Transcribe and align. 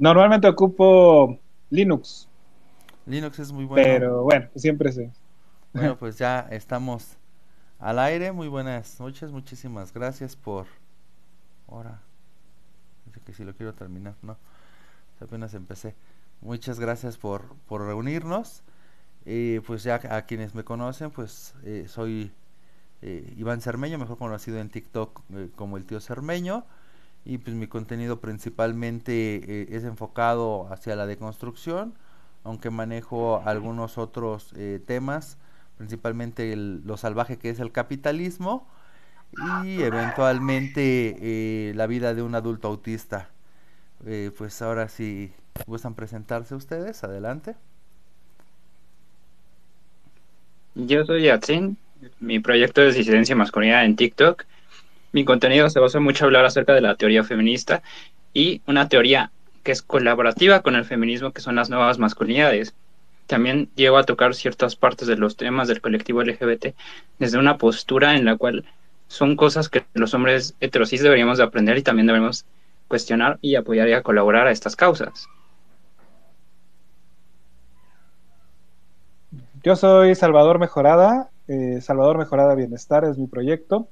Normalmente 0.00 0.48
ocupo 0.48 1.38
Linux. 1.68 2.26
Linux 3.04 3.38
es 3.38 3.52
muy 3.52 3.66
bueno. 3.66 3.84
Pero 3.86 4.22
bueno, 4.22 4.48
siempre 4.56 4.90
sé. 4.92 5.12
Bueno, 5.74 5.96
pues 6.00 6.16
ya 6.16 6.48
estamos 6.50 7.18
al 7.78 7.98
aire. 7.98 8.32
Muy 8.32 8.48
buenas 8.48 8.98
noches. 8.98 9.30
Muchísimas 9.30 9.92
gracias 9.92 10.36
por. 10.36 10.64
Ahora. 11.68 12.00
Dice 13.04 13.20
que 13.20 13.34
si 13.34 13.44
lo 13.44 13.54
quiero 13.54 13.74
terminar, 13.74 14.14
no. 14.22 14.38
Apenas 15.20 15.52
empecé. 15.52 15.94
Muchas 16.40 16.80
gracias 16.80 17.18
por, 17.18 17.42
por 17.68 17.84
reunirnos. 17.84 18.62
Eh, 19.26 19.60
pues 19.66 19.82
ya 19.82 20.00
a 20.08 20.22
quienes 20.22 20.54
me 20.54 20.64
conocen, 20.64 21.10
pues 21.10 21.54
eh, 21.62 21.84
soy 21.88 22.32
eh, 23.02 23.34
Iván 23.36 23.60
Cermeño, 23.60 23.98
mejor 23.98 24.16
conocido 24.16 24.60
en 24.60 24.70
TikTok 24.70 25.20
como 25.56 25.76
el 25.76 25.84
tío 25.84 26.00
Cermeño. 26.00 26.64
Y 27.24 27.38
pues 27.38 27.54
mi 27.54 27.66
contenido 27.66 28.20
principalmente 28.20 29.74
es 29.76 29.84
enfocado 29.84 30.68
hacia 30.72 30.96
la 30.96 31.06
deconstrucción, 31.06 31.94
aunque 32.44 32.70
manejo 32.70 33.42
algunos 33.44 33.98
otros 33.98 34.54
temas, 34.86 35.36
principalmente 35.76 36.56
lo 36.56 36.96
salvaje 36.96 37.36
que 37.36 37.50
es 37.50 37.60
el 37.60 37.72
capitalismo 37.72 38.66
y 39.64 39.82
eventualmente 39.82 41.72
la 41.74 41.86
vida 41.86 42.14
de 42.14 42.22
un 42.22 42.34
adulto 42.34 42.68
autista. 42.68 43.28
pues 44.38 44.62
ahora 44.62 44.88
sí, 44.88 45.32
¿gustan 45.66 45.94
presentarse 45.94 46.54
ustedes? 46.54 47.04
Adelante. 47.04 47.54
Yo 50.74 51.04
soy 51.04 51.24
Yatsin, 51.24 51.76
mi 52.18 52.38
proyecto 52.40 52.80
es 52.82 52.94
disidencia 52.94 53.36
masculina 53.36 53.84
en 53.84 53.96
TikTok. 53.96 54.44
Mi 55.12 55.24
contenido 55.24 55.68
se 55.70 55.80
basa 55.80 55.98
mucho 55.98 56.24
en 56.24 56.26
hablar 56.26 56.44
acerca 56.44 56.72
de 56.72 56.80
la 56.80 56.94
teoría 56.94 57.24
feminista 57.24 57.82
y 58.32 58.62
una 58.66 58.88
teoría 58.88 59.32
que 59.64 59.72
es 59.72 59.82
colaborativa 59.82 60.60
con 60.60 60.76
el 60.76 60.84
feminismo, 60.84 61.32
que 61.32 61.40
son 61.40 61.56
las 61.56 61.68
nuevas 61.68 61.98
masculinidades. 61.98 62.74
También 63.26 63.70
llego 63.74 63.98
a 63.98 64.04
tocar 64.04 64.34
ciertas 64.34 64.76
partes 64.76 65.08
de 65.08 65.16
los 65.16 65.36
temas 65.36 65.68
del 65.68 65.80
colectivo 65.80 66.22
LGBT 66.22 66.74
desde 67.18 67.38
una 67.38 67.58
postura 67.58 68.16
en 68.16 68.24
la 68.24 68.36
cual 68.36 68.64
son 69.08 69.36
cosas 69.36 69.68
que 69.68 69.84
los 69.94 70.14
hombres 70.14 70.54
heterosis 70.60 71.02
deberíamos 71.02 71.38
de 71.38 71.44
aprender 71.44 71.76
y 71.76 71.82
también 71.82 72.06
debemos 72.06 72.44
cuestionar 72.88 73.38
y 73.42 73.56
apoyar 73.56 73.88
y 73.88 73.92
a 73.92 74.02
colaborar 74.02 74.46
a 74.46 74.52
estas 74.52 74.76
causas. 74.76 75.26
Yo 79.62 79.76
soy 79.76 80.14
Salvador 80.14 80.58
Mejorada, 80.58 81.30
eh, 81.48 81.80
Salvador 81.82 82.18
Mejorada 82.18 82.54
Bienestar 82.54 83.04
es 83.04 83.18
mi 83.18 83.26
proyecto 83.26 83.88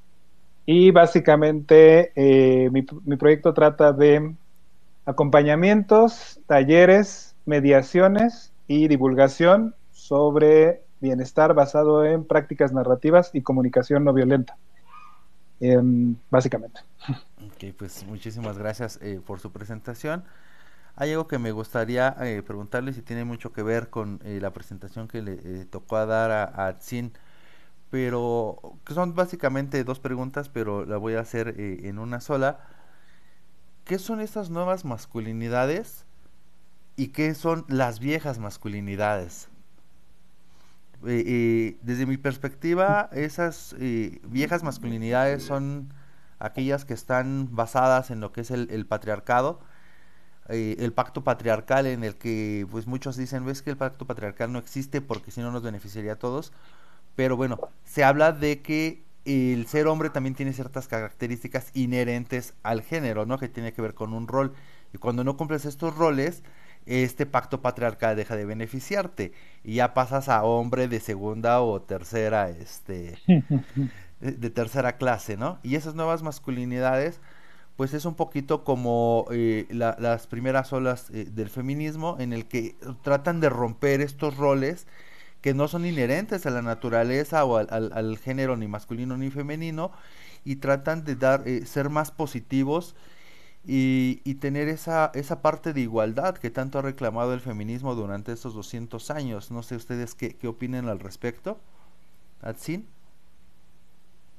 y 0.71 0.91
básicamente 0.91 2.13
eh, 2.15 2.69
mi, 2.69 2.83
proyecto 3.17 3.55
trata 3.55 3.95
de 3.95 4.35
acompañamientos, 5.07 6.41
talleres, 6.47 7.35
mediaciones 7.47 8.53
y 8.67 8.87
divulgación 8.87 9.75
sobre 9.93 10.83
bienestar 11.01 11.55
basado 11.55 12.05
en 12.05 12.23
prácticas 12.27 12.75
narrativas 12.75 13.31
y 13.33 13.41
comunicación 13.41 14.05
no 14.05 14.13
violenta, 14.13 14.59
em, 15.59 16.17
básicamente. 16.29 16.83
Ok, 17.47 17.75
pues 17.79 18.05
muchísimas 18.07 18.59
gracias 18.59 18.99
eh, 19.01 19.23
por 19.27 19.41
su 19.41 19.51
presentación. 19.51 20.23
Hay 20.97 21.13
algo 21.13 21.29
que 21.29 21.39
me 21.39 21.51
gustaría 21.51 22.15
eh, 22.21 22.43
preguntarle 22.47 22.93
si 22.93 23.01
tiene 23.01 23.25
mucho 23.25 23.55
que 23.55 23.63
ver 23.63 23.89
con 23.89 24.21
eh, 24.23 24.39
la 24.39 24.51
presentación 24.51 25.09
que 25.09 25.23
le 25.23 25.65
tocó 25.65 26.05
dar 26.05 26.31
a, 26.31 26.67
a 26.67 26.79
pero 27.91 28.61
son 28.87 29.15
básicamente 29.15 29.83
dos 29.85 30.01
preguntas, 30.01 30.49
pero 30.49 30.85
la 30.85 30.97
voy 30.97 31.15
a 31.15 31.21
hacer 31.21 31.55
en 31.59 31.99
una 31.99 32.21
sola. 32.21 32.61
¿Qué 33.85 33.99
son 33.99 34.21
estas 34.21 34.51
nuevas 34.51 34.85
masculinidades 34.85 36.05
y 36.97 37.09
qué 37.09 37.35
son 37.35 37.65
las 37.69 38.01
viejas 38.01 38.39
masculinidades? 38.39 39.49
desde 41.01 42.07
mi 42.07 42.17
perspectiva, 42.17 43.09
esas 43.13 43.77
viejas 43.79 44.65
masculinidades 44.65 45.45
son 45.45 45.95
aquellas 46.41 46.85
que 46.85 46.93
están 46.93 47.55
basadas 47.55 48.11
en 48.11 48.19
lo 48.19 48.33
que 48.33 48.41
es 48.41 48.51
el 48.51 48.85
patriarcado, 48.85 49.61
eh, 50.49 50.77
el 50.79 50.95
pacto 50.95 51.23
patriarcal 51.25 51.87
en 51.87 52.05
el 52.05 52.17
que 52.17 52.67
pues 52.71 52.87
muchos 52.87 53.17
dicen, 53.17 53.45
ves 53.45 53.61
que 53.61 53.71
el 53.71 53.77
pacto 53.77 54.07
patriarcal 54.07 54.51
no 54.51 54.59
existe 54.59 55.03
porque 55.03 55.31
si 55.31 55.43
no 55.43 55.53
nos 55.53 55.63
beneficiaría 55.63 56.15
a 56.15 56.17
todos, 56.17 56.53
pero 57.19 57.37
bueno, 57.37 57.59
se 57.83 58.05
habla 58.05 58.31
de 58.31 58.63
que 58.63 59.03
el 59.25 59.67
ser 59.67 59.89
hombre 59.89 60.09
también 60.09 60.37
tiene 60.37 60.53
ciertas 60.53 60.87
características 60.87 61.73
inherentes 61.75 62.55
al 62.63 62.81
género, 62.81 63.27
¿no? 63.27 63.39
Que 63.39 63.49
tiene 63.49 63.73
que 63.73 63.83
ver 63.83 63.95
con 63.95 64.13
un 64.13 64.29
rol. 64.29 64.55
Y 64.95 64.99
cuando 64.99 65.25
no 65.25 65.37
cumples 65.37 65.65
estos 65.65 65.97
roles, 65.97 66.45
este 66.87 67.27
pacto 67.27 67.61
patriarcal 67.61 68.15
deja 68.15 68.37
de 68.37 68.45
beneficiarte 68.45 69.33
y 69.65 69.75
ya 69.75 69.95
pasas 69.95 70.29
a 70.29 70.45
hombre 70.45 70.87
de 70.87 71.01
segunda 71.01 71.61
o 71.61 71.83
tercera, 71.83 72.51
este, 72.51 73.19
de 74.21 74.51
tercera 74.51 74.97
clase, 74.97 75.37
¿no? 75.37 75.59
Y 75.65 75.75
esas 75.75 75.97
nuevas 75.97 76.23
masculinidades 76.23 77.21
pues 77.75 77.95
es 77.95 78.05
un 78.05 78.15
poquito 78.15 78.63
como 78.63 79.27
eh, 79.33 79.67
las 79.71 80.29
primeras 80.29 80.73
olas 80.73 81.11
eh, 81.11 81.27
del 81.29 81.49
feminismo 81.49 82.17
en 82.21 82.33
el 82.33 82.47
que 82.47 82.77
tratan 83.03 83.41
de 83.41 83.51
romper 83.51 84.03
estos 84.03 84.37
roles 84.37 84.87
que 85.41 85.55
no 85.55 85.69
son 85.69 85.87
inherentes 85.87 86.47
a 86.47 86.51
la 86.51 86.63
naturaleza 86.63 87.45
o 87.45 87.57
al, 87.57 88.19
género 88.19 88.57
ni 88.57 88.69
masculino 88.69 89.17
ni 89.17 89.31
femenino 89.31 89.93
y 90.45 90.57
tratan 90.57 91.05
de 91.05 91.17
dar 91.17 91.43
eh, 91.47 91.65
ser 91.67 91.91
más 91.91 92.11
positivos 92.11 92.95
y, 93.67 94.35
tener 94.37 94.69
esa, 94.69 95.11
esa 95.15 95.43
parte 95.43 95.73
de 95.73 95.81
igualdad 95.83 96.39
que 96.39 96.51
tanto 96.51 96.79
ha 96.79 96.83
reclamado 96.83 97.35
el 97.35 97.41
feminismo 97.41 97.95
durante 97.95 98.33
estos 98.33 98.55
200 98.55 99.11
años. 99.11 99.51
No 99.51 99.63
sé 99.63 99.77
ustedes 99.77 100.15
qué, 100.15 100.35
qué 100.35 100.49
opinen 100.49 100.89
al 100.89 101.01
respecto. 101.01 101.61
¿Atsin? 102.41 102.87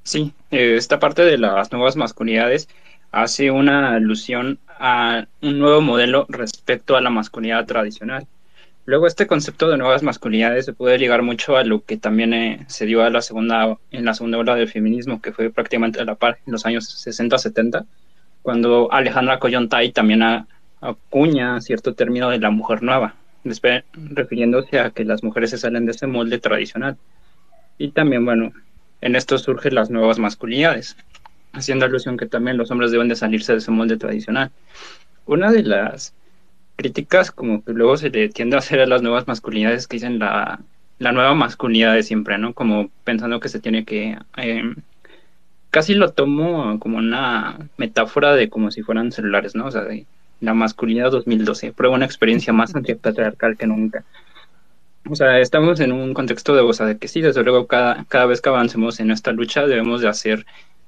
Sí, 0.04 0.34
esta 0.50 1.00
parte 1.00 1.24
de 1.24 1.38
las 1.38 1.72
nuevas 1.72 1.96
masculinidades 1.96 2.68
hace 3.12 3.52
una 3.52 3.94
alusión 3.94 4.59
a 4.68 5.28
un 5.42 5.59
nuevo 5.59 5.82
modelo 5.82 6.26
respecto 6.30 6.96
a 6.96 7.02
la 7.02 7.09
masculinidad 7.09 7.66
tradicional. 7.66 8.28
Luego 8.90 9.06
este 9.06 9.28
concepto 9.28 9.70
de 9.70 9.78
nuevas 9.78 10.02
masculinidades 10.02 10.66
se 10.66 10.74
puede 10.74 10.98
ligar 10.98 11.22
mucho 11.22 11.56
a 11.56 11.64
lo 11.64 11.86
que 11.86 11.98
también 11.98 12.34
eh, 12.34 12.66
se 12.66 12.88
dio 12.88 13.04
a 13.04 13.12
la 13.12 13.22
segunda, 13.22 13.78
en 13.92 14.04
la 14.04 14.16
segunda 14.16 14.40
ola 14.40 14.56
del 14.56 14.68
feminismo, 14.68 15.22
que 15.22 15.32
fue 15.32 15.52
prácticamente 15.52 16.02
a 16.02 16.06
la 16.06 16.16
par 16.16 16.40
en 16.48 16.54
los 16.54 16.66
años 16.66 16.90
60-70, 17.06 17.86
cuando 18.42 18.92
Alejandra 18.92 19.38
Coyontay 19.38 19.92
también 19.92 20.24
acuña 20.82 21.62
cierto 21.62 21.94
término 21.94 22.32
de 22.32 22.40
la 22.40 22.50
mujer 22.50 22.82
nueva, 22.82 23.14
refiriéndose 23.94 24.80
a 24.80 24.90
que 24.90 25.06
las 25.06 25.24
mujeres 25.24 25.52
se 25.52 25.60
salen 25.60 25.86
de 25.86 25.92
ese 25.92 26.08
molde 26.08 26.40
tradicional. 26.40 26.98
Y 27.78 27.90
también, 27.90 28.26
bueno, 28.26 28.54
en 29.02 29.16
esto 29.16 29.38
surgen 29.38 29.76
las 29.76 29.92
nuevas 29.92 30.18
masculinidades 30.18 30.98
haciendo 31.54 31.86
alusión 31.86 32.18
que 32.18 32.26
también 32.26 32.58
los 32.58 32.72
hombres 32.72 32.90
deben 32.90 33.08
de 33.08 33.16
salirse 33.16 33.52
de 33.52 33.60
ese 33.60 33.70
molde 33.70 33.98
tradicional. 33.98 34.50
Una 35.28 35.52
de 35.52 35.62
las 35.62 36.16
críticas 36.79 37.29
como 37.31 37.62
que 37.62 37.73
luego 37.73 37.97
se 37.97 38.09
le 38.09 38.29
tiende 38.29 38.56
a 38.56 38.59
hacer 38.59 38.79
a 38.79 38.85
las 38.85 39.01
nuevas 39.01 39.28
masculinidades 39.28 39.85
que 39.85 39.97
dicen 39.97 40.17
la, 40.17 40.62
la 40.97 41.12
nueva 41.12 41.35
masculinidad 41.35 41.94
de 41.94 42.03
siempre, 42.03 42.38
¿no? 42.38 42.53
Como 42.53 42.90
pensando 43.03 43.41
que 43.41 43.50
se 43.50 43.59
tiene 43.59 43.84
que... 43.84 44.17
Em, 44.38 44.75
casi 45.72 45.94
lo 45.94 46.13
tomo 46.13 46.79
como 46.79 46.97
una 46.97 47.57
metáfora 47.75 48.34
de 48.34 48.50
como 48.50 48.72
si 48.72 48.81
fueran 48.81 49.12
celulares, 49.12 49.56
¿no? 49.56 49.66
O 49.66 49.72
sea, 49.72 49.84
de 49.84 50.06
la 50.40 50.53
masculinidad 50.53 51.12
2012. 51.12 51.73
Prueba 51.73 51.95
una 51.97 52.06
experiencia 52.06 52.53
más 52.53 52.73
antipatriarcal 52.73 53.57
que 53.57 53.67
nunca. 53.67 54.06
O 55.09 55.16
sea, 55.16 55.38
estamos 55.40 55.81
en 55.81 55.91
un 55.91 56.13
contexto 56.13 56.56
de, 56.56 56.61
o 56.61 56.72
de 56.72 56.97
que 56.97 57.09
sí, 57.09 57.19
desde 57.19 57.44
luego 57.44 57.67
cada, 57.67 58.06
cada 58.06 58.25
vez 58.25 58.40
que 58.40 58.47
avancemos 58.47 59.01
en 59.01 59.11
esta 59.11 59.34
lucha 59.34 59.67
debemos 59.67 60.00
de 60.00 60.07
hacer 60.07 60.46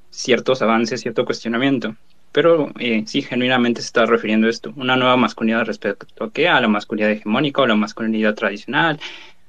ciertos 0.09 0.62
avances, 0.62 1.02
cierto 1.02 1.25
cuestionamiento. 1.25 1.97
Pero 2.31 2.72
eh, 2.80 3.03
sí, 3.08 3.22
genuinamente 3.22 3.81
se 3.81 3.88
está 3.88 4.06
refiriendo 4.06 4.47
a 4.47 4.50
esto, 4.50 4.74
una 4.78 4.96
nueva 4.96 5.18
masculinidad 5.18 5.66
respecto 5.66 6.23
a 6.23 6.32
qué, 6.32 6.47
a 6.47 6.61
la 6.61 6.67
masculinidad 6.67 7.11
hegemónica 7.11 7.61
o 7.61 7.67
la 7.67 7.76
masculinidad 7.76 8.35
tradicional, 8.35 9.00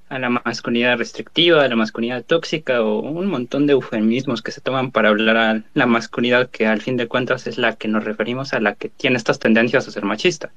a 0.09 0.19
la 0.19 0.29
masculinidad 0.29 0.99
restrictiva, 0.99 1.65
a 1.65 1.69
la 1.69 1.77
masculinidad 1.77 2.25
tóxica 2.25 2.83
o 2.83 2.99
un 3.01 3.29
montón 3.29 3.67
de 3.67 3.73
eufemismos 3.73 4.43
que 4.43 4.51
se 4.51 4.61
toman 4.61 4.91
para 4.91 5.09
hablar 5.09 5.37
a 5.37 5.63
la 5.75 5.87
masculinidad 5.87 6.51
que 6.51 6.67
al 6.67 6.83
fin 6.83 6.97
de 6.97 7.09
cuentas 7.09 7.47
es 7.47 7.57
la 7.57 7.77
que 7.77 7.89
nos 7.89 8.05
referimos 8.05 8.53
a 8.53 8.61
la 8.61 8.75
que 8.75 8.91
tiene 8.91 9.17
estas 9.17 9.39
tendencias 9.39 9.89
a 9.89 9.91
ser 9.91 10.05
machista. 10.05 10.51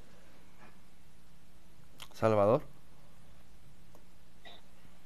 Salvador. 2.14 2.64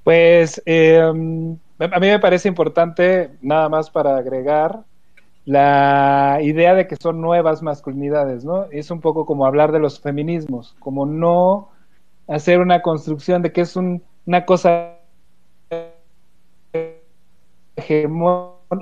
Pues 0.04 0.62
eh, 0.66 1.00
a 1.00 1.14
mí 1.14 2.08
me 2.08 2.20
parece 2.20 2.48
importante, 2.48 3.30
nada 3.42 3.70
más 3.70 3.92
para 3.92 4.18
agregar, 4.18 4.80
la 5.46 6.40
idea 6.42 6.76
de 6.76 6.88
que 6.88 6.96
son 6.96 7.22
nuevas 7.22 7.62
masculinidades, 7.64 8.46
¿no? 8.46 8.66
Es 8.72 8.92
un 8.92 9.02
poco 9.02 9.26
como 9.26 9.46
hablar 9.46 9.72
de 9.72 9.80
los 9.80 10.00
feminismos, 10.00 10.76
como 10.80 11.06
no 11.06 11.70
hacer 12.28 12.60
una 12.60 12.82
construcción 12.82 13.42
de 13.42 13.52
que 13.52 13.62
es 13.62 13.76
una 13.76 14.46
cosa 14.46 14.96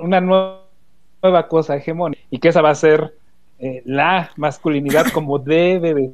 una 0.00 0.20
nueva 0.20 1.48
cosa 1.48 1.76
hegemónica 1.76 2.22
y 2.30 2.38
que 2.38 2.48
esa 2.48 2.62
va 2.62 2.70
a 2.70 2.74
ser 2.74 3.14
eh, 3.58 3.82
la 3.86 4.30
masculinidad 4.36 5.06
como 5.12 5.38
debe 5.38 5.94
de 5.94 6.12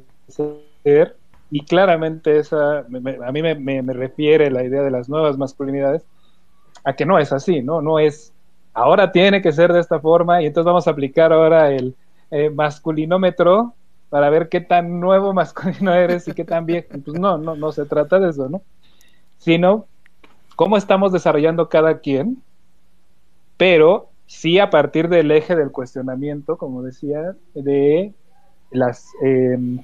ser, 0.83 1.15
y 1.51 1.63
claramente 1.63 2.39
esa, 2.39 2.79
a 2.79 3.31
mí 3.31 3.41
me, 3.41 3.55
me, 3.55 3.93
refiere 3.93 4.49
la 4.49 4.63
idea 4.63 4.81
de 4.81 4.89
las 4.89 5.09
nuevas 5.09 5.37
masculinidades 5.37 6.03
a 6.83 6.93
que 6.93 7.05
no 7.05 7.19
es 7.19 7.31
así, 7.31 7.61
¿no? 7.61 7.81
No 7.81 7.99
es, 7.99 8.33
ahora 8.75 9.11
tiene 9.11 9.41
que 9.41 9.51
ser 9.51 9.73
de 9.73 9.79
esta 9.79 9.99
forma 9.99 10.43
y 10.43 10.45
entonces 10.45 10.65
vamos 10.65 10.87
a 10.87 10.91
aplicar 10.91 11.33
ahora 11.33 11.71
el 11.71 11.95
eh, 12.29 12.49
masculinómetro 12.49 13.73
para 14.09 14.29
ver 14.29 14.49
qué 14.49 14.61
tan 14.61 14.99
nuevo 14.99 15.33
masculino 15.33 15.93
eres 15.93 16.27
y 16.27 16.33
qué 16.33 16.43
tan 16.43 16.67
viejo. 16.67 16.89
Pues 17.03 17.17
no, 17.17 17.37
no, 17.39 17.55
no 17.55 17.71
se 17.71 17.85
trata 17.85 18.19
de 18.19 18.29
eso, 18.29 18.49
¿no? 18.49 18.61
Sino 19.37 19.87
cómo 20.55 20.77
estamos 20.77 21.11
desarrollando 21.11 21.69
cada 21.69 21.99
quien, 21.99 22.43
pero 23.57 24.09
sí 24.27 24.59
a 24.59 24.69
partir 24.69 25.07
del 25.09 25.31
eje 25.31 25.55
del 25.55 25.71
cuestionamiento, 25.71 26.57
como 26.57 26.83
decía, 26.83 27.35
de 27.53 28.13
las 28.71 29.09
em, 29.21 29.83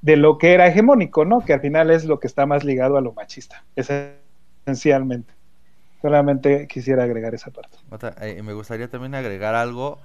de 0.00 0.16
lo 0.16 0.38
que 0.38 0.54
era 0.54 0.66
hegemónico, 0.66 1.26
¿no? 1.26 1.40
Que 1.40 1.52
al 1.52 1.60
final 1.60 1.90
es 1.90 2.06
lo 2.06 2.20
que 2.20 2.26
está 2.26 2.46
más 2.46 2.64
ligado 2.64 2.96
a 2.96 3.02
lo 3.02 3.12
machista, 3.12 3.64
esencialmente. 3.76 5.39
Solamente 6.02 6.66
quisiera 6.66 7.04
agregar 7.04 7.34
esa 7.34 7.50
parte. 7.50 7.76
Eh, 8.22 8.42
me 8.42 8.54
gustaría 8.54 8.88
también 8.88 9.14
agregar 9.14 9.54
algo, 9.54 9.98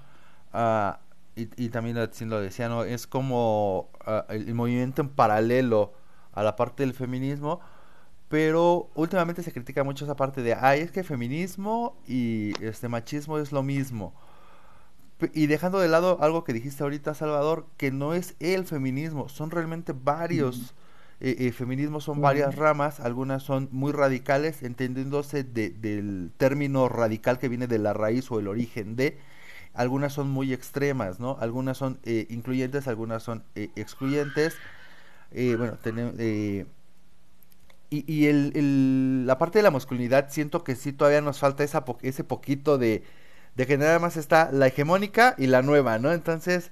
uh, 0.54 0.94
y, 1.36 1.50
y, 1.58 1.70
también 1.70 1.96
lo 1.96 2.42
decía, 2.42 2.70
¿no? 2.70 2.84
Es 2.84 3.08
como 3.08 3.90
uh, 4.06 4.32
el, 4.32 4.54
movimiento 4.54 5.02
en 5.02 5.10
paralelo 5.10 5.94
a 6.34 6.44
la 6.44 6.56
parte 6.56 6.84
del 6.84 6.94
feminismo, 6.94 7.62
pero 8.28 8.90
últimamente 8.96 9.44
se 9.44 9.54
critica 9.54 9.84
mucho 9.84 10.06
esa 10.06 10.16
parte 10.16 10.42
de, 10.42 10.54
ay, 10.54 10.82
es 10.82 10.92
que 10.92 11.04
feminismo 11.04 11.98
y 12.08 12.54
este 12.64 12.90
machismo 12.90 13.38
es 13.38 13.52
lo 13.52 13.64
mismo. 13.64 14.14
Y 15.34 15.48
dejando 15.48 15.80
de 15.80 15.88
lado 15.88 16.18
algo 16.22 16.44
que 16.44 16.52
dijiste 16.52 16.84
ahorita, 16.84 17.14
Salvador, 17.14 17.68
que 17.78 17.92
no 17.92 18.14
es 18.14 18.36
el 18.42 18.66
feminismo, 18.66 19.30
son 19.30 19.50
realmente 19.50 19.94
varios 19.94 20.76
eh, 21.22 21.36
eh, 21.40 21.52
feminismos, 21.52 22.04
son 22.04 22.22
varias 22.22 22.56
ramas, 22.56 23.00
algunas 23.00 23.44
son 23.44 23.70
muy 23.72 23.92
radicales, 23.92 24.64
entendiéndose 24.64 25.44
del 25.44 26.32
término 26.38 26.90
radical 26.90 27.40
que 27.40 27.50
viene 27.50 27.68
de 27.68 27.80
la 27.80 27.94
raíz 27.94 28.30
o 28.32 28.40
el 28.40 28.48
origen 28.48 28.96
de, 28.96 29.18
algunas 29.74 30.14
son 30.14 30.30
muy 30.30 30.54
extremas, 30.54 31.20
¿no? 31.20 31.38
Algunas 31.40 31.78
son 31.78 32.00
eh, 32.04 32.28
incluyentes, 32.30 32.88
algunas 32.88 33.24
son 33.24 33.44
excluyentes. 33.56 34.56
bueno, 35.32 35.78
tenemos... 35.82 36.14
y, 36.20 36.66
y 37.90 38.28
el, 38.28 39.26
la 39.26 39.38
parte 39.38 39.60
de 39.60 39.64
la 39.64 39.72
masculinidad 39.72 40.30
siento 40.30 40.64
que 40.64 40.76
sí 40.76 40.94
todavía 40.94 41.22
nos 41.22 41.40
falta 41.40 41.64
esa 41.64 41.86
ese 42.02 42.24
poquito 42.24 42.78
de 42.78 43.04
de 43.56 43.66
que 43.66 43.78
nada 43.78 44.00
más 44.00 44.18
está 44.18 44.52
la 44.52 44.68
hegemónica 44.68 45.36
y 45.38 45.48
la 45.48 45.62
nueva, 45.62 45.98
¿no? 46.00 46.12
Entonces, 46.12 46.72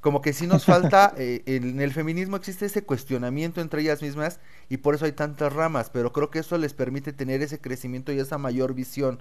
como 0.00 0.22
que 0.22 0.32
sí 0.32 0.46
nos 0.46 0.64
falta, 0.64 1.12
eh, 1.16 1.42
en 1.46 1.80
el 1.80 1.92
feminismo 1.92 2.36
existe 2.36 2.66
ese 2.66 2.84
cuestionamiento 2.84 3.60
entre 3.60 3.82
ellas 3.82 4.02
mismas 4.02 4.40
y 4.68 4.78
por 4.78 4.94
eso 4.94 5.04
hay 5.04 5.12
tantas 5.12 5.52
ramas, 5.52 5.90
pero 5.90 6.12
creo 6.12 6.30
que 6.30 6.40
eso 6.40 6.56
les 6.58 6.74
permite 6.74 7.12
tener 7.12 7.42
ese 7.42 7.60
crecimiento 7.60 8.12
y 8.12 8.20
esa 8.20 8.38
mayor 8.38 8.74
visión 8.74 9.20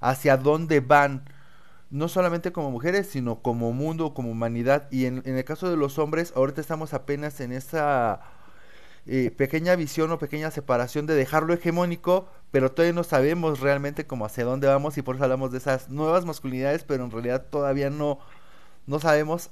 hacia 0.00 0.36
dónde 0.36 0.80
van, 0.80 1.24
no 1.90 2.08
solamente 2.08 2.52
como 2.52 2.70
mujeres, 2.70 3.08
sino 3.08 3.42
como 3.42 3.72
mundo, 3.72 4.14
como 4.14 4.30
humanidad. 4.30 4.88
Y 4.90 5.06
en, 5.06 5.22
en 5.26 5.36
el 5.36 5.44
caso 5.44 5.70
de 5.70 5.76
los 5.76 5.98
hombres, 5.98 6.32
ahorita 6.36 6.60
estamos 6.60 6.94
apenas 6.94 7.40
en 7.40 7.52
esa 7.52 8.20
eh, 9.08 9.30
pequeña 9.30 9.76
visión 9.76 10.10
o 10.12 10.18
pequeña 10.18 10.50
separación 10.50 11.06
de 11.06 11.14
dejarlo 11.14 11.54
hegemónico, 11.54 12.28
pero 12.50 12.72
todavía 12.72 12.94
no 12.94 13.04
sabemos 13.04 13.60
realmente 13.60 14.06
cómo 14.06 14.26
hacia 14.26 14.44
dónde 14.44 14.68
vamos 14.68 14.98
y 14.98 15.02
por 15.02 15.16
eso 15.16 15.24
hablamos 15.24 15.52
de 15.52 15.58
esas 15.58 15.88
nuevas 15.90 16.24
masculinidades, 16.26 16.84
pero 16.84 17.04
en 17.04 17.10
realidad 17.10 17.46
todavía 17.50 17.90
no, 17.90 18.20
no 18.86 19.00
sabemos 19.00 19.50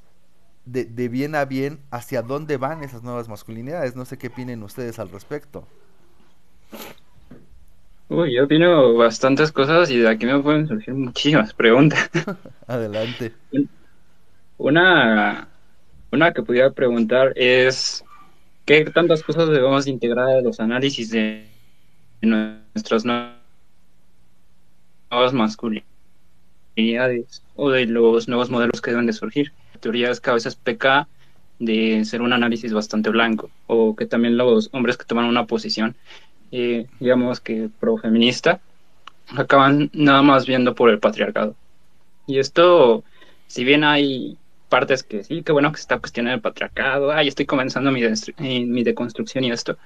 de, 0.67 0.85
de 0.87 1.08
bien 1.08 1.35
a 1.37 1.44
bien 1.47 1.81
hacia 1.91 2.23
dónde 2.23 2.56
van 2.58 2.85
esas 2.85 3.03
nuevas 3.03 3.29
masculinidades. 3.29 3.97
No 3.97 4.05
sé 4.05 4.19
qué 4.19 4.29
opinen 4.29 4.62
ustedes 4.62 4.99
al 4.99 5.11
respecto. 5.11 5.67
Uy, 8.09 8.37
yo 8.37 8.44
opino 8.44 8.94
bastantes 8.94 9.50
cosas 9.50 9.91
y 9.91 9.99
de 9.99 10.09
aquí 10.09 10.26
me 10.26 10.38
pueden 10.41 10.69
surgir 10.69 10.94
muchísimas 10.94 11.52
preguntas. 11.52 12.09
Adelante. 12.67 13.32
Una, 14.59 15.49
una 16.12 16.32
que 16.32 16.43
pudiera 16.43 16.70
preguntar 16.70 17.32
es 17.37 18.06
¿Qué 18.67 18.85
tantas 18.87 19.23
cosas 19.23 19.49
debemos 19.49 19.87
integrar 19.87 20.29
a 20.29 20.41
los 20.41 20.59
análisis 20.59 21.11
de 21.11 21.47
nuestras 22.21 23.05
nuevas 23.05 23.37
masculinidades 25.33 25.85
o 27.55 27.71
de 27.71 27.87
los 27.87 28.27
nuevos 28.27 28.51
modelos 28.51 28.81
que 28.81 28.91
deben 28.91 29.07
de 29.07 29.13
surgir? 29.13 29.53
La 29.73 29.81
teoría 29.81 30.11
es 30.11 30.21
que 30.21 30.31
a 30.31 30.35
veces 30.35 30.57
peca 30.57 31.07
de 31.61 32.05
ser 32.05 32.23
un 32.23 32.33
análisis 32.33 32.73
bastante 32.73 33.11
blanco 33.11 33.53
o 33.69 33.95
que 33.95 34.05
también 34.05 34.37
los 34.37 34.69
hombres 34.73 34.97
que 34.97 35.05
toman 35.05 35.27
una 35.27 35.47
posición, 35.47 35.95
eh, 36.51 36.87
digamos 36.99 37.39
que 37.39 37.71
pro-feminista, 37.79 38.61
acaban 39.29 39.91
nada 39.93 40.23
más 40.23 40.45
viendo 40.45 40.75
por 40.75 40.91
el 40.91 40.99
patriarcado. 40.99 41.55
Y 42.27 42.41
esto, 42.41 43.05
si 43.47 43.62
bien 43.62 43.85
hay 43.85 44.39
partes 44.69 45.03
que 45.03 45.25
sí, 45.25 45.43
qué 45.43 45.53
bueno 45.53 45.71
que 45.71 45.79
se 45.79 45.83
está 45.83 45.99
cuestionando 45.99 46.37
el 46.37 46.41
patriarcado, 46.41 47.13
ay, 47.13 47.29
estoy 47.29 47.47
comenzando 47.47 47.91
mi, 47.91 48.03
mi 48.65 48.83
deconstrucción 48.83 49.45
y 49.45 49.51
esto. 49.51 49.79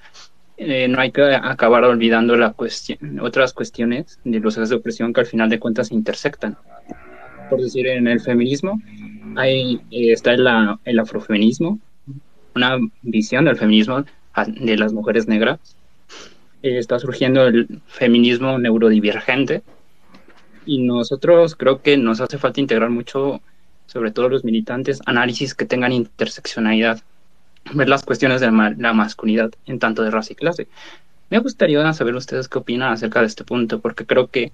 Eh, 0.57 0.87
no 0.87 0.99
hay 0.99 1.11
que 1.11 1.23
acabar 1.23 1.83
olvidando 1.85 2.35
la 2.35 2.53
cuestión, 2.53 3.19
otras 3.19 3.51
cuestiones 3.51 4.19
de 4.23 4.39
los 4.39 4.57
ejes 4.57 4.69
de 4.69 4.75
opresión 4.75 5.11
que 5.11 5.21
al 5.21 5.25
final 5.25 5.49
de 5.49 5.59
cuentas 5.59 5.87
se 5.87 5.95
intersectan. 5.95 6.57
Por 7.49 7.61
decir, 7.61 7.87
en 7.87 8.07
el 8.07 8.19
feminismo 8.19 8.79
hay, 9.35 9.81
eh, 9.89 10.11
está 10.11 10.33
el, 10.33 10.47
el 10.85 10.99
afrofeminismo, 10.99 11.79
una 12.55 12.77
visión 13.01 13.45
del 13.45 13.57
feminismo 13.57 14.05
de 14.47 14.77
las 14.77 14.93
mujeres 14.93 15.27
negras. 15.27 15.59
Eh, 16.61 16.77
está 16.77 16.99
surgiendo 16.99 17.47
el 17.47 17.81
feminismo 17.87 18.59
neurodivergente 18.59 19.63
y 20.65 20.83
nosotros 20.83 21.55
creo 21.55 21.81
que 21.81 21.97
nos 21.97 22.21
hace 22.21 22.37
falta 22.37 22.61
integrar 22.61 22.91
mucho 22.91 23.41
sobre 23.91 24.11
todo 24.11 24.29
los 24.29 24.45
militantes, 24.45 25.01
análisis 25.05 25.53
que 25.53 25.65
tengan 25.65 25.91
interseccionalidad, 25.91 27.01
ver 27.73 27.89
las 27.89 28.03
cuestiones 28.03 28.39
de 28.39 28.49
la 28.49 28.93
masculinidad 28.93 29.51
en 29.65 29.79
tanto 29.79 30.01
de 30.01 30.11
raza 30.11 30.31
y 30.31 30.35
clase. 30.37 30.67
Me 31.29 31.39
gustaría 31.39 31.91
saber 31.91 32.15
ustedes 32.15 32.47
qué 32.47 32.59
opinan 32.59 32.93
acerca 32.93 33.19
de 33.19 33.25
este 33.25 33.43
punto, 33.43 33.81
porque 33.81 34.05
creo 34.05 34.27
que 34.27 34.53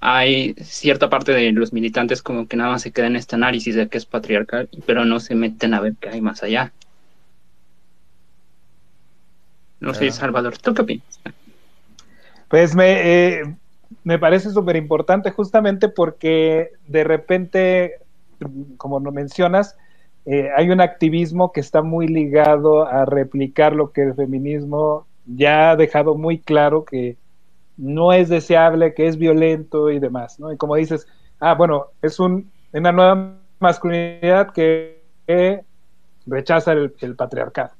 hay 0.00 0.54
cierta 0.62 1.10
parte 1.10 1.32
de 1.32 1.52
los 1.52 1.74
militantes 1.74 2.22
como 2.22 2.48
que 2.48 2.56
nada 2.56 2.70
más 2.70 2.80
se 2.80 2.90
queda 2.90 3.06
en 3.08 3.16
este 3.16 3.36
análisis 3.36 3.74
de 3.74 3.88
que 3.88 3.98
es 3.98 4.06
patriarcal, 4.06 4.70
pero 4.86 5.04
no 5.04 5.20
se 5.20 5.34
meten 5.34 5.74
a 5.74 5.80
ver 5.80 5.94
qué 6.00 6.08
hay 6.08 6.22
más 6.22 6.42
allá. 6.42 6.72
No 9.78 9.92
sé, 9.92 10.10
Salvador, 10.10 10.56
¿tú 10.56 10.72
qué 10.72 10.82
opinas? 10.82 11.20
Pues 12.48 12.74
me, 12.74 13.40
eh, 13.40 13.56
me 14.04 14.18
parece 14.18 14.50
súper 14.50 14.76
importante 14.76 15.30
justamente 15.32 15.90
porque 15.90 16.70
de 16.86 17.04
repente 17.04 18.00
como 18.76 19.00
lo 19.00 19.12
mencionas, 19.12 19.76
eh, 20.26 20.50
hay 20.56 20.70
un 20.70 20.80
activismo 20.80 21.52
que 21.52 21.60
está 21.60 21.82
muy 21.82 22.06
ligado 22.06 22.86
a 22.86 23.04
replicar 23.04 23.74
lo 23.74 23.92
que 23.92 24.02
el 24.02 24.14
feminismo 24.14 25.06
ya 25.26 25.70
ha 25.70 25.76
dejado 25.76 26.14
muy 26.14 26.38
claro 26.38 26.84
que 26.84 27.16
no 27.76 28.12
es 28.12 28.28
deseable, 28.28 28.94
que 28.94 29.06
es 29.06 29.16
violento 29.16 29.90
y 29.90 29.98
demás, 29.98 30.38
¿no? 30.38 30.52
Y 30.52 30.56
como 30.56 30.76
dices, 30.76 31.06
ah, 31.40 31.54
bueno, 31.54 31.86
es 32.02 32.20
un, 32.20 32.50
una 32.72 32.92
nueva 32.92 33.38
masculinidad 33.58 34.52
que, 34.52 35.00
rechaza 36.26 36.72
el, 36.72 37.16
patriarcado. 37.16 37.70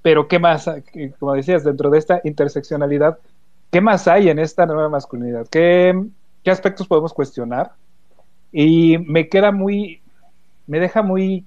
Pero 0.00 0.28
¿qué 0.28 0.38
más, 0.38 0.70
como 1.18 1.34
decías, 1.34 1.64
dentro 1.64 1.90
de 1.90 1.98
esta 1.98 2.20
interseccionalidad, 2.24 3.18
qué 3.70 3.80
más 3.80 4.08
hay 4.08 4.30
en 4.30 4.38
esta 4.38 4.64
nueva 4.64 4.88
masculinidad? 4.88 5.46
¿Qué, 5.48 6.00
qué 6.42 6.50
aspectos 6.50 6.86
podemos 6.86 7.12
cuestionar? 7.12 7.72
Y 8.52 8.98
me 8.98 9.28
queda 9.28 9.52
muy, 9.52 10.00
me 10.66 10.80
deja 10.80 11.02
muy, 11.02 11.44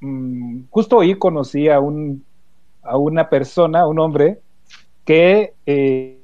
mm, 0.00 0.64
justo 0.70 0.98
hoy 0.98 1.18
conocí 1.18 1.68
a, 1.68 1.80
un, 1.80 2.24
a 2.82 2.96
una 2.96 3.28
persona, 3.28 3.86
un 3.86 3.98
hombre, 3.98 4.40
que 5.04 5.52
eh, 5.66 6.18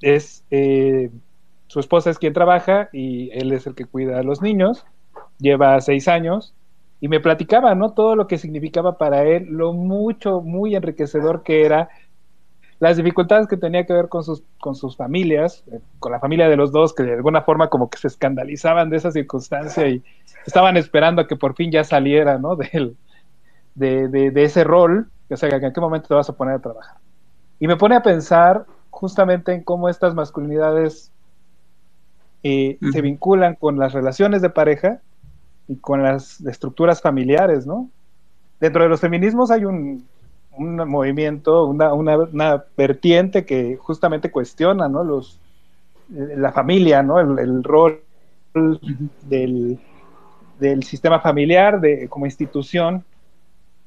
es, 0.00 0.44
eh, 0.50 1.10
su 1.66 1.80
esposa 1.80 2.10
es 2.10 2.18
quien 2.18 2.32
trabaja 2.32 2.88
y 2.92 3.30
él 3.32 3.52
es 3.52 3.66
el 3.66 3.74
que 3.74 3.86
cuida 3.86 4.20
a 4.20 4.22
los 4.22 4.42
niños, 4.42 4.84
lleva 5.38 5.80
seis 5.80 6.08
años, 6.08 6.54
y 7.00 7.08
me 7.08 7.20
platicaba, 7.20 7.74
¿no? 7.74 7.92
Todo 7.92 8.16
lo 8.16 8.26
que 8.26 8.38
significaba 8.38 8.96
para 8.96 9.24
él, 9.24 9.46
lo 9.50 9.72
mucho, 9.72 10.40
muy 10.40 10.74
enriquecedor 10.74 11.42
que 11.42 11.66
era 11.66 11.90
las 12.84 12.98
dificultades 12.98 13.46
que 13.46 13.56
tenía 13.56 13.86
que 13.86 13.94
ver 13.94 14.10
con 14.10 14.22
sus, 14.22 14.44
con 14.60 14.74
sus 14.74 14.94
familias, 14.94 15.64
eh, 15.72 15.80
con 15.98 16.12
la 16.12 16.20
familia 16.20 16.50
de 16.50 16.56
los 16.56 16.70
dos, 16.70 16.94
que 16.94 17.02
de 17.02 17.14
alguna 17.14 17.40
forma 17.40 17.68
como 17.68 17.88
que 17.88 17.96
se 17.96 18.08
escandalizaban 18.08 18.90
de 18.90 18.98
esa 18.98 19.10
circunstancia 19.10 19.88
y 19.88 20.02
estaban 20.44 20.76
esperando 20.76 21.22
a 21.22 21.26
que 21.26 21.34
por 21.34 21.54
fin 21.54 21.70
ya 21.70 21.82
saliera, 21.82 22.38
¿no? 22.38 22.56
De, 23.76 24.06
de, 24.06 24.30
de, 24.30 24.44
ese 24.44 24.62
rol, 24.62 25.10
o 25.28 25.36
sea, 25.36 25.48
en 25.48 25.72
qué 25.72 25.80
momento 25.80 26.06
te 26.06 26.14
vas 26.14 26.30
a 26.30 26.36
poner 26.36 26.54
a 26.54 26.58
trabajar. 26.60 26.96
Y 27.58 27.66
me 27.66 27.76
pone 27.76 27.96
a 27.96 28.04
pensar 28.04 28.66
justamente 28.90 29.52
en 29.52 29.64
cómo 29.64 29.88
estas 29.88 30.14
masculinidades 30.14 31.10
eh, 32.44 32.78
se 32.92 33.00
vinculan 33.00 33.56
con 33.56 33.80
las 33.80 33.92
relaciones 33.92 34.42
de 34.42 34.50
pareja 34.50 35.00
y 35.66 35.74
con 35.74 36.04
las 36.04 36.40
estructuras 36.42 37.02
familiares, 37.02 37.66
¿no? 37.66 37.88
dentro 38.60 38.82
de 38.82 38.88
los 38.88 39.00
feminismos 39.00 39.50
hay 39.50 39.64
un, 39.64 40.06
un 40.56 40.76
movimiento, 40.88 41.64
una, 41.66 41.92
una, 41.92 42.16
una, 42.18 42.64
vertiente 42.76 43.44
que 43.44 43.76
justamente 43.76 44.30
cuestiona, 44.30 44.88
¿no? 44.88 45.04
Los, 45.04 45.40
eh, 46.14 46.34
la 46.36 46.52
familia, 46.52 47.02
¿no? 47.02 47.18
El, 47.20 47.38
el 47.38 47.64
rol 47.64 48.02
del, 49.22 49.78
del, 50.58 50.82
sistema 50.84 51.20
familiar 51.20 51.80
de, 51.80 52.08
como 52.08 52.26
institución. 52.26 53.04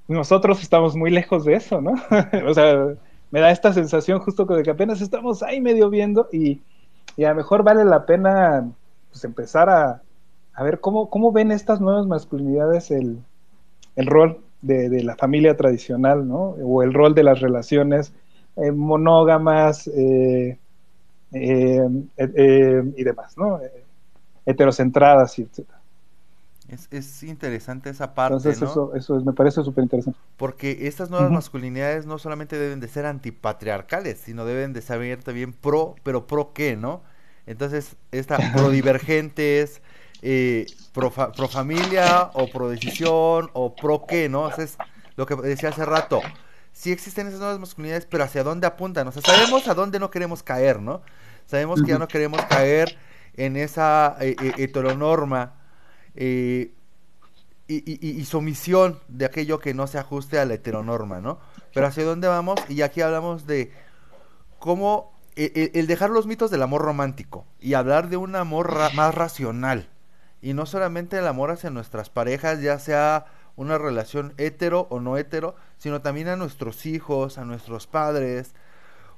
Nosotros 0.08 0.62
estamos 0.62 0.96
muy 0.96 1.12
lejos 1.12 1.46
de 1.46 1.56
eso, 1.56 1.82
¿no? 1.82 1.94
o 2.48 2.54
sea, 2.54 2.88
me 3.32 3.40
da 3.40 3.52
esta 3.52 3.74
sensación 3.74 4.20
justo 4.20 4.46
de 4.46 4.64
que 4.64 4.72
apenas 4.72 5.02
estamos 5.02 5.44
ahí 5.44 5.62
medio 5.62 5.90
viendo 5.90 6.28
y, 6.32 6.62
y 7.16 7.24
a 7.24 7.30
lo 7.30 7.36
mejor 7.36 7.64
vale 7.64 7.84
la 7.86 8.06
pena 8.06 8.70
pues, 9.12 9.24
empezar 9.24 9.70
a, 9.70 10.02
a 10.54 10.64
ver 10.64 10.80
cómo, 10.80 11.10
cómo 11.10 11.32
ven 11.32 11.52
estas 11.52 11.82
nuevas 11.82 12.08
masculinidades 12.08 12.92
el, 12.92 13.20
el 13.96 14.06
rol 14.06 14.42
de, 14.62 14.90
de, 14.90 15.04
la 15.04 15.16
familia 15.16 15.56
tradicional, 15.56 16.28
¿no? 16.28 16.56
O 16.64 16.84
el 16.84 16.94
rol 16.94 17.14
de 17.14 17.24
las 17.24 17.40
relaciones 17.40 18.14
eh, 18.56 18.72
monógamas 18.72 19.88
eh, 19.88 20.58
eh, 21.32 22.94
y 22.96 23.04
demás, 23.04 23.38
¿no? 23.38 23.60
Heterocentradas 24.46 25.38
y 25.38 25.44
etcétera. 25.44 25.78
Es, 26.68 26.88
es, 26.92 27.24
interesante 27.24 27.90
esa 27.90 28.14
parte, 28.14 28.36
Entonces, 28.36 28.62
¿no? 28.62 28.68
Eso, 28.70 28.96
eso 28.96 29.18
es, 29.18 29.24
me 29.24 29.32
parece 29.32 29.64
súper 29.64 29.84
interesante. 29.84 30.20
Porque 30.36 30.88
estas 30.88 31.10
nuevas 31.10 31.30
uh 31.30 31.32
-huh. 31.32 31.36
masculinidades 31.36 32.06
no 32.06 32.18
solamente 32.18 32.58
deben 32.58 32.80
de 32.80 32.88
ser 32.88 33.06
antipatriarcales, 33.06 34.18
sino 34.18 34.44
deben 34.44 34.74
de 34.74 34.82
saber 34.82 35.24
también 35.24 35.54
pro, 35.54 35.96
pero 36.04 36.28
pro 36.28 36.52
qué, 36.54 36.76
¿no? 36.76 37.02
Entonces, 37.46 37.96
esta 38.12 38.38
prodivergentes, 38.54 39.82
eh, 40.22 40.66
pro, 40.94 41.12
fa, 41.12 41.32
pro, 41.32 41.48
familia 41.48 42.32
o 42.34 42.50
pro 42.50 42.70
decisión 42.70 43.50
o 43.54 43.76
pro 43.76 44.06
qué, 44.08 44.30
¿no? 44.30 44.44
O 44.44 44.52
sea, 44.52 44.64
es 44.66 44.78
lo 45.16 45.26
que 45.26 45.36
decía 45.36 45.70
hace 45.70 45.86
rato. 45.86 46.22
Sí 46.74 46.92
existen 46.92 47.28
esas 47.28 47.40
nuevas 47.40 47.60
masculinidades, 47.60 48.06
pero 48.06 48.24
¿hacia 48.24 48.44
dónde 48.44 48.68
apuntan? 48.68 49.08
O 49.08 49.12
sea, 49.12 49.22
sabemos 49.22 49.68
a 49.68 49.74
dónde 49.74 50.00
no 50.00 50.12
queremos 50.12 50.44
caer, 50.44 50.80
¿no? 50.80 51.02
Sabemos 51.48 51.82
que 51.82 51.90
ya 51.90 51.98
no 51.98 52.08
queremos 52.08 52.42
caer 52.46 52.98
en 53.38 53.56
esa 53.56 54.18
eh, 54.20 54.36
eh, 54.42 54.54
heteronorma 54.58 55.54
eh, 56.16 56.74
y, 57.68 57.76
y, 57.76 58.20
y, 58.20 58.26
sumisión 58.26 59.00
de 59.08 59.26
aquello 59.26 59.60
que 59.60 59.74
no 59.74 59.88
se 59.88 59.98
ajuste 59.98 60.40
a 60.40 60.46
la 60.46 60.56
heteronorma, 60.56 61.22
¿no? 61.22 61.40
Pero 61.74 61.88
hacia 61.88 62.04
dónde 62.04 62.28
vamos, 62.28 62.60
y 62.70 62.82
aquí 62.82 63.02
hablamos 63.02 63.46
de 63.46 63.72
cómo 64.60 65.20
el, 65.36 65.72
el 65.74 65.88
dejar 65.88 66.10
los 66.10 66.28
mitos 66.28 66.50
del 66.50 66.64
amor 66.64 66.82
romántico 66.82 67.46
y 67.60 67.74
hablar 67.74 68.10
de 68.10 68.18
un 68.18 68.36
amor 68.36 68.74
ra 68.74 68.90
más 68.92 69.14
racional, 69.14 69.90
y 70.42 70.54
no 70.54 70.66
solamente 70.66 71.18
el 71.18 71.28
amor 71.28 71.52
hacia 71.52 71.70
nuestras 71.70 72.10
parejas, 72.10 72.62
ya 72.62 72.80
sea 72.80 73.26
una 73.56 73.78
relación 73.78 74.34
hetero 74.38 74.88
o 74.90 75.00
no 75.00 75.18
hetero, 75.18 75.56
sino 75.78 76.02
también 76.02 76.28
a 76.28 76.36
nuestros 76.36 76.86
hijos, 76.86 77.38
a 77.38 77.46
nuestros 77.46 77.88
padres, 77.88 78.54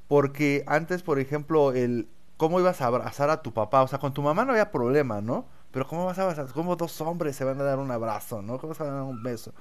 porque 0.07 0.63
antes, 0.65 1.03
por 1.03 1.19
ejemplo, 1.19 1.73
el 1.73 2.07
cómo 2.37 2.59
ibas 2.59 2.79
a 2.81 2.85
abrazar 2.87 3.29
a 3.29 3.41
tu 3.41 3.53
papá, 3.53 3.83
o 3.83 3.87
sea, 3.87 3.99
con 3.99 4.13
tu 4.13 4.21
mamá 4.21 4.45
no 4.45 4.51
había 4.51 4.71
problema, 4.71 5.19
¿no? 5.21 5.45
Pero 5.71 5.85
cómo 5.85 6.05
vas 6.05 6.17
a 6.19 6.23
abrazar, 6.23 6.47
cómo 6.53 6.77
dos 6.77 6.99
hombres 7.01 7.35
se 7.35 7.43
van 7.43 7.59
a 7.59 7.63
dar 7.63 7.79
un 7.79 7.91
abrazo, 7.91 8.41
¿no? 8.41 8.57
¿Cómo 8.57 8.73
se 8.73 8.81
van 8.81 8.93
a 8.93 8.95
dar 8.95 9.03
un 9.03 9.21
beso? 9.21 9.53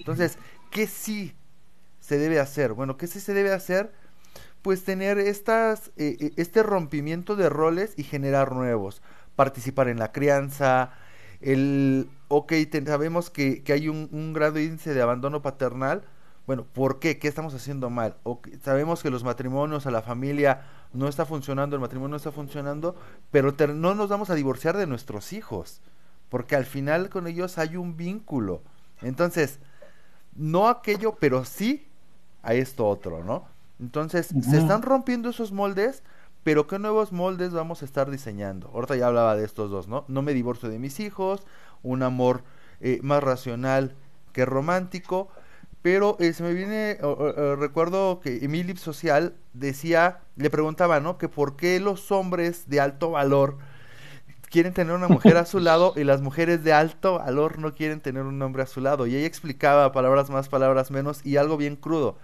Entonces, 0.00 0.36
¿qué 0.72 0.88
sí 0.88 1.36
se 2.00 2.18
debe 2.18 2.40
hacer? 2.40 2.72
Bueno, 2.72 2.96
¿qué 2.96 3.06
sí 3.06 3.20
se 3.20 3.34
debe 3.34 3.52
hacer? 3.52 3.92
Pues 4.62 4.84
tener 4.84 5.18
estas, 5.18 5.92
eh, 5.96 6.32
este 6.36 6.64
rompimiento 6.64 7.36
de 7.36 7.48
roles 7.48 7.94
y 7.96 8.02
generar 8.02 8.52
nuevos. 8.52 9.00
Participar 9.36 9.86
en 9.88 10.00
la 10.00 10.10
crianza, 10.10 10.90
el, 11.44 12.08
ok, 12.28 12.52
te, 12.70 12.84
sabemos 12.86 13.30
que, 13.30 13.62
que 13.62 13.74
hay 13.74 13.88
un, 13.88 14.08
un, 14.12 14.32
grado 14.32 14.58
índice 14.58 14.94
de 14.94 15.02
abandono 15.02 15.42
paternal. 15.42 16.02
Bueno, 16.46 16.64
¿por 16.64 16.98
qué? 16.98 17.18
¿Qué 17.18 17.28
estamos 17.28 17.54
haciendo 17.54 17.90
mal? 17.90 18.16
Okay, 18.22 18.58
sabemos 18.62 19.02
que 19.02 19.10
los 19.10 19.24
matrimonios, 19.24 19.86
a 19.86 19.90
la 19.90 20.02
familia 20.02 20.62
no 20.94 21.08
está 21.08 21.26
funcionando, 21.26 21.76
el 21.76 21.80
matrimonio 21.80 22.10
no 22.10 22.16
está 22.16 22.32
funcionando, 22.32 22.96
pero 23.30 23.54
te, 23.54 23.68
no 23.68 23.94
nos 23.94 24.08
vamos 24.08 24.30
a 24.30 24.34
divorciar 24.34 24.76
de 24.76 24.86
nuestros 24.86 25.32
hijos, 25.32 25.80
porque 26.30 26.56
al 26.56 26.64
final 26.64 27.10
con 27.10 27.26
ellos 27.26 27.58
hay 27.58 27.76
un 27.76 27.96
vínculo. 27.96 28.62
Entonces, 29.02 29.58
no 30.34 30.68
aquello, 30.68 31.16
pero 31.20 31.44
sí 31.44 31.86
a 32.42 32.54
esto 32.54 32.86
otro, 32.86 33.22
¿no? 33.22 33.44
Entonces, 33.80 34.30
uh 34.32 34.38
-huh. 34.38 34.50
se 34.50 34.58
están 34.58 34.82
rompiendo 34.82 35.28
esos 35.28 35.52
moldes, 35.52 36.02
pero 36.44 36.66
¿qué 36.66 36.78
nuevos 36.78 37.10
moldes 37.10 37.52
vamos 37.52 37.82
a 37.82 37.84
estar 37.84 38.10
diseñando? 38.10 38.70
Ahorita 38.74 38.96
ya 38.96 39.08
hablaba 39.08 39.34
de 39.34 39.44
estos 39.44 39.70
dos, 39.70 39.88
¿no? 39.88 40.04
No 40.08 40.22
me 40.22 40.34
divorcio 40.34 40.68
de 40.68 40.78
mis 40.78 41.00
hijos, 41.00 41.42
un 41.82 42.02
amor 42.02 42.42
eh, 42.80 43.00
más 43.02 43.22
racional 43.22 43.96
que 44.32 44.44
romántico, 44.44 45.28
pero 45.82 46.16
eh, 46.20 46.32
se 46.32 46.42
me 46.42 46.54
viene, 46.54 46.98
recuerdo 47.58 48.20
que 48.20 48.44
Emilip 48.44 48.76
Social 48.78 49.34
decía, 49.52 50.20
le 50.36 50.50
preguntaba, 50.50 51.00
¿no? 51.00 51.18
Que 51.18 51.28
por 51.28 51.56
qué 51.56 51.80
los 51.80 52.12
hombres 52.12 52.68
de 52.68 52.80
alto 52.80 53.10
valor 53.10 53.58
quieren 54.54 54.72
tener 54.72 54.94
una 54.94 55.08
mujer 55.08 55.36
a 55.36 55.46
su 55.46 55.58
lado 55.60 55.94
y 55.96 56.04
las 56.04 56.20
mujeres 56.20 56.62
de 56.62 56.72
alto 56.72 57.18
valor 57.18 57.58
no 57.58 57.74
quieren 57.74 58.00
tener 58.00 58.22
un 58.22 58.40
hombre 58.40 58.62
a 58.62 58.66
su 58.66 58.80
lado. 58.80 59.06
Y 59.06 59.16
ella 59.16 59.26
explicaba 59.26 59.90
palabras 59.90 60.30
más, 60.30 60.48
palabras 60.48 60.90
menos 60.90 61.26
y 61.26 61.38
algo 61.38 61.56
bien 61.56 61.74
crudo. 61.74 62.16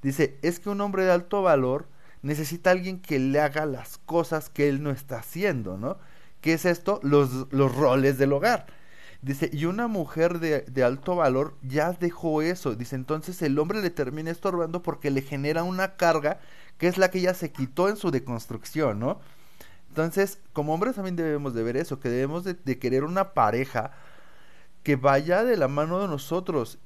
Dice, 0.00 0.38
es 0.40 0.60
que 0.60 0.70
un 0.70 0.80
hombre 0.80 1.04
de 1.04 1.12
alto 1.12 1.42
valor 1.42 1.86
necesita 2.22 2.70
alguien 2.70 3.00
que 3.00 3.18
le 3.18 3.40
haga 3.40 3.66
las 3.66 3.98
cosas 3.98 4.50
que 4.50 4.68
él 4.68 4.82
no 4.82 4.90
está 4.90 5.18
haciendo, 5.18 5.76
¿no? 5.76 5.98
¿Qué 6.40 6.54
es 6.54 6.64
esto? 6.64 7.00
Los, 7.02 7.52
los 7.52 7.74
roles 7.74 8.18
del 8.18 8.32
hogar. 8.32 8.66
Dice, 9.20 9.50
y 9.52 9.64
una 9.64 9.88
mujer 9.88 10.38
de, 10.38 10.60
de, 10.62 10.84
alto 10.84 11.16
valor 11.16 11.56
ya 11.62 11.92
dejó 11.92 12.40
eso. 12.42 12.76
Dice, 12.76 12.94
entonces 12.94 13.42
el 13.42 13.58
hombre 13.58 13.82
le 13.82 13.90
termina 13.90 14.30
estorbando 14.30 14.82
porque 14.82 15.10
le 15.10 15.22
genera 15.22 15.64
una 15.64 15.96
carga 15.96 16.38
que 16.78 16.86
es 16.86 16.98
la 16.98 17.10
que 17.10 17.18
ella 17.18 17.34
se 17.34 17.50
quitó 17.52 17.88
en 17.88 17.96
su 17.96 18.12
deconstrucción, 18.12 19.00
¿no? 19.00 19.20
Entonces, 19.88 20.38
como 20.52 20.74
hombres 20.74 20.94
también 20.94 21.16
debemos 21.16 21.54
de 21.54 21.64
ver 21.64 21.76
eso, 21.76 21.98
que 21.98 22.08
debemos 22.08 22.44
de, 22.44 22.54
de 22.54 22.78
querer 22.78 23.02
una 23.04 23.34
pareja 23.34 23.92
que 24.84 24.96
vaya 24.96 25.44
de 25.44 25.56
la 25.56 25.68
mano 25.68 26.00
de 26.00 26.08
nosotros 26.08 26.78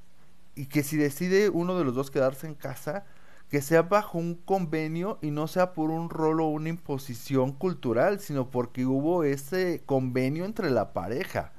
y 0.55 0.67
que 0.67 0.83
si 0.83 0.97
decide 0.97 1.49
uno 1.49 1.77
de 1.77 1.85
los 1.85 1.95
dos 1.95 2.11
quedarse 2.11 2.47
en 2.47 2.55
casa, 2.55 3.05
que 3.53 3.61
sea 3.61 3.83
bajo 3.83 4.17
un 4.17 4.33
convenio 4.33 5.19
y 5.21 5.29
no 5.29 5.45
sea 5.45 5.73
por 5.73 5.91
un 5.91 6.09
rol 6.09 6.41
o 6.41 6.47
una 6.47 6.69
imposición 6.69 7.51
cultural, 7.51 8.19
sino 8.19 8.49
porque 8.49 8.83
hubo 8.83 9.23
ese 9.23 9.83
convenio 9.85 10.45
entre 10.45 10.71
la 10.71 10.91
pareja. 10.91 11.51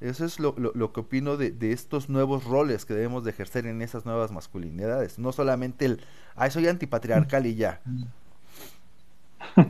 Eso 0.00 0.24
es 0.24 0.40
lo, 0.40 0.56
lo, 0.58 0.92
que 0.92 0.98
opino 0.98 1.36
de, 1.36 1.52
de, 1.52 1.70
estos 1.70 2.08
nuevos 2.08 2.46
roles 2.46 2.84
que 2.84 2.94
debemos 2.94 3.22
de 3.22 3.30
ejercer 3.30 3.68
en 3.68 3.80
esas 3.80 4.04
nuevas 4.04 4.32
masculinidades. 4.32 5.20
No 5.20 5.30
solamente 5.30 5.84
el, 5.84 6.00
ah, 6.34 6.50
soy 6.50 6.66
antipatriarcal 6.66 7.46
y 7.46 7.54
ya. 7.54 7.80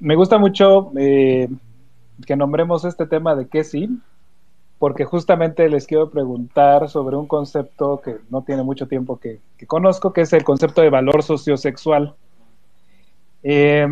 Me 0.00 0.16
gusta 0.16 0.38
mucho 0.38 0.90
eh, 0.96 1.50
que 2.24 2.34
nombremos 2.34 2.86
este 2.86 3.06
tema 3.06 3.34
de 3.34 3.46
qué 3.46 3.62
sí, 3.62 3.90
porque 4.78 5.04
justamente 5.04 5.68
les 5.68 5.86
quiero 5.86 6.10
preguntar 6.10 6.88
sobre 6.88 7.16
un 7.16 7.26
concepto 7.26 8.00
que 8.00 8.16
no 8.30 8.42
tiene 8.42 8.62
mucho 8.62 8.86
tiempo 8.86 9.18
que, 9.18 9.40
conozco, 9.66 10.12
que 10.12 10.20
es 10.20 10.32
el 10.32 10.44
concepto 10.44 10.82
de 10.82 10.90
valor 10.90 11.22
sociosexual. 11.22 12.14
Eh, 13.42 13.86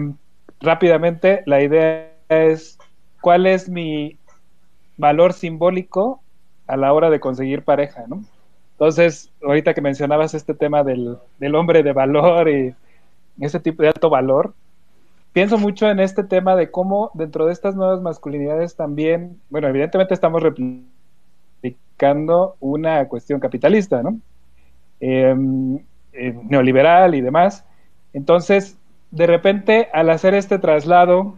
rápidamente, 0.61 1.43
la 1.47 1.63
idea 1.63 2.13
es 2.29 2.79
cuál 3.21 3.47
es 3.47 3.69
mi 3.69 4.19
valor 4.97 5.33
simbólico 5.33 6.23
a 6.67 6.77
la 6.77 6.93
hora 6.93 7.11
de 7.11 7.21
conseguir 7.21 7.65
pareja, 7.65 8.05
¿no? 8.07 8.25
Entonces, 8.73 9.33
ahorita 9.43 9.75
que 9.75 9.81
mencionabas 9.81 10.35
este 10.35 10.55
tema 10.55 10.85
del, 10.85 11.17
del, 11.39 11.55
hombre 11.55 11.83
de 11.83 11.93
valor 11.93 12.49
y 12.49 12.75
ese 13.41 13.59
tipo 13.59 13.83
de 13.83 13.89
alto 13.89 14.11
valor, 14.11 14.55
pienso 15.37 15.59
mucho 15.59 15.91
en 15.91 16.01
este 16.01 16.25
tema 16.25 16.57
de 16.57 16.71
cómo 16.71 17.11
dentro 17.13 17.45
de 17.45 17.53
estas 17.53 17.77
nuevas 17.77 18.01
masculinidades 18.01 18.75
también, 18.75 19.39
bueno, 19.51 19.69
evidentemente 19.69 20.15
estamos 20.15 20.43
replicando 21.63 22.57
una 22.59 23.07
cuestión 23.07 23.39
capitalista, 23.39 24.03
¿no? 24.03 24.19
Eh, 24.99 25.37
eh, 26.15 26.41
neoliberal 26.43 27.15
y 27.15 27.21
demás. 27.21 27.67
Entonces, 28.15 28.79
de 29.11 29.27
repente, 29.27 29.91
al 29.93 30.09
hacer 30.09 30.33
este 30.33 30.59
traslado 30.59 31.35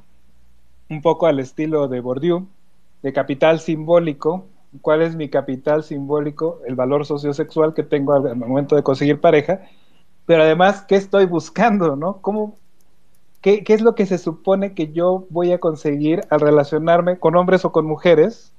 un 0.88 1.02
poco 1.02 1.26
al 1.26 1.40
estilo 1.40 1.88
de 1.88 1.98
Bourdieu, 1.98 2.46
de 3.02 3.12
capital 3.12 3.58
simbólico. 3.58 4.46
¿Cuál 4.80 5.02
es 5.02 5.16
mi 5.16 5.28
capital 5.28 5.82
simbólico? 5.82 6.60
El 6.68 6.76
valor 6.76 7.04
sociosexual 7.04 7.74
que 7.74 7.82
tengo 7.82 8.12
al, 8.12 8.36
momento 8.36 8.76
de 8.76 8.84
conseguir 8.84 9.20
pareja. 9.20 9.62
Pero 10.24 10.44
además, 10.44 10.82
¿qué 10.82 10.94
estoy 10.94 11.26
buscando? 11.26 11.96
¿no? 11.96 12.18
¿Cómo, 12.20 12.58
qué, 13.40 13.64
¿Qué 13.64 13.74
es 13.74 13.80
lo 13.80 13.94
que 13.94 14.06
se 14.06 14.18
supone 14.18 14.74
que 14.74 14.92
yo 14.92 15.26
voy 15.30 15.52
a 15.52 15.58
conseguir 15.58 16.22
al 16.30 16.40
relacionarme 16.40 17.18
con 17.18 17.36
hombres 17.36 17.64
o 17.64 17.72
con 17.72 17.86
mujeres? 17.86 18.52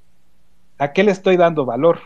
¿A 0.78 0.92
qué 0.92 1.04
le 1.04 1.12
estoy 1.12 1.36
dando 1.36 1.64
valor? 1.64 1.98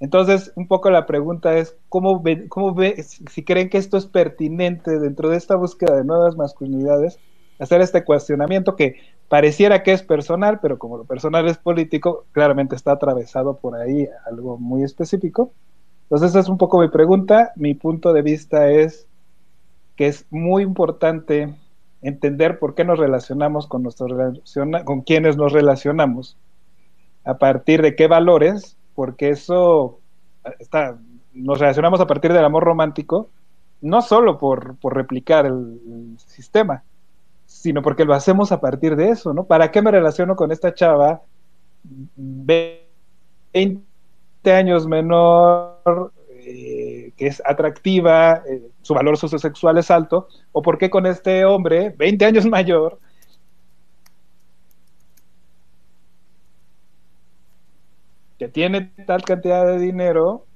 Entonces, 0.00 0.52
un 0.56 0.66
poco 0.66 0.90
la 0.90 1.06
pregunta 1.06 1.56
es, 1.56 1.76
¿cómo 1.88 2.20
ve, 2.20 2.48
cómo 2.48 2.74
ve 2.74 3.02
si 3.02 3.44
creen 3.44 3.70
que 3.70 3.78
esto 3.78 3.96
es 3.96 4.06
pertinente 4.06 4.98
dentro 4.98 5.30
de 5.30 5.36
esta 5.36 5.56
búsqueda 5.56 5.96
de 5.96 6.04
nuevas 6.04 6.36
masculinidades? 6.36 7.18
hacer 7.58 7.80
este 7.80 8.04
cuestionamiento 8.04 8.76
que 8.76 8.96
pareciera 9.28 9.82
que 9.82 9.92
es 9.92 10.02
personal, 10.02 10.60
pero 10.60 10.78
como 10.78 10.98
lo 10.98 11.04
personal 11.04 11.46
es 11.48 11.58
político, 11.58 12.26
claramente 12.32 12.76
está 12.76 12.92
atravesado 12.92 13.58
por 13.58 13.76
ahí 13.76 14.08
algo 14.26 14.58
muy 14.58 14.82
específico. 14.82 15.52
Entonces 16.04 16.30
esa 16.30 16.40
es 16.40 16.48
un 16.48 16.58
poco 16.58 16.80
mi 16.80 16.88
pregunta. 16.88 17.52
Mi 17.56 17.74
punto 17.74 18.12
de 18.12 18.22
vista 18.22 18.70
es 18.70 19.06
que 19.96 20.06
es 20.06 20.26
muy 20.30 20.62
importante 20.62 21.54
entender 22.04 22.58
por 22.58 22.74
qué 22.74 22.84
nos 22.84 22.98
relacionamos 22.98 23.66
con 23.66 23.82
nuestros 23.82 24.12
con 24.84 25.00
quienes 25.00 25.36
nos 25.36 25.52
relacionamos, 25.52 26.36
a 27.24 27.38
partir 27.38 27.82
de 27.82 27.96
qué 27.96 28.06
valores, 28.06 28.76
porque 28.94 29.30
eso 29.30 29.98
está, 30.58 30.98
nos 31.32 31.58
relacionamos 31.58 32.00
a 32.00 32.06
partir 32.06 32.32
del 32.32 32.44
amor 32.44 32.64
romántico, 32.64 33.30
no 33.80 34.02
solo 34.02 34.38
por, 34.38 34.76
por 34.76 34.94
replicar 34.94 35.46
el, 35.46 36.16
sistema, 36.26 36.84
sino 37.46 37.82
porque 37.82 38.04
lo 38.04 38.14
hacemos 38.14 38.52
a 38.52 38.60
partir 38.60 38.96
de 38.96 39.10
eso, 39.10 39.32
¿no? 39.32 39.44
¿Para 39.44 39.70
qué 39.70 39.82
me 39.82 39.90
relaciono 39.90 40.36
con 40.36 40.52
esta 40.52 40.74
chava 40.74 41.22
20 42.14 43.82
años 44.46 44.86
menor, 44.86 46.12
eh, 46.30 46.83
que 47.16 47.26
es 47.26 47.42
atractiva, 47.44 48.42
eh, 48.48 48.62
su 48.82 48.94
valor 48.94 49.16
sociosexual 49.16 49.78
es 49.78 49.90
alto, 49.90 50.28
o 50.52 50.62
por 50.62 50.78
qué 50.78 50.90
con 50.90 51.06
este 51.06 51.44
hombre 51.44 51.94
20 51.96 52.24
años 52.24 52.46
mayor, 52.46 52.98
que 58.38 58.48
tiene 58.48 58.92
tal 59.06 59.22
cantidad 59.22 59.66
de 59.66 59.78
dinero, 59.78 60.46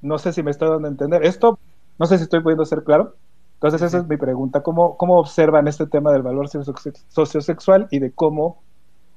no 0.00 0.18
sé 0.18 0.32
si 0.32 0.42
me 0.42 0.50
está 0.50 0.68
dando 0.68 0.88
a 0.88 0.90
entender. 0.90 1.24
Esto, 1.24 1.58
no 1.98 2.06
sé 2.06 2.18
si 2.18 2.24
estoy 2.24 2.40
pudiendo 2.40 2.64
ser 2.64 2.84
claro. 2.84 3.16
Entonces, 3.54 3.82
esa 3.82 3.98
es 3.98 4.06
mi 4.06 4.16
pregunta. 4.16 4.62
¿Cómo, 4.62 4.96
¿Cómo 4.96 5.18
observan 5.18 5.66
este 5.66 5.86
tema 5.86 6.12
del 6.12 6.22
valor 6.22 6.48
sociosexual 6.48 7.88
y 7.90 7.98
de 7.98 8.12
cómo 8.12 8.62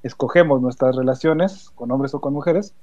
escogemos 0.01 0.61
nuestras 0.61 0.95
relaciones 0.95 1.71
con 1.75 1.91
hombres 1.91 2.13
o 2.13 2.21
con 2.21 2.33
mujeres 2.33 2.73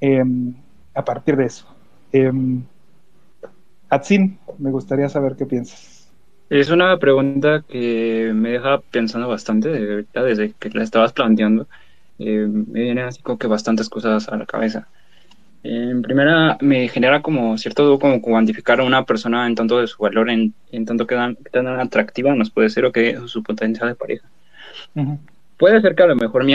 em, 0.00 0.54
a 0.94 1.04
partir 1.04 1.36
de 1.36 1.46
eso? 1.46 1.66
Eh, 2.12 2.30
Atsin, 3.90 4.38
me 4.58 4.70
gustaría 4.70 5.08
saber 5.08 5.36
qué 5.36 5.46
piensas. 5.46 6.10
Es 6.50 6.70
una 6.70 6.96
pregunta 6.98 7.62
que 7.68 8.32
me 8.34 8.50
deja 8.50 8.80
pensando 8.80 9.28
bastante 9.28 9.68
desde 9.68 10.52
que 10.52 10.70
la 10.70 10.82
estabas 10.82 11.12
planteando. 11.12 11.66
Eh, 12.18 12.46
me 12.48 12.80
vienen 12.80 13.04
así 13.04 13.22
como 13.22 13.38
que 13.38 13.46
bastantes 13.46 13.88
cosas 13.88 14.28
a 14.28 14.36
la 14.36 14.46
cabeza. 14.46 14.88
En 15.62 16.02
primera, 16.02 16.56
me 16.60 16.88
genera 16.88 17.20
como 17.20 17.58
cierto 17.58 17.84
duda 17.84 17.98
como 17.98 18.22
cuantificar 18.22 18.80
a 18.80 18.84
una 18.84 19.04
persona 19.04 19.46
en 19.46 19.54
tanto 19.54 19.80
de 19.80 19.86
su 19.86 20.02
valor, 20.02 20.30
en, 20.30 20.54
tanto 20.86 21.06
que 21.06 21.16
tan, 21.16 21.66
atractiva 21.66 22.34
nos 22.34 22.50
puede 22.50 22.70
ser 22.70 22.86
o 22.86 22.92
que 22.92 23.18
su 23.26 23.42
potencial 23.42 23.88
de 23.88 23.94
pareja. 23.94 24.28
Puede 25.58 25.80
ser 25.80 25.94
que 25.94 26.02
a 26.04 26.06
lo 26.06 26.16
mejor 26.16 26.44
mi, 26.44 26.54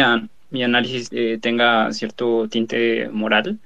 mi 0.50 0.64
análisis 0.64 1.10
eh, 1.12 1.38
tenga 1.42 1.92
cierto 1.92 2.48
tinte 2.48 3.10
moral 3.10 3.60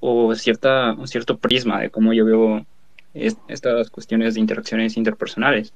o 0.00 0.34
cierta, 0.34 0.92
un 0.92 1.06
cierto 1.06 1.38
prisma 1.38 1.80
de 1.80 1.90
cómo 1.90 2.12
yo 2.12 2.24
veo 2.24 2.66
estas 3.14 3.90
cuestiones 3.90 4.34
de 4.34 4.40
interacciones 4.40 4.96
interpersonales. 4.96 5.72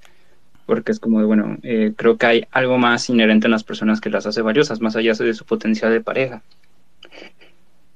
Porque 0.66 0.92
es 0.92 0.98
como, 0.98 1.24
bueno, 1.26 1.58
eh, 1.62 1.92
creo 1.96 2.16
que 2.16 2.26
hay 2.26 2.44
algo 2.50 2.78
más 2.78 3.08
inherente 3.08 3.46
en 3.46 3.52
las 3.52 3.64
personas 3.64 4.00
que 4.00 4.10
las 4.10 4.26
hace 4.26 4.42
valiosas, 4.42 4.80
más 4.80 4.96
allá 4.96 5.12
de 5.12 5.34
su 5.34 5.44
potencial 5.44 5.92
de 5.92 6.00
pareja. 6.00 6.42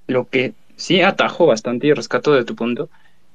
Lo 0.06 0.28
que 0.28 0.54
sí 0.76 1.02
atajo 1.02 1.46
bastante 1.46 1.88
y 1.88 1.92
rescato 1.92 2.32
de 2.32 2.44
tu 2.44 2.54
punto 2.54 2.88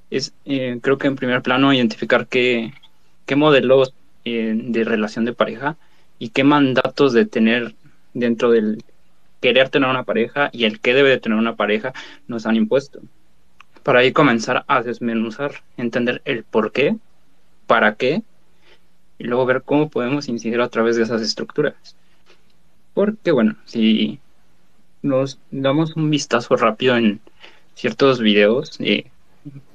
es, 0.09 0.33
eh, 0.45 0.79
creo 0.81 0.97
que 0.97 1.07
en 1.07 1.15
primer 1.15 1.41
plano, 1.41 1.73
identificar 1.73 2.27
qué, 2.27 2.73
qué 3.25 3.35
modelos 3.35 3.93
eh, 4.23 4.53
de 4.55 4.83
relación 4.83 5.25
de 5.25 5.33
pareja 5.33 5.75
y 6.17 6.29
qué 6.29 6.43
mandatos 6.43 7.11
de 7.13 7.25
tener 7.25 7.75
dentro 8.13 8.51
del 8.51 8.83
querer 9.41 9.69
tener 9.69 9.89
una 9.89 10.03
pareja 10.03 10.49
y 10.53 10.63
el 10.65 10.79
qué 10.79 10.93
debe 10.93 11.09
de 11.09 11.19
tener 11.19 11.37
una 11.37 11.55
pareja 11.55 11.93
nos 12.27 12.45
han 12.45 12.55
impuesto 12.55 13.01
para 13.85 13.99
ahí 13.99 14.11
comenzar 14.11 14.65
a 14.67 14.81
desmenuzar, 14.81 15.61
entender 15.77 16.23
el 16.25 16.43
por 16.43 16.71
qué, 16.71 16.95
para 17.67 17.93
qué, 17.93 18.23
y 19.19 19.25
luego 19.25 19.45
ver 19.45 19.61
cómo 19.61 19.89
podemos 19.89 20.27
incidir 20.27 20.59
a 20.59 20.69
través 20.69 20.95
de 20.95 21.03
esas 21.03 21.21
estructuras. 21.21 21.95
Porque 22.95 23.31
bueno, 23.31 23.55
si 23.65 24.19
nos 25.03 25.37
damos 25.51 25.95
un 25.95 26.09
vistazo 26.09 26.55
rápido 26.55 26.97
en 26.97 27.21
ciertos 27.75 28.19
videos, 28.19 28.81
y 28.81 29.05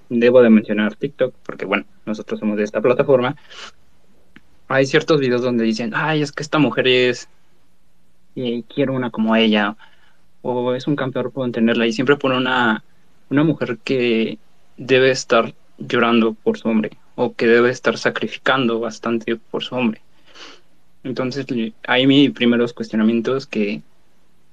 debo 0.08 0.42
de 0.42 0.50
mencionar 0.50 0.96
TikTok, 0.96 1.32
porque 1.46 1.64
bueno, 1.64 1.84
nosotros 2.04 2.40
somos 2.40 2.56
de 2.56 2.64
esta 2.64 2.80
plataforma, 2.80 3.36
hay 4.66 4.86
ciertos 4.86 5.20
videos 5.20 5.42
donde 5.42 5.62
dicen, 5.62 5.92
ay, 5.94 6.22
es 6.22 6.32
que 6.32 6.42
esta 6.42 6.58
mujer 6.58 6.88
es, 6.88 7.28
y 8.34 8.64
quiero 8.64 8.92
una 8.92 9.10
como 9.12 9.36
ella, 9.36 9.76
o 10.42 10.74
es 10.74 10.88
un 10.88 10.96
campeón, 10.96 11.30
puedo 11.30 11.48
tenerla, 11.52 11.86
y 11.86 11.92
siempre 11.92 12.16
pone 12.16 12.36
una 12.36 12.82
una 13.30 13.44
mujer 13.44 13.78
que 13.78 14.38
debe 14.76 15.10
estar 15.10 15.54
llorando 15.78 16.34
por 16.34 16.58
su 16.58 16.68
hombre 16.68 16.90
o 17.14 17.34
que 17.34 17.46
debe 17.46 17.70
estar 17.70 17.96
sacrificando 17.96 18.80
bastante 18.80 19.36
por 19.36 19.62
su 19.62 19.74
hombre. 19.74 20.02
Entonces, 21.02 21.46
hay 21.86 22.06
mis 22.06 22.30
primeros 22.32 22.74
cuestionamientos 22.74 23.46
que 23.46 23.82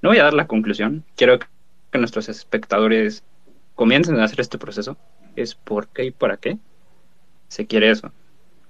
no 0.02 0.10
voy 0.10 0.20
a 0.20 0.24
dar 0.24 0.34
la 0.34 0.48
conclusión. 0.48 1.04
Quiero 1.16 1.40
que 1.40 1.98
nuestros 1.98 2.30
espectadores 2.30 3.24
comiencen 3.76 4.20
a 4.20 4.24
hacer 4.24 4.40
este 4.40 4.58
proceso. 4.58 4.96
Es 5.36 5.56
por 5.56 5.88
qué 5.88 6.06
y 6.06 6.12
para 6.12 6.38
qué 6.38 6.58
se 7.48 7.66
quiere 7.68 7.90
eso. 7.90 8.12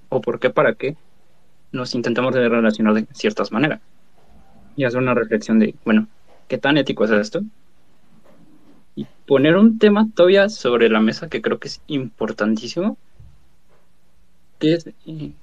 O 0.10 0.22
por 0.22 0.40
qué 0.40 0.50
para 0.50 0.74
qué 0.74 0.96
nos 1.72 1.94
intentamos 1.94 2.34
relacionar 2.34 2.94
de 2.94 3.06
ciertas 3.14 3.52
maneras. 3.52 3.82
Y 4.76 4.86
hacer 4.86 5.02
una 5.02 5.14
reflexión 5.14 5.60
de, 5.60 5.76
bueno, 5.86 6.08
¿qué 6.48 6.58
tan 6.58 6.78
ético 6.78 7.06
es 7.06 7.12
esto? 7.12 7.42
Y 8.98 9.06
poner 9.28 9.56
un 9.58 9.78
tema 9.78 10.10
todavía 10.16 10.50
sobre 10.50 10.90
la 10.90 11.00
mesa 11.00 11.30
que 11.30 11.40
creo 11.40 11.60
que 11.60 11.68
es 11.68 11.82
importantísimo, 11.86 12.98
que 14.58 14.74
es 14.74 14.88
eh, 15.06 15.34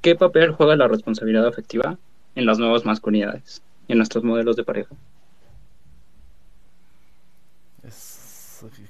qué 0.00 0.14
papel 0.14 0.52
juega 0.52 0.76
la 0.76 0.86
responsabilidad 0.86 1.48
afectiva 1.48 1.98
en 2.36 2.46
las 2.46 2.60
nuevas 2.60 2.84
masculinidades 2.84 3.60
y 3.88 3.92
en 3.92 3.98
nuestros 3.98 4.22
modelos 4.22 4.54
de 4.54 4.64
pareja. 4.64 4.94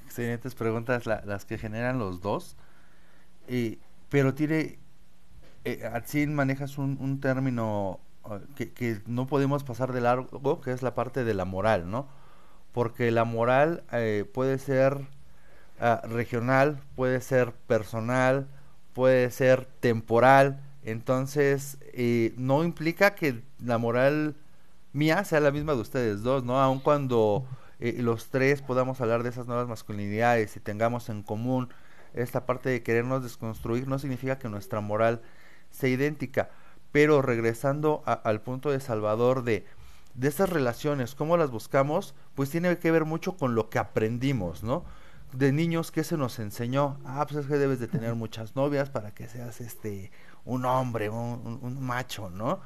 excelentes 0.05 0.53
preguntas 0.53 1.07
las 1.07 1.45
que 1.45 1.57
generan 1.57 1.97
los 1.97 2.21
dos, 2.21 2.55
pero 4.09 4.35
tiene, 4.35 4.77
eh, 5.65 5.89
así 5.91 6.27
manejas 6.27 6.77
un, 6.77 7.19
término 7.19 7.99
eh, 8.29 8.39
que, 8.55 8.71
que 8.71 9.01
no 9.07 9.25
podemos 9.25 9.63
pasar 9.63 9.91
de 9.91 10.01
largo, 10.01 10.61
que 10.61 10.71
es 10.71 10.83
la 10.83 10.93
parte 10.93 11.23
de 11.23 11.33
la 11.33 11.45
moral, 11.45 11.89
¿no? 11.89 12.07
Porque 12.73 13.11
la 13.11 13.23
moral 13.23 13.83
eh, 13.91 14.25
puede 14.33 14.57
ser 14.59 15.07
ah, 15.79 16.01
regional, 16.03 16.81
puede 16.95 17.21
ser 17.21 17.53
personal, 17.53 18.47
puede 18.93 19.31
ser 19.31 19.65
temporal, 19.79 20.61
entonces 20.83 21.77
no 22.37 22.63
implica 22.63 23.15
que 23.15 23.41
la 23.59 23.77
moral 23.77 24.35
mía 24.93 25.23
sea 25.25 25.39
la 25.39 25.51
misma 25.51 25.73
de 25.73 25.81
ustedes 25.81 26.21
dos, 26.21 26.43
¿no? 26.43 26.59
Aun 26.61 26.79
cuando 26.79 27.45
eh, 27.79 27.97
los 27.99 28.29
tres 28.29 28.61
podamos 28.61 29.01
hablar 29.01 29.23
de 29.23 29.29
esas 29.29 29.47
nuevas 29.47 29.67
masculinidades 29.67 30.55
y 30.55 30.59
tengamos 30.59 31.09
en 31.09 31.23
común 31.23 31.69
esta 32.13 32.45
parte 32.45 32.69
de 32.69 32.83
querernos 32.83 33.23
desconstruir, 33.23 33.87
no 33.87 33.97
significa 33.99 34.37
que 34.37 34.47
nuestra 34.47 34.79
moral 34.79 35.21
sea 35.71 35.89
idéntica. 35.89 36.51
Pero 36.91 37.23
regresando 37.23 38.03
al 38.05 38.41
punto 38.41 38.69
de 38.69 38.79
Salvador 38.79 39.43
de 39.43 39.65
de 40.15 40.27
estas 40.27 40.49
relaciones, 40.49 41.15
cómo 41.15 41.37
las 41.37 41.51
buscamos, 41.51 42.13
pues 42.35 42.49
tiene 42.49 42.77
que 42.77 42.91
ver 42.91 43.05
mucho 43.05 43.35
con 43.35 43.55
lo 43.55 43.69
que 43.69 43.79
aprendimos, 43.79 44.63
¿no? 44.63 44.83
De 45.33 45.51
niños, 45.51 45.91
¿qué 45.91 46.03
se 46.03 46.17
nos 46.17 46.37
enseñó? 46.37 46.99
Ah, 47.05 47.25
pues 47.27 47.43
es 47.43 47.47
que 47.47 47.57
debes 47.57 47.79
de 47.79 47.87
tener 47.87 48.13
muchas 48.13 48.55
novias 48.55 48.89
para 48.89 49.11
que 49.11 49.27
seas 49.27 49.61
este 49.61 50.11
un 50.45 50.65
hombre, 50.65 51.09
un, 51.09 51.81
macho, 51.81 52.29
¿no? 52.29 52.61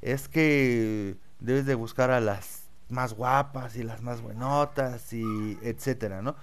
Es 0.00 0.28
que 0.28 1.16
debes 1.40 1.66
de 1.66 1.74
buscar 1.74 2.10
a 2.10 2.20
las 2.20 2.62
más 2.88 3.12
guapas 3.14 3.76
y 3.76 3.82
las 3.82 4.00
más 4.00 4.22
buenotas 4.22 5.12
y 5.12 5.58
etcétera, 5.62 6.22
¿no? 6.22 6.36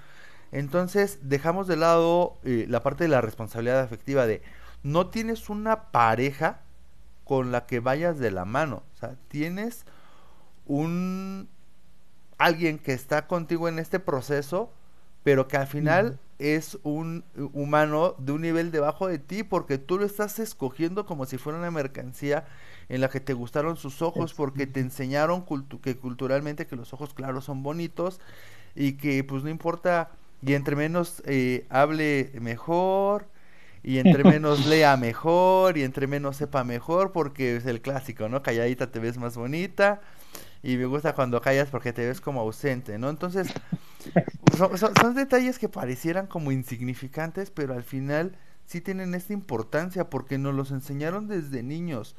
Entonces 0.52 1.20
dejamos 1.24 1.68
de 1.68 1.78
lado 1.78 2.38
eh, 2.44 2.66
la 2.70 2.84
parte 2.84 3.06
de 3.06 3.10
la 3.10 3.22
responsabilidad 3.22 3.80
afectiva 3.80 4.28
de 4.28 4.44
no 4.84 5.08
tienes 5.08 5.50
una 5.50 5.92
pareja 5.92 6.62
con 7.24 7.52
la 7.52 7.66
que 7.66 7.80
vayas 7.80 8.20
de 8.20 8.30
la 8.30 8.46
mano, 8.46 8.84
o 8.94 8.98
sea, 9.00 9.16
tienes 9.30 9.86
un 10.66 11.48
alguien 12.38 12.80
que 12.80 12.94
está 12.94 13.28
contigo 13.28 13.68
en 13.68 13.80
este 13.80 14.00
proceso, 14.00 14.72
pero 15.24 15.48
que 15.48 15.58
al 15.58 15.68
final 15.68 16.20
es 16.38 16.78
un 16.84 17.24
humano 17.54 18.16
de 18.18 18.34
un 18.34 18.42
nivel 18.42 18.72
debajo 18.72 19.08
de 19.08 19.20
ti 19.20 19.44
porque 19.44 19.78
tú 19.78 19.98
lo 19.98 20.06
estás 20.06 20.38
escogiendo 20.40 21.06
como 21.06 21.26
si 21.26 21.38
fuera 21.38 21.58
una 21.58 21.72
mercancía 21.72 22.46
en 22.90 23.02
la 23.02 23.10
que 23.10 23.22
te 23.22 23.34
gustaron 23.34 23.78
sus 23.78 24.02
ojos 24.02 24.34
porque 24.34 24.68
te 24.68 24.82
enseñaron 24.82 25.46
que 25.82 25.96
culturalmente 25.96 26.68
que 26.68 26.76
los 26.76 26.94
ojos 26.94 27.14
claros 27.14 27.46
son 27.46 27.64
bonitos 27.64 28.20
y 28.76 28.94
que 28.94 29.24
pues 29.24 29.44
no 29.44 29.50
importa 29.50 30.12
y 30.46 30.54
entre 30.54 30.76
menos 30.76 31.24
eh, 31.26 31.66
hable 31.70 32.32
mejor 32.42 33.28
y 33.82 34.00
entre 34.00 34.24
menos 34.26 34.66
lea 34.68 34.98
mejor 34.98 35.78
y 35.78 35.84
entre 35.84 36.06
menos 36.06 36.36
sepa 36.36 36.66
mejor 36.66 37.14
porque 37.14 37.56
es 37.56 37.66
el 37.66 37.82
clásico, 37.82 38.28
¿no? 38.28 38.44
Calladita 38.44 38.92
te 38.92 39.00
ves 39.00 39.18
más 39.18 39.38
bonita 39.38 40.02
y 40.66 40.78
me 40.78 40.86
gusta 40.88 41.14
cuando 41.14 41.40
callas 41.42 41.70
porque 41.70 41.94
te 41.94 42.08
ves 42.08 42.20
como 42.20 42.42
ausente, 42.42 42.98
¿no? 42.98 43.10
Entonces, 43.10 43.54
son, 44.58 45.14
detalles 45.14 45.60
que 45.60 45.70
parecieran 45.70 46.26
como 46.26 46.52
insignificantes, 46.52 47.52
pero 47.52 47.76
al 47.76 47.84
final 47.84 48.36
sí 48.66 48.82
tienen 48.82 49.14
esta 49.14 49.34
importancia 49.34 50.10
porque 50.10 50.40
nos 50.40 50.56
los 50.56 50.72
enseñaron 50.72 51.28
desde 51.28 51.62
niños. 51.62 52.16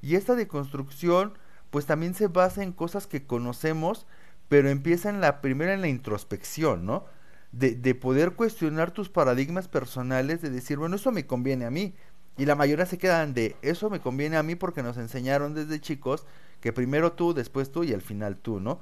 Y 0.00 0.14
esta 0.14 0.34
deconstrucción, 0.34 1.34
pues 1.68 1.84
también 1.84 2.14
se 2.14 2.28
basa 2.28 2.62
en 2.62 2.72
cosas 2.72 3.06
que 3.06 3.26
conocemos, 3.26 4.06
pero 4.48 4.70
empieza 4.70 5.10
en 5.10 5.20
la 5.20 5.42
primera 5.42 5.74
en 5.74 5.82
la 5.82 5.88
introspección, 5.88 6.86
¿no? 6.86 7.04
De, 7.52 7.74
de 7.74 7.94
poder 7.94 8.32
cuestionar 8.32 8.92
tus 8.92 9.10
paradigmas 9.10 9.68
personales, 9.68 10.40
de 10.40 10.48
decir, 10.48 10.78
bueno, 10.78 10.96
eso 10.96 11.12
me 11.12 11.26
conviene 11.26 11.66
a 11.66 11.70
mí. 11.70 11.94
Y 12.38 12.46
la 12.46 12.54
mayoría 12.54 12.86
se 12.86 12.96
quedan 12.96 13.34
de, 13.34 13.56
eso 13.60 13.90
me 13.90 14.00
conviene 14.00 14.38
a 14.38 14.42
mí 14.42 14.54
porque 14.54 14.82
nos 14.82 14.96
enseñaron 14.96 15.52
desde 15.52 15.80
chicos 15.80 16.24
que 16.60 16.72
primero 16.72 17.12
tú, 17.12 17.34
después 17.34 17.72
tú 17.72 17.84
y 17.84 17.92
al 17.92 18.02
final 18.02 18.36
tú, 18.36 18.60
¿no? 18.60 18.80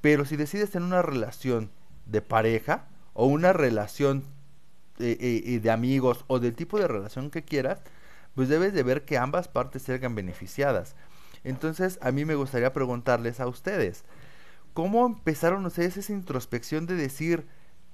Pero 0.00 0.24
si 0.24 0.36
decides 0.36 0.70
tener 0.70 0.86
una 0.86 1.02
relación 1.02 1.70
de 2.06 2.22
pareja 2.22 2.86
o 3.14 3.26
una 3.26 3.52
relación 3.52 4.24
eh, 4.98 5.16
eh, 5.20 5.60
de 5.60 5.70
amigos 5.70 6.24
o 6.28 6.38
del 6.38 6.54
tipo 6.54 6.78
de 6.78 6.88
relación 6.88 7.30
que 7.30 7.44
quieras, 7.44 7.80
pues 8.34 8.48
debes 8.48 8.72
de 8.72 8.82
ver 8.82 9.04
que 9.04 9.18
ambas 9.18 9.48
partes 9.48 9.82
salgan 9.82 10.14
beneficiadas. 10.14 10.94
Entonces, 11.44 11.98
a 12.02 12.12
mí 12.12 12.24
me 12.24 12.34
gustaría 12.34 12.72
preguntarles 12.72 13.40
a 13.40 13.46
ustedes, 13.46 14.04
¿cómo 14.74 15.06
empezaron 15.06 15.66
ustedes 15.66 15.96
esa 15.96 16.12
introspección 16.12 16.86
de 16.86 16.94
decir, 16.94 17.46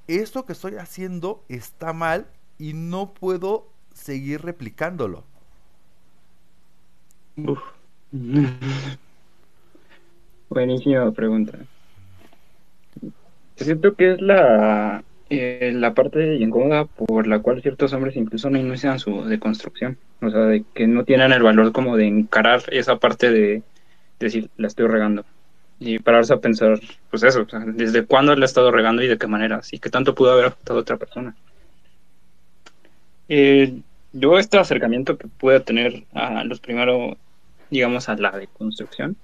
esto 0.06 0.44
que 0.44 0.52
estoy 0.52 0.76
haciendo 0.76 1.44
está 1.48 1.92
mal 1.92 2.26
y 2.58 2.74
no 2.74 3.14
puedo 3.14 3.68
seguir 3.94 4.42
replicándolo? 4.42 5.24
Buenísima 10.55 11.11
pregunta. 11.11 11.59
Siento 13.57 13.95
que 13.97 14.12
es 14.12 14.21
la, 14.21 15.03
eh, 15.29 15.73
la 15.75 15.95
parte 15.95 16.37
incómoda 16.37 16.85
por 16.85 17.27
la 17.27 17.40
cual 17.40 17.61
ciertos 17.61 17.93
hombres 17.93 18.14
incluso 18.14 18.51
no 18.51 18.59
inician 18.59 19.01
su 19.01 19.25
deconstrucción. 19.25 19.99
O 20.23 20.31
sea, 20.31 20.43
de 20.43 20.64
que 20.73 20.87
no 20.87 21.05
tienen 21.05 21.33
el 21.33 21.43
valor 21.43 21.73
como 21.73 21.97
de 21.97 22.07
encarar 22.07 22.62
esa 22.69 22.99
parte 22.99 23.33
de, 23.33 23.64
decir, 24.21 24.49
la 24.57 24.69
estoy 24.69 24.87
regando. 24.87 25.25
Y 25.81 25.99
pararse 25.99 26.35
a 26.35 26.37
pensar, 26.37 26.79
pues 27.11 27.25
eso, 27.25 27.45
desde 27.75 28.07
cuándo 28.07 28.37
la 28.37 28.45
he 28.45 28.47
estado 28.47 28.71
regando 28.71 29.03
y 29.03 29.09
de 29.09 29.19
qué 29.19 29.27
manera, 29.27 29.61
y 29.73 29.81
qué 29.81 29.90
tanto 29.90 30.14
pudo 30.14 30.31
haber 30.31 30.45
afectado 30.47 30.79
a 30.79 30.83
otra 30.83 30.99
persona. 30.99 31.35
Eh, 33.29 33.81
yo 34.12 34.38
este 34.38 34.57
acercamiento 34.57 35.19
que 35.19 35.27
pude 35.27 35.59
tener 35.59 36.05
a 36.14 36.45
los 36.45 36.61
primeros, 36.61 37.17
digamos, 37.71 38.09
a 38.09 38.14
la 38.14 38.31
deconstrucción, 38.31 39.17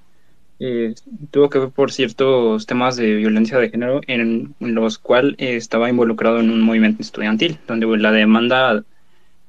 eh, 0.60 0.94
tuvo 1.30 1.48
que 1.48 1.58
ver 1.58 1.70
por 1.70 1.90
ciertos 1.90 2.66
temas 2.66 2.96
de 2.96 3.14
violencia 3.14 3.58
de 3.58 3.70
género 3.70 4.02
en, 4.06 4.54
los 4.60 4.98
cuales 4.98 5.34
estaba 5.38 5.88
involucrado 5.88 6.38
en 6.38 6.50
un 6.50 6.60
movimiento 6.60 7.00
estudiantil, 7.00 7.58
donde 7.66 7.86
la 7.96 8.12
demanda 8.12 8.84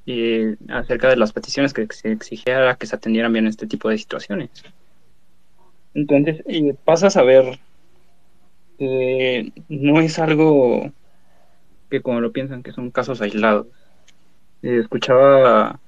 eh, 0.05 0.55
acerca 0.69 1.09
de 1.09 1.17
las 1.17 1.33
peticiones 1.33 1.73
que 1.73 1.85
se 1.91 2.13
exigía 2.13 2.75
que 2.75 2.87
se 2.87 2.95
atendieran 2.95 3.33
bien 3.33 3.45
este 3.45 3.67
tipo 3.67 3.89
de 3.89 3.97
situaciones. 3.97 4.49
Entonces, 5.93 6.43
pasas 6.85 7.17
a 7.17 7.23
ver 7.23 7.59
que 8.79 9.51
no 9.67 9.99
es 9.99 10.17
algo 10.17 10.93
que 11.89 12.01
como 12.01 12.21
lo 12.21 12.31
piensan, 12.31 12.63
que 12.63 12.71
son 12.71 12.89
casos 12.89 13.21
aislados. 13.21 13.67
Eh, 14.63 14.79
escuchaba 14.79 15.81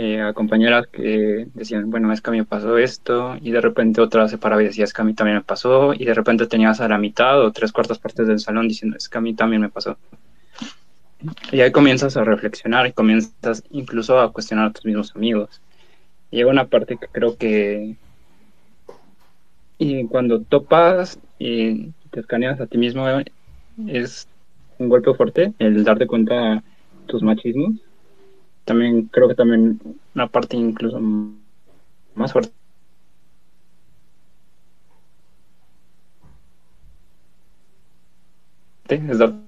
eh, 0.00 0.22
a 0.22 0.32
compañeras 0.32 0.86
que 0.86 1.48
decían, 1.54 1.90
bueno, 1.90 2.12
es 2.12 2.20
que 2.20 2.30
a 2.30 2.32
mí 2.32 2.38
me 2.38 2.44
pasó 2.44 2.78
esto, 2.78 3.36
y 3.42 3.50
de 3.50 3.60
repente 3.60 4.00
otra 4.00 4.28
se 4.28 4.38
paraba 4.38 4.62
y 4.62 4.66
decía, 4.66 4.84
es 4.84 4.92
que 4.92 5.02
a 5.02 5.04
mí 5.04 5.12
también 5.12 5.38
me 5.38 5.42
pasó, 5.42 5.92
y 5.92 6.04
de 6.04 6.14
repente 6.14 6.46
tenías 6.46 6.80
a 6.80 6.86
la 6.86 6.98
mitad 6.98 7.42
o 7.44 7.50
tres 7.50 7.72
cuartas 7.72 7.98
partes 7.98 8.28
del 8.28 8.38
salón 8.38 8.68
diciendo, 8.68 8.96
es 8.96 9.08
que 9.08 9.18
a 9.18 9.20
mí 9.20 9.34
también 9.34 9.60
me 9.60 9.70
pasó. 9.70 9.98
Y 11.50 11.62
ahí 11.62 11.72
comienzas 11.72 12.16
a 12.16 12.22
reflexionar 12.22 12.86
y 12.86 12.92
comienzas 12.92 13.64
incluso 13.70 14.20
a 14.20 14.32
cuestionar 14.32 14.66
a 14.68 14.72
tus 14.72 14.84
mismos 14.84 15.16
amigos. 15.16 15.60
llega 16.30 16.48
una 16.48 16.68
parte 16.68 16.96
que 16.96 17.08
creo 17.08 17.36
que 17.36 17.96
y 19.78 20.06
cuando 20.06 20.42
topas 20.42 21.18
y 21.40 21.90
te 22.12 22.20
escaneas 22.20 22.60
a 22.60 22.66
ti 22.68 22.78
mismo 22.78 23.04
es 23.88 24.28
un 24.78 24.88
golpe 24.88 25.12
fuerte 25.14 25.54
el 25.58 25.82
darte 25.82 26.06
cuenta 26.06 26.34
de 26.34 26.62
tus 27.08 27.20
machismos 27.24 27.87
también 28.68 29.04
creo 29.06 29.28
que 29.28 29.34
también 29.34 29.80
una 30.14 30.26
parte 30.26 30.54
incluso 30.54 31.00
más 32.14 32.32
fuerte 32.32 32.52
es 38.90 39.18
darte 39.18 39.38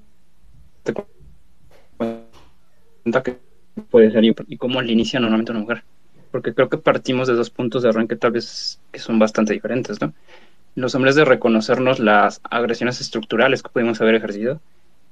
cuenta 1.99 3.23
que 3.23 3.37
puede 3.91 4.11
ser 4.11 4.25
y 4.25 4.57
cómo 4.57 4.81
le 4.81 4.93
inicia 4.93 5.21
normalmente 5.21 5.53
una 5.53 5.61
mujer 5.61 5.85
porque 6.31 6.55
creo 6.55 6.71
que 6.71 6.79
partimos 6.79 7.29
de 7.29 7.35
dos 7.35 7.51
puntos 7.51 7.83
de 7.83 7.91
arranque 7.91 8.17
tal 8.17 8.33
vez 8.33 8.81
que 8.91 9.01
son 9.01 9.19
bastante 9.19 9.53
diferentes 9.53 10.01
¿no? 10.01 10.15
los 10.77 10.95
hombres 10.95 11.15
de 11.15 11.27
reconocernos 11.27 11.99
las 11.99 12.41
agresiones 12.43 13.03
estructurales 13.03 13.63
que 13.63 13.69
pudimos 13.69 14.01
haber 14.01 14.15
ejercido 14.15 14.63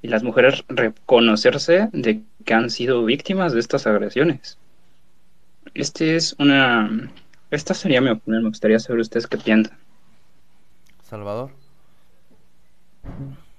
y 0.01 0.07
las 0.07 0.23
mujeres 0.23 0.63
reconocerse 0.67 1.89
de 1.91 2.23
que 2.45 2.53
han 2.53 2.69
sido 2.69 3.03
víctimas 3.03 3.53
de 3.53 3.59
estas 3.59 3.85
agresiones. 3.87 4.57
Este 5.73 6.15
es 6.15 6.35
una... 6.39 7.11
Esta 7.51 7.73
sería 7.73 8.01
mi 8.01 8.09
opinión, 8.09 8.43
me 8.43 8.49
gustaría 8.49 8.79
saber 8.79 9.01
ustedes 9.01 9.27
qué 9.27 9.37
piensan. 9.37 9.77
Salvador. 11.03 11.49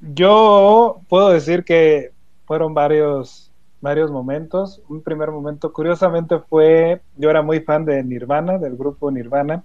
Yo 0.01 1.01
puedo 1.09 1.31
decir 1.31 1.65
que 1.65 2.13
fueron 2.47 2.73
varios, 2.73 3.51
varios 3.81 4.11
momentos. 4.11 4.81
Un 4.89 5.03
primer 5.03 5.31
momento, 5.31 5.73
curiosamente, 5.73 6.39
fue, 6.39 7.01
yo 7.17 7.31
era 7.31 7.43
muy 7.43 7.61
fan 7.61 7.85
de 7.85 8.03
Nirvana, 8.05 8.59
del 8.59 8.77
grupo 8.77 9.11
Nirvana, 9.11 9.65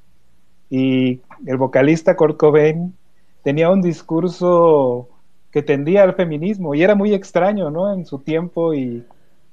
y 0.69 1.21
el 1.45 1.57
vocalista 1.57 2.15
Kurt 2.15 2.37
Cobain 2.37 2.95
tenía 3.43 3.69
un 3.69 3.81
discurso 3.81 5.07
que 5.55 5.63
tendía 5.63 6.03
al 6.03 6.15
feminismo 6.15 6.75
y 6.75 6.83
era 6.83 6.95
muy 6.95 7.13
extraño, 7.13 7.71
¿no? 7.71 7.93
En 7.93 8.05
su 8.05 8.19
tiempo 8.19 8.73
y 8.73 9.05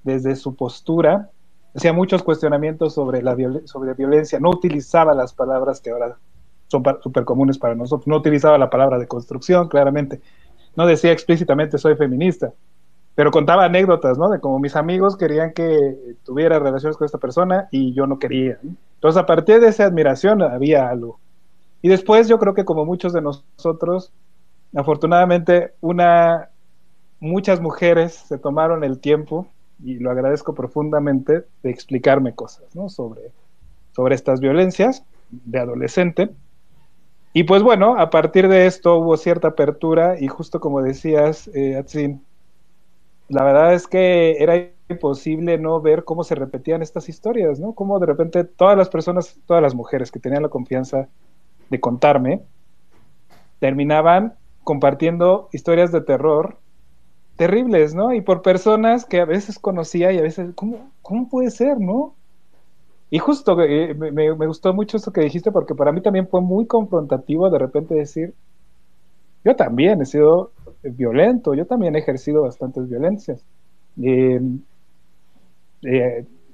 desde 0.03 0.35
su 0.35 0.57
postura, 0.57 1.31
hacía 1.77 1.93
muchos 1.93 2.25
cuestionamientos 2.25 2.95
sobre 2.95 3.23
la 3.23 3.37
sobre 3.67 3.95
violencia, 3.95 4.41
no 4.41 4.51
utilizaba 4.51 5.15
las 5.15 5.33
palabras 5.33 5.81
que 5.81 5.91
ahora 5.91 6.17
son 6.67 6.83
súper 7.01 7.25
comunes 7.25 7.57
para 7.57 7.77
nosotros, 7.77 8.09
no 8.09 8.17
utilizaba 8.17 8.59
la 8.59 8.69
palabra 8.69 8.99
de 8.99 9.07
construcción, 9.07 9.69
claramente, 9.69 10.21
no 10.75 10.89
decía 10.89 11.13
explícitamente 11.13 11.79
soy 11.79 11.95
feminista, 11.95 12.53
pero 13.15 13.31
contaba 13.31 13.67
anécdotas, 13.67 14.19
¿no? 14.19 14.29
De 14.29 14.41
cómo 14.41 14.59
mis 14.59 14.75
amigos 14.75 15.17
querían 15.17 15.53
que 15.53 16.17
tuviera 16.25 16.59
relaciones 16.59 16.97
con 16.97 17.05
esta 17.05 17.19
persona 17.19 17.69
y 17.71 17.95
yo 17.95 18.09
no 18.09 18.19
quería. 18.19 18.59
Entonces, 18.95 19.23
a 19.23 19.27
partir 19.27 19.61
de 19.61 19.69
esa 19.69 19.85
admiración 19.85 20.43
había 20.43 20.89
algo. 20.89 21.21
Y 21.81 21.89
después 21.89 22.27
yo 22.27 22.41
creo 22.41 22.55
que 22.55 22.65
como 22.65 22.85
muchos 22.85 23.13
de 23.13 23.23
nosotros, 23.23 24.13
afortunadamente, 24.75 25.73
una, 25.81 26.51
muchas 27.21 27.61
mujeres 27.61 28.15
se 28.15 28.39
tomaron 28.39 28.85
el 28.85 28.99
tiempo, 28.99 29.47
y 29.83 29.99
lo 29.99 30.11
agradezco 30.11 30.55
profundamente, 30.55 31.45
de 31.63 31.71
explicarme 31.71 32.35
cosas 32.35 32.75
¿no? 32.75 32.89
sobre, 32.89 33.33
sobre 33.95 34.15
estas 34.15 34.41
violencias 34.41 35.05
de 35.31 35.59
adolescente. 35.59 36.31
Y 37.33 37.45
pues 37.45 37.63
bueno, 37.63 37.99
a 37.99 38.11
partir 38.11 38.49
de 38.49 38.67
esto 38.67 38.97
hubo 38.99 39.17
cierta 39.17 39.49
apertura 39.49 40.21
y 40.21 40.29
justo 40.29 40.61
como 40.61 40.83
decías, 40.83 41.49
eh, 41.55 41.77
Atsin, 41.77 42.23
la 43.29 43.43
verdad 43.43 43.73
es 43.73 43.89
que 43.89 44.37
era 44.39 44.69
imposible 44.89 45.57
no 45.57 45.81
ver 45.81 46.05
cómo 46.05 46.25
se 46.25 46.35
repetían 46.35 46.83
estas 46.83 47.09
historias, 47.09 47.59
¿no? 47.59 47.73
Cómo 47.73 47.99
de 47.99 48.07
repente 48.07 48.45
todas 48.45 48.77
las 48.77 48.91
personas, 48.91 49.39
todas 49.47 49.63
las 49.63 49.75
mujeres 49.75 50.11
que 50.11 50.21
tenían 50.21 50.43
la 50.43 50.51
confianza 50.51 51.09
de 51.71 51.81
contarme, 51.81 52.43
terminaban 53.59 54.35
compartiendo 54.65 55.49
historias 55.53 55.93
de 55.93 56.01
terror 56.01 56.59
terribles, 57.37 57.95
¿no? 57.95 58.13
Y 58.13 58.21
por 58.21 58.43
personas 58.43 59.05
que 59.05 59.21
a 59.21 59.25
veces 59.25 59.59
conocía 59.59 60.13
y 60.13 60.19
a 60.19 60.23
veces, 60.23 60.51
¿cómo, 60.55 60.91
cómo 61.03 61.29
puede 61.29 61.51
ser, 61.51 61.79
no? 61.81 62.15
Y 63.11 63.19
justo 63.19 63.61
eh, 63.63 63.95
me, 63.95 64.11
me, 64.13 64.47
gustó 64.47 64.73
mucho 64.73 64.97
esto 64.97 65.13
que 65.13 65.21
dijiste 65.21 65.53
porque 65.53 65.75
para 65.75 65.93
mí 65.93 66.01
también 66.01 66.29
fue 66.29 66.41
muy 66.41 66.67
confrontativo 66.67 67.51
de 67.51 67.59
repente 67.59 67.95
decir, 67.95 68.35
yo 69.45 69.57
también 69.57 70.01
he 70.01 70.07
sido 70.07 70.53
violento, 70.83 71.55
yo 71.55 71.67
también 71.67 71.97
he 71.97 71.99
ejercido 71.99 72.43
bastantes 72.43 72.89
violencias. 72.89 73.45
Eh, 73.97 74.41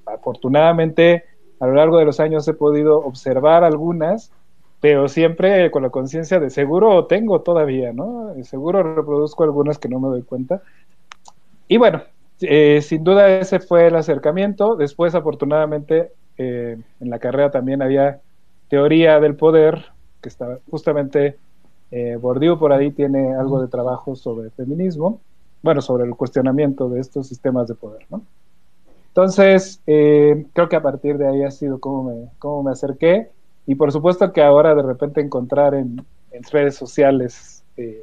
afortunadamente, 0.07 1.25
a 1.61 1.67
lo 1.67 1.75
largo 1.75 1.99
de 1.99 2.07
los 2.07 2.19
años 2.21 2.49
he 2.49 2.55
podido 2.55 2.99
observar 2.99 3.63
algunas 3.65 4.33
pero 4.81 5.09
siempre 5.09 5.71
con 5.71 5.83
la 5.83 5.91
conciencia 5.91 6.39
de 6.39 6.51
seguro 6.51 7.07
tengo 7.07 7.41
todavía, 7.41 7.93
¿no? 7.93 8.35
Seguro 8.45 8.83
reproduzco 8.83 9.45
algunas 9.45 9.79
que 9.79 9.89
no 9.89 10.01
me 10.01 10.09
doy 10.09 10.23
cuenta. 10.23 10.63
Y 11.67 11.77
bueno, 11.77 12.03
eh, 12.41 12.81
sin 12.83 13.05
duda 13.05 13.29
ese 13.29 13.61
fue 13.61 13.89
el 13.89 13.97
acercamiento. 13.97 14.77
Después, 14.77 15.15
afortunadamente, 15.15 16.13
eh, 16.39 16.79
en 17.01 17.11
la 17.11 17.19
carrera 17.19 17.51
también 17.51 17.83
había 17.83 18.21
teoría 18.69 19.19
del 19.21 19.35
poder, 19.35 19.87
que 20.23 20.29
está 20.29 20.59
justamente 20.71 21.37
eh, 21.91 22.19
por 22.21 22.73
ahí 22.73 22.91
tiene 22.91 23.35
algo 23.35 23.61
de 23.61 23.69
trabajo 23.69 24.15
sobre 24.15 24.51
feminismo, 24.51 25.21
bueno, 25.63 25.81
sobre 25.81 26.05
el 26.05 26.15
cuestionamiento 26.15 26.89
de 26.89 27.01
estos 27.01 27.27
sistemas 27.27 27.67
de 27.67 27.75
poder, 27.75 28.05
¿no? 28.11 28.23
Entonces, 29.09 29.81
eh, 29.87 30.47
creo 30.53 30.69
que 30.69 30.77
a 30.77 30.83
partir 30.83 31.19
de 31.19 31.27
ahí 31.27 31.43
ha 31.43 31.51
sido 31.51 31.81
como 31.81 32.05
me, 32.05 32.29
como 32.39 32.63
me 32.63 32.71
acerqué 32.71 33.31
y 33.69 33.75
por 33.75 33.93
supuesto 33.93 34.33
que 34.33 34.43
ahora 34.43 34.75
de 34.75 34.83
repente 34.83 35.21
encontrar 35.21 35.75
en, 35.75 36.03
en 36.31 36.43
redes 36.45 36.75
sociales 36.75 37.63
eh, 37.77 38.03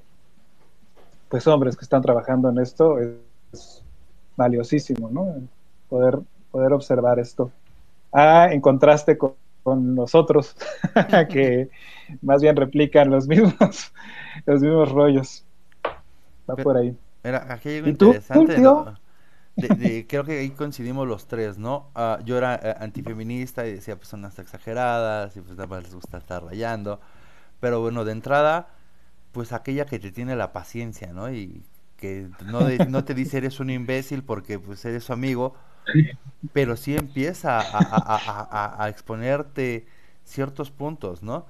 pues 1.28 1.48
hombres 1.48 1.76
que 1.76 1.84
están 1.84 2.04
trabajando 2.04 2.50
en 2.50 2.60
esto 2.60 3.00
es, 3.00 3.84
valiosísimo, 4.38 5.10
¿no? 5.10 5.42
Poder, 5.90 6.20
poder 6.52 6.72
observar 6.72 7.18
esto. 7.18 7.52
Ah, 8.14 8.50
en 8.52 8.62
contraste 8.62 9.18
con, 9.18 9.34
con 9.64 9.96
nosotros, 9.96 10.56
que 11.32 11.70
más 12.22 12.44
bien 12.44 12.56
replican 12.56 13.10
los 13.10 13.28
mismos, 13.28 13.92
los 14.46 14.62
mismos 14.62 14.92
rollos. 14.92 15.44
Va 16.48 16.56
por 16.58 16.78
ahí. 16.78 16.96
Era, 17.24 17.52
aquí 17.52 17.70
hay 17.70 17.78
algo 17.78 17.90
interesante. 17.90 18.60
¿no? 18.60 18.94
De, 19.56 19.70
de, 19.70 20.08
creo 20.08 20.26
que 20.26 20.40
ahí 20.40 20.52
coincidimos 20.52 21.08
los 21.08 21.28
tres, 21.28 21.58
¿no? 21.58 21.90
Uh, 21.96 22.24
yo 22.26 22.38
era 22.38 22.60
uh, 22.62 22.84
antifeminista 22.84 23.66
y 23.68 23.74
decía, 23.74 23.96
pues 23.96 24.10
son 24.10 24.26
hasta 24.26 24.42
exageradas 24.42 25.36
y 25.38 25.42
pues 25.42 25.56
nada 25.56 25.68
más 25.68 25.84
les 25.84 25.96
gusta 25.96 26.18
estar 26.18 26.44
rayando. 26.44 27.00
Pero 27.62 27.82
bueno, 27.82 28.06
de 28.06 28.12
entrada, 28.14 28.70
pues 29.32 29.54
aquella 29.54 29.86
que 29.86 30.00
te 30.00 30.12
tiene 30.12 30.36
la 30.36 30.54
paciencia, 30.54 31.14
¿no? 31.14 31.32
Y 31.32 31.64
que 31.98 32.30
no, 32.46 32.66
de, 32.66 32.86
no 32.88 33.06
te 33.06 33.14
dice 33.14 33.38
eres 33.38 33.60
un 33.60 33.70
imbécil 33.70 34.24
porque 34.24 34.60
pues 34.60 34.84
eres 34.86 35.06
su 35.06 35.14
amigo, 35.14 35.56
pero 36.54 36.76
sí 36.78 36.96
empieza 36.96 37.60
a, 37.60 37.64
a, 37.64 38.46
a, 38.52 38.84
a 38.84 38.90
exponerte 38.90 39.88
ciertos 40.24 40.72
puntos, 40.72 41.24
¿no? 41.24 41.46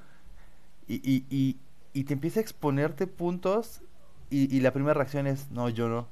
Y, 0.87 0.95
y, 0.95 1.25
y, 1.29 1.57
y, 1.93 2.03
te 2.03 2.13
empieza 2.13 2.39
a 2.39 2.43
exponerte 2.43 3.07
puntos 3.07 3.81
y, 4.29 4.59
la 4.59 4.71
primera 4.73 4.93
reacción 4.93 5.27
es, 5.27 5.49
no, 5.51 5.69
yo 5.69 5.87
no. 5.89 6.07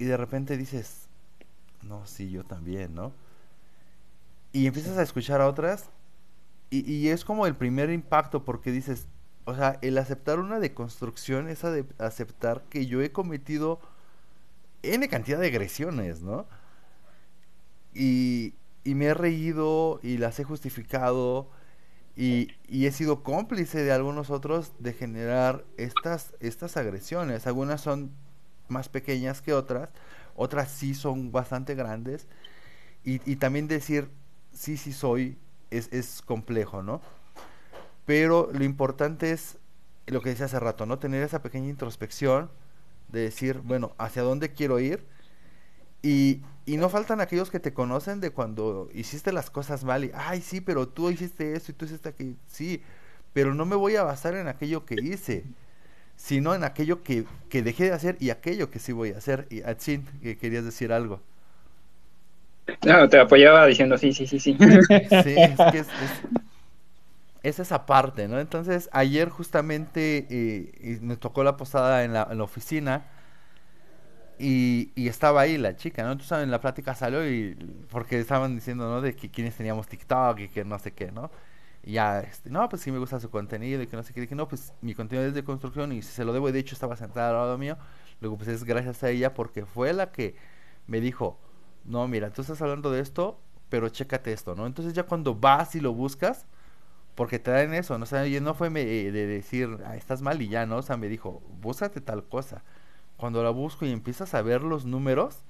Y 0.00 0.06
de 0.06 0.16
repente 0.16 0.56
dices, 0.56 1.08
no, 1.82 2.06
sí, 2.06 2.30
yo 2.30 2.42
también, 2.42 2.94
¿no? 2.94 3.12
Y 4.50 4.66
empiezas 4.66 4.96
a 4.96 5.02
escuchar 5.02 5.42
a 5.42 5.46
otras 5.46 5.90
y, 6.70 7.08
es 7.08 7.22
como 7.24 7.46
el 7.46 7.54
primer 7.54 7.90
impacto 7.90 8.42
porque 8.44 8.72
dices, 8.72 9.08
o 9.44 9.54
sea, 9.54 9.78
el 9.82 9.98
aceptar 9.98 10.38
una 10.38 10.58
deconstrucción 10.58 11.50
es 11.50 11.60
de 11.60 11.84
aceptar 11.98 12.62
que 12.70 12.86
yo 12.86 13.02
he 13.02 13.12
cometido 13.12 13.78
N 14.82 15.06
cantidad 15.08 15.38
de 15.38 15.48
agresiones, 15.48 16.22
¿no? 16.22 16.46
Y, 17.92 18.54
y 18.84 18.94
me 18.94 19.06
he 19.06 19.14
reído 19.14 20.00
y 20.02 20.16
las 20.16 20.40
he 20.40 20.44
justificado 20.44 21.50
y, 22.16 22.48
y, 22.68 22.86
he 22.86 22.92
sido 22.92 23.22
cómplice 23.22 23.82
de 23.84 23.92
algunos 23.92 24.30
otros 24.30 24.72
de 24.78 24.94
generar 24.94 25.66
estas, 25.76 26.34
estas 26.40 26.78
agresiones. 26.78 27.46
Algunas 27.46 27.82
son 27.82 28.12
más 28.70 28.88
pequeñas 28.88 29.42
que 29.42 29.52
otras, 29.52 29.88
otras 30.36 30.70
sí 30.70 30.94
son 30.94 31.32
bastante 31.32 31.74
grandes. 31.74 32.26
Y, 33.02 33.36
también 33.36 33.66
decir, 33.66 34.10
sí, 34.52 34.76
sí 34.76 34.92
soy, 34.92 35.38
es, 35.70 35.88
es 35.90 36.20
complejo, 36.20 36.82
¿no? 36.82 37.00
Pero 38.04 38.50
lo 38.52 38.62
importante 38.62 39.32
es 39.32 39.56
lo 40.06 40.20
que 40.20 40.30
decía 40.30 40.46
hace 40.46 40.60
rato, 40.60 40.84
¿no? 40.84 40.98
Tener 40.98 41.22
esa 41.22 41.42
pequeña 41.42 41.68
introspección 41.68 42.50
de 43.08 43.20
decir, 43.20 43.60
bueno, 43.64 43.94
¿hacia 43.98 44.22
dónde 44.22 44.52
quiero 44.52 44.80
ir? 44.80 45.06
Y, 46.02 46.42
y 46.66 46.76
no 46.76 46.88
faltan 46.88 47.20
aquellos 47.20 47.50
que 47.50 47.60
te 47.60 47.72
conocen 47.72 48.20
de 48.20 48.30
cuando 48.30 48.88
hiciste 48.92 49.32
las 49.32 49.50
cosas 49.50 49.84
mal 49.84 50.04
y, 50.04 50.12
ay, 50.14 50.40
sí, 50.40 50.60
pero 50.60 50.88
tú 50.88 51.10
hiciste 51.10 51.54
eso 51.54 51.72
y 51.72 51.74
tú 51.74 51.84
hiciste 51.86 52.08
aquello. 52.08 52.36
Sí, 52.46 52.82
pero 53.32 53.54
no 53.54 53.64
me 53.64 53.76
voy 53.76 53.96
a 53.96 54.02
basar 54.02 54.34
en 54.34 54.48
aquello 54.48 54.84
que 54.84 54.96
hice, 55.02 55.44
sino 56.20 56.54
en 56.54 56.64
aquello 56.64 57.02
que, 57.02 57.24
que 57.48 57.62
dejé 57.62 57.84
de 57.84 57.92
hacer 57.92 58.16
y 58.20 58.28
aquello 58.28 58.70
que 58.70 58.78
sí 58.78 58.92
voy 58.92 59.12
a 59.12 59.18
hacer. 59.18 59.46
Y 59.48 59.62
Atsin, 59.62 60.04
que 60.22 60.36
querías 60.36 60.64
decir 60.66 60.92
algo. 60.92 61.22
No, 62.86 63.08
te 63.08 63.18
apoyaba 63.18 63.66
diciendo 63.66 63.96
sí, 63.96 64.12
sí, 64.12 64.26
sí, 64.26 64.38
sí. 64.38 64.54
Sí, 64.58 64.66
es 65.08 65.58
que 65.72 65.78
es, 65.78 65.88
es, 65.88 66.12
es 67.42 67.58
esa 67.58 67.86
parte, 67.86 68.28
¿no? 68.28 68.38
Entonces, 68.38 68.90
ayer 68.92 69.30
justamente 69.30 70.26
eh, 70.28 70.98
me 71.00 71.16
tocó 71.16 71.42
la 71.42 71.56
posada 71.56 72.04
en 72.04 72.12
la, 72.12 72.28
en 72.30 72.36
la 72.36 72.44
oficina 72.44 73.06
y, 74.38 74.90
y, 74.94 75.08
estaba 75.08 75.40
ahí 75.40 75.56
la 75.56 75.74
chica, 75.76 76.02
¿no? 76.02 76.12
Entonces 76.12 76.38
en 76.38 76.50
la 76.50 76.60
plática 76.60 76.94
salió 76.94 77.26
y 77.28 77.56
porque 77.90 78.20
estaban 78.20 78.54
diciendo, 78.54 78.90
¿no? 78.90 79.00
De 79.00 79.16
que 79.16 79.30
quienes 79.30 79.56
teníamos 79.56 79.88
TikTok 79.88 80.38
y 80.40 80.48
que 80.48 80.66
no 80.66 80.78
sé 80.78 80.92
qué, 80.92 81.10
¿no? 81.12 81.30
Ya, 81.82 82.20
este, 82.20 82.50
no, 82.50 82.68
pues 82.68 82.82
sí 82.82 82.92
me 82.92 82.98
gusta 82.98 83.18
su 83.20 83.30
contenido 83.30 83.82
y 83.82 83.86
que 83.86 83.96
no 83.96 84.02
sé 84.02 84.12
qué. 84.12 84.20
Dije, 84.20 84.34
no, 84.34 84.48
pues 84.48 84.74
mi 84.82 84.94
contenido 84.94 85.28
es 85.28 85.34
de 85.34 85.44
construcción 85.44 85.92
y 85.92 86.02
se 86.02 86.24
lo 86.24 86.32
debo. 86.32 86.48
Y 86.48 86.52
de 86.52 86.58
hecho 86.58 86.74
estaba 86.74 86.96
sentada 86.96 87.30
al 87.30 87.34
lado 87.36 87.58
mío. 87.58 87.78
Luego, 88.20 88.36
pues 88.36 88.48
es 88.48 88.64
gracias 88.64 89.02
a 89.02 89.10
ella 89.10 89.34
porque 89.34 89.64
fue 89.66 89.92
la 89.92 90.12
que 90.12 90.36
me 90.86 91.00
dijo, 91.00 91.38
no, 91.84 92.06
mira, 92.08 92.32
tú 92.32 92.42
estás 92.42 92.60
hablando 92.62 92.90
de 92.90 93.00
esto, 93.00 93.40
pero 93.70 93.88
chécate 93.88 94.32
esto, 94.32 94.54
¿no? 94.54 94.66
Entonces 94.66 94.94
ya 94.94 95.04
cuando 95.04 95.34
vas 95.34 95.74
y 95.74 95.80
lo 95.80 95.94
buscas, 95.94 96.46
porque 97.14 97.38
te 97.38 97.50
dan 97.50 97.74
eso, 97.74 97.98
¿no? 97.98 98.04
O 98.04 98.06
sea, 98.06 98.24
no 98.40 98.54
fue 98.54 98.70
me, 98.70 98.84
de 98.84 99.26
decir, 99.26 99.78
ah, 99.86 99.96
estás 99.96 100.22
mal 100.22 100.42
y 100.42 100.48
ya, 100.48 100.66
¿no? 100.66 100.78
O 100.78 100.82
sea, 100.82 100.96
me 100.96 101.08
dijo, 101.08 101.42
búscate 101.60 102.00
tal 102.00 102.24
cosa 102.24 102.62
cuando 103.16 103.42
la 103.44 103.50
busco 103.50 103.84
y 103.86 103.92
empiezas 103.92 104.34
a 104.34 104.42
ver 104.42 104.62
los 104.62 104.86
números, 104.86 105.44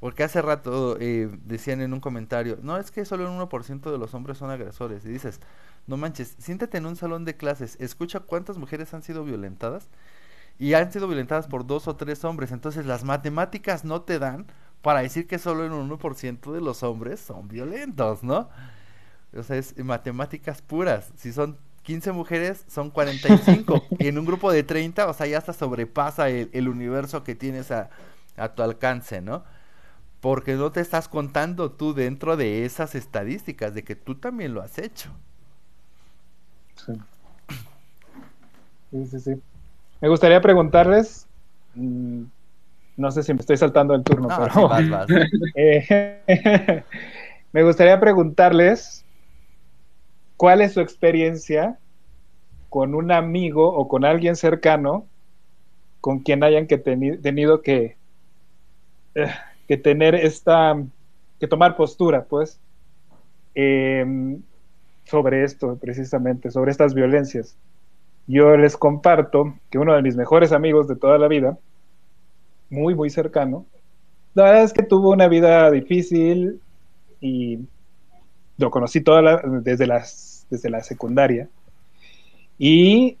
porque 0.00 0.24
hace 0.24 0.40
rato 0.42 0.96
eh, 0.98 1.30
decían 1.44 1.82
en 1.82 1.92
un 1.92 2.00
comentario, 2.00 2.58
no, 2.62 2.78
es 2.78 2.90
que 2.90 3.04
solo 3.04 3.24
el 3.24 3.48
1% 3.48 3.90
de 3.90 3.98
los 3.98 4.14
hombres 4.14 4.38
son 4.38 4.50
agresores. 4.50 5.04
Y 5.04 5.08
dices, 5.08 5.40
no 5.86 5.96
manches, 5.96 6.34
siéntate 6.38 6.78
en 6.78 6.86
un 6.86 6.96
salón 6.96 7.24
de 7.24 7.36
clases, 7.36 7.76
escucha 7.80 8.20
cuántas 8.20 8.56
mujeres 8.56 8.92
han 8.94 9.02
sido 9.02 9.24
violentadas 9.24 9.88
y 10.58 10.74
han 10.74 10.92
sido 10.92 11.06
violentadas 11.06 11.46
por 11.46 11.66
dos 11.66 11.86
o 11.86 11.96
tres 11.96 12.24
hombres. 12.24 12.50
Entonces 12.50 12.86
las 12.86 13.04
matemáticas 13.04 13.84
no 13.84 14.02
te 14.02 14.18
dan 14.18 14.46
para 14.82 15.00
decir 15.00 15.26
que 15.26 15.38
solo 15.38 15.64
el 15.64 15.72
1% 15.72 16.52
de 16.52 16.60
los 16.60 16.82
hombres 16.82 17.20
son 17.20 17.48
violentos, 17.48 18.22
¿no? 18.22 18.48
O 19.36 19.42
sea, 19.42 19.56
es 19.56 19.78
matemáticas 19.78 20.62
puras. 20.62 21.12
Si 21.16 21.32
son 21.32 21.58
15 21.82 22.12
mujeres 22.12 22.64
son 22.68 22.90
45. 22.90 23.82
y 23.98 24.06
en 24.08 24.18
un 24.18 24.24
grupo 24.24 24.52
de 24.52 24.62
30, 24.62 25.08
o 25.08 25.14
sea, 25.14 25.26
ya 25.26 25.38
hasta 25.38 25.52
sobrepasa 25.52 26.28
el, 26.28 26.50
el 26.52 26.68
universo 26.68 27.22
que 27.24 27.34
tienes 27.34 27.70
a, 27.70 27.90
a, 28.36 28.54
tu 28.54 28.62
alcance, 28.62 29.20
¿no? 29.20 29.44
Porque 30.20 30.54
no 30.54 30.70
te 30.70 30.80
estás 30.80 31.08
contando 31.08 31.70
tú 31.72 31.94
dentro 31.94 32.36
de 32.36 32.64
esas 32.64 32.94
estadísticas, 32.94 33.74
de 33.74 33.84
que 33.84 33.96
tú 33.96 34.14
también 34.16 34.52
lo 34.54 34.62
has 34.62 34.78
hecho. 34.78 35.10
Sí. 36.76 36.92
Sí, 38.90 39.06
sí, 39.06 39.20
sí. 39.20 39.42
Me 40.00 40.08
gustaría 40.08 40.40
preguntarles, 40.40 41.26
mmm, 41.74 42.24
no 42.96 43.10
sé 43.10 43.22
si 43.22 43.32
me 43.32 43.40
estoy 43.40 43.56
saltando 43.56 43.94
el 43.94 44.02
turno, 44.02 44.28
no, 44.28 44.36
pero... 44.36 44.52
Sí, 44.52 44.60
vas, 44.68 44.90
vas. 44.90 45.06
Eh, 45.54 46.82
me 47.52 47.62
gustaría 47.62 47.98
preguntarles 47.98 49.04
¿Cuál 50.40 50.62
es 50.62 50.72
su 50.72 50.80
experiencia 50.80 51.78
con 52.70 52.94
un 52.94 53.12
amigo 53.12 53.76
o 53.76 53.88
con 53.88 54.06
alguien 54.06 54.36
cercano 54.36 55.04
con 56.00 56.20
quien 56.20 56.42
hayan 56.42 56.66
que 56.66 56.78
teni 56.78 57.18
tenido 57.18 57.60
que, 57.60 57.98
eh, 59.16 59.30
que 59.70 59.76
tener 59.76 60.16
esta, 60.16 60.82
que 61.38 61.46
tomar 61.46 61.76
postura, 61.76 62.24
pues, 62.24 62.58
eh, 63.54 64.36
sobre 65.04 65.44
esto 65.44 65.78
precisamente, 65.80 66.50
sobre 66.50 66.72
estas 66.72 66.92
violencias? 66.92 67.56
Yo 68.26 68.56
les 68.56 68.76
comparto 68.76 69.54
que 69.70 69.78
uno 69.78 69.94
de 69.94 70.02
mis 70.02 70.16
mejores 70.16 70.50
amigos 70.50 70.88
de 70.88 70.96
toda 70.96 71.18
la 71.18 71.28
vida, 71.28 71.56
muy, 72.68 72.96
muy 72.96 73.10
cercano, 73.10 73.64
la 74.34 74.42
verdad 74.42 74.64
es 74.64 74.72
que 74.72 74.82
tuvo 74.82 75.12
una 75.12 75.28
vida 75.28 75.70
difícil 75.70 76.60
y 77.20 77.60
lo 78.58 78.72
conocí 78.72 79.02
toda 79.02 79.40
desde 79.62 79.86
las 79.86 80.48
desde 80.50 80.68
la 80.68 80.82
secundaria. 80.82 81.48
Y 82.58 83.18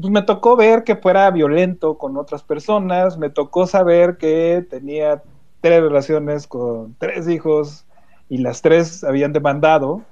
pues, 0.00 0.10
me 0.10 0.22
tocó 0.22 0.56
ver 0.56 0.82
que 0.82 0.96
fuera 0.96 1.30
violento 1.30 1.98
con 1.98 2.16
otras 2.16 2.42
personas, 2.42 3.18
me 3.18 3.28
tocó 3.28 3.66
saber 3.66 4.16
que 4.16 4.66
tenía 4.70 5.22
tres 5.62 5.80
relaciones 5.80 6.46
con 6.46 6.94
tres 6.98 7.26
hijos 7.28 7.86
y 8.28 8.38
las 8.38 8.60
tres 8.60 9.04
habían 9.04 9.32
demandado. 9.32 10.02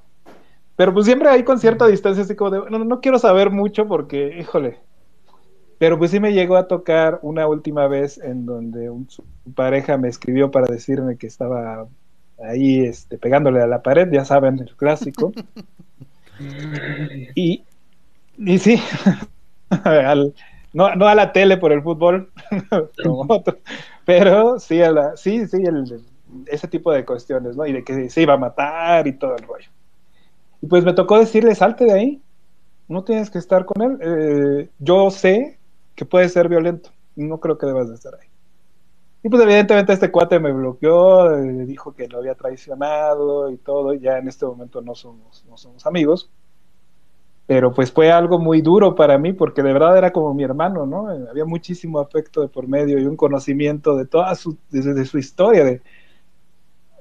Pero 0.77 0.95
pues 0.95 1.05
siempre 1.05 1.29
hay 1.29 1.43
con 1.43 1.59
cierta 1.59 1.87
distancia, 1.87 2.25
así 2.25 2.35
como 2.35 2.51
de, 2.51 2.71
no, 2.71 2.83
no 2.83 3.01
quiero 3.03 3.19
saber 3.19 3.51
mucho 3.51 3.87
porque, 3.87 4.39
híjole. 4.39 4.79
Pero 5.77 5.99
pues 5.99 6.11
sí 6.11 6.21
me 6.21 6.33
llegó 6.33 6.57
a 6.57 6.69
tocar 6.69 7.19
una 7.23 7.47
última 7.47 7.87
vez 7.87 8.17
en 8.19 8.47
donde 8.47 8.89
un, 8.89 9.11
su 9.11 9.25
pareja 9.55 9.99
me 9.99 10.09
escribió 10.09 10.51
para 10.51 10.67
decirme 10.67 11.17
que 11.17 11.27
estaba 11.27 11.87
ahí 12.43 12.81
este, 12.81 13.19
pegándole 13.19 13.61
a 13.61 13.67
la 13.67 13.83
pared, 13.83 14.09
ya 14.11 14.25
saben, 14.25 14.59
el 14.59 14.75
clásico. 14.77 15.33
Y, 17.35 17.65
y 18.39 18.59
sí, 18.59 18.81
al, 19.85 20.33
no, 20.73 20.95
no, 20.95 21.07
a 21.07 21.15
la 21.15 21.33
tele 21.33 21.59
por 21.59 21.73
el 21.73 21.83
fútbol, 21.83 22.31
pero, 22.97 23.27
Pero 24.11 24.59
sí, 24.59 24.81
sí, 25.14 25.46
sí, 25.46 25.62
ese 26.46 26.66
tipo 26.66 26.90
de 26.90 27.05
cuestiones, 27.05 27.57
¿no? 27.57 27.64
Y 27.64 27.73
de 27.73 27.85
que 27.85 28.11
se 28.11 28.23
iba 28.23 28.35
a 28.35 28.38
matar 28.38 29.07
y 29.07 29.12
todo 29.12 29.37
el 29.37 29.44
rollo. 29.44 29.68
Y 30.61 30.66
pues 30.66 30.85
me 30.85 30.94
tocó 30.94 31.16
decirle, 31.20 31.55
salte 31.55 31.85
de 31.85 31.92
ahí, 31.92 32.23
no 32.88 33.05
tienes 33.05 33.31
que 33.31 33.38
estar 33.38 33.64
con 33.64 33.83
él. 33.83 33.99
Eh, 34.01 34.68
yo 34.81 35.12
sé 35.12 35.61
que 35.94 36.05
puede 36.05 36.29
ser 36.29 36.49
violento, 36.49 36.90
no 37.14 37.38
creo 37.38 37.57
que 37.57 37.66
debas 37.66 37.88
de 37.88 37.94
estar 37.94 38.12
ahí. 38.20 38.27
Y 39.23 39.29
pues 39.29 39.40
evidentemente 39.44 39.92
este 39.92 40.11
cuate 40.11 40.40
me 40.40 40.51
bloqueó, 40.51 41.33
eh, 41.37 41.66
dijo 41.66 41.94
que 41.94 42.09
lo 42.09 42.18
había 42.18 42.35
traicionado 42.35 43.49
y 43.53 43.59
todo, 43.59 43.94
y 43.94 44.01
ya 44.01 44.18
en 44.18 44.27
este 44.27 44.44
momento 44.44 44.81
no 44.81 44.96
somos, 44.96 45.44
no 45.49 45.57
somos 45.57 45.87
amigos. 45.87 46.33
Pero 47.51 47.73
pues 47.73 47.91
fue 47.91 48.13
algo 48.13 48.39
muy 48.39 48.61
duro 48.63 48.95
para 48.95 49.19
mí 49.19 49.33
porque 49.33 49.61
de 49.65 49.73
verdad 49.73 49.99
era 49.99 50.13
como 50.13 50.33
mi 50.35 50.45
hermano, 50.45 50.87
¿no? 50.87 51.13
Eh, 51.13 51.27
había 51.29 51.45
muchísimo 51.45 51.99
afecto 51.99 52.43
de 52.43 52.47
por 52.47 52.69
medio 52.69 52.97
y 53.01 53.07
un 53.07 53.17
conocimiento 53.17 53.97
de 53.97 54.07
toda 54.07 54.33
su, 54.37 54.57
de, 54.71 55.05
su 55.05 55.19
historia, 55.19 55.65
de, 55.65 55.83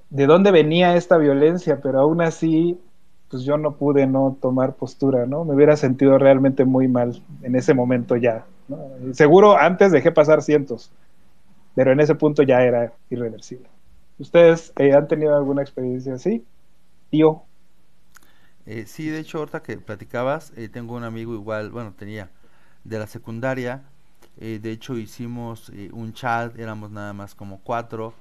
de 0.10 0.26
dónde 0.26 0.52
venía 0.52 0.96
esta 0.96 1.18
violencia, 1.18 1.80
pero 1.82 2.00
aún 2.00 2.22
así 2.22 2.80
pues 3.30 3.44
yo 3.44 3.58
no 3.58 3.76
pude 3.76 4.08
no 4.08 4.38
tomar 4.42 4.74
postura, 4.76 5.28
¿no? 5.28 5.46
Me 5.46 5.54
hubiera 5.54 5.78
sentido 5.78 6.18
realmente 6.18 6.66
muy 6.66 6.88
mal 6.88 7.22
en 7.44 7.56
ese 7.56 7.76
momento 7.76 8.16
ya. 8.16 8.48
Seguro 9.14 9.56
antes 9.56 9.92
dejé 9.92 10.12
pasar 10.12 10.42
cientos, 10.42 10.92
pero 11.76 11.92
en 11.92 12.00
ese 12.00 12.16
punto 12.16 12.44
ya 12.44 12.64
era 12.64 12.94
irreversible. 13.10 13.70
¿Ustedes 14.20 14.74
eh, 14.78 14.94
han 14.94 15.08
tenido 15.08 15.38
alguna 15.38 15.62
experiencia 15.62 16.16
así? 16.16 16.46
Tío. 17.12 17.49
Eh, 18.66 18.86
sí, 18.88 19.08
de 19.10 19.20
hecho, 19.20 19.40
ahorita 19.40 19.64
que 19.64 19.78
platicabas, 19.78 20.54
eh, 20.56 20.70
tengo 20.70 20.96
un 20.96 21.04
amigo 21.04 21.34
igual, 21.34 21.72
bueno, 21.72 21.94
tenía 21.94 22.30
de 22.84 23.00
la 23.00 23.08
secundaria, 23.08 23.84
de 24.38 24.72
hecho 24.72 24.98
hicimos 24.98 25.70
un 25.92 26.14
chat, 26.14 26.58
éramos 26.58 26.92
nada 26.92 27.12
más 27.12 27.36
como 27.36 27.60
cuatro, 27.60 28.14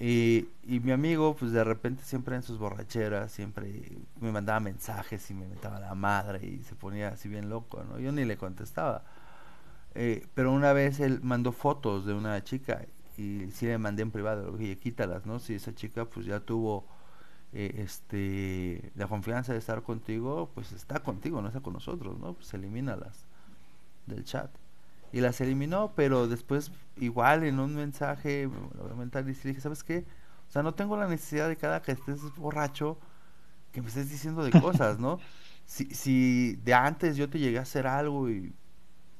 y, 0.00 0.46
mi 0.62 0.92
amigo, 0.92 1.34
pues 1.34 1.50
de 1.50 1.64
repente 1.64 2.04
siempre 2.04 2.36
en 2.36 2.42
sus 2.42 2.58
borracheras, 2.58 3.32
siempre 3.32 3.98
me 4.20 4.30
mandaba 4.30 4.60
mensajes 4.60 5.28
y 5.30 5.34
me 5.34 5.46
metaba 5.48 5.80
la 5.80 5.94
madre 5.94 6.46
y 6.46 6.62
se 6.62 6.76
ponía 6.76 7.08
así 7.08 7.28
bien 7.28 7.48
loco, 7.48 7.82
¿no? 7.82 7.98
Yo 7.98 8.12
ni 8.12 8.24
le 8.24 8.36
contestaba. 8.36 9.02
Eh, 9.94 10.26
pero 10.34 10.52
una 10.52 10.72
vez 10.72 11.00
él 11.00 11.20
mandó 11.22 11.52
fotos 11.52 12.06
de 12.06 12.14
una 12.14 12.44
chica 12.44 12.82
y 13.16 13.50
sí 13.52 13.66
le 13.66 13.78
mandé 13.78 14.02
en 14.02 14.12
privado, 14.12 14.52
oye, 14.52 14.78
quítalas, 14.78 15.26
¿no? 15.26 15.40
Si 15.40 15.54
esa 15.54 15.74
chica 15.74 16.04
pues 16.04 16.26
ya 16.26 16.40
tuvo 16.40 16.86
eh, 17.52 17.74
este 17.78 18.92
la 18.94 19.06
confianza 19.06 19.52
de 19.52 19.58
estar 19.58 19.82
contigo, 19.82 20.50
pues 20.54 20.72
está 20.72 21.00
contigo, 21.00 21.40
no 21.40 21.48
está 21.48 21.60
con 21.60 21.72
nosotros, 21.72 22.18
¿no? 22.18 22.34
Pues 22.34 22.52
elimínalas 22.54 23.26
del 24.06 24.24
chat. 24.24 24.50
Y 25.12 25.20
las 25.20 25.40
eliminó, 25.40 25.92
pero 25.96 26.28
después 26.28 26.70
igual 26.96 27.44
en 27.44 27.60
un 27.60 27.74
mensaje, 27.74 28.48
lo 28.48 29.20
y 29.20 29.32
dije, 29.32 29.60
¿sabes 29.60 29.82
qué? 29.82 30.04
O 30.48 30.50
sea, 30.50 30.62
no 30.62 30.74
tengo 30.74 30.96
la 30.96 31.08
necesidad 31.08 31.48
de 31.48 31.56
cada 31.56 31.80
que 31.82 31.92
estés 31.92 32.20
borracho 32.36 32.98
que 33.72 33.82
me 33.82 33.88
estés 33.88 34.10
diciendo 34.10 34.42
de 34.44 34.50
cosas, 34.60 34.98
¿no? 34.98 35.18
Si, 35.68 35.84
si 35.94 36.56
de 36.64 36.72
antes 36.72 37.18
yo 37.18 37.28
te 37.28 37.38
llegué 37.38 37.58
a 37.58 37.62
hacer 37.62 37.86
algo 37.86 38.30
y 38.30 38.54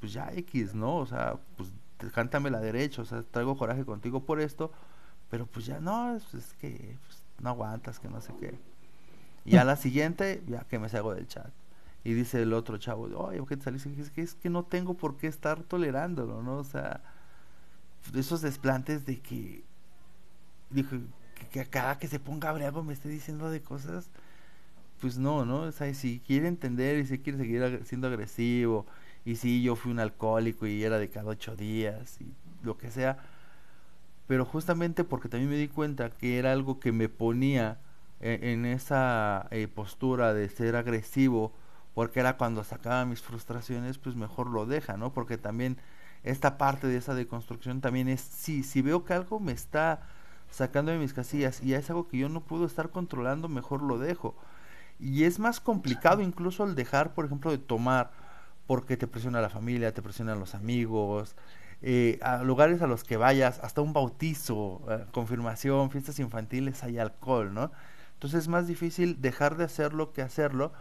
pues 0.00 0.14
ya 0.14 0.32
X, 0.32 0.74
¿no? 0.74 0.96
O 0.96 1.04
sea, 1.04 1.38
pues 1.58 1.70
cántame 2.12 2.50
la 2.50 2.60
derecha, 2.60 3.02
o 3.02 3.04
sea, 3.04 3.22
traigo 3.22 3.56
coraje 3.56 3.84
contigo 3.84 4.24
por 4.24 4.40
esto, 4.40 4.72
pero 5.30 5.46
pues 5.46 5.66
ya 5.66 5.80
no, 5.80 6.16
es, 6.16 6.54
que 6.60 6.96
no 7.40 7.50
aguantas, 7.50 7.98
que 7.98 8.08
no 8.08 8.20
sé 8.20 8.32
qué. 8.40 8.58
Y 9.44 9.56
a 9.56 9.64
la 9.64 9.76
siguiente, 9.76 10.42
ya 10.46 10.64
que 10.64 10.78
me 10.78 10.88
salgo 10.88 11.14
del 11.14 11.26
chat. 11.26 11.50
Y 12.04 12.12
dice 12.12 12.42
el 12.42 12.52
otro 12.52 12.78
chavo, 12.78 13.08
oye, 13.16 13.38
¿por 13.38 13.48
qué 13.48 13.56
te 13.56 13.64
saliste? 13.64 13.90
Es 14.00 14.10
que, 14.10 14.22
es 14.22 14.34
que 14.34 14.50
no 14.50 14.64
tengo 14.64 14.94
por 14.94 15.16
qué 15.16 15.26
estar 15.26 15.62
tolerándolo, 15.62 16.42
¿no? 16.42 16.58
O 16.58 16.64
sea, 16.64 17.00
esos 18.14 18.40
desplantes 18.40 19.04
de 19.04 19.20
que, 19.20 19.62
dijo, 20.70 20.96
que, 21.34 21.46
que 21.48 21.66
cada 21.66 21.98
que 21.98 22.08
se 22.08 22.20
ponga 22.20 22.52
bravo 22.52 22.82
me 22.82 22.92
esté 22.92 23.08
diciendo 23.08 23.50
de 23.50 23.62
cosas, 23.62 24.10
pues 25.00 25.18
no, 25.18 25.44
¿no? 25.44 25.62
O 25.62 25.72
sea, 25.72 25.92
si 25.94 26.20
quiere 26.20 26.48
entender 26.48 26.98
y 26.98 27.06
si 27.06 27.18
quiere 27.18 27.38
seguir 27.38 27.82
siendo 27.84 28.08
agresivo 28.08 28.86
y 29.24 29.36
si 29.36 29.62
yo 29.62 29.76
fui 29.76 29.92
un 29.92 30.00
alcohólico 30.00 30.66
y 30.66 30.82
era 30.82 30.98
de 30.98 31.08
cada 31.08 31.30
ocho 31.30 31.56
días 31.56 32.20
y 32.20 32.32
lo 32.62 32.76
que 32.78 32.90
sea. 32.90 33.18
Pero 34.28 34.44
justamente 34.44 35.02
porque 35.02 35.28
también 35.28 35.50
me 35.50 35.56
di 35.56 35.68
cuenta 35.68 36.10
que 36.10 36.38
era 36.38 36.52
algo 36.52 36.78
que 36.78 36.92
me 36.92 37.08
ponía 37.08 37.78
e, 38.20 38.52
en, 38.52 38.66
esa 38.66 39.48
eh, 39.50 39.68
postura 39.68 40.34
de 40.34 40.48
ser 40.48 40.76
agresivo, 40.76 41.52
porque 41.94 42.20
era 42.20 42.36
cuando 42.36 42.62
sacaba 42.62 43.04
mis 43.06 43.22
frustraciones, 43.22 43.98
pues 43.98 44.14
mejor 44.14 44.48
lo 44.48 44.66
deja, 44.66 44.96
¿no? 44.96 45.12
Porque 45.12 45.38
también 45.38 45.78
esta 46.24 46.58
parte 46.58 46.86
de 46.86 46.98
esa 46.98 47.14
deconstrucción 47.14 47.80
también 47.80 48.08
es, 48.08 48.20
sí, 48.20 48.62
si 48.62 48.82
veo 48.82 49.04
que 49.04 49.14
algo 49.14 49.40
me 49.40 49.52
está 49.52 50.02
sacando 50.50 50.92
de 50.92 50.98
mis 50.98 51.14
casillas 51.14 51.62
y 51.62 51.74
es 51.74 51.88
algo 51.90 52.08
que 52.08 52.18
yo 52.18 52.28
no 52.28 52.40
puedo 52.42 52.66
estar 52.66 52.90
controlando, 52.90 53.48
mejor 53.48 53.82
lo 53.82 53.98
dejo. 53.98 54.36
Y 55.00 55.24
es 55.24 55.38
más 55.38 55.60
complicado 55.60 56.22
incluso 56.22 56.64
el 56.64 56.74
dejar, 56.74 57.14
por 57.14 57.24
ejemplo, 57.24 57.50
de 57.50 57.58
tomar 57.58 58.10
porque 58.66 58.96
te 58.96 59.06
presiona 59.06 59.40
la 59.40 59.48
familia, 59.48 59.94
te 59.94 60.02
presionan 60.02 60.40
los 60.40 60.54
amigos, 60.54 61.34
eh, 61.82 62.18
a 62.22 62.42
lugares 62.42 62.82
a 62.82 62.86
los 62.86 63.04
que 63.04 63.16
vayas, 63.16 63.60
hasta 63.60 63.80
un 63.80 63.92
bautizo, 63.92 64.82
eh, 64.90 65.04
confirmación, 65.12 65.90
fiestas 65.90 66.18
infantiles, 66.18 66.82
hay 66.82 66.98
alcohol, 66.98 67.54
¿no? 67.54 67.70
Entonces 68.14 68.42
es 68.42 68.48
más 68.48 68.66
difícil 68.66 69.20
dejar 69.20 69.56
de 69.56 69.64
hacerlo 69.64 70.12
que 70.12 70.22
hacerlo 70.22 70.72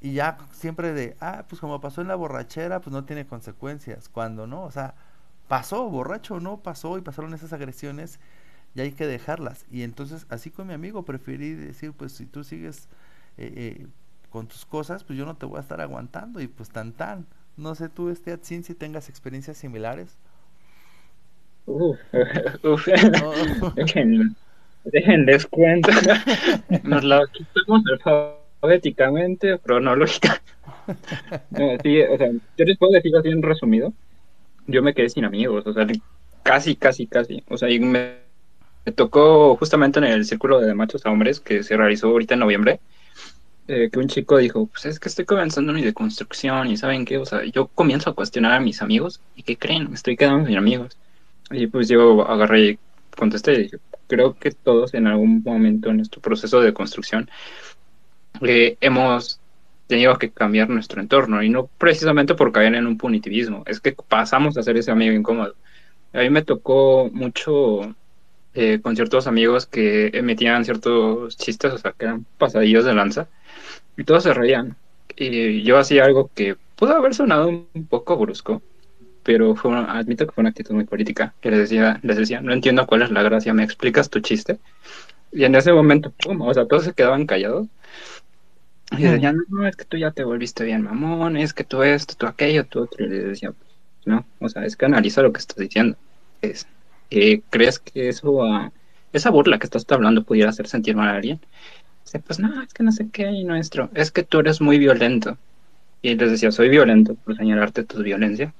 y 0.00 0.12
ya 0.12 0.38
siempre 0.52 0.92
de, 0.92 1.16
ah, 1.20 1.46
pues 1.48 1.60
como 1.60 1.80
pasó 1.80 2.02
en 2.02 2.08
la 2.08 2.16
borrachera, 2.16 2.80
pues 2.80 2.92
no 2.92 3.04
tiene 3.04 3.26
consecuencias, 3.26 4.08
cuando 4.08 4.46
no, 4.46 4.64
o 4.64 4.70
sea, 4.70 4.94
pasó, 5.48 5.88
borracho 5.88 6.40
no, 6.40 6.58
pasó 6.58 6.98
y 6.98 7.00
pasaron 7.00 7.34
esas 7.34 7.52
agresiones 7.52 8.20
y 8.74 8.82
hay 8.82 8.92
que 8.92 9.06
dejarlas. 9.06 9.64
Y 9.70 9.82
entonces, 9.82 10.26
así 10.28 10.50
con 10.50 10.66
mi 10.66 10.74
amigo, 10.74 11.04
preferí 11.04 11.54
decir, 11.54 11.92
pues 11.92 12.12
si 12.12 12.26
tú 12.26 12.44
sigues 12.44 12.88
eh, 13.38 13.80
eh 13.80 13.86
con 14.30 14.48
tus 14.48 14.66
cosas, 14.66 15.02
pues 15.02 15.18
yo 15.18 15.24
no 15.24 15.36
te 15.36 15.46
voy 15.46 15.56
a 15.56 15.62
estar 15.62 15.80
aguantando 15.80 16.40
y 16.42 16.48
pues 16.48 16.68
tan 16.68 16.92
tan. 16.92 17.26
No 17.56 17.74
sé 17.74 17.88
tú, 17.88 18.10
este 18.10 18.32
Atsin, 18.32 18.64
si 18.64 18.74
tengas 18.74 19.08
experiencias 19.08 19.56
similares. 19.56 20.18
Uf, 21.66 21.98
uf. 22.64 22.86
Dejen, 23.74 24.36
déjenles 24.84 25.46
cuento. 25.46 25.90
Nos 26.82 27.04
la 27.04 27.22
quitamos 27.32 27.82
alfabéticamente, 27.92 29.58
cronológica. 29.58 30.40
sí, 31.82 32.02
o 32.02 32.16
sea, 32.16 32.30
yo 32.56 32.64
les 32.64 32.78
puedo 32.78 32.92
decir 32.92 33.14
así 33.16 33.28
en 33.28 33.42
resumido. 33.42 33.92
Yo 34.66 34.82
me 34.82 34.94
quedé 34.94 35.08
sin 35.10 35.24
amigos, 35.24 35.66
o 35.66 35.72
sea, 35.72 35.86
casi, 36.42 36.76
casi, 36.76 37.06
casi. 37.06 37.42
O 37.48 37.56
sea, 37.56 37.70
y 37.70 37.78
me, 37.78 38.16
me 38.84 38.92
tocó 38.92 39.56
justamente 39.56 39.98
en 39.98 40.06
el 40.06 40.24
círculo 40.24 40.60
de 40.60 40.74
machos 40.74 41.06
a 41.06 41.10
hombres 41.10 41.40
que 41.40 41.62
se 41.62 41.76
realizó 41.76 42.08
ahorita 42.08 42.34
en 42.34 42.40
noviembre 42.40 42.80
eh, 43.68 43.90
que 43.90 43.98
un 43.98 44.06
chico 44.06 44.36
dijo, 44.36 44.66
pues 44.66 44.86
es 44.86 45.00
que 45.00 45.08
estoy 45.08 45.24
comenzando 45.24 45.72
mi 45.72 45.82
deconstrucción 45.82 46.68
y 46.68 46.76
saben 46.76 47.04
qué, 47.04 47.18
o 47.18 47.26
sea, 47.26 47.44
yo 47.44 47.66
comienzo 47.66 48.10
a 48.10 48.14
cuestionar 48.14 48.52
a 48.52 48.60
mis 48.60 48.80
amigos 48.80 49.20
y 49.34 49.42
¿qué 49.42 49.56
creen? 49.56 49.88
Me 49.88 49.96
estoy 49.96 50.16
quedando 50.16 50.46
sin 50.46 50.56
amigos. 50.56 50.96
Y 51.50 51.66
pues 51.68 51.88
yo 51.88 52.28
agarré 52.28 52.60
y 52.70 52.78
contesté 53.16 53.62
y 53.62 53.70
creo 54.06 54.34
que 54.34 54.50
todos 54.50 54.94
en 54.94 55.06
algún 55.06 55.42
momento 55.42 55.90
en 55.90 55.98
nuestro 55.98 56.20
proceso 56.20 56.60
de 56.60 56.66
deconstrucción 56.66 57.30
eh, 58.42 58.76
hemos 58.80 59.40
tenido 59.86 60.16
que 60.18 60.30
cambiar 60.30 60.68
nuestro 60.68 61.00
entorno 61.00 61.42
y 61.42 61.48
no 61.48 61.68
precisamente 61.78 62.34
por 62.34 62.52
caer 62.52 62.74
en 62.74 62.86
un 62.86 62.98
punitivismo, 62.98 63.62
es 63.66 63.80
que 63.80 63.92
pasamos 63.92 64.56
a 64.58 64.62
ser 64.62 64.76
ese 64.76 64.90
amigo 64.90 65.14
incómodo. 65.14 65.54
A 66.12 66.18
mí 66.18 66.30
me 66.30 66.42
tocó 66.42 67.08
mucho 67.12 67.94
eh, 68.54 68.80
con 68.82 68.96
ciertos 68.96 69.26
amigos 69.26 69.66
que 69.66 70.10
emitían 70.12 70.64
ciertos 70.64 71.36
chistes, 71.36 71.72
o 71.72 71.78
sea, 71.78 71.92
que 71.92 72.06
eran 72.06 72.26
pasadillos 72.38 72.84
de 72.84 72.94
lanza 72.94 73.28
y 73.96 74.04
todos 74.04 74.24
se 74.24 74.34
reían. 74.34 74.76
Y 75.16 75.62
yo 75.62 75.78
hacía 75.78 76.04
algo 76.04 76.30
que 76.34 76.56
pudo 76.76 76.94
haber 76.94 77.14
sonado 77.14 77.48
un 77.48 77.86
poco 77.88 78.16
brusco, 78.16 78.62
pero 79.26 79.56
fue 79.56 79.76
admito 79.76 80.24
que 80.24 80.32
fue 80.32 80.42
una 80.42 80.50
actitud 80.50 80.72
muy 80.72 80.84
política. 80.84 81.34
Que 81.40 81.50
les 81.50 81.58
decía, 81.58 81.98
les 82.04 82.16
decía, 82.16 82.40
no 82.40 82.52
entiendo 82.52 82.86
cuál 82.86 83.02
es 83.02 83.10
la 83.10 83.24
gracia, 83.24 83.52
¿me 83.52 83.64
explicas 83.64 84.08
tu 84.08 84.20
chiste? 84.20 84.60
Y 85.32 85.42
en 85.42 85.56
ese 85.56 85.72
momento, 85.72 86.12
pum, 86.12 86.40
o 86.42 86.54
sea, 86.54 86.66
todos 86.66 86.84
se 86.84 86.92
quedaban 86.92 87.26
callados. 87.26 87.66
Y 88.92 89.02
decían, 89.02 89.38
no, 89.48 89.66
es 89.66 89.74
que 89.74 89.84
tú 89.84 89.96
ya 89.96 90.12
te 90.12 90.22
volviste 90.22 90.62
bien 90.62 90.82
mamón, 90.82 91.36
es 91.36 91.52
que 91.52 91.64
tú 91.64 91.82
esto, 91.82 92.14
tú 92.16 92.26
aquello, 92.26 92.66
tú 92.66 92.82
otro. 92.82 93.04
Y 93.04 93.08
les 93.08 93.24
decía, 93.24 93.52
no, 94.04 94.24
o 94.38 94.48
sea, 94.48 94.64
es 94.64 94.76
que 94.76 94.84
analiza 94.84 95.22
lo 95.22 95.32
que 95.32 95.40
estás 95.40 95.56
diciendo. 95.56 95.96
Es, 96.40 96.68
eh, 97.10 97.40
¿Crees 97.50 97.80
que 97.80 98.08
eso, 98.08 98.70
esa 99.12 99.30
burla 99.30 99.58
que 99.58 99.66
estás 99.66 99.84
hablando 99.88 100.22
pudiera 100.22 100.50
hacer 100.50 100.68
sentir 100.68 100.94
mal 100.94 101.08
a 101.08 101.16
alguien? 101.16 101.40
pues 102.24 102.38
no, 102.38 102.62
es 102.62 102.72
que 102.72 102.84
no 102.84 102.92
sé 102.92 103.08
qué, 103.12 103.28
y 103.28 103.42
nuestro, 103.42 103.90
es 103.92 104.12
que 104.12 104.22
tú 104.22 104.38
eres 104.38 104.60
muy 104.60 104.78
violento. 104.78 105.36
Y 106.00 106.14
les 106.14 106.30
decía, 106.30 106.52
soy 106.52 106.68
violento 106.68 107.16
por 107.16 107.36
señalarte 107.36 107.82
tu 107.82 108.02
violencia. 108.02 108.54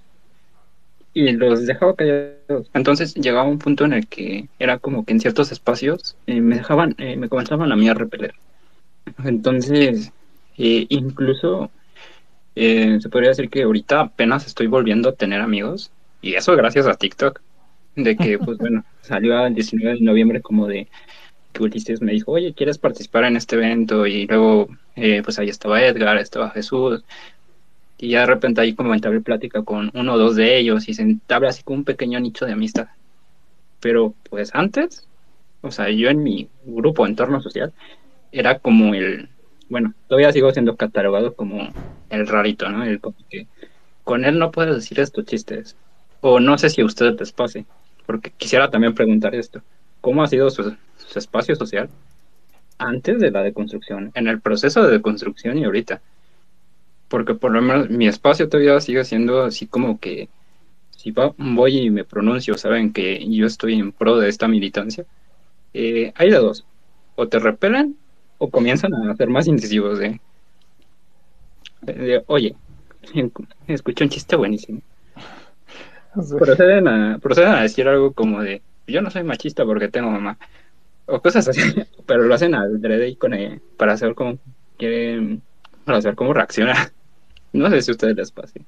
Y 1.19 1.33
los 1.33 1.65
dejaba 1.65 1.95
callados. 1.95 2.69
Entonces 2.75 3.15
llegaba 3.15 3.49
un 3.49 3.59
punto 3.59 3.87
en 3.87 3.95
el 3.95 4.07
que 4.07 4.51
era 4.59 4.79
como 4.79 5.07
que 5.07 5.15
en 5.15 5.21
ciertos 5.21 5.51
espacios 5.51 6.15
eh, 6.27 6.43
me 6.43 6.57
dejaban, 6.57 6.95
eh, 6.99 7.17
me 7.17 7.31
comenzaban 7.31 7.73
a 7.73 7.77
mí 7.77 7.89
a 7.89 7.95
repeler. 7.95 8.35
Entonces, 9.25 10.13
eh, 10.59 10.85
incluso 10.91 11.71
se 12.55 13.09
podría 13.11 13.31
decir 13.31 13.49
que 13.49 13.63
ahorita 13.63 14.01
apenas 14.01 14.47
estoy 14.47 14.67
volviendo 14.67 15.09
a 15.09 15.15
tener 15.15 15.41
amigos. 15.41 15.91
Y 16.21 16.35
eso 16.35 16.55
gracias 16.55 16.87
a 16.87 16.93
TikTok. 16.93 17.41
de 17.95 18.15
que, 18.15 18.39
pues 18.45 18.59
bueno, 18.59 18.85
salió 19.01 19.47
el 19.47 19.55
19 19.55 19.95
de 19.95 20.05
noviembre 20.05 20.43
como 20.43 20.67
de 20.67 20.87
que 21.55 21.63
Ulises 21.63 22.03
me 22.03 22.13
dijo, 22.13 22.33
oye, 22.33 22.53
¿quieres 22.53 22.77
participar 22.77 23.25
en 23.25 23.39
este 23.39 23.57
evento? 23.57 24.07
Y 24.07 24.27
luego, 24.27 24.69
eh, 24.97 25.23
pues 25.25 25.39
ahí 25.39 25.49
estaba 25.49 25.83
Edgar, 25.83 26.19
estaba 26.19 26.51
Jesús, 26.51 27.05
y 27.99 28.11
ya 28.11 28.21
de 28.21 28.27
repente 28.27 28.61
ahí 28.61 28.75
como 28.75 28.95
entabla 28.95 29.21
plática 29.21 29.63
con 29.63 29.91
uno 29.95 30.15
o 30.15 30.19
dos 30.19 30.37
de 30.37 30.59
ellos 30.59 30.89
y 30.89 30.95
se 30.95 31.03
entabla 31.03 31.49
así 31.49 31.63
como 31.63 31.79
un 31.79 31.85
pequeño 31.85 32.21
nicho 32.21 32.47
de 32.47 32.53
amistad. 32.53 32.89
Pero 33.81 34.15
pues 34.29 34.51
antes, 34.55 35.07
o 35.63 35.71
sea, 35.71 35.91
yo 35.91 36.09
en 36.09 36.23
mi 36.23 36.49
grupo, 36.65 37.07
entorno 37.07 37.41
social, 37.41 37.73
era 38.33 38.59
como 38.59 38.95
el, 38.95 39.29
bueno, 39.69 39.95
todavía 40.09 40.33
sigo 40.33 40.53
siendo 40.53 40.77
catalogado 40.77 41.35
como 41.35 41.73
el 42.11 42.27
rarito, 42.27 42.69
¿no? 42.69 42.85
El 42.85 43.01
que 43.31 43.47
con 44.05 44.25
él 44.25 44.39
no 44.39 44.51
puedes 44.51 44.75
decir 44.75 45.01
estos 45.01 45.25
chistes. 45.25 45.77
O 46.21 46.41
no 46.41 46.59
sé 46.59 46.71
si 46.71 46.81
a 46.81 46.85
ustedes 46.85 47.19
les 47.19 47.33
pase, 47.33 47.67
porque 48.07 48.31
quisiera 48.31 48.71
también 48.71 48.95
preguntar 48.95 49.35
esto. 49.35 49.63
¿Cómo 50.01 50.23
ha 50.23 50.27
sido 50.27 50.51
su, 50.51 50.77
su 50.97 51.19
espacio 51.19 51.57
social 51.57 51.89
antes 52.79 53.21
de 53.21 53.31
la 53.31 53.43
deconstrucción, 53.43 54.13
en 54.15 54.29
el 54.29 54.41
proceso 54.41 54.83
de 54.83 54.93
deconstrucción 54.93 55.59
y 55.59 55.65
ahorita? 55.65 56.03
Porque 57.09 57.35
por 57.35 57.53
lo 57.53 57.63
menos 57.63 57.91
mi 57.91 58.07
espacio 58.07 58.49
todavía 58.49 58.81
sigue 58.81 59.05
siendo 59.05 59.45
así 59.45 59.67
como 59.67 60.01
que 60.01 60.29
si 60.97 61.15
voy 61.37 61.79
y 61.79 61.91
me 61.91 62.05
pronuncio, 62.05 62.59
saben 62.59 62.93
que 62.93 63.25
yo 63.31 63.47
estoy 63.47 63.75
en 63.75 63.93
pro 63.93 64.19
de 64.19 64.29
esta 64.29 64.49
militancia, 64.49 65.05
eh, 65.73 66.13
hay 66.17 66.31
de 66.31 66.39
dos, 66.39 66.65
o 67.15 67.29
te 67.29 67.39
repelan 67.39 67.95
o 68.39 68.51
comienzan 68.51 68.93
a 68.95 69.15
ser 69.15 69.29
más 69.29 69.47
incisivos 69.47 69.99
de, 69.99 70.21
oye, 72.27 72.57
escuché 73.69 74.05
un 74.05 74.11
chiste 74.11 74.37
buenísimo. 74.37 74.81
Proceden 76.39 76.89
a, 76.89 77.19
proceden 77.19 77.53
a 77.53 77.63
decir 77.63 77.87
algo 77.87 78.13
como 78.13 78.43
de, 78.43 78.63
yo 78.87 79.03
no 79.03 79.11
soy 79.11 79.23
machista 79.23 79.65
porque 79.65 79.89
tengo 79.89 80.11
mamá, 80.11 80.39
o 81.07 81.21
cosas 81.21 81.47
así, 81.47 81.61
pero 82.07 82.25
lo 82.25 82.35
hacen 82.35 82.55
al 82.55 82.81
y 83.09 83.17
con 83.17 83.33
para 83.77 83.93
hacer 83.93 84.15
como 84.15 84.39
quieren 84.77 85.43
para 85.85 86.03
saber 86.03 86.17
cómo 86.17 86.35
reacciona. 86.35 86.93
No 87.63 87.71
sé 87.71 87.83
si 87.83 87.91
a 87.91 87.95
ustedes 87.95 88.17
les 88.17 88.31
pase. 88.31 88.61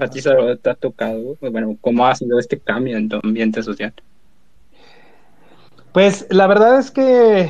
¿A 0.00 0.08
ti 0.08 0.20
te 0.20 0.70
ha 0.70 0.74
tocado? 0.74 1.36
Bueno, 1.40 1.76
¿cómo 1.80 2.06
ha 2.06 2.14
sido 2.14 2.38
este 2.38 2.58
cambio 2.58 2.98
en 2.98 3.08
tu 3.08 3.20
ambiente 3.22 3.62
social? 3.62 3.94
Pues 5.92 6.26
la 6.30 6.46
verdad 6.46 6.78
es 6.78 6.90
que 6.90 7.48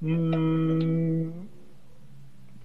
mmm, 0.00 1.30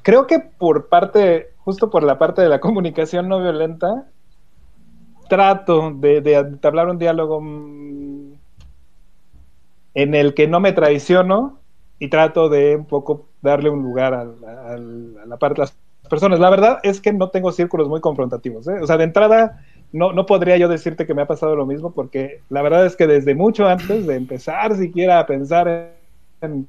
creo 0.03 0.27
que 0.27 0.39
por 0.39 0.89
parte, 0.89 1.53
justo 1.57 1.89
por 1.89 2.03
la 2.03 2.19
parte 2.19 2.41
de 2.43 2.49
la 2.49 2.59
comunicación 2.61 3.27
no 3.27 3.41
violenta, 3.41 4.07
trato 5.27 5.91
de, 5.91 6.21
de 6.21 6.35
entablar 6.35 6.87
un 6.87 6.99
diálogo 6.99 7.41
mm, 7.41 8.33
en 9.95 10.13
el 10.13 10.35
que 10.35 10.47
no 10.47 10.59
me 10.59 10.73
traiciono 10.73 11.59
y 11.97 12.09
trato 12.09 12.49
de 12.49 12.75
un 12.75 12.85
poco 12.85 13.29
darle 13.41 13.69
un 13.69 13.81
lugar 13.81 14.13
a, 14.13 14.25
la 14.25 15.37
parte 15.37 15.61
de 15.61 15.67
las 15.67 15.77
personas. 16.05 16.39
La 16.39 16.49
verdad 16.49 16.79
es 16.83 17.01
que 17.01 17.13
no 17.13 17.29
tengo 17.29 17.51
círculos 17.51 17.87
muy 17.87 18.01
confrontativos. 18.01 18.67
¿eh? 18.67 18.79
O 18.81 18.87
sea, 18.87 18.97
de 18.97 19.03
entrada, 19.05 19.63
no, 19.91 20.13
no 20.13 20.25
podría 20.25 20.57
yo 20.57 20.67
decirte 20.67 21.05
que 21.05 21.13
me 21.13 21.21
ha 21.21 21.27
pasado 21.27 21.55
lo 21.55 21.65
mismo, 21.65 21.91
porque 21.91 22.41
la 22.49 22.61
verdad 22.61 22.85
es 22.85 22.95
que 22.95 23.07
desde 23.07 23.35
mucho 23.35 23.67
antes 23.67 24.07
de 24.07 24.15
empezar 24.15 24.75
siquiera 24.75 25.19
a 25.19 25.25
pensar 25.25 25.93
en, 26.41 26.67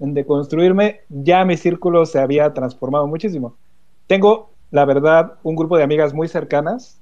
en 0.00 0.14
deconstruirme, 0.14 1.00
ya 1.08 1.44
mi 1.44 1.56
círculo 1.56 2.06
se 2.06 2.20
había 2.20 2.52
transformado 2.54 3.06
muchísimo. 3.06 3.54
Tengo, 4.06 4.50
la 4.70 4.84
verdad, 4.84 5.34
un 5.42 5.56
grupo 5.56 5.76
de 5.76 5.84
amigas 5.84 6.14
muy 6.14 6.28
cercanas, 6.28 7.00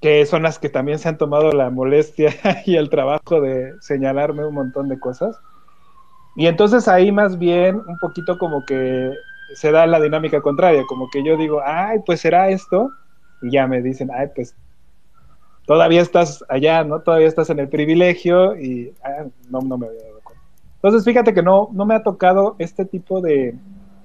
que 0.00 0.26
son 0.26 0.42
las 0.42 0.58
que 0.58 0.68
también 0.68 0.98
se 0.98 1.08
han 1.08 1.18
tomado 1.18 1.52
la 1.52 1.70
molestia 1.70 2.32
y 2.66 2.76
el 2.76 2.90
trabajo 2.90 3.40
de 3.40 3.74
señalarme 3.80 4.46
un 4.46 4.54
montón 4.54 4.88
de 4.88 4.98
cosas. 4.98 5.38
Y 6.36 6.46
entonces 6.46 6.86
ahí 6.86 7.10
más 7.10 7.38
bien 7.38 7.82
un 7.86 7.98
poquito 7.98 8.38
como 8.38 8.64
que 8.64 9.12
se 9.54 9.72
da 9.72 9.86
la 9.86 10.00
dinámica 10.00 10.40
contraria, 10.40 10.84
como 10.86 11.08
que 11.10 11.22
yo 11.22 11.36
digo, 11.36 11.60
ay, 11.64 12.00
pues 12.04 12.20
será 12.20 12.50
esto, 12.50 12.90
y 13.42 13.50
ya 13.50 13.66
me 13.66 13.82
dicen, 13.82 14.10
ay, 14.14 14.28
pues 14.34 14.54
todavía 15.66 16.00
estás 16.00 16.44
allá, 16.48 16.84
¿no? 16.84 17.00
Todavía 17.00 17.28
estás 17.28 17.50
en 17.50 17.58
el 17.58 17.68
privilegio 17.68 18.58
y 18.58 18.94
ah, 19.04 19.26
no, 19.50 19.60
no 19.60 19.78
me 19.78 19.86
había 19.86 20.02
dado 20.02 20.20
cuenta. 20.22 20.42
Entonces, 20.76 21.04
fíjate 21.04 21.34
que 21.34 21.42
no, 21.42 21.68
no 21.72 21.84
me 21.84 21.94
ha 21.94 22.02
tocado 22.02 22.56
este 22.58 22.84
tipo 22.84 23.20
de, 23.20 23.54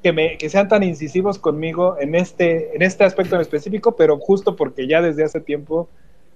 que, 0.04 0.12
me, 0.12 0.38
que 0.38 0.50
sean 0.50 0.68
tan 0.68 0.84
incisivos 0.84 1.40
conmigo 1.40 1.96
en 2.00 2.16
este, 2.16 2.76
en 2.76 2.82
este 2.82 3.06
aspecto 3.06 3.36
en 3.36 3.42
específico, 3.42 3.96
pero 3.96 4.20
justo 4.20 4.56
porque 4.56 4.86
ya 4.88 5.02
desde 5.02 5.24
hace 5.24 5.40
tiempo 5.40 5.88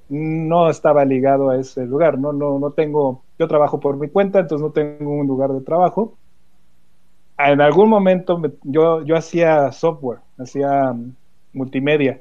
no 0.10 0.70
estaba 0.70 1.04
ligado 1.04 1.50
a 1.50 1.58
ese 1.58 1.86
lugar, 1.86 2.18
¿no? 2.18 2.32
No, 2.32 2.58
no 2.60 2.72
tengo, 2.72 3.24
yo 3.38 3.48
trabajo 3.48 3.80
por 3.80 3.98
mi 3.98 4.08
cuenta, 4.08 4.40
entonces 4.40 4.66
no 4.66 4.72
tengo 4.72 5.12
un 5.12 5.28
lugar 5.28 5.52
de 5.52 5.62
trabajo. 5.62 6.18
En 7.38 7.62
algún 7.62 7.90
momento 7.90 8.42
yo, 8.64 9.04
yo 9.04 9.16
hacía 9.16 9.72
software, 9.72 10.20
hacía 10.40 10.94
multimedia 11.54 12.20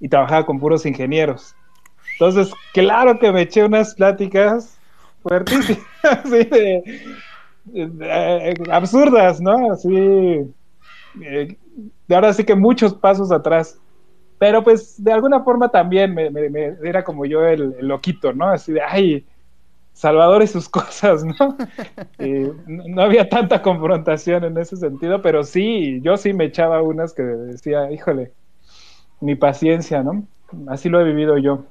y 0.00 0.08
trabajaba 0.08 0.46
con 0.46 0.58
puros 0.58 0.86
ingenieros. 0.86 1.54
Entonces, 2.12 2.52
claro 2.72 3.18
que 3.18 3.32
me 3.32 3.42
eché 3.42 3.64
unas 3.64 3.94
pláticas 3.94 4.78
fuertísimas, 5.22 5.84
absurdas, 8.70 9.40
¿no? 9.40 9.72
Así, 9.72 9.94
eh, 11.20 11.56
de 12.06 12.14
ahora 12.14 12.32
sí 12.32 12.44
que 12.44 12.54
muchos 12.54 12.94
pasos 12.94 13.32
atrás. 13.32 13.78
Pero 14.38 14.62
pues 14.62 15.02
de 15.02 15.12
alguna 15.12 15.42
forma 15.42 15.70
también 15.70 16.14
me, 16.14 16.30
era 16.84 17.02
como 17.02 17.24
yo 17.24 17.44
el, 17.46 17.74
loquito, 17.80 18.32
¿no? 18.32 18.48
Así 18.48 18.72
de, 18.72 18.82
ay, 18.82 19.26
Salvador 19.96 20.42
y 20.42 20.46
sus 20.46 20.68
cosas, 20.68 21.24
¿no? 21.24 21.56
no 22.66 23.02
había 23.02 23.30
tanta 23.30 23.62
confrontación 23.62 24.44
en 24.44 24.58
ese 24.58 24.76
sentido, 24.76 25.22
pero 25.22 25.42
sí, 25.42 26.02
yo 26.02 26.18
sí 26.18 26.34
me 26.34 26.44
echaba 26.44 26.82
unas 26.82 27.14
que 27.14 27.22
decía, 27.22 27.90
híjole, 27.90 28.34
mi 29.20 29.36
paciencia, 29.36 30.02
¿no? 30.02 30.26
Así 30.68 30.90
lo 30.90 31.00
he 31.00 31.04
vivido 31.04 31.38
yo. 31.38 31.64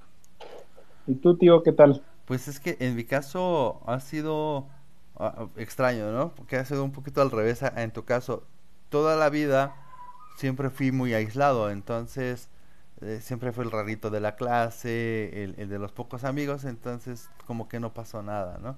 ¿Y 1.05 1.13
tú, 1.15 1.38
tío, 1.38 1.61
qué 1.61 1.71
tal? 1.71 2.01
Pues 2.26 2.47
es 2.47 2.59
que 2.59 2.78
en 2.80 2.95
mi 2.95 3.03
caso 3.03 3.84
ha 3.86 3.99
sido 3.99 4.69
ah, 5.17 5.45
extraño, 5.55 6.11
¿no? 6.11 6.34
Porque 6.34 6.55
ha 6.55 6.65
sido 6.65 6.84
un 6.84 6.91
poquito 6.91 7.21
al 7.21 7.30
revés 7.30 7.61
en 7.76 7.91
tu 7.91 8.05
caso. 8.05 8.41
Toda 8.89 9.15
la 9.15 9.30
vida 9.30 9.76
siempre 10.36 10.71
fui 10.71 10.91
muy 10.91 11.13
aislado, 11.13 11.69
entonces 11.69 12.49
eh, 13.01 13.19
siempre 13.21 13.51
fue 13.51 13.65
el 13.65 13.71
rarito 13.71 14.09
de 14.09 14.21
la 14.21 14.35
clase, 14.35 15.43
el, 15.43 15.69
de 15.69 15.79
los 15.79 15.91
pocos 15.91 16.23
amigos, 16.23 16.63
entonces 16.63 17.29
como 17.45 17.67
que 17.67 17.79
no 17.79 17.93
pasó 17.93 18.23
nada, 18.23 18.57
¿no? 18.61 18.77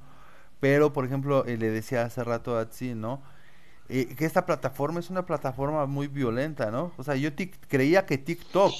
Pero, 0.59 0.91
por 0.91 1.05
ejemplo, 1.05 1.45
eh, 1.45 1.57
le 1.57 1.69
decía 1.69 2.03
hace 2.03 2.23
rato 2.23 2.57
a 2.57 2.69
Tsi, 2.69 2.95
¿no? 2.95 3.21
Eh, 3.89 4.15
que 4.15 4.25
esta 4.25 4.45
plataforma 4.45 4.99
es 4.99 5.09
una 5.11 5.25
plataforma 5.25 5.85
muy 5.85 6.07
violenta, 6.07 6.71
¿no? 6.71 6.91
O 6.97 7.03
sea, 7.03 7.15
yo 7.15 7.29
creía 7.69 8.05
que 8.05 8.17
TikTok 8.17 8.73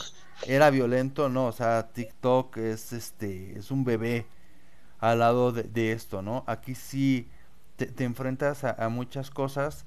era 0.47 0.69
violento, 0.71 1.29
¿no? 1.29 1.47
O 1.47 1.51
sea, 1.51 1.89
TikTok 1.93 2.57
es, 2.57 2.93
este, 2.93 3.57
es 3.59 3.71
un 3.71 3.85
bebé 3.85 4.25
al 4.99 5.19
lado 5.19 5.51
de, 5.51 5.91
esto, 5.91 6.21
¿no? 6.23 6.43
Aquí 6.47 6.75
sí 6.75 7.29
te, 7.77 8.03
enfrentas 8.03 8.63
a, 8.63 8.89
muchas 8.89 9.29
cosas, 9.29 9.85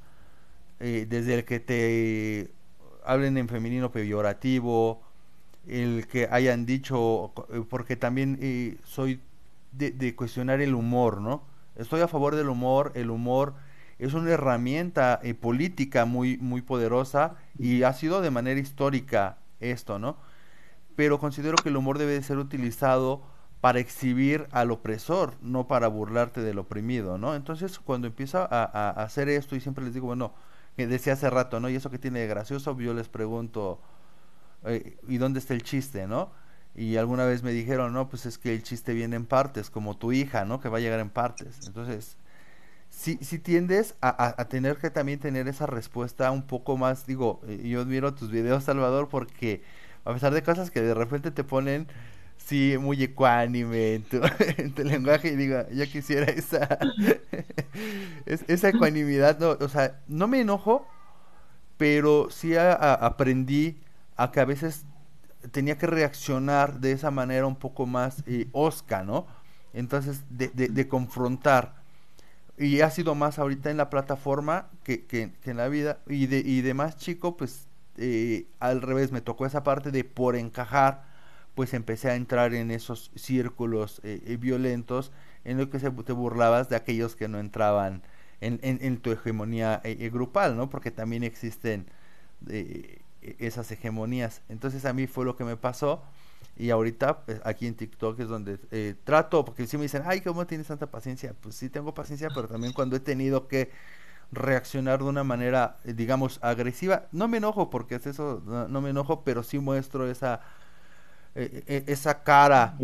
desde 0.78 1.34
el 1.34 1.44
que 1.44 1.60
te 1.60 2.52
hablen 3.04 3.36
en 3.36 3.48
femenino 3.48 3.90
peyorativo, 3.90 5.02
el 5.66 6.06
que 6.08 6.28
hayan 6.30 6.66
dicho, 6.66 7.32
eh, 7.52 7.62
porque 7.68 7.96
también 7.96 8.38
eh, 8.40 8.76
soy 8.84 9.20
de, 9.72 10.14
cuestionar 10.16 10.60
el 10.60 10.74
humor, 10.74 11.20
¿no? 11.20 11.42
Estoy 11.76 12.00
a 12.00 12.08
favor 12.08 12.34
del 12.34 12.48
humor, 12.48 12.92
el 12.94 13.10
humor 13.10 13.54
es 13.98 14.14
una 14.14 14.30
herramienta 14.30 15.20
eh, 15.22 15.34
política 15.34 16.04
muy, 16.04 16.38
muy 16.38 16.62
poderosa 16.62 17.36
y 17.58 17.82
ha 17.82 17.92
sido 17.92 18.20
de 18.20 18.30
manera 18.30 18.58
histórica 18.58 19.36
esto, 19.60 19.98
¿no? 19.98 20.16
Pero 20.96 21.18
considero 21.18 21.56
que 21.56 21.68
el 21.68 21.76
humor 21.76 21.98
debe 21.98 22.20
ser 22.22 22.38
utilizado 22.38 23.22
para 23.60 23.78
exhibir 23.78 24.48
al 24.52 24.70
opresor, 24.70 25.34
no 25.42 25.68
para 25.68 25.88
burlarte 25.88 26.40
del 26.40 26.58
oprimido, 26.58 27.18
¿no? 27.18 27.34
Entonces, 27.34 27.78
cuando 27.78 28.06
empiezo 28.06 28.48
a, 28.50 28.90
hacer 28.90 29.28
esto 29.28 29.54
y 29.54 29.60
siempre 29.60 29.84
les 29.84 29.94
digo, 29.94 30.06
bueno, 30.06 30.32
decía 30.76 31.12
hace 31.12 31.28
rato, 31.28 31.60
¿no? 31.60 31.68
Y 31.68 31.76
eso 31.76 31.90
que 31.90 31.98
tiene 31.98 32.20
de 32.20 32.26
gracioso, 32.26 32.78
yo 32.78 32.94
les 32.94 33.08
pregunto, 33.08 33.80
eh, 34.64 34.96
¿y 35.08 35.18
dónde 35.18 35.38
está 35.38 35.54
el 35.54 35.62
chiste, 35.62 36.06
no? 36.06 36.30
Y 36.74 36.96
alguna 36.96 37.24
vez 37.24 37.42
me 37.42 37.52
dijeron, 37.52 37.92
no, 37.92 38.08
pues 38.08 38.26
es 38.26 38.38
que 38.38 38.54
el 38.54 38.62
chiste 38.62 38.94
viene 38.94 39.16
en 39.16 39.26
partes, 39.26 39.70
como 39.70 39.96
tu 39.96 40.12
hija, 40.12 40.44
¿no? 40.44 40.60
Que 40.60 40.68
va 40.68 40.78
a 40.78 40.80
llegar 40.80 41.00
en 41.00 41.10
partes. 41.10 41.66
Entonces, 41.66 42.16
si, 42.90 43.16
si 43.18 43.38
tiendes 43.38 43.94
a, 44.00 44.44
tener 44.48 44.76
que 44.76 44.90
también 44.90 45.18
tener 45.18 45.48
esa 45.48 45.66
respuesta 45.66 46.30
un 46.30 46.42
poco 46.42 46.76
más, 46.76 47.06
digo, 47.06 47.40
eh, 47.46 47.68
yo 47.68 47.80
admiro 47.80 48.14
tus 48.14 48.30
videos, 48.30 48.64
Salvador, 48.64 49.08
porque 49.08 49.62
a 50.04 50.12
pesar 50.12 50.32
de 50.32 50.42
cosas 50.42 50.70
que 50.70 50.80
de 50.80 50.94
repente 50.94 51.30
te 51.30 51.44
ponen, 51.44 51.88
sí, 52.36 52.76
muy 52.78 53.02
ecuánime 53.02 53.94
en 53.94 54.02
tu, 54.02 54.20
en 54.58 54.88
lenguaje, 54.88 55.28
y 55.28 55.36
digo, 55.36 55.64
yo 55.72 55.86
quisiera 55.86 56.26
esa, 56.26 56.78
esa 58.26 58.68
ecuanimidad, 58.68 59.38
no, 59.38 59.50
o 59.64 59.68
sea, 59.68 60.00
no 60.08 60.28
me 60.28 60.40
enojo, 60.40 60.86
pero 61.78 62.28
sí 62.30 62.54
aprendí 62.56 63.80
a 64.20 64.32
que 64.32 64.40
a 64.40 64.44
veces 64.44 64.84
tenía 65.50 65.78
que 65.78 65.86
reaccionar 65.86 66.80
de 66.80 66.92
esa 66.92 67.10
manera 67.10 67.46
un 67.46 67.56
poco 67.56 67.86
más 67.86 68.22
eh, 68.26 68.48
osca, 68.52 69.02
¿no? 69.02 69.26
Entonces, 69.72 70.24
de, 70.28 70.88
confrontar. 70.88 71.74
Y 72.58 72.82
ha 72.82 72.90
sido 72.90 73.14
más 73.14 73.38
ahorita 73.38 73.70
en 73.70 73.78
la 73.78 73.88
plataforma 73.88 74.68
que, 74.84 75.32
en 75.44 75.56
la 75.56 75.68
vida. 75.68 76.00
Y 76.06 76.26
de, 76.26 76.74
más 76.74 76.98
chico, 76.98 77.38
pues 77.38 77.66
eh, 77.96 78.46
al 78.58 78.82
revés, 78.82 79.10
me 79.10 79.22
tocó 79.22 79.46
esa 79.46 79.62
parte 79.62 79.90
de 79.90 80.04
por 80.04 80.36
encajar, 80.36 81.04
pues 81.54 81.72
empecé 81.72 82.10
a 82.10 82.14
entrar 82.14 82.52
en 82.52 82.70
esos 82.70 83.10
círculos 83.14 84.02
eh, 84.04 84.20
eh, 84.26 84.36
violentos 84.36 85.12
en 85.44 85.56
lo 85.56 85.70
que 85.70 85.80
se, 85.80 85.90
te 85.90 86.12
burlabas 86.12 86.68
de 86.68 86.76
aquellos 86.76 87.16
que 87.16 87.28
no 87.28 87.38
entraban 87.38 88.02
en, 88.42 88.58
en, 88.62 88.98
tu 88.98 89.12
hegemonía 89.12 89.80
grupal, 90.12 90.58
¿no? 90.58 90.68
Porque 90.68 90.90
también 90.90 91.24
existen 91.24 91.86
esas 93.22 93.70
hegemonías. 93.70 94.42
Entonces 94.48 94.84
a 94.84 94.92
mí 94.92 95.06
fue 95.06 95.24
lo 95.24 95.36
que 95.36 95.44
me 95.44 95.56
pasó 95.56 96.02
y 96.56 96.70
ahorita 96.70 97.24
pues, 97.24 97.40
aquí 97.44 97.66
en 97.66 97.74
TikTok 97.74 98.20
es 98.20 98.28
donde 98.28 98.58
eh, 98.70 98.94
trato, 99.04 99.44
porque 99.44 99.66
si 99.66 99.76
me 99.76 99.84
dicen, 99.84 100.02
ay, 100.06 100.20
¿cómo 100.20 100.46
tienes 100.46 100.66
tanta 100.66 100.86
paciencia? 100.86 101.34
Pues 101.40 101.54
sí 101.54 101.68
tengo 101.68 101.94
paciencia, 101.94 102.28
pero 102.34 102.48
también 102.48 102.72
cuando 102.72 102.96
he 102.96 103.00
tenido 103.00 103.48
que 103.48 103.70
reaccionar 104.32 105.00
de 105.00 105.06
una 105.06 105.24
manera, 105.24 105.78
eh, 105.84 105.92
digamos, 105.92 106.38
agresiva, 106.42 107.06
no 107.12 107.28
me 107.28 107.38
enojo 107.38 107.70
porque 107.70 107.96
es 107.96 108.06
eso, 108.06 108.42
no, 108.46 108.80
me 108.80 108.90
enojo, 108.90 109.24
pero 109.24 109.42
sí 109.42 109.58
muestro 109.58 110.08
esa, 110.10 110.40
eh, 111.34 111.84
esa 111.86 112.22
cara 112.22 112.76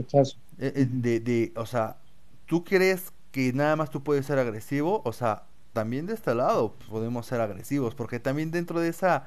de, 0.57 1.21
de, 1.21 1.53
o 1.57 1.67
sea, 1.67 1.99
¿tú 2.47 2.65
crees 2.65 3.13
que 3.31 3.53
nada 3.53 3.77
más 3.77 3.91
tú 3.91 4.03
puedes 4.03 4.27
ser 4.27 4.39
agresivo? 4.39 5.03
O 5.05 5.13
sea, 5.13 5.45
también 5.73 6.07
de 6.07 6.15
este 6.15 6.35
lado 6.35 6.75
podemos 6.89 7.27
ser 7.27 7.41
agresivos, 7.41 7.95
porque 7.95 8.19
también 8.19 8.51
dentro 8.51 8.81
de 8.81 8.89
esa 8.89 9.27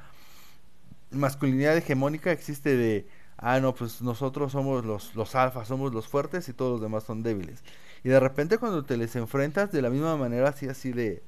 masculinidad 1.12 1.78
hegemónica 1.78 2.32
existe 2.32 2.76
de, 2.76 3.07
ah, 3.38 3.60
no, 3.60 3.74
pues 3.74 4.01
nosotros 4.01 4.51
somos 4.51 4.86
los, 4.86 5.16
los 5.16 5.36
alfas, 5.36 5.68
somos 5.68 5.93
los 5.93 6.07
fuertes 6.07 6.49
y 6.49 6.53
todos 6.53 6.74
los 6.74 6.82
demás 6.82 7.03
son 7.03 7.24
débiles. 7.24 7.64
Y 8.03 8.10
de 8.10 8.20
repente 8.20 8.57
cuando 8.57 8.86
te 8.86 8.97
les 8.97 9.16
enfrentas 9.16 9.72
de 9.72 9.82
la 9.82 9.89
misma 9.89 10.18
manera, 10.18 10.49
así, 10.49 10.68
así 10.68 10.91
de, 10.93 11.24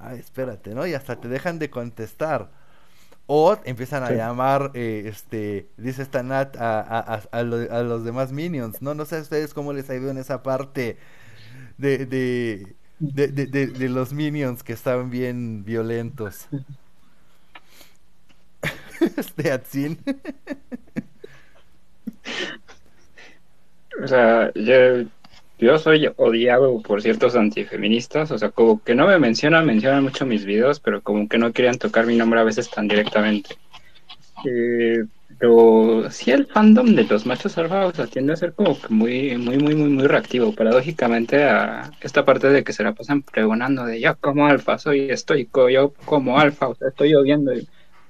ah, 0.00 0.14
espérate, 0.14 0.74
¿no? 0.74 0.86
Y 0.86 0.94
hasta 0.94 1.20
te 1.20 1.28
dejan 1.28 1.58
de 1.58 1.70
contestar. 1.70 2.50
O 3.28 3.56
empiezan 3.64 4.04
a 4.04 4.12
llamar, 4.12 4.70
eh, 4.74 5.04
este, 5.06 5.68
dice 5.76 6.02
esta 6.02 6.22
Nat, 6.22 6.56
a, 6.56 6.80
a, 6.80 7.22
a, 7.32 7.42
los 7.42 8.04
demás 8.04 8.32
minions, 8.32 8.82
¿no? 8.82 8.94
No 8.94 9.04
sé 9.04 9.16
a 9.16 9.20
ustedes 9.20 9.52
cómo 9.52 9.72
les 9.72 9.90
ha 9.90 9.96
ido 9.96 10.10
en 10.10 10.18
esa 10.18 10.42
parte 10.44 10.96
de, 11.78 12.06
de, 12.06 12.76
de, 13.00 13.28
de, 13.28 13.66
de 13.68 13.88
los 13.88 14.12
minions 14.12 14.62
que 14.62 14.72
estaban 14.72 15.10
bien 15.10 15.64
violentos. 15.64 16.48
este 19.16 19.50
Atsin. 19.50 19.98
o 24.02 24.08
sea, 24.08 24.52
yo, 24.54 25.78
soy 25.78 26.10
odiado 26.16 26.80
por 26.82 27.02
ciertos 27.02 27.34
antifeministas, 27.36 28.30
o 28.30 28.38
sea, 28.38 28.50
como 28.50 28.82
que 28.82 28.94
no 28.94 29.06
me 29.06 29.18
mencionan, 29.18 29.66
mencionan 29.66 30.02
mucho 30.02 30.26
mis 30.26 30.44
videos, 30.44 30.80
pero 30.80 31.02
como 31.02 31.28
que 31.28 31.38
no 31.38 31.52
querían 31.52 31.78
tocar 31.78 32.06
mi 32.06 32.16
nombre 32.16 32.40
a 32.40 32.44
veces 32.44 32.70
tan 32.70 32.88
directamente. 32.88 33.56
Eh, 34.44 35.04
pero 35.38 36.10
sí 36.10 36.30
el 36.30 36.46
fandom 36.46 36.94
de 36.94 37.04
los 37.04 37.26
machos 37.26 37.58
alfa, 37.58 37.86
o 37.86 37.92
sea, 37.92 38.06
tiende 38.06 38.32
a 38.32 38.36
ser 38.36 38.54
como 38.54 38.80
que 38.80 38.88
muy, 38.88 39.36
muy, 39.36 39.58
muy, 39.58 39.74
muy, 39.74 39.88
muy 39.88 40.06
reactivo, 40.06 40.54
paradójicamente 40.54 41.44
a 41.44 41.90
esta 42.00 42.24
parte 42.24 42.48
de 42.48 42.64
que 42.64 42.72
se 42.72 42.82
la 42.82 42.94
pasan 42.94 43.22
pregonando 43.22 43.84
de 43.84 44.00
yo 44.00 44.16
como 44.16 44.46
alfa 44.46 44.78
soy 44.78 45.10
estoico, 45.10 45.68
yo 45.68 45.92
como 46.06 46.38
alfa, 46.38 46.68
o 46.68 46.74
sea, 46.74 46.88
estoy 46.88 47.14
odiando 47.14 47.52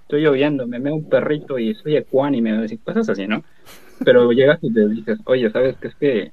estoy 0.07 0.23
lloviendo, 0.23 0.69
me 0.69 0.79
meo 0.79 0.95
un 0.95 1.09
perrito 1.09 1.59
y 1.59 1.75
soy 1.75 1.97
ecuánime, 1.97 2.65
y 2.71 2.77
cosas 2.79 3.09
así, 3.09 3.27
¿no? 3.27 3.43
Pero 4.05 4.31
llegas 4.31 4.61
y 4.63 4.73
te 4.73 4.89
dices, 4.89 5.19
oye, 5.25 5.51
¿sabes 5.51 5.77
qué 5.81 5.89
es 5.89 5.95
que 5.97 6.31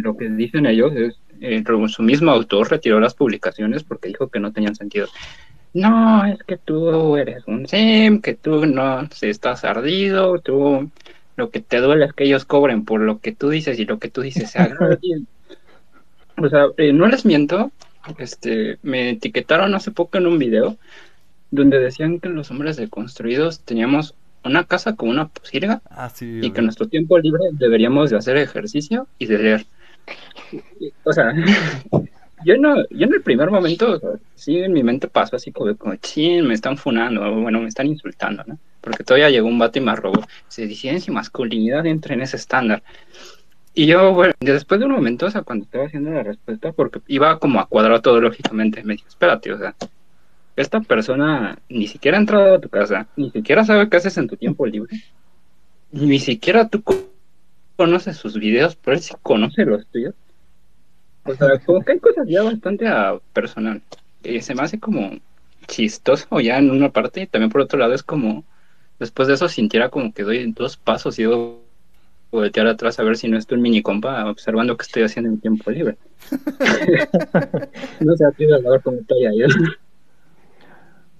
lo 0.00 0.16
que 0.16 0.28
dicen 0.28 0.66
ellos 0.66 0.92
es, 0.94 1.16
eh, 1.40 1.62
su 1.88 2.02
mismo 2.02 2.32
autor 2.32 2.70
retiró 2.70 2.98
las 2.98 3.14
publicaciones 3.14 3.84
porque 3.84 4.08
dijo 4.08 4.28
que 4.28 4.40
no 4.40 4.52
tenían 4.52 4.74
sentido. 4.74 5.06
No, 5.74 6.24
es 6.24 6.42
que 6.42 6.56
tú 6.56 7.16
eres 7.16 7.44
un 7.46 7.68
sim, 7.68 8.20
que 8.20 8.34
tú 8.34 8.66
no 8.66 9.08
se 9.10 9.30
estás 9.30 9.64
ardido, 9.64 10.40
tú 10.40 10.90
lo 11.36 11.50
que 11.50 11.60
te 11.60 11.78
duele 11.78 12.06
es 12.06 12.14
que 12.14 12.24
ellos 12.24 12.46
cobren 12.46 12.84
por 12.84 13.00
lo 13.00 13.20
que 13.20 13.32
tú 13.32 13.50
dices 13.50 13.78
y 13.78 13.84
lo 13.84 13.98
que 13.98 14.08
tú 14.08 14.22
dices 14.22 14.50
se 14.50 14.58
haga. 14.58 14.76
o 16.38 16.48
sea, 16.48 16.66
eh, 16.78 16.92
no 16.92 17.06
les 17.06 17.24
miento, 17.26 17.70
este, 18.18 18.78
me 18.82 19.10
etiquetaron 19.10 19.74
hace 19.74 19.90
poco 19.90 20.18
en 20.18 20.26
un 20.26 20.38
video 20.38 20.78
donde 21.56 21.80
decían 21.80 22.20
que 22.20 22.28
los 22.28 22.50
hombres 22.50 22.76
deconstruidos 22.76 23.60
teníamos 23.60 24.14
una 24.44 24.64
casa 24.64 24.94
con 24.94 25.08
una 25.08 25.28
posirga 25.28 25.82
ah, 25.90 26.10
y 26.20 26.50
que 26.50 26.58
en 26.60 26.66
nuestro 26.66 26.86
tiempo 26.88 27.18
libre 27.18 27.42
deberíamos 27.52 28.10
de 28.10 28.16
hacer 28.16 28.36
ejercicio 28.36 29.08
y 29.18 29.26
de 29.26 29.38
leer. 29.38 29.66
O 31.04 31.12
sea, 31.12 31.34
yo 32.44 32.56
no, 32.56 32.76
yo 32.90 33.06
en 33.06 33.14
el 33.14 33.22
primer 33.22 33.50
momento, 33.50 34.00
sí 34.34 34.58
en 34.58 34.72
mi 34.72 34.82
mente 34.82 35.08
pasó 35.08 35.36
así 35.36 35.52
como, 35.52 35.76
como 35.76 35.94
me 35.94 36.54
están 36.54 36.76
funando, 36.76 37.22
o 37.22 37.40
bueno, 37.40 37.60
me 37.60 37.68
están 37.68 37.86
insultando, 37.86 38.44
¿no? 38.46 38.58
Porque 38.80 39.02
todavía 39.02 39.30
llegó 39.30 39.48
un 39.48 39.58
vato 39.58 39.80
y 39.80 39.82
me 39.82 39.96
robó. 39.96 40.22
Se 40.46 40.66
disidencia 40.66 41.10
y 41.10 41.14
masculinidad 41.14 41.86
entra 41.86 42.14
en 42.14 42.20
ese 42.20 42.36
estándar. 42.36 42.84
Y 43.74 43.86
yo, 43.86 44.14
bueno, 44.14 44.32
después 44.40 44.78
de 44.78 44.86
un 44.86 44.92
momento, 44.92 45.26
o 45.26 45.30
sea, 45.30 45.42
cuando 45.42 45.64
estaba 45.64 45.86
haciendo 45.86 46.10
la 46.10 46.22
respuesta, 46.22 46.72
porque 46.72 47.00
iba 47.08 47.38
como 47.38 47.60
a 47.60 47.66
cuadrar 47.66 48.00
todo 48.00 48.20
lógicamente, 48.20 48.82
me 48.84 48.94
dije, 48.94 49.06
espérate, 49.08 49.52
o 49.52 49.58
sea, 49.58 49.74
esta 50.56 50.80
persona 50.80 51.58
ni 51.68 51.86
siquiera 51.86 52.16
ha 52.16 52.20
entrado 52.20 52.54
a 52.54 52.60
tu 52.60 52.68
casa, 52.68 53.06
ni 53.16 53.30
siquiera 53.30 53.64
sabe 53.64 53.88
qué 53.88 53.98
haces 53.98 54.16
en 54.16 54.26
tu 54.26 54.36
tiempo 54.36 54.66
libre, 54.66 54.96
ni 55.92 56.18
siquiera 56.18 56.68
tú 56.68 56.82
conoces 57.76 58.16
sus 58.16 58.38
videos, 58.38 58.74
pero 58.76 58.96
él 58.96 59.02
sí 59.02 59.14
conoce 59.22 59.64
los 59.66 59.86
tuyos. 59.88 60.14
O 61.24 61.34
sea, 61.34 61.58
como 61.66 61.82
que 61.82 61.92
hay 61.92 62.00
cosas 62.00 62.26
ya 62.26 62.42
bastante 62.42 62.88
a 62.88 63.18
personal. 63.32 63.82
Y 64.22 64.40
se 64.40 64.54
me 64.54 64.62
hace 64.62 64.80
como 64.80 65.18
chistoso 65.66 66.40
ya 66.40 66.58
en 66.58 66.70
una 66.70 66.90
parte, 66.90 67.22
y 67.22 67.26
también 67.26 67.50
por 67.50 67.60
otro 67.60 67.78
lado 67.78 67.92
es 67.92 68.02
como, 68.02 68.44
después 68.98 69.28
de 69.28 69.34
eso 69.34 69.48
sintiera 69.48 69.90
como 69.90 70.12
que 70.12 70.22
doy 70.22 70.52
dos 70.52 70.76
pasos 70.78 71.18
y 71.18 71.22
debo 71.22 71.60
voltear 72.32 72.66
atrás 72.66 72.98
a 72.98 73.02
ver 73.02 73.16
si 73.16 73.28
no 73.28 73.38
estoy 73.38 73.56
un 73.56 73.62
mini 73.62 73.82
compa 73.82 74.28
observando 74.28 74.76
qué 74.76 74.82
estoy 74.82 75.02
haciendo 75.02 75.30
en 75.30 75.40
tiempo 75.40 75.70
libre. 75.70 75.96
no 78.00 78.16
sé 78.16 78.24
a 78.24 78.30
ti, 78.30 78.46
cómo 78.82 78.98
estoy 78.98 79.26
ahí. 79.26 79.38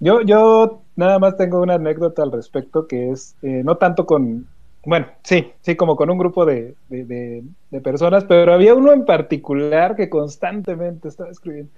Yo, 0.00 0.20
yo 0.22 0.82
nada 0.96 1.18
más 1.18 1.36
tengo 1.36 1.60
una 1.60 1.74
anécdota 1.74 2.22
al 2.22 2.32
respecto 2.32 2.86
que 2.86 3.10
es, 3.10 3.36
eh, 3.42 3.62
no 3.64 3.76
tanto 3.76 4.06
con, 4.06 4.46
bueno, 4.84 5.06
sí, 5.22 5.52
sí, 5.62 5.74
como 5.74 5.96
con 5.96 6.10
un 6.10 6.18
grupo 6.18 6.44
de, 6.44 6.74
de, 6.88 7.44
personas, 7.82 8.24
pero 8.24 8.54
había 8.54 8.74
uno 8.74 8.92
en 8.92 9.04
particular 9.04 9.96
que 9.96 10.08
constantemente 10.08 11.08
estaba 11.08 11.30
escribiendo. 11.30 11.72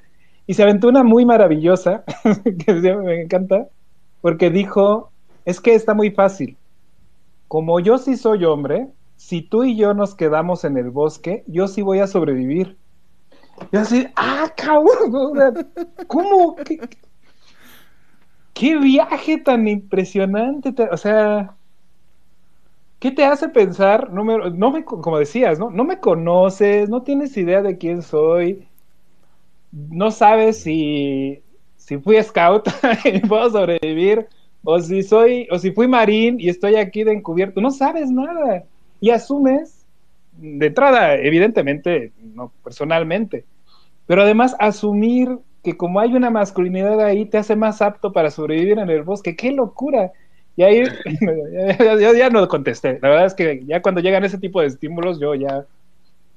Y 0.47 0.55
se 0.55 0.63
aventó 0.63 0.89
una 0.89 1.03
muy 1.03 1.25
maravillosa, 1.25 2.05
que 2.67 2.73
me 2.75 3.23
encanta, 3.23 3.69
porque 4.21 4.51
dijo, 4.51 5.11
es 5.45 5.61
que 5.61 5.75
está 5.75 5.95
muy 5.95 6.11
fácil. 6.11 6.57
Como 7.49 7.81
yo 7.81 7.99
sí 7.99 8.17
soy 8.17 8.45
hombre, 8.45 8.89
si 9.17 9.43
tú 9.43 9.65
y 9.65 9.77
yo 9.77 9.95
nos 9.95 10.15
quedamos 10.15 10.65
en 10.65 10.77
el 10.77 10.91
bosque, 10.91 11.45
yo 11.47 11.67
sí 11.67 11.83
voy 11.83 12.01
a 12.01 12.07
sobrevivir. 12.07 12.77
Y 13.73 13.77
así, 13.77 14.07
ah, 14.17 14.53
cabrón, 14.57 15.67
¿cómo? 16.07 16.57
¿Qué, 16.57 16.79
qué 18.59 18.77
viaje 18.77 19.39
tan 19.39 19.69
impresionante, 19.69 20.75
o 20.91 20.97
sea, 20.97 21.55
¿qué 22.99 23.13
te 23.13 23.25
hace 23.25 23.49
pensar? 23.49 24.11
No 24.13 24.25
me, 24.25 24.51
no 24.51 24.73
me, 24.73 24.85
como 24.85 25.19
decías, 25.19 25.61
¿no? 25.61 25.71
No 25.71 25.85
me 25.85 26.01
conoces, 26.01 26.89
no 26.89 27.03
tienes 27.03 27.37
idea 27.37 27.63
de 27.63 27.79
quién 27.79 28.03
soy, 28.03 28.67
no 29.71 30.11
sabes 30.11 30.61
si, 30.61 31.41
si 31.77 31.99
fui 31.99 32.21
scout 32.21 32.69
y 33.05 33.21
puedo 33.21 33.49
sobrevivir, 33.51 34.27
o 34.65 34.81
si 34.81 35.05
soy, 35.05 35.47
o 35.53 35.59
si 35.61 35.71
fui 35.71 35.87
marín 35.87 36.41
y 36.41 36.49
estoy 36.49 36.75
aquí 36.77 37.05
de 37.05 37.13
encubierto, 37.13 37.61
no 37.61 37.71
sabes 37.71 38.11
nada. 38.11 38.65
Y 39.01 39.11
asumes, 39.11 39.87
de 40.33 40.67
entrada, 40.67 41.15
evidentemente, 41.15 42.13
no 42.35 42.53
personalmente, 42.65 43.45
pero 44.07 44.23
además 44.23 44.57
asumir 44.59 45.39
que 45.63 45.77
como 45.77 46.01
hay 46.01 46.15
una 46.15 46.31
masculinidad 46.31 47.01
ahí, 47.01 47.25
te 47.27 47.39
hace 47.39 47.57
más 47.57 47.83
apto 47.83 48.13
para 48.13 48.31
sobrevivir 48.31 48.79
en 48.79 48.91
el 48.91 49.03
bosque. 49.03 49.37
¡Qué 49.37 49.53
locura! 49.53 50.13
Y 50.57 50.63
ahí 50.63 50.83
yo 52.01 52.13
ya, 52.15 52.31
no 52.31 52.47
contesté. 52.49 52.99
La 53.01 53.09
verdad 53.09 53.27
es 53.27 53.35
que 53.35 53.65
ya 53.67 53.83
cuando 53.83 54.01
llegan 54.01 54.25
ese 54.25 54.39
tipo 54.39 54.61
de 54.61 54.67
estímulos, 54.67 55.21
yo 55.21 55.35
ya 55.35 55.65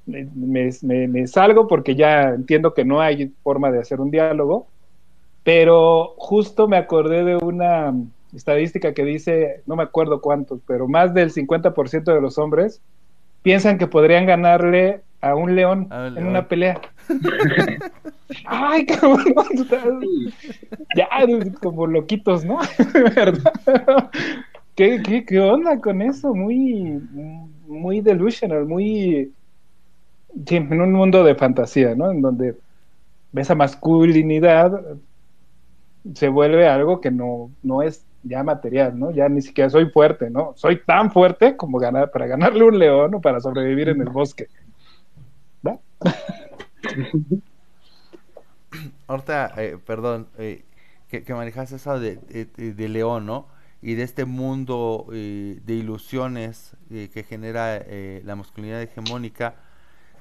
me, 0.06 1.26
salgo 1.26 1.68
porque 1.68 1.94
ya 1.94 2.30
entiendo 2.30 2.74
que 2.74 2.84
no 2.84 3.00
hay 3.00 3.32
forma 3.42 3.70
de 3.70 3.80
hacer 3.80 4.00
un 4.00 4.10
diálogo. 4.10 4.66
Pero 5.44 6.14
justo 6.18 6.68
me 6.68 6.76
acordé 6.76 7.24
de 7.24 7.36
una 7.36 7.92
estadística 8.34 8.94
que 8.94 9.04
dice, 9.04 9.62
no 9.66 9.74
me 9.74 9.82
acuerdo 9.82 10.20
cuántos, 10.20 10.60
pero 10.66 10.86
más 10.86 11.12
del 11.14 11.32
50% 11.32 12.04
de 12.04 12.20
los 12.20 12.38
hombres 12.38 12.80
piensan 13.42 13.76
que 13.76 13.88
podrían 13.88 14.24
ganarle 14.24 15.00
a 15.20 15.34
un 15.34 15.56
león 15.56 15.88
en 15.90 16.26
una 16.26 16.46
pelea. 16.46 16.80
Ay, 18.46 18.86
cabrón, 18.86 19.34
ya 20.96 21.08
como 21.60 21.86
loquitos, 21.86 22.44
¿no? 22.44 22.58
¿Verdad? 23.14 23.52
¿Qué, 24.74 25.02
qué, 25.02 25.24
qué 25.24 25.38
onda 25.38 25.78
con 25.80 26.00
eso? 26.00 26.34
Muy, 26.34 27.00
muy 27.66 28.00
delusional, 28.00 28.64
muy... 28.66 29.32
En 30.46 30.80
un 30.80 30.92
mundo 30.92 31.24
de 31.24 31.34
fantasía, 31.34 31.94
¿no? 31.94 32.10
En 32.10 32.22
donde 32.22 32.56
esa 33.34 33.54
masculinidad 33.54 34.80
se 36.14 36.28
vuelve 36.28 36.66
algo 36.66 37.00
que 37.00 37.10
no, 37.10 37.50
no 37.62 37.82
es 37.82 38.06
ya 38.22 38.42
material, 38.42 38.98
¿no? 38.98 39.10
Ya 39.10 39.28
ni 39.28 39.42
siquiera 39.42 39.70
soy 39.70 39.90
fuerte, 39.90 40.30
¿no? 40.30 40.52
Soy 40.56 40.80
tan 40.84 41.10
fuerte 41.10 41.56
como 41.56 41.78
ganar, 41.78 42.10
para 42.10 42.26
ganarle 42.26 42.64
un 42.64 42.78
león 42.78 43.14
o 43.14 43.20
para 43.20 43.40
sobrevivir 43.40 43.88
en 43.88 44.00
el 44.00 44.08
bosque. 44.08 44.46
¿Va? 45.66 45.78
Ahorita, 49.06 49.52
eh, 49.56 49.78
perdón, 49.84 50.28
eh, 50.38 50.64
que, 51.08 51.22
que 51.24 51.34
manejas 51.34 51.72
eso 51.72 51.98
de, 52.00 52.16
de, 52.16 52.88
león, 52.88 53.26
¿no? 53.26 53.46
Y 53.82 53.94
de 53.94 54.02
este 54.02 54.24
mundo 54.24 55.06
eh, 55.12 55.60
de 55.64 55.74
ilusiones 55.74 56.76
eh, 56.90 57.10
que 57.12 57.22
genera 57.24 57.84
la 58.24 58.36
masculinidad 58.36 58.80
hegemónica, 58.80 59.56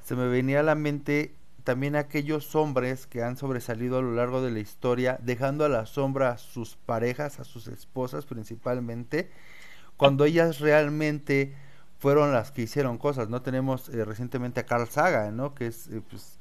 se 0.04 0.16
me 0.16 0.28
venía 0.28 0.60
a 0.62 0.64
la 0.64 0.76
mente 0.76 1.36
también 1.64 1.96
aquellos 1.96 2.56
hombres 2.56 3.08
que 3.08 3.24
han 3.24 3.38
sobresalido 3.38 4.00
a 4.00 4.02
lo 4.02 4.14
largo 4.16 4.42
de 4.42 4.52
la 4.52 4.60
historia, 4.60 5.20
dejando 5.22 5.64
a 5.64 5.70
la 5.70 5.86
sombra 5.86 6.32
a 6.32 6.38
sus 6.38 6.76
parejas, 6.76 7.40
a 7.40 7.44
sus 7.44 7.68
esposas 7.68 8.26
principalmente, 8.26 9.30
cuando 9.96 10.26
ellas 10.26 10.60
realmente 10.60 11.54
fueron 12.00 12.34
las 12.34 12.52
que 12.52 12.64
hicieron 12.64 12.98
cosas. 12.98 13.30
No 13.30 13.44
tenemos 13.44 13.90
eh, 13.90 14.04
recientemente 14.04 14.60
a 14.60 14.66
Carl 14.66 14.88
Sagan, 14.88 15.38
¿no? 15.38 15.54
Que 15.54 15.68
es, 15.68 15.90
pues, 16.10 16.40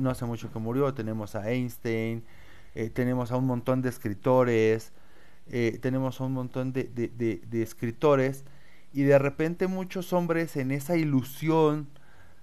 no, 0.00 0.10
hace 0.10 0.24
mucho 0.24 0.52
que 0.52 0.58
murió. 0.58 0.92
Tenemos 0.94 1.34
a 1.34 1.50
Einstein, 1.50 2.24
eh, 2.74 2.90
tenemos 2.90 3.32
a 3.32 3.36
un 3.36 3.46
montón 3.46 3.82
de 3.82 3.88
escritores, 3.88 4.92
eh, 5.50 5.78
tenemos 5.80 6.20
a 6.20 6.24
un 6.24 6.32
montón 6.32 6.72
de, 6.72 6.84
de, 6.84 7.08
de, 7.08 7.42
de 7.48 7.62
escritores 7.62 8.44
y 8.92 9.02
de 9.02 9.18
repente 9.18 9.66
muchos 9.66 10.12
hombres 10.12 10.56
en 10.56 10.70
esa 10.70 10.96
ilusión 10.96 11.88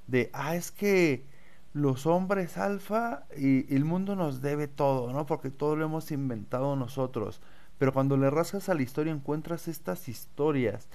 de, 0.07 0.29
ah, 0.33 0.55
es 0.55 0.71
que 0.71 1.25
los 1.73 2.05
hombres 2.05 2.57
alfa 2.57 3.25
y 3.37 3.73
el 3.75 3.83
mundo 3.83 4.15
nos 4.15 4.41
debe 4.41 4.67
todo, 4.67 5.11
¿no? 5.11 5.25
Porque 5.25 5.49
todo 5.51 5.75
lo 5.75 5.85
hemos 5.85 6.11
inventado 6.11 6.75
nosotros. 6.75 7.41
Pero 7.77 7.91
cuando 7.93 8.15
le 8.17 8.29
rascas 8.29 8.69
a 8.69 8.73
la 8.73 8.83
historia 8.83 9.11
encuentras 9.11 9.67
estas 9.67 10.07
historias. 10.07 10.87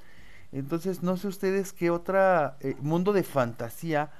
Entonces, 0.52 1.02
no 1.02 1.16
sé 1.16 1.28
ustedes 1.28 1.72
qué 1.72 1.90
otra 1.90 2.56
eh, 2.60 2.76
mundo 2.80 3.12
de 3.12 3.22
fantasía 3.22 4.10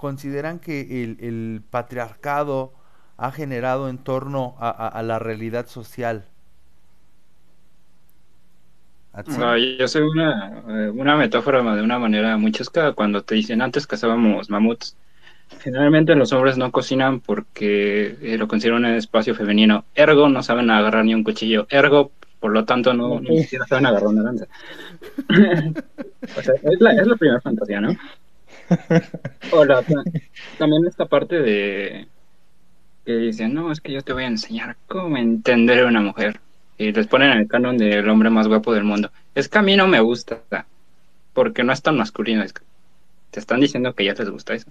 consideran 0.00 0.58
que 0.58 1.04
el, 1.04 1.18
el 1.20 1.62
patriarcado 1.70 2.72
ha 3.16 3.30
generado 3.30 3.88
en 3.88 3.98
torno 3.98 4.56
a, 4.58 4.70
a, 4.70 4.88
a 4.88 5.02
la 5.02 5.18
realidad 5.18 5.66
social. 5.66 6.24
No, 9.38 9.56
yo 9.56 9.88
soy 9.88 10.02
una, 10.02 10.62
eh, 10.68 10.88
una 10.90 11.16
metáfora 11.16 11.62
de 11.74 11.82
una 11.82 11.98
manera 11.98 12.36
muy 12.36 12.52
chusca 12.52 12.92
cuando 12.92 13.22
te 13.22 13.34
dicen 13.34 13.60
antes 13.60 13.86
cazábamos 13.86 14.48
mamuts 14.50 14.96
Generalmente 15.58 16.14
los 16.14 16.32
hombres 16.32 16.56
no 16.56 16.70
cocinan 16.70 17.20
porque 17.20 18.16
eh, 18.22 18.38
lo 18.38 18.46
consideran 18.46 18.84
un 18.84 18.94
espacio 18.94 19.34
femenino. 19.34 19.84
Ergo, 19.96 20.28
no 20.28 20.42
saben 20.42 20.70
agarrar 20.70 21.04
ni 21.04 21.12
un 21.12 21.24
cuchillo. 21.24 21.66
Ergo, 21.70 22.12
por 22.38 22.52
lo 22.52 22.64
tanto, 22.64 22.94
no, 22.94 23.20
ni 23.20 23.42
siquiera 23.42 23.66
saben 23.66 23.86
agarrar 23.86 24.08
una 24.08 24.22
lanza. 24.22 24.46
o 26.38 26.42
sea, 26.42 26.54
es 26.54 26.80
la, 26.80 26.92
es 26.92 27.06
la 27.06 27.16
primera 27.16 27.40
fantasía, 27.40 27.80
¿no? 27.80 27.96
O 29.52 29.64
la, 29.64 29.82
también 30.58 30.86
esta 30.86 31.06
parte 31.06 31.40
de 31.40 32.08
que 33.04 33.12
dicen, 33.12 33.54
no, 33.54 33.72
es 33.72 33.80
que 33.80 33.92
yo 33.92 34.02
te 34.02 34.12
voy 34.12 34.24
a 34.24 34.28
enseñar 34.28 34.76
cómo 34.86 35.16
entender 35.16 35.84
a 35.84 35.88
una 35.88 36.00
mujer. 36.00 36.40
Y 36.78 36.92
les 36.92 37.06
ponen 37.06 37.32
el 37.32 37.48
canon 37.48 37.76
del 37.76 38.08
hombre 38.08 38.30
más 38.30 38.48
guapo 38.48 38.72
del 38.72 38.84
mundo. 38.84 39.10
Es 39.34 39.48
que 39.48 39.58
a 39.58 39.62
mí 39.62 39.76
no 39.76 39.86
me 39.86 40.00
gusta, 40.00 40.42
porque 41.32 41.62
no 41.62 41.72
es 41.72 41.82
tan 41.82 41.96
masculino. 41.96 42.42
Es 42.42 42.52
que 42.52 42.62
te 43.30 43.40
están 43.40 43.60
diciendo 43.60 43.94
que 43.94 44.04
ya 44.04 44.14
les 44.14 44.30
gusta 44.30 44.54
eso 44.54 44.70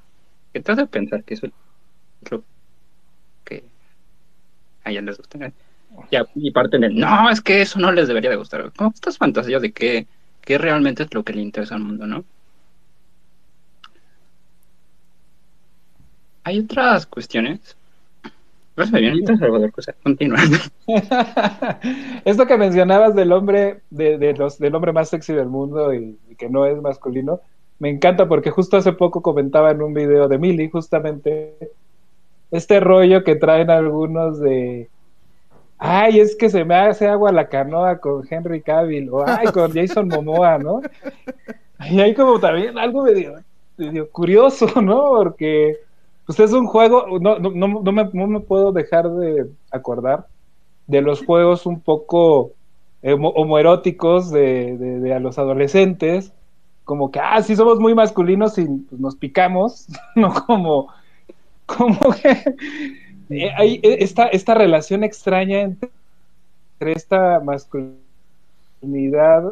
que 0.53 0.59
te 0.61 0.71
hace 0.71 0.87
pensar 0.87 1.23
que 1.23 1.33
eso 1.35 1.47
es 1.47 2.31
lo 2.31 2.43
que 3.45 3.63
a 4.83 4.91
ellas 4.91 5.03
les 5.03 5.17
gusta. 5.17 5.51
Ya, 6.11 6.25
y 6.35 6.51
parten 6.51 6.81
de, 6.81 6.89
no, 6.89 7.29
es 7.29 7.41
que 7.41 7.61
eso 7.61 7.79
no 7.79 7.91
les 7.91 8.07
debería 8.07 8.29
de 8.29 8.35
gustar. 8.35 8.71
Como 8.75 8.91
estas 8.93 9.17
fantasías 9.17 9.61
de 9.61 9.71
que, 9.71 10.07
que 10.41 10.57
realmente 10.57 11.03
es 11.03 11.13
lo 11.13 11.23
que 11.23 11.33
le 11.33 11.41
interesa 11.41 11.75
al 11.75 11.81
mundo, 11.81 12.07
¿no? 12.07 12.23
Hay 16.49 16.61
otras 16.61 17.05
cuestiones. 17.05 17.77
bien, 18.75 19.23
Salvador, 19.37 19.71
cosa. 19.71 19.93
Continúa. 20.01 20.39
Esto 22.25 22.47
que 22.47 22.57
mencionabas 22.57 23.13
del 23.13 23.31
hombre, 23.33 23.81
de, 23.91 24.17
de 24.17 24.33
los, 24.33 24.57
del 24.57 24.73
hombre 24.73 24.91
más 24.91 25.09
sexy 25.09 25.33
del 25.33 25.45
mundo 25.45 25.93
y, 25.93 26.17
y 26.27 26.35
que 26.35 26.49
no 26.49 26.65
es 26.65 26.81
masculino, 26.81 27.39
me 27.77 27.89
encanta 27.89 28.27
porque 28.27 28.49
justo 28.49 28.77
hace 28.77 28.93
poco 28.93 29.21
comentaba 29.21 29.69
en 29.69 29.83
un 29.83 29.93
video 29.93 30.27
de 30.27 30.39
Mili 30.39 30.71
justamente 30.71 31.55
este 32.49 32.79
rollo 32.79 33.23
que 33.23 33.35
traen 33.35 33.69
algunos 33.69 34.39
de 34.39 34.89
ay, 35.77 36.19
es 36.19 36.35
que 36.35 36.49
se 36.49 36.65
me 36.65 36.73
hace 36.73 37.07
agua 37.07 37.31
la 37.31 37.47
canoa 37.47 37.99
con 37.99 38.25
Henry 38.27 38.63
Cavill 38.63 39.07
o 39.11 39.23
ay, 39.23 39.45
con 39.53 39.71
Jason 39.71 40.07
Momoa, 40.07 40.57
¿no? 40.57 40.81
Y 41.91 41.99
hay 41.99 42.15
como 42.15 42.39
también 42.39 42.75
algo 42.75 43.03
medio, 43.03 43.35
medio 43.77 44.09
curioso, 44.09 44.81
¿no? 44.81 45.09
Porque 45.09 45.77
pues 46.30 46.39
es 46.41 46.51
un 46.51 46.67
juego, 46.67 47.17
no, 47.19 47.39
no, 47.39 47.49
no, 47.49 47.82
no, 47.82 47.91
me, 47.91 48.07
no 48.13 48.27
me 48.27 48.39
puedo 48.39 48.71
dejar 48.71 49.09
de 49.09 49.49
acordar 49.71 50.27
de 50.86 51.01
los 51.01 51.25
juegos 51.25 51.65
un 51.65 51.80
poco 51.80 52.51
homoeróticos 53.01 54.30
de, 54.30 54.77
de, 54.77 54.99
de 54.99 55.13
a 55.15 55.19
los 55.19 55.39
adolescentes, 55.39 56.32
como 56.84 57.09
que, 57.09 57.19
ah, 57.19 57.41
sí 57.41 57.55
somos 57.55 57.80
muy 57.80 57.95
masculinos 57.95 58.59
y 58.59 58.67
pues, 58.67 59.01
nos 59.01 59.15
picamos, 59.15 59.88
no 60.15 60.32
como, 60.45 60.89
como 61.65 61.97
que 62.21 62.53
eh, 63.32 63.49
hay 63.57 63.80
esta, 63.82 64.27
esta 64.27 64.53
relación 64.53 65.03
extraña 65.03 65.61
entre, 65.61 65.89
esta 66.80 67.39
masculinidad 67.39 69.51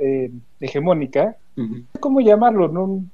eh, 0.00 0.30
hegemónica, 0.60 1.36
uh 1.58 1.60
-huh. 1.60 1.84
¿cómo 2.00 2.22
llamarlo? 2.22 2.68
¿no? 2.68 3.04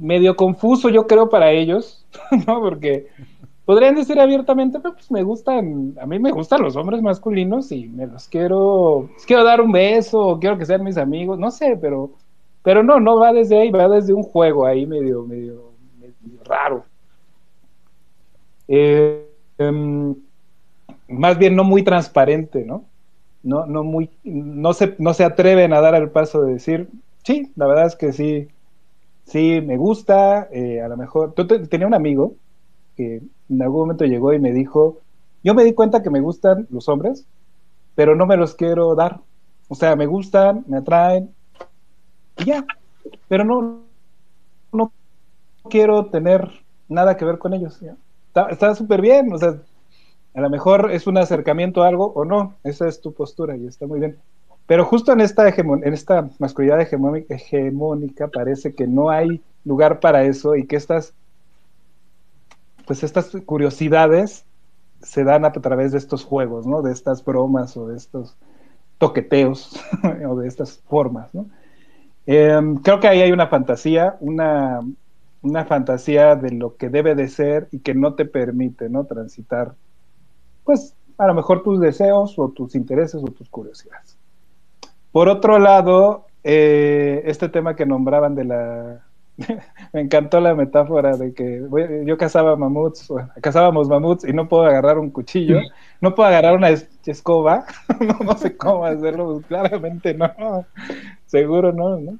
Medio 0.00 0.36
confuso 0.36 0.88
yo 0.88 1.06
creo 1.06 1.28
para 1.28 1.50
ellos, 1.50 2.04
¿no? 2.46 2.60
Porque 2.60 3.08
podrían 3.64 3.94
decir 3.94 4.20
abiertamente, 4.20 4.78
pero 4.80 4.94
pues 4.94 5.10
me 5.10 5.22
gustan, 5.22 5.94
a 6.00 6.06
mí 6.06 6.18
me 6.18 6.32
gustan 6.32 6.62
los 6.62 6.76
hombres 6.76 7.02
masculinos 7.02 7.72
y 7.72 7.88
me 7.88 8.06
los 8.06 8.28
quiero, 8.28 9.08
les 9.14 9.26
quiero 9.26 9.44
dar 9.44 9.60
un 9.60 9.72
beso, 9.72 10.38
quiero 10.40 10.58
que 10.58 10.66
sean 10.66 10.84
mis 10.84 10.98
amigos, 10.98 11.38
no 11.38 11.50
sé, 11.50 11.78
pero, 11.80 12.10
pero 12.62 12.82
no, 12.82 13.00
no 13.00 13.18
va 13.18 13.32
desde 13.32 13.60
ahí, 13.60 13.70
va 13.70 13.88
desde 13.88 14.12
un 14.12 14.22
juego 14.22 14.66
ahí 14.66 14.86
medio, 14.86 15.24
medio, 15.24 15.72
medio 15.98 16.44
raro. 16.44 16.84
Eh, 18.68 19.26
um, 19.58 20.14
más 21.08 21.38
bien 21.38 21.56
no 21.56 21.64
muy 21.64 21.82
transparente, 21.82 22.64
¿no? 22.64 22.84
No, 23.42 23.66
no 23.66 23.84
muy, 23.84 24.10
no 24.24 24.72
se, 24.72 24.94
no 24.98 25.12
se 25.12 25.24
atreven 25.24 25.72
a 25.74 25.80
dar 25.80 25.94
el 25.94 26.10
paso 26.10 26.42
de 26.42 26.54
decir, 26.54 26.88
sí, 27.24 27.52
la 27.56 27.66
verdad 27.66 27.86
es 27.86 27.96
que 27.96 28.12
sí, 28.12 28.48
sí, 29.26 29.60
me 29.60 29.76
gusta, 29.76 30.48
eh, 30.52 30.80
a 30.80 30.88
lo 30.88 30.96
mejor, 30.96 31.32
tú 31.34 31.46
te, 31.46 31.58
tenía 31.66 31.86
un 31.86 31.94
amigo 31.94 32.34
que 32.96 33.22
en 33.48 33.62
algún 33.62 33.80
momento 33.80 34.04
llegó 34.04 34.32
y 34.32 34.38
me 34.38 34.52
dijo, 34.52 35.00
yo 35.42 35.54
me 35.54 35.64
di 35.64 35.74
cuenta 35.74 36.02
que 36.02 36.10
me 36.10 36.20
gustan 36.20 36.66
los 36.70 36.88
hombres, 36.88 37.26
pero 37.94 38.14
no 38.16 38.26
me 38.26 38.36
los 38.36 38.54
quiero 38.54 38.94
dar. 38.94 39.20
O 39.68 39.74
sea, 39.74 39.96
me 39.96 40.06
gustan, 40.06 40.64
me 40.68 40.78
atraen, 40.78 41.30
y 42.38 42.44
ya, 42.44 42.64
pero 43.28 43.44
no, 43.44 43.82
no 44.72 44.92
quiero 45.68 46.06
tener 46.06 46.50
nada 46.88 47.16
que 47.16 47.24
ver 47.24 47.38
con 47.38 47.54
ellos. 47.54 47.80
Está 48.50 48.74
súper 48.74 49.00
bien, 49.00 49.32
o 49.32 49.38
sea, 49.38 49.60
a 50.34 50.40
lo 50.40 50.50
mejor 50.50 50.90
es 50.90 51.06
un 51.06 51.16
acercamiento 51.16 51.82
a 51.82 51.88
algo 51.88 52.12
o 52.14 52.24
no, 52.24 52.56
esa 52.64 52.88
es 52.88 53.00
tu 53.00 53.12
postura 53.12 53.56
y 53.56 53.66
está 53.66 53.86
muy 53.86 54.00
bien. 54.00 54.18
Pero 54.66 54.84
justo 54.84 55.12
en 55.12 55.20
esta, 55.20 55.48
en 55.48 55.92
esta 55.92 56.28
masculinidad 56.38 56.80
hegemónica, 56.80 58.28
parece 58.28 58.74
que 58.74 58.86
no 58.86 59.10
hay 59.10 59.42
lugar 59.64 60.00
para 60.00 60.24
eso 60.24 60.56
y 60.56 60.66
que 60.66 60.76
estas 60.76 61.14
pues 62.86 63.02
estas 63.02 63.30
curiosidades 63.46 64.44
se 65.02 65.24
dan 65.24 65.44
a 65.44 65.52
través 65.52 65.92
de 65.92 65.98
estos 65.98 66.24
juegos, 66.24 66.66
¿no? 66.66 66.82
De 66.82 66.92
estas 66.92 67.24
bromas 67.24 67.76
o 67.76 67.88
de 67.88 67.96
estos 67.96 68.36
toqueteos 68.98 69.80
o 70.28 70.36
de 70.36 70.48
estas 70.48 70.78
formas, 70.88 71.34
¿no? 71.34 71.46
Eh, 72.26 72.58
creo 72.82 73.00
que 73.00 73.08
ahí 73.08 73.20
hay 73.20 73.32
una 73.32 73.48
fantasía, 73.48 74.16
una, 74.20 74.80
una 75.42 75.64
fantasía 75.66 76.36
de 76.36 76.52
lo 76.52 76.76
que 76.76 76.88
debe 76.88 77.14
de 77.14 77.28
ser 77.28 77.68
y 77.70 77.80
que 77.80 77.94
no 77.94 78.14
te 78.14 78.24
permite, 78.24 78.88
¿no? 78.88 79.04
Transitar, 79.04 79.74
pues, 80.64 80.94
a 81.18 81.26
lo 81.26 81.34
mejor 81.34 81.62
tus 81.62 81.80
deseos 81.80 82.38
o 82.38 82.48
tus 82.48 82.74
intereses 82.74 83.22
o 83.22 83.26
tus 83.26 83.48
curiosidades. 83.50 84.16
Por 85.14 85.28
otro 85.28 85.60
lado, 85.60 86.26
eh, 86.42 87.22
este 87.26 87.48
tema 87.48 87.76
que 87.76 87.86
nombraban 87.86 88.34
de 88.34 88.44
la 88.46 89.04
me 89.92 90.00
encantó 90.00 90.40
la 90.40 90.56
metáfora 90.56 91.16
de 91.16 91.32
que 91.32 91.62
yo 92.04 92.18
cazaba 92.18 92.56
mamuts, 92.56 93.12
cazábamos 93.40 93.88
mamuts 93.88 94.24
y 94.24 94.32
no 94.32 94.48
puedo 94.48 94.64
agarrar 94.64 94.98
un 94.98 95.10
cuchillo, 95.10 95.60
no 96.00 96.16
puedo 96.16 96.28
agarrar 96.28 96.56
una 96.56 96.70
escoba, 96.70 97.64
no, 98.24 98.36
sé 98.36 98.56
cómo 98.56 98.86
hacerlo, 98.86 99.34
pues, 99.34 99.46
claramente 99.46 100.14
no, 100.14 100.66
seguro 101.26 101.72
no, 101.72 101.96
¿no? 101.96 102.18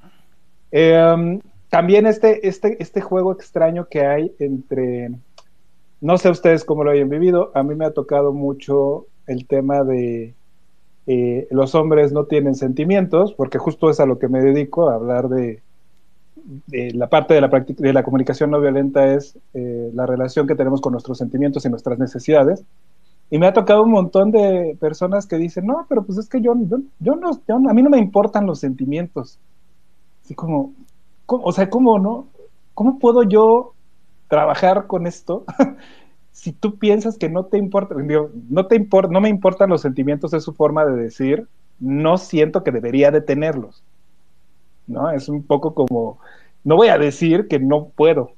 Em, 0.71 1.41
también 1.67 2.07
este, 2.07 2.47
este, 2.47 2.81
este 2.81 3.01
juego 3.01 3.33
extraño 3.33 3.89
que 3.89 4.05
hay 4.05 4.33
entre, 4.39 5.11
no 5.99 6.17
sé 6.17 6.29
ustedes 6.29 6.63
cómo 6.63 6.85
lo 6.85 6.91
hayan 6.91 7.09
vivido, 7.09 7.51
a 7.55 7.61
mí 7.61 7.75
me 7.75 7.87
ha 7.87 7.91
tocado 7.91 8.31
mucho 8.31 9.07
el 9.27 9.45
tema 9.47 9.83
de 9.83 10.33
eh, 11.07 11.47
los 11.51 11.75
hombres 11.75 12.11
no 12.11 12.25
tienen 12.25 12.55
sentimientos, 12.55 13.33
porque 13.33 13.57
justo 13.57 13.89
es 13.89 13.99
a 13.99 14.05
lo 14.05 14.17
que 14.17 14.27
me 14.27 14.41
dedico, 14.41 14.89
a 14.89 14.95
hablar 14.95 15.29
de, 15.29 15.61
la 16.93 17.09
parte 17.09 17.33
de 17.33 17.41
la, 17.41 17.47
de 17.47 17.93
la 17.93 18.03
comunicación 18.03 18.51
no 18.51 18.61
violenta 18.61 19.13
es 19.13 19.37
eh, 19.53 19.91
la 19.93 20.05
relación 20.05 20.47
que 20.47 20.55
tenemos 20.55 20.81
con 20.81 20.91
nuestros 20.91 21.17
sentimientos 21.17 21.65
y 21.65 21.69
nuestras 21.69 21.99
necesidades. 21.99 22.63
Y 23.31 23.39
me 23.39 23.47
ha 23.47 23.53
tocado 23.53 23.83
un 23.83 23.91
montón 23.91 24.31
de 24.31 24.77
personas 24.79 25.25
que 25.25 25.37
dicen, 25.37 25.65
no, 25.65 25.85
pero 25.89 26.03
pues 26.03 26.19
es 26.19 26.29
que 26.29 26.41
yo, 26.41 26.55
yo, 26.99 27.15
no, 27.15 27.69
a 27.69 27.73
mí 27.73 27.81
no 27.81 27.89
me 27.89 27.97
importan 27.97 28.45
los 28.45 28.59
sentimientos. 28.59 29.39
Así 30.23 30.35
como, 30.35 30.73
o 31.25 31.51
sea, 31.51 31.69
¿cómo 31.69 31.97
no? 31.97 32.27
¿Cómo 32.75 32.99
puedo 32.99 33.23
yo 33.23 33.73
trabajar 34.27 34.85
con 34.87 35.07
esto 35.07 35.45
si 36.35 36.51
tú 36.51 36.77
piensas 36.77 37.17
que 37.17 37.29
no 37.29 37.45
te 37.45 37.57
importa, 37.57 37.95
no 37.95 38.67
te 38.67 38.87
no 39.09 39.21
me 39.21 39.29
importan 39.29 39.69
los 39.69 39.81
sentimientos, 39.81 40.33
es 40.33 40.43
su 40.43 40.53
forma 40.53 40.83
de 40.83 41.01
decir, 41.01 41.47
no 41.79 42.17
siento 42.17 42.61
que 42.61 42.71
debería 42.71 43.09
de 43.09 43.21
tenerlos. 43.21 43.83
¿No? 44.85 45.09
Es 45.11 45.29
un 45.29 45.43
poco 45.43 45.73
como, 45.73 46.19
no 46.65 46.75
voy 46.75 46.89
a 46.89 46.97
decir 46.97 47.47
que 47.47 47.57
no 47.57 47.87
puedo 47.87 48.33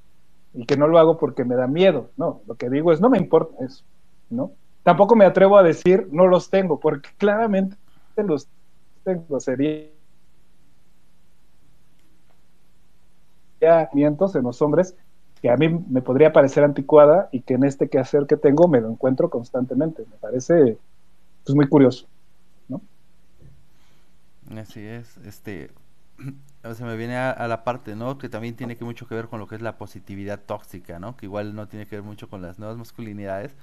y 0.53 0.67
que 0.67 0.77
no 0.77 0.87
lo 0.87 0.99
hago 0.99 1.17
porque 1.17 1.43
me 1.43 1.55
da 1.55 1.65
miedo, 1.65 2.11
no, 2.17 2.41
lo 2.45 2.53
que 2.53 2.69
digo 2.69 2.91
es, 2.91 3.01
no 3.01 3.09
me 3.09 3.17
importa 3.17 3.65
eso, 3.65 3.83
¿no? 4.29 4.51
Tampoco 4.83 5.15
me 5.15 5.25
atrevo 5.25 5.57
a 5.57 5.63
decir, 5.63 6.07
no 6.11 6.27
los 6.27 6.51
tengo, 6.51 6.79
porque 6.79 7.09
claramente 7.17 7.77
los 8.15 8.47
tengo, 9.03 9.39
sería 9.39 9.87
en 13.59 14.43
los 14.43 14.61
hombres 14.61 14.95
que 15.41 15.49
a 15.49 15.57
mí 15.57 15.69
me 15.69 16.01
podría 16.01 16.33
parecer 16.33 16.63
anticuada 16.63 17.29
y 17.31 17.41
que 17.41 17.55
en 17.55 17.63
este 17.63 17.89
quehacer 17.89 18.25
que 18.27 18.37
tengo 18.37 18.67
me 18.67 18.81
lo 18.81 18.89
encuentro 18.89 19.29
constantemente. 19.29 20.03
Me 20.09 20.17
parece 20.17 20.77
pues, 21.43 21.55
muy 21.55 21.67
curioso, 21.67 22.07
¿no? 22.67 22.81
Así 24.57 24.81
es, 24.81 25.17
este, 25.25 25.71
se 26.75 26.83
me 26.83 26.97
viene 26.97 27.17
a, 27.17 27.47
la 27.47 27.63
parte, 27.63 27.95
¿no? 27.95 28.17
Que 28.17 28.29
también 28.29 28.55
tiene 28.55 28.75
que 28.75 28.85
mucho 28.85 29.07
que 29.07 29.15
ver 29.15 29.27
con 29.27 29.39
lo 29.39 29.47
que 29.47 29.55
es 29.55 29.61
la 29.61 29.77
positividad 29.77 30.39
tóxica, 30.39 30.99
¿no? 30.99 31.15
Que 31.15 31.25
igual 31.25 31.55
no 31.55 31.67
tiene 31.67 31.85
que 31.85 31.95
ver 31.95 32.03
mucho 32.03 32.29
con 32.29 32.41
las 32.41 32.59
nuevas 32.59 32.77
masculinidades, 32.77 33.55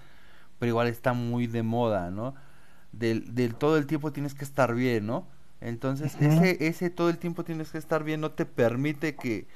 pero 0.59 0.71
igual 0.71 0.89
está 0.89 1.13
muy 1.13 1.47
de 1.47 1.63
moda, 1.63 2.11
¿no? 2.11 2.35
Del, 2.93 3.35
del 3.35 3.57
todo 3.57 3.77
el 3.77 3.87
tiempo 3.87 4.13
tienes 4.13 4.35
que 4.35 4.45
estar 4.45 4.75
bien, 4.75 5.07
¿no? 5.07 5.27
Entonces, 5.61 6.17
ese, 6.21 6.67
ese 6.67 6.91
todo 6.91 7.09
el 7.09 7.19
tiempo 7.19 7.43
tienes 7.43 7.71
que 7.71 7.79
estar 7.79 8.05
bien 8.05 8.21
no 8.21 8.31
te 8.31 8.45
permite 8.45 9.17
que 9.17 9.47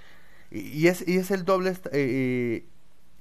y, 0.50 0.86
es, 0.88 1.06
y 1.06 1.16
es 1.18 1.30
el 1.30 1.44
doble, 1.44 1.70
eh, 1.70 1.76
eh, 1.92 2.66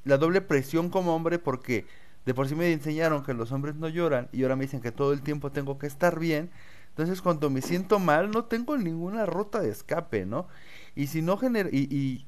la 0.06 0.18
doble 0.18 0.42
presión 0.42 0.90
como 0.90 1.16
hombre 1.16 1.40
porque 1.40 1.86
de 2.26 2.34
por 2.34 2.48
sí 2.48 2.56
me 2.56 2.72
enseñaron 2.72 3.24
que 3.24 3.34
los 3.34 3.52
hombres 3.52 3.76
no 3.76 3.90
lloran 3.90 4.30
y 4.32 4.44
ahora 4.44 4.56
me 4.56 4.66
dicen 4.66 4.82
que 4.82 4.92
todo 4.92 5.14
el 5.14 5.22
tiempo 5.22 5.52
tengo 5.52 5.78
que 5.78 5.88
estar 5.88 6.20
bien. 6.20 6.50
Entonces 6.90 7.22
cuando 7.22 7.50
me 7.50 7.62
siento 7.62 8.00
mal 8.00 8.32
no 8.32 8.46
tengo 8.46 8.78
ninguna 8.78 9.26
ruta 9.26 9.60
de 9.62 9.70
escape, 9.70 10.26
¿no? 10.26 10.48
Y 10.96 11.08
si 11.08 11.22
no 11.22 11.38
genera... 11.38 11.70
Y, 11.72 11.94
y 11.96 12.26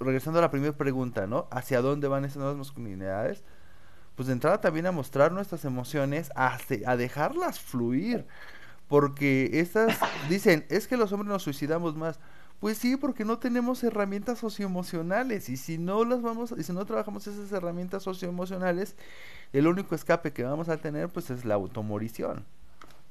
regresando 0.00 0.38
a 0.38 0.42
la 0.42 0.50
primera 0.50 0.76
pregunta, 0.76 1.26
¿no? 1.26 1.48
¿Hacia 1.50 1.80
dónde 1.82 2.08
van 2.08 2.24
esas 2.24 2.38
nuevas 2.38 2.56
masculinidades? 2.56 3.42
Pues 4.16 4.26
de 4.28 4.32
entrada 4.34 4.60
también 4.60 4.86
a 4.86 4.92
mostrar 4.92 5.32
nuestras 5.32 5.64
emociones, 5.64 6.30
a, 6.34 6.58
a 6.86 6.96
dejarlas 6.96 7.60
fluir. 7.60 8.26
Porque 8.88 9.50
estas 9.60 9.98
dicen, 10.28 10.66
es 10.70 10.88
que 10.88 10.96
los 10.96 11.12
hombres 11.12 11.28
nos 11.30 11.42
suicidamos 11.42 11.96
más. 11.96 12.18
Pues 12.60 12.76
sí, 12.78 12.96
porque 12.96 13.24
no 13.24 13.38
tenemos 13.38 13.84
herramientas 13.84 14.40
socioemocionales 14.40 15.48
y 15.48 15.56
si 15.56 15.78
no 15.78 16.04
las 16.04 16.22
vamos 16.22 16.52
y 16.56 16.64
si 16.64 16.72
no 16.72 16.84
trabajamos 16.84 17.26
esas 17.26 17.52
herramientas 17.52 18.02
socioemocionales, 18.02 18.96
el 19.52 19.68
único 19.68 19.94
escape 19.94 20.32
que 20.32 20.42
vamos 20.42 20.68
a 20.68 20.76
tener 20.78 21.08
pues 21.08 21.30
es 21.30 21.44
la 21.44 21.54
automorición. 21.54 22.44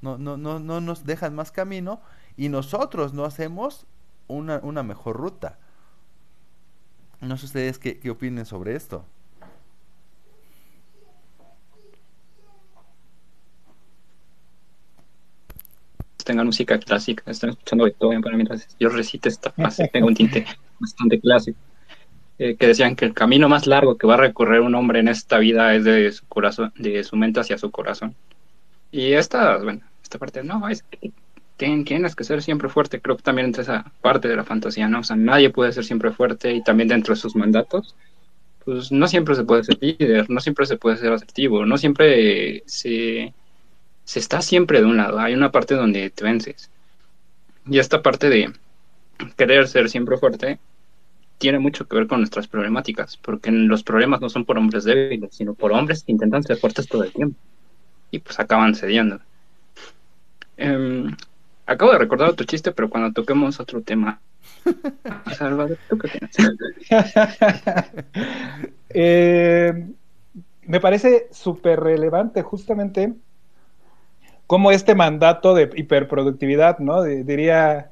No 0.02 0.18
no 0.18 0.36
no 0.38 0.60
no 0.60 0.82
nos 0.82 1.06
dejan 1.06 1.34
más 1.34 1.52
camino 1.52 2.02
y 2.36 2.50
nosotros 2.50 3.14
no 3.14 3.24
hacemos 3.24 3.86
una, 4.28 4.60
una 4.64 4.84
mejor 4.84 5.16
ruta. 5.16 5.58
No 7.22 7.38
sé 7.38 7.46
ustedes 7.46 7.80
qué, 7.80 8.00
qué 8.00 8.10
opinen 8.12 8.46
sobre 8.46 8.76
esto. 8.76 9.06
Tengan 16.28 16.46
música 16.46 16.78
clásica, 16.78 17.24
están 17.32 17.52
escuchando 17.52 17.86
Beethoven 17.86 18.22
para 18.22 18.36
mientras 18.36 18.68
yo 18.80 18.90
recite 18.90 19.30
esta 19.30 19.50
frase, 19.52 19.90
tengo 19.92 20.08
un 20.08 20.14
tinte 20.14 20.46
bastante 20.80 21.20
clásico, 21.20 21.58
eh, 22.38 22.56
que 22.56 22.68
decían 22.68 22.96
que 22.96 23.06
el 23.06 23.14
camino 23.14 23.48
más 23.48 23.66
largo 23.66 23.98
que 23.98 24.06
va 24.06 24.16
a 24.16 24.18
recorrer 24.18 24.60
un 24.60 24.76
hombre 24.76 25.00
en 25.00 25.08
esta 25.08 25.40
vida 25.40 25.74
es 25.74 25.86
de 25.86 26.12
su 26.12 26.28
corazón, 26.28 26.74
de 26.76 27.04
su 27.04 27.16
mente 27.16 27.40
hacia 27.40 27.58
su 27.58 27.72
corazón. 27.72 28.14
Y 28.92 29.14
esta, 29.14 29.58
bueno, 29.58 29.82
esta 30.04 30.20
parte, 30.20 30.44
no, 30.44 30.68
es 30.68 30.84
que 30.84 31.12
tienes 31.56 32.16
que 32.16 32.24
ser 32.24 32.44
siempre 32.44 32.70
fuerte, 32.70 33.02
creo 33.02 33.18
que 33.18 33.24
también 33.24 33.48
entre 33.48 33.64
esa 33.64 33.92
parte 34.02 34.28
de 34.28 34.36
la 34.36 34.44
fantasía, 34.44 34.88
¿no? 34.88 35.00
O 35.00 35.04
sea, 35.04 35.16
nadie 35.16 35.50
puede 35.50 35.72
ser 35.72 35.86
siempre 35.86 36.12
fuerte 36.12 36.54
y 36.54 36.62
también 36.62 36.90
dentro 36.90 37.16
de 37.16 37.22
sus 37.22 37.36
mandatos, 37.36 37.96
pues 38.64 38.92
no 38.92 39.08
siempre 39.08 39.34
se 39.34 39.46
puede 39.46 39.64
ser 39.64 39.78
líder, 39.82 40.30
no 40.30 40.42
siempre 40.42 40.66
se 40.66 40.78
puede 40.78 40.98
ser 40.98 41.14
asertivo, 41.14 41.66
no 41.66 41.78
siempre 41.78 42.64
se 42.68 43.34
se 44.08 44.20
está 44.20 44.42
siempre 44.42 44.80
de 44.80 44.86
un 44.86 44.96
lado, 44.96 45.20
hay 45.20 45.34
una 45.34 45.52
parte 45.52 45.76
donde 45.76 46.10
te 46.10 46.24
vences. 46.24 46.72
Y 47.70 47.78
esta 47.78 48.02
parte 48.02 48.30
de 48.30 48.54
querer 49.36 49.68
ser 49.68 49.90
siempre 49.90 50.18
fuerte 50.18 50.60
tiene 51.38 51.60
mucho 51.60 51.86
que 51.86 51.98
ver 51.98 52.08
con 52.08 52.20
nuestras 52.20 52.48
problemáticas, 52.48 53.18
porque 53.18 53.52
los 53.52 53.84
problemas 53.84 54.22
no 54.22 54.30
son 54.30 54.46
por 54.46 54.58
hombres 54.58 54.86
débiles, 54.86 55.36
sino 55.36 55.56
por 55.56 55.74
hombres 55.74 56.06
que 56.06 56.14
intentan 56.14 56.42
ser 56.42 56.56
fuertes 56.56 56.88
todo 56.88 57.04
el 57.04 57.12
tiempo. 57.12 57.38
Y 58.10 58.20
pues 58.20 58.40
acaban 58.40 58.76
cediendo. 58.76 59.20
Em, 60.56 61.14
acabo 61.66 61.92
de 61.92 61.98
recordar 61.98 62.30
otro 62.30 62.46
chiste, 62.46 62.72
pero 62.72 62.90
cuando 62.90 63.12
toquemos 63.12 63.60
otro 63.60 63.82
tema. 63.82 64.22
Salvador, 65.38 65.78
¿tú 65.90 65.98
qué 65.98 66.10
eh, 68.90 69.86
me 70.62 70.80
parece 70.80 71.28
súper 71.30 71.82
relevante 71.82 72.42
justamente 72.42 73.14
como 74.48 74.72
este 74.72 74.96
mandato 74.96 75.54
de 75.54 75.70
hiperproductividad, 75.76 76.80
¿no? 76.80 77.04
diría 77.04 77.92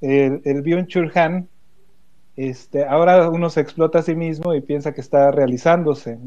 el, 0.00 0.42
el 0.44 0.62
Byung-Chul 0.62 1.16
Han, 1.16 1.48
este, 2.36 2.84
ahora 2.84 3.30
uno 3.30 3.48
se 3.48 3.60
explota 3.60 4.00
a 4.00 4.02
sí 4.02 4.14
mismo 4.14 4.54
y 4.54 4.60
piensa 4.60 4.92
que 4.92 5.00
está 5.00 5.30
realizándose. 5.30 6.18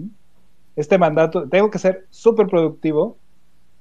Este 0.75 0.97
mandato, 0.97 1.47
tengo 1.47 1.69
que 1.69 1.79
ser 1.79 2.05
súper 2.09 2.47
productivo, 2.47 3.17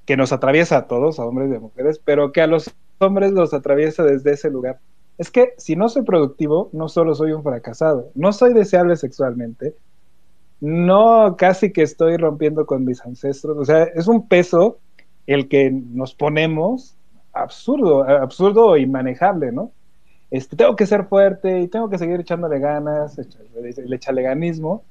que 0.05 0.17
nos 0.17 0.33
atraviesa 0.33 0.77
a 0.79 0.87
todos, 0.87 1.19
a 1.19 1.25
hombres 1.25 1.51
y 1.51 1.57
a 1.57 1.61
mujeres, 1.61 2.01
pero 2.05 2.31
que 2.31 2.41
a 2.41 2.47
los 2.47 2.73
hombres 2.99 3.33
los 3.33 3.53
atraviesa 3.55 4.05
desde 4.05 4.33
ese 4.33 4.51
lugar. 4.51 4.79
Es 5.19 5.31
que 5.31 5.55
si 5.57 5.77
no 5.77 5.89
soy 5.89 6.03
productivo, 6.03 6.71
no 6.73 6.89
solo 6.89 7.15
soy 7.15 7.33
un 7.33 7.43
fracasado, 7.43 8.11
no 8.15 8.33
soy 8.33 8.53
deseable 8.53 8.97
sexualmente, 8.97 9.75
no 10.61 11.37
casi 11.37 11.73
que 11.73 11.83
estoy 11.83 12.17
rompiendo 12.17 12.67
con 12.67 12.85
mis 12.85 13.05
ancestros, 13.05 13.57
o 13.59 13.65
sea, 13.65 13.85
es 13.85 14.07
un 14.07 14.29
peso 14.29 14.79
el 15.27 15.49
que 15.49 15.71
nos 15.71 16.15
ponemos 16.15 16.97
absurdo, 17.33 18.05
absurdo 18.05 18.77
y 18.77 18.87
manejable, 18.87 19.53
¿no? 19.53 19.71
Este, 20.31 20.57
tengo 20.57 20.75
que 20.75 20.87
ser 20.87 21.05
fuerte 21.05 21.61
y 21.61 21.69
tengo 21.69 21.89
que 21.89 21.99
seguir 21.99 22.21
echándole 22.21 22.59
ganas, 22.59 23.19
el 23.19 23.93
echaleganismo, 23.93 24.83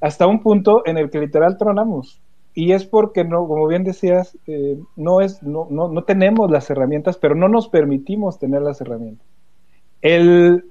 hasta 0.00 0.26
un 0.26 0.42
punto 0.42 0.82
en 0.86 0.98
el 0.98 1.10
que 1.10 1.18
literal 1.18 1.58
tronamos. 1.58 2.20
Y 2.54 2.72
es 2.72 2.84
porque, 2.84 3.24
no, 3.24 3.46
como 3.46 3.66
bien 3.66 3.84
decías, 3.84 4.36
eh, 4.46 4.78
no, 4.96 5.20
es, 5.20 5.42
no, 5.42 5.68
no, 5.70 5.88
no 5.88 6.04
tenemos 6.04 6.50
las 6.50 6.68
herramientas, 6.70 7.16
pero 7.16 7.34
no 7.34 7.48
nos 7.48 7.68
permitimos 7.68 8.38
tener 8.38 8.62
las 8.62 8.80
herramientas. 8.80 9.26
El 10.02 10.64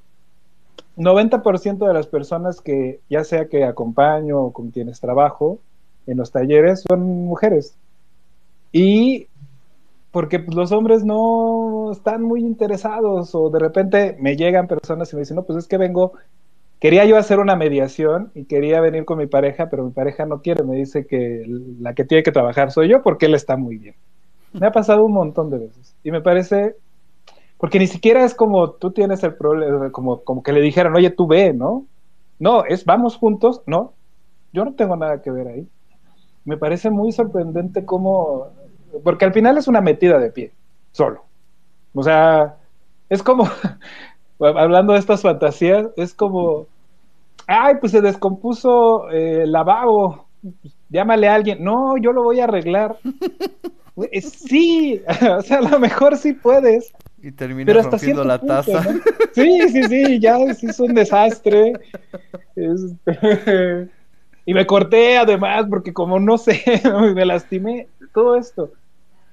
90% 0.98 1.88
de 1.88 1.94
las 1.94 2.08
personas 2.08 2.62
que, 2.62 3.00
ya 3.10 3.24
sea 3.24 3.48
que 3.48 3.64
acompaño 3.64 4.40
o 4.40 4.54
con 4.54 4.72
quienes 4.72 5.00
trabajo 5.00 5.60
en 6.06 6.18
los 6.18 6.32
talleres, 6.32 6.84
son 6.88 7.02
mujeres. 7.26 7.76
Y 8.72 9.28
porque 10.12 10.40
pues, 10.40 10.56
los 10.56 10.72
hombres 10.72 11.04
no 11.06 11.92
están 11.92 12.24
muy 12.24 12.42
interesados 12.42 13.36
o 13.36 13.50
de 13.50 13.60
repente 13.60 14.18
me 14.20 14.36
llegan 14.36 14.68
personas 14.68 15.12
y 15.14 15.16
me 15.16 15.22
dicen, 15.22 15.36
no, 15.38 15.44
pues 15.44 15.60
es 15.60 15.68
que 15.68 15.78
vengo, 15.78 16.14
quería 16.80 17.06
yo 17.06 17.18
hacer 17.18 17.40
una 17.40 17.56
mediación 17.56 18.32
y 18.36 18.46
quería 18.46 18.82
venir 18.82 19.06
con 19.06 19.18
mi 19.20 19.28
pareja, 19.28 19.70
pero 19.70 19.86
mi 19.86 19.92
pareja 19.92 20.26
no 20.26 20.42
quiere, 20.42 20.64
me 20.64 20.76
dice 20.76 21.06
que 21.08 21.46
la 21.80 21.94
que 21.94 22.06
tiene 22.06 22.24
que 22.24 22.32
trabajar 22.32 22.72
soy 22.72 22.90
yo 22.90 23.04
porque 23.04 23.28
él 23.28 23.36
está 23.36 23.58
muy 23.58 23.78
bien. 23.78 23.96
Me 24.54 24.68
ha 24.68 24.72
pasado 24.72 25.06
un 25.06 25.14
montón 25.14 25.50
de 25.52 25.60
veces 25.60 25.96
y 26.04 26.12
me 26.12 26.22
parece 26.22 26.76
Porque 27.58 27.80
ni 27.80 27.88
siquiera 27.88 28.26
es 28.26 28.36
como 28.36 28.72
tú 28.74 28.92
tienes 28.92 29.24
el 29.24 29.36
problema, 29.36 29.92
como, 29.92 30.22
como 30.24 30.44
que 30.44 30.54
le 30.54 30.62
dijeran, 30.62 30.96
oye, 30.96 31.10
tú 31.12 31.28
ve, 31.28 31.54
¿no? 31.54 31.86
No, 32.40 32.66
es 32.66 32.86
vamos 32.86 33.18
juntos, 33.18 33.62
no, 33.68 33.94
yo 34.54 34.66
no 34.66 34.74
tengo 34.76 34.96
nada 34.96 35.22
que 35.22 35.32
ver 35.32 35.48
ahí. 35.48 35.68
Me 36.46 36.58
parece 36.58 36.90
muy 36.90 37.12
sorprendente 37.12 37.86
cómo, 37.86 38.50
porque 39.04 39.26
al 39.26 39.34
final 39.34 39.58
es 39.58 39.68
una 39.68 39.82
metida 39.82 40.20
de 40.20 40.32
pie, 40.32 40.52
solo. 40.92 41.24
O 41.94 42.04
sea, 42.04 42.58
es 43.10 43.24
como, 43.24 43.50
hablando 44.40 44.94
de 44.94 45.00
estas 45.00 45.22
fantasías, 45.22 45.88
es 45.98 46.14
como, 46.14 46.68
ay, 47.48 47.76
pues 47.80 47.92
se 47.92 48.02
descompuso 48.02 49.10
eh, 49.12 49.44
el 49.44 49.52
lavabo, 49.52 50.28
llámale 50.90 51.28
a 51.28 51.36
alguien, 51.36 51.64
no, 51.64 51.98
yo 51.98 52.12
lo 52.12 52.24
voy 52.24 52.40
a 52.40 52.46
arreglar. 52.46 52.98
sí, 54.22 55.02
o 55.38 55.42
sea, 55.42 55.58
a 55.58 55.62
lo 55.62 55.80
mejor 55.80 56.18
sí 56.18 56.34
puedes. 56.34 56.94
Y 57.22 57.32
termina 57.32 57.74
rompiendo 57.74 58.24
la 58.24 58.40
taza. 58.40 58.82
Sí, 59.34 59.60
sí, 59.70 59.84
sí, 59.84 60.20
ya 60.20 60.38
es 60.38 60.80
un 60.80 60.94
desastre. 60.94 61.74
Este, 62.56 63.90
y 64.46 64.54
me 64.54 64.66
corté 64.66 65.18
además 65.18 65.66
porque 65.70 65.92
como 65.92 66.20
no 66.20 66.38
sé, 66.38 66.64
me 67.14 67.26
lastimé, 67.26 67.88
todo 68.20 68.36
esto. 68.36 68.72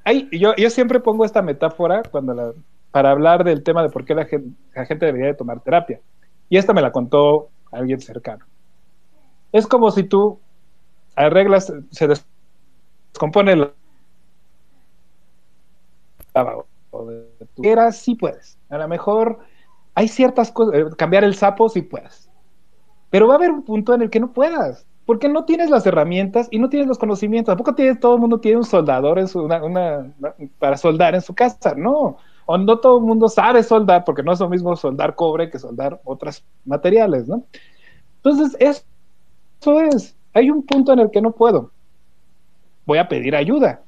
Ay, 0.04 0.28
yo, 0.30 0.54
siempre 0.70 1.00
pongo 1.00 1.24
esta 1.24 1.42
metáfora 1.42 2.02
cuando 2.04 2.54
para 2.92 3.10
hablar 3.10 3.42
del 3.42 3.64
tema 3.64 3.82
de 3.82 3.88
por 3.88 4.04
qué 4.04 4.14
la 4.14 4.24
gente, 4.24 4.56
la 4.74 4.86
gente 4.86 5.06
debería 5.06 5.26
de 5.26 5.34
tomar 5.34 5.60
terapia. 5.60 6.00
Y 6.48 6.56
esta 6.56 6.72
me 6.72 6.80
la 6.80 6.92
contó 6.92 7.48
alguien 7.72 8.00
cercano. 8.00 8.44
Es 9.50 9.66
como 9.66 9.90
si 9.90 10.04
tú 10.04 10.38
arreglas, 11.16 11.72
se 11.90 12.06
descompone 13.12 13.52
el 13.52 13.72
era 17.62 17.90
sí 17.90 18.14
puedes. 18.14 18.58
A 18.68 18.78
lo 18.78 18.86
mejor 18.86 19.40
hay 19.94 20.06
ciertas 20.06 20.52
cosas, 20.52 20.74
eh, 20.74 20.84
cambiar 20.96 21.24
el 21.24 21.34
sapo 21.34 21.68
sí 21.68 21.82
puedes. 21.82 22.30
Pero 23.10 23.26
va 23.26 23.34
a 23.34 23.36
haber 23.38 23.50
un 23.50 23.64
punto 23.64 23.94
en 23.94 24.02
el 24.02 24.10
que 24.10 24.20
no 24.20 24.32
puedas, 24.32 24.86
porque 25.06 25.28
no 25.28 25.44
tienes 25.44 25.70
las 25.70 25.86
herramientas 25.86 26.48
y 26.50 26.58
no 26.58 26.68
tienes 26.68 26.88
los 26.88 26.98
conocimientos. 26.98 27.52
Tampoco 27.52 27.76
tienes, 27.76 28.00
todo 28.00 28.16
el 28.16 28.20
mundo 28.20 28.40
tiene 28.40 28.58
un 28.58 28.64
soldador 28.64 29.20
en 29.20 29.28
su, 29.28 29.48
para 30.58 30.76
soldar 30.76 31.14
en 31.14 31.22
su 31.22 31.32
casa, 31.32 31.74
no. 31.76 32.18
O 32.44 32.58
no 32.58 32.78
todo 32.78 32.98
el 32.98 33.04
mundo 33.04 33.28
sabe 33.28 33.62
soldar, 33.62 34.04
porque 34.04 34.24
no 34.24 34.32
es 34.32 34.40
lo 34.40 34.48
mismo 34.48 34.74
soldar 34.76 35.14
cobre 35.14 35.48
que 35.48 35.60
soldar 35.60 36.00
otros 36.04 36.44
materiales, 36.64 37.28
¿no? 37.28 37.44
Entonces, 38.16 38.56
eso 38.60 39.80
es. 39.80 40.16
Hay 40.34 40.50
un 40.50 40.64
punto 40.66 40.92
en 40.92 40.98
el 40.98 41.10
que 41.10 41.22
no 41.22 41.32
puedo. 41.32 41.70
Voy 42.84 42.98
a 42.98 43.08
pedir 43.08 43.36
ayuda. 43.36 43.82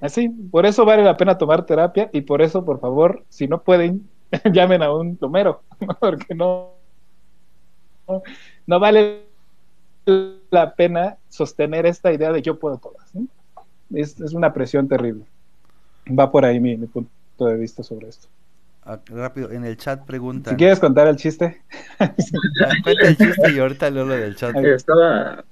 Así, 0.00 0.28
por 0.28 0.66
eso 0.66 0.84
vale 0.84 1.02
la 1.02 1.16
pena 1.16 1.38
tomar 1.38 1.64
terapia 1.64 2.10
y 2.12 2.20
por 2.20 2.42
eso, 2.42 2.64
por 2.64 2.80
favor, 2.80 3.24
si 3.30 3.48
no 3.48 3.62
pueden, 3.62 4.08
llamen 4.52 4.82
a 4.82 4.92
un 4.92 5.16
tomero, 5.16 5.62
porque 6.00 6.34
no, 6.34 6.72
no 8.66 8.80
vale 8.80 9.33
la 10.06 10.74
pena 10.74 11.16
sostener 11.28 11.86
esta 11.86 12.12
idea 12.12 12.32
de 12.32 12.42
yo 12.42 12.58
puedo 12.58 12.78
todas. 12.78 13.10
Es, 13.94 14.18
una 14.32 14.52
presión 14.52 14.88
terrible. 14.88 15.24
Va 16.06 16.30
por 16.30 16.44
ahí 16.44 16.60
mi, 16.60 16.76
punto 16.76 17.10
de 17.46 17.56
vista 17.56 17.82
sobre 17.82 18.08
esto. 18.08 18.28
Ah, 18.84 19.00
rápido, 19.06 19.50
en 19.50 19.64
el 19.64 19.76
chat 19.78 20.04
pregunta. 20.04 20.50
Si 20.50 20.56
quieres 20.56 20.78
contar 20.78 21.08
el 21.08 21.16
chiste. 21.16 21.62
Cuenta 21.98 23.08
el 23.08 23.16
chiste 23.16 23.52
y 23.52 23.58
ahorita 23.58 23.90
lo 23.90 24.06
del 24.06 24.36
chat. 24.36 24.54
Estaba, 24.56 25.44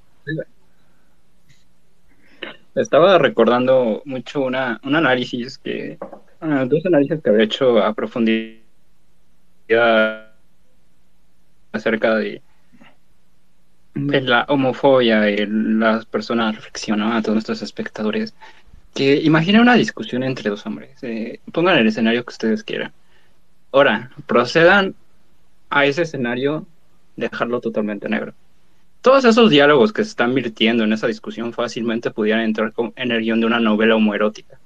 estaba 2.75 3.19
recordando 3.19 4.03
mucho 4.05 4.43
una, 4.43 4.81
un 4.85 4.97
análisis 4.97 5.57
que, 5.57 5.99
ah, 6.41 6.67
dos 6.69 6.85
análisis 6.85 7.23
que 7.23 7.31
había 7.31 7.45
hecho 7.45 7.83
a 7.83 7.95
profundidad 7.95 8.61
acerca 11.73 12.17
de, 12.17 12.43
de 13.95 14.21
la 14.23 14.45
homofobia 14.49 15.29
y 15.31 15.47
las 15.47 16.07
personas 16.07 16.55
reflexionan 16.57 17.13
a 17.13 17.23
todos 17.23 17.35
nuestros 17.35 17.63
espectadores 17.63 18.35
que 18.95 19.17
imaginen 19.17 19.63
una 19.63 19.75
discusión 19.75 20.23
entre 20.23 20.51
dos 20.51 20.65
hombres. 20.67 21.03
Eh, 21.03 21.41
pongan 21.53 21.79
el 21.79 21.87
escenario 21.87 22.25
que 22.25 22.33
ustedes 22.33 22.65
quieran. 22.65 22.93
Ahora, 23.73 24.11
procedan 24.27 24.95
a 25.71 25.87
ese 25.87 26.03
escenario 26.03 26.67
dejarlo 27.17 27.61
totalmente 27.61 28.09
negro 28.09 28.35
todos 29.03 29.25
esos 29.25 29.51
diálogos 29.51 29.93
que 29.93 30.05
se 30.05 30.11
están 30.11 30.33
virtiendo 30.33 30.85
en 30.85 30.93
esa 30.93 31.09
discusión 31.09 31.53
fácilmente 31.53 32.13
pudieran 32.13 32.43
entrar 32.43 32.73
en 32.97 33.11
el 33.11 33.21
guion 33.21 33.41
de 33.41 33.47
una 33.47 33.59
novela 33.59 33.97
homoerótica. 33.97 34.59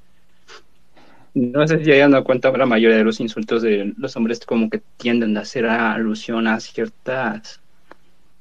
No 1.34 1.66
sé 1.66 1.82
si 1.82 1.90
hayan 1.90 2.12
dado 2.12 2.24
cuenta, 2.24 2.50
la 2.52 2.66
mayoría 2.66 2.98
de 2.98 3.04
los 3.04 3.18
insultos 3.20 3.62
de 3.62 3.94
los 3.96 4.14
hombres 4.16 4.40
como 4.40 4.70
que 4.70 4.82
tienden 4.98 5.36
a 5.36 5.40
hacer 5.40 5.66
alusión 5.66 6.46
a 6.46 6.60
ciertas 6.60 7.60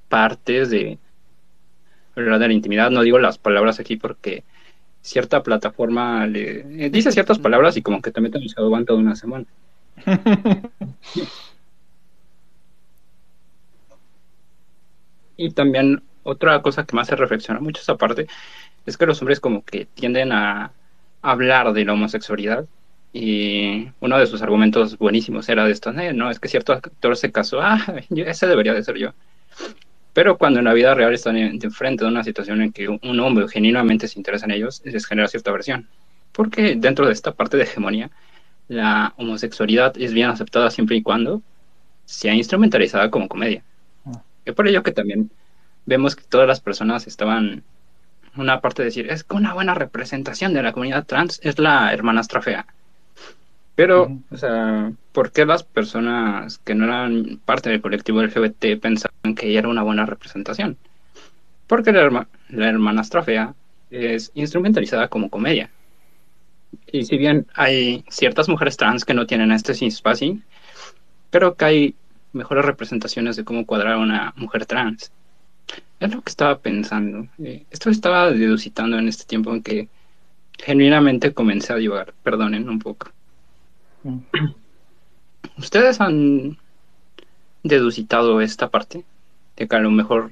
partes 0.10 0.70
de, 0.70 0.98
de 2.16 2.24
la 2.24 2.54
intimidad. 2.54 2.92
No 2.92 3.02
digo 3.02 3.20
las 3.20 3.38
palabras 3.38 3.80
aquí 3.80 3.98
porque 3.98 4.44
cierta 5.02 5.44
plataforma 5.44 6.26
le 6.28 6.86
eh, 6.86 6.90
dice 6.90 7.12
ciertas 7.12 7.40
palabras 7.40 7.78
y 7.78 7.82
como 7.82 8.02
que 8.02 8.12
también 8.12 8.34
se 8.50 8.60
aguanta 8.60 8.94
de 8.94 9.00
una 9.00 9.16
semana. 9.16 9.46
Y 15.38 15.52
también 15.52 16.02
otra 16.24 16.62
cosa 16.62 16.86
que 16.86 16.96
me 16.96 17.02
hace 17.02 17.16
reflexionar 17.16 17.62
mucho 17.62 17.82
esa 17.82 17.98
parte 17.98 18.28
es 18.86 18.98
que 18.98 19.06
los 19.06 19.22
hombres 19.22 19.40
como 19.40 19.64
que 19.64 19.86
tienden 19.86 20.32
a 20.32 20.72
hablar 21.22 21.74
de 21.74 21.86
la 21.86 21.94
homosexualidad 21.94 22.66
y 23.14 23.90
uno 24.00 24.18
de 24.18 24.28
sus 24.28 24.42
argumentos 24.42 24.98
buenísimos 24.98 25.48
era 25.50 25.66
de 25.66 25.72
esto, 25.72 25.92
eh, 25.92 26.14
no, 26.14 26.30
es 26.30 26.40
que 26.40 26.50
cierto 26.50 26.74
actor 26.74 27.16
se 27.18 27.32
casó, 27.32 27.62
ah, 27.62 27.80
ese 28.10 28.48
debería 28.48 28.74
de 28.74 28.84
ser 28.84 28.98
yo. 28.98 29.14
Pero 30.16 30.38
cuando 30.38 30.60
en 30.60 30.66
la 30.66 30.72
vida 30.72 30.96
real 30.96 31.14
están 31.14 31.60
de 31.60 31.70
frente 31.70 32.06
de 32.06 32.10
una 32.10 32.24
situación 32.24 32.62
en 32.62 32.72
que 32.72 32.88
un 32.88 33.20
hombre 33.20 33.50
genuinamente 33.50 34.08
se 34.08 34.18
interesa 34.18 34.46
en 34.46 34.52
ellos, 34.52 34.82
les 34.86 35.06
genera 35.06 35.28
cierta 35.28 35.50
aversión. 35.50 35.90
Porque 36.32 36.76
dentro 36.78 37.06
de 37.06 37.12
esta 37.12 37.34
parte 37.34 37.58
de 37.58 37.64
hegemonía, 37.64 38.10
la 38.70 39.14
homosexualidad 39.18 39.94
es 39.98 40.14
bien 40.14 40.30
aceptada 40.30 40.72
siempre 40.72 40.96
y 40.96 41.02
cuando 41.02 41.42
sea 42.06 42.34
instrumentalizada 42.34 43.12
como 43.12 43.28
comedia. 43.28 43.62
Es 44.46 44.54
por 44.54 44.70
ello 44.70 44.84
que 44.84 44.94
también 44.94 45.32
vemos 45.86 46.16
que 46.16 46.24
todas 46.24 46.48
las 46.48 46.62
personas 46.62 47.08
estaban 47.08 47.64
una 48.38 48.62
parte 48.62 48.84
de 48.84 48.86
decir, 48.86 49.12
es 49.12 49.26
que 49.26 49.36
una 49.36 49.54
buena 49.54 49.74
representación 49.74 50.54
de 50.54 50.64
la 50.64 50.72
comunidad 50.72 51.06
trans 51.06 51.42
es 51.44 51.60
la 51.60 51.92
hermanastra 51.92 52.42
fea. 52.42 52.66
Pero, 53.76 54.20
o 54.32 54.38
sea, 54.38 54.94
¿por 55.12 55.32
qué 55.32 55.46
las 55.46 55.64
personas 55.64 56.60
que 56.60 56.76
no 56.76 56.86
eran 56.86 57.42
parte 57.44 57.70
del 57.70 57.82
colectivo 57.82 58.24
LGBT 58.24 58.80
pensaban 58.82 59.36
que 59.36 59.50
ella 59.50 59.60
era 59.60 59.70
una 59.70 59.84
buena 59.84 60.06
representación? 60.06 60.78
Porque 61.68 61.92
la, 61.92 62.28
la 62.50 62.70
hermanastra 62.70 63.24
fea 63.24 63.54
es 63.90 64.32
instrumentalizada 64.34 65.10
como 65.10 65.30
comedia. 65.30 65.70
Y 66.92 67.06
si 67.06 67.18
bien 67.18 67.48
hay 67.54 68.06
ciertas 68.10 68.48
mujeres 68.48 68.78
trans 68.78 69.04
que 69.04 69.14
no 69.14 69.28
tienen 69.28 69.52
este 69.52 69.74
espacio, 69.86 70.38
pero 71.30 71.56
que 71.56 71.66
hay 71.66 71.96
mejores 72.32 72.66
representaciones 72.66 73.36
de 73.36 73.44
cómo 73.44 73.66
cuadrar 73.66 73.94
a 73.94 74.00
una 74.00 74.34
mujer 74.38 74.66
trans. 74.66 75.12
Es 76.00 76.14
lo 76.14 76.22
que 76.22 76.30
estaba 76.30 76.60
pensando. 76.60 77.28
Eh, 77.40 77.66
esto 77.72 77.90
estaba 77.90 78.32
deducitando 78.32 78.98
en 78.98 79.08
este 79.08 79.26
tiempo 79.26 79.54
en 79.54 79.64
que 79.64 79.90
genuinamente 80.58 81.34
comencé 81.34 81.74
a 81.74 81.78
divagar. 81.78 82.14
Perdonen 82.24 82.70
un 82.70 82.80
poco. 82.80 83.12
¿Ustedes 85.58 86.02
han 86.02 86.58
deducitado 87.64 88.42
esta 88.42 88.70
parte? 88.70 89.04
De 89.56 89.68
que 89.68 89.76
a 89.76 89.80
lo 89.80 89.92
mejor 89.92 90.32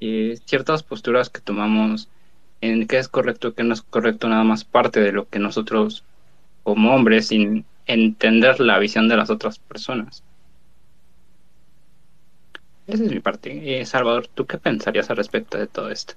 eh, 0.00 0.38
ciertas 0.44 0.82
posturas 0.82 1.30
que 1.30 1.40
tomamos 1.40 2.08
en 2.60 2.86
qué 2.86 2.98
es 2.98 3.08
correcto 3.08 3.54
qué 3.54 3.64
no 3.64 3.74
es 3.74 3.82
correcto, 3.82 4.28
nada 4.28 4.44
más 4.44 4.64
parte 4.64 5.00
de 5.00 5.12
lo 5.12 5.28
que 5.28 5.38
nosotros 5.38 6.04
como 6.62 6.94
hombres, 6.94 7.28
sin 7.28 7.64
entender 7.86 8.60
la 8.60 8.78
visión 8.78 9.08
de 9.08 9.16
las 9.16 9.30
otras 9.30 9.58
personas. 9.58 10.22
Esa 12.86 13.04
es 13.04 13.10
mi 13.10 13.20
parte. 13.20 13.80
Eh, 13.80 13.86
Salvador, 13.86 14.28
¿tú 14.28 14.46
qué 14.46 14.58
pensarías 14.58 15.10
al 15.10 15.16
respecto 15.16 15.58
de 15.58 15.66
todo 15.66 15.90
esto? 15.90 16.14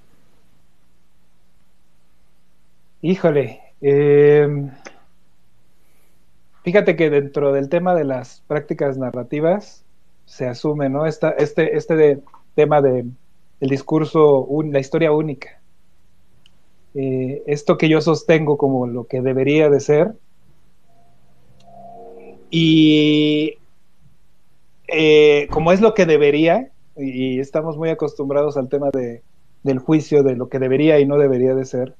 Híjole, 3.01 3.61
em, 3.81 4.71
fíjate 6.65 6.95
que 6.95 7.11
dentro 7.11 7.53
del 7.53 7.69
tema 7.69 7.93
de 7.93 8.03
las 8.03 8.41
prácticas 8.47 8.97
narrativas 8.97 9.85
se 10.25 10.47
asume, 10.47 10.89
¿no? 10.89 11.05
Esta, 11.05 11.29
este 11.29 11.77
este 11.77 11.95
de, 11.95 12.19
tema 12.55 12.81
de 12.81 13.05
el 13.59 13.69
discurso, 13.69 14.47
la 14.71 14.79
historia 14.79 15.11
única. 15.11 15.61
Eh, 16.95 17.43
esto 17.45 17.77
que 17.77 17.87
yo 17.87 18.01
sostengo 18.01 18.57
como 18.57 18.87
lo 18.87 19.05
que 19.05 19.21
debería 19.21 19.69
de 19.69 19.79
ser. 19.79 20.13
Y 22.49 23.59
eh, 24.87 25.47
como 25.51 25.71
es 25.71 25.81
lo 25.81 25.93
que 25.93 26.07
debería, 26.07 26.71
y 26.97 27.39
estamos 27.39 27.77
muy 27.77 27.89
acostumbrados 27.89 28.57
al 28.57 28.69
tema 28.69 28.89
de, 28.91 29.21
del 29.61 29.77
juicio 29.77 30.23
de 30.23 30.35
lo 30.35 30.49
que 30.49 30.57
debería 30.57 30.99
y 30.99 31.05
no 31.05 31.19
debería 31.19 31.53
de 31.53 31.65
ser, 31.65 31.95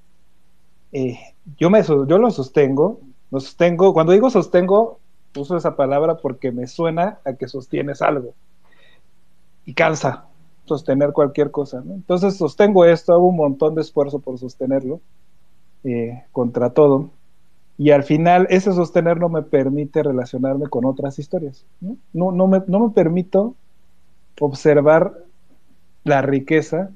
eh, 0.92 1.20
yo, 1.58 1.70
me, 1.70 1.84
yo 1.84 2.18
lo 2.18 2.32
sostengo, 2.32 3.00
sostengo, 3.40 3.94
cuando 3.94 4.14
digo 4.14 4.30
sostengo, 4.30 5.00
uso 5.36 5.58
esa 5.58 5.76
palabra 5.76 6.18
porque 6.18 6.52
me 6.52 6.68
suena 6.68 7.20
a 7.26 7.34
que 7.34 7.48
sostienes 7.48 8.02
algo 8.02 8.34
y 9.66 9.74
cansa 9.74 10.26
sostener 10.66 11.12
cualquier 11.12 11.52
cosa. 11.52 11.84
Entonces 11.86 12.38
sostengo 12.38 12.86
esto, 12.86 13.14
hago 13.14 13.28
un 13.28 13.36
montón 13.36 13.76
de 13.76 13.82
esfuerzo 13.82 14.20
por 14.20 14.38
sostenerlo 14.38 15.02
eh, 15.84 16.24
contra 16.32 16.72
todo 16.72 17.10
y 17.78 17.92
al 17.92 18.04
final 18.04 18.48
ese 18.50 18.72
sostener 18.74 19.20
no 19.20 19.30
me 19.30 19.42
permite 19.42 20.02
relacionarme 20.02 20.68
con 20.68 20.86
otras 20.86 21.20
historias. 21.20 21.66
No, 22.14 22.32
no, 22.32 22.48
me, 22.48 22.64
no 22.68 22.80
me 22.80 22.90
permito 22.92 23.56
observar 24.40 25.14
la 26.04 26.22
riqueza 26.22 26.92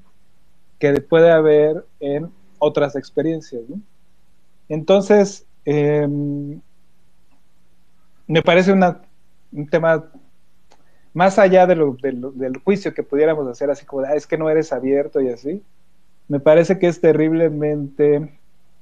que 0.77 1.01
puede 1.01 1.31
haber 1.31 1.85
en 1.99 2.31
otras 2.59 2.95
experiencias. 2.95 3.63
Entonces, 4.69 5.45
eh, 5.66 6.07
me 8.28 8.41
parece 8.43 8.72
un 8.72 9.68
tema 9.70 10.05
más 11.14 11.39
allá 11.39 11.66
de 11.66 11.76
lo, 11.76 11.93
del 11.93 12.57
juicio 12.57 12.93
que 12.93 13.03
pudiéramos 13.03 13.47
hacer, 13.47 13.70
así 13.70 13.86
como, 13.86 14.03
ah, 14.03 14.16
es 14.16 14.28
que 14.28 14.38
no 14.38 14.49
eres 14.49 14.72
abierto 14.72 15.20
y 15.22 15.30
así, 15.30 15.64
me 16.28 16.39
parece 16.39 16.78
que 16.78 16.88
es 16.88 17.01
terriblemente 17.01 18.38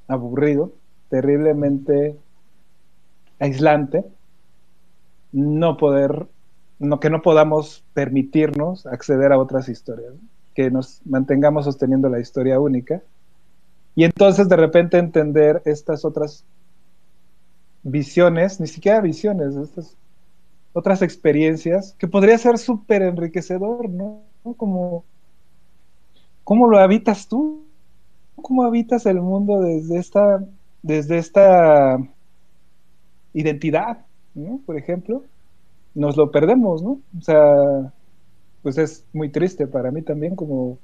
aburrido, 0.08 0.74
terriblemente 1.10 2.18
aislante, 3.40 4.04
no 5.32 5.78
poder, 5.78 6.28
no, 6.80 7.00
que 7.00 7.10
no 7.10 7.22
podamos 7.22 7.86
permitirnos 7.94 8.86
acceder 8.86 9.32
a 9.32 9.40
otras 9.40 9.70
historias, 9.70 10.14
que 10.54 10.70
nos 10.70 11.02
mantengamos 11.06 11.66
sosteniendo 11.66 12.10
la 12.10 12.20
historia 12.20 12.60
única 12.60 13.02
y 13.96 14.04
entonces 14.04 14.50
de 14.50 14.56
repente 14.58 14.98
entender 14.98 15.62
estas 15.66 16.06
otras 16.06 16.44
visiones, 17.84 18.60
ni 18.60 18.68
siquiera 18.68 19.02
visiones, 19.02 19.56
estas 19.56 19.96
otras 20.74 21.02
experiencias, 21.02 21.96
que 21.98 22.08
podría 22.08 22.38
ser 22.38 22.58
súper 22.58 23.02
enriquecedor, 23.02 23.90
¿no? 23.90 24.22
Como, 24.58 25.04
¿cómo 26.44 26.68
lo 26.68 26.78
habitas 26.78 27.28
tú? 27.28 27.64
¿Cómo 28.36 28.64
habitas 28.64 29.06
el 29.08 29.20
mundo 29.20 29.60
desde 29.62 29.98
esta, 29.98 30.46
desde 30.84 31.18
esta 31.18 31.98
identidad, 33.34 34.06
¿no? 34.36 34.60
Por 34.66 34.78
ejemplo, 34.78 35.24
nos 35.96 36.16
lo 36.16 36.30
perdemos, 36.30 36.84
¿no? 36.84 37.00
O 37.18 37.22
sea, 37.22 37.92
pues 38.62 38.78
es 38.78 39.04
muy 39.14 39.30
triste 39.30 39.66
para 39.66 39.90
mí 39.90 40.04
también 40.04 40.36
como 40.36 40.78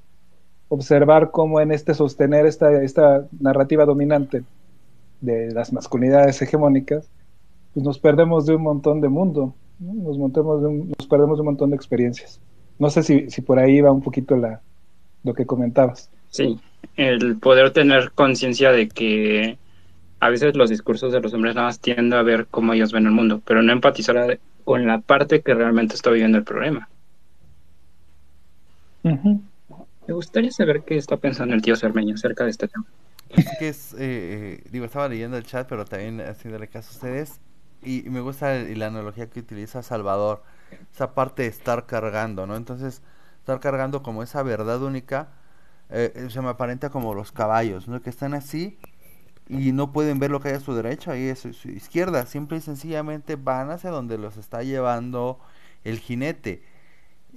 observar 0.69 1.29
cómo 1.29 1.61
en 1.61 1.71
este 1.71 1.93
sostener 1.93 2.47
esta, 2.47 2.81
esta 2.81 3.27
narrativa 3.39 3.85
dominante 3.85 4.43
de 5.23 5.51
las 5.51 5.71
masculinidades 5.71 6.41
hegemónicas, 6.41 7.09
pues 7.73 7.85
nos 7.85 7.97
perdemos 7.97 8.45
de 8.45 8.55
un 8.55 8.63
montón 8.63 9.01
de 9.01 9.09
mundo, 9.09 9.55
nos, 9.79 10.17
montemos 10.17 10.61
nos 10.61 11.07
perdemos 11.07 11.37
de 11.37 11.41
un 11.41 11.45
montón 11.45 11.69
de 11.69 11.75
experiencias. 11.75 12.39
No 12.77 12.89
sé 12.89 13.03
si, 13.03 13.29
si 13.29 13.41
por 13.41 13.57
ahí 13.57 13.81
va 13.81 13.91
un 13.91 14.01
poquito 14.01 14.35
la, 14.35 14.61
lo 15.23 15.33
que 15.33 15.45
comentabas. 15.45 16.09
Sí, 16.29 16.59
el 16.97 17.37
poder 17.37 17.71
tener 17.71 18.11
conciencia 18.11 18.71
de 18.71 18.89
que 18.89 19.57
a 20.19 20.29
veces 20.29 20.55
los 20.55 20.69
discursos 20.69 21.13
de 21.13 21.21
los 21.21 21.33
hombres 21.33 21.55
nada 21.55 21.67
más 21.67 21.79
tienden 21.79 22.13
a 22.13 22.23
ver 22.23 22.47
cómo 22.49 22.73
ellos 22.73 22.91
ven 22.91 23.05
el 23.05 23.11
mundo, 23.11 23.41
pero 23.45 23.61
no 23.61 23.71
empatizar 23.71 24.39
con 24.63 24.85
la 24.85 24.99
parte 24.99 25.41
que 25.41 25.53
realmente 25.53 25.95
está 25.95 26.09
viviendo 26.09 26.37
el 26.37 26.43
problema. 26.43 26.89
Me 29.03 30.13
gustaría 30.13 30.51
saber 30.51 30.83
qué 30.83 30.97
está 30.97 31.17
pensando 31.17 31.55
el 31.55 31.61
tío 31.61 31.75
Cermeño 31.75 32.15
acerca 32.15 32.43
de 32.43 32.51
este 32.51 32.67
tema. 32.67 32.85
Que 33.59 33.69
es, 33.69 33.93
eh, 33.93 33.97
eh, 33.99 34.63
digo, 34.71 34.85
estaba 34.85 35.07
leyendo 35.07 35.37
el 35.37 35.43
chat, 35.43 35.67
pero 35.67 35.85
también 35.85 36.21
haciéndole 36.21 36.67
caso 36.67 36.89
a 36.89 36.93
ustedes. 36.93 37.39
Y, 37.81 38.03
me 38.09 38.21
gusta 38.21 38.53
la 38.53 38.87
analogía 38.87 39.29
que 39.29 39.39
utiliza 39.39 39.83
Salvador, 39.83 40.43
esa 40.93 41.13
parte 41.13 41.43
de 41.43 41.49
estar 41.49 41.85
cargando, 41.85 42.47
¿no? 42.47 42.55
Entonces, 42.55 43.01
estar 43.39 43.59
cargando 43.59 44.03
como 44.03 44.23
esa 44.23 44.43
verdad 44.43 44.81
única, 44.81 45.29
eh, 45.89 46.27
se 46.29 46.41
me 46.41 46.49
aparenta 46.49 46.89
como 46.89 47.13
los 47.13 47.31
caballos, 47.31 47.87
¿no? 47.87 48.01
Que 48.01 48.09
están 48.09 48.33
así 48.33 48.77
y 49.49 49.73
no 49.73 49.91
pueden 49.91 50.19
ver 50.19 50.31
lo 50.31 50.39
que 50.39 50.49
hay 50.49 50.55
a 50.55 50.59
su 50.59 50.73
derecha 50.73 51.17
y 51.17 51.29
a 51.29 51.35
su, 51.35 51.53
su 51.53 51.69
izquierda. 51.69 52.25
Simple 52.25 52.57
y 52.57 52.61
sencillamente 52.61 53.35
van 53.35 53.69
hacia 53.71 53.89
donde 53.89 54.17
los 54.17 54.37
está 54.37 54.63
llevando 54.63 55.39
el 55.83 55.99
jinete 55.99 56.63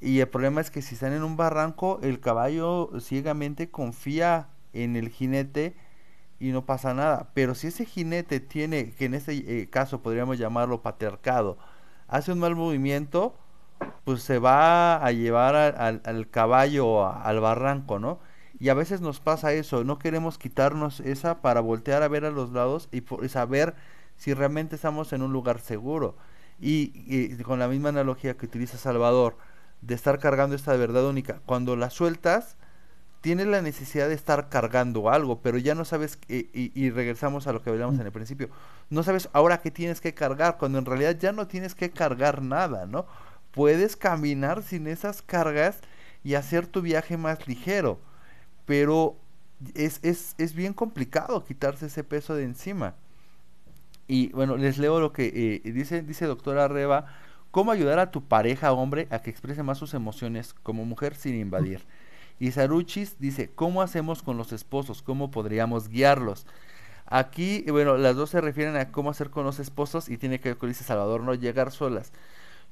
y 0.01 0.21
el 0.21 0.29
problema 0.29 0.61
es 0.61 0.71
que 0.71 0.83
si 0.83 0.95
están 0.95 1.13
en 1.13 1.23
un 1.23 1.37
barranco, 1.37 2.01
el 2.03 2.21
caballo 2.21 2.91
ciegamente 3.01 3.71
confía 3.71 4.49
en 4.73 4.95
el 4.97 5.09
jinete 5.09 5.75
y 6.39 6.53
no 6.53 6.65
pasa 6.67 6.95
nada. 6.95 7.31
Pero 7.35 7.55
si 7.55 7.69
ese 7.69 7.85
jinete 7.85 8.41
tiene, 8.41 8.91
que 8.93 9.07
en 9.07 9.15
este 9.15 9.63
eh, 9.63 9.69
caso 9.69 10.03
podríamos 10.03 10.39
llamarlo 10.39 10.83
patriarcado, 10.83 11.59
hace 12.09 12.33
un 12.33 12.39
mal 12.39 12.55
movimiento, 12.57 13.37
pues 14.05 14.23
se 14.23 14.39
va 14.39 14.97
a 15.05 15.13
llevar 15.13 15.55
al 15.57 16.31
caballo 16.31 17.07
al 17.07 17.41
barranco, 17.41 17.99
¿no? 17.99 18.21
Y 18.59 18.71
a 18.71 18.75
veces 18.75 19.01
nos 19.03 19.21
pasa 19.21 19.53
eso, 19.53 19.85
no 19.85 19.99
queremos 19.99 20.39
quitarnos 20.39 21.01
esa 21.01 21.43
para 21.43 21.61
voltear 21.61 22.03
a 22.03 22.09
ver 22.09 22.25
a 22.25 22.31
los 22.31 22.53
lados 22.53 22.89
y, 22.91 23.03
saber 23.29 23.75
si 24.17 24.33
realmente 24.33 24.77
estamos 24.77 25.13
en 25.13 25.23
un 25.23 25.33
lugar 25.33 25.61
seguro. 25.61 26.17
y 26.59 27.37
con 27.43 27.59
la 27.59 27.69
misma 27.69 27.91
analogía 27.91 28.37
que 28.37 28.47
utiliza 28.47 28.79
Salvador, 28.79 29.37
de 29.83 29.95
estar 29.95 30.19
cargando 30.19 30.57
esta 30.57 30.77
verdad 30.77 31.07
única. 31.07 31.41
Cuando 31.47 31.77
la 31.77 31.91
sueltas, 31.91 32.57
tienes 33.27 33.49
la 33.49 33.61
necesidad 33.61 34.09
de 34.09 34.15
estar 34.15 34.49
cargando 34.49 35.11
algo, 35.11 35.41
pero 35.43 35.59
ya 35.59 35.75
no 35.75 35.85
sabes, 35.85 36.17
y, 36.29 36.49
y, 36.53 36.91
regresamos 36.91 37.49
a 37.49 37.53
lo 37.53 37.61
que 37.61 37.71
hablamos 37.71 37.99
en 37.99 38.07
el 38.07 38.13
principio, 38.13 38.51
no 38.89 39.03
sabes 39.03 39.29
ahora 39.33 39.61
qué 39.61 39.73
tienes 39.73 40.01
que 40.01 40.15
cargar, 40.15 40.59
cuando 40.59 40.79
en 40.79 40.85
realidad 40.85 41.19
ya 41.19 41.33
no 41.33 41.49
tienes 41.49 41.75
que 41.75 41.91
cargar 41.91 42.41
nada, 42.41 42.87
¿no? 42.87 43.05
Puedes 43.51 43.97
caminar 43.97 44.63
sin 44.63 44.87
esas 44.87 45.23
cargas 45.23 45.81
y 46.23 46.35
hacer 46.35 46.69
tu 46.69 46.83
viaje 46.83 47.17
más 47.17 47.49
ligero, 47.49 47.99
pero 48.65 49.17
es, 49.75 49.99
es, 50.05 50.37
es 50.39 50.55
bien 50.55 50.73
complicado 50.73 51.45
quitarse 51.45 51.87
ese 51.87 52.05
peso 52.05 52.37
de 52.37 52.45
encima. 52.45 52.95
Y 54.07 54.29
bueno, 54.29 54.57
les 54.57 54.79
leo 54.79 55.01
lo 55.01 55.13
que 55.13 55.63
eh, 55.65 55.73
dice, 55.73 56.03
dice 56.03 56.27
doctora 56.27 56.69
Reba, 56.69 57.07
¿Cómo 57.57 57.73
ayudar 57.73 57.99
a 57.99 58.11
tu 58.11 58.23
pareja 58.23 58.71
hombre 58.73 59.09
a 59.11 59.21
que 59.21 59.31
exprese 59.31 59.63
más 59.63 59.79
sus 59.79 59.95
emociones 59.95 60.53
como 60.63 60.85
mujer 60.85 61.15
sin 61.15 61.35
invadir? 61.35 61.81
Y 62.39 62.51
Saruchis 62.53 63.19
dice, 63.19 63.51
¿cómo 63.55 63.83
hacemos 63.83 64.23
con 64.23 64.37
los 64.37 64.53
esposos? 64.53 65.03
¿Cómo 65.03 65.31
podríamos 65.31 65.89
guiarlos? 65.89 66.47
Aquí, 67.07 67.65
bueno, 67.71 67.97
las 67.97 68.17
dos 68.17 68.31
se 68.31 68.41
refieren 68.41 68.77
a 68.77 68.91
cómo 68.91 69.11
hacer 69.11 69.31
con 69.31 69.45
los 69.45 69.59
esposos 69.61 70.09
y 70.09 70.19
tiene 70.19 70.41
que 70.41 70.51
ver 70.51 70.59
con 70.59 70.69
dice 70.69 70.85
Salvador, 70.85 71.23
no 71.23 71.35
llegar 71.35 71.71
solas. 71.71 72.13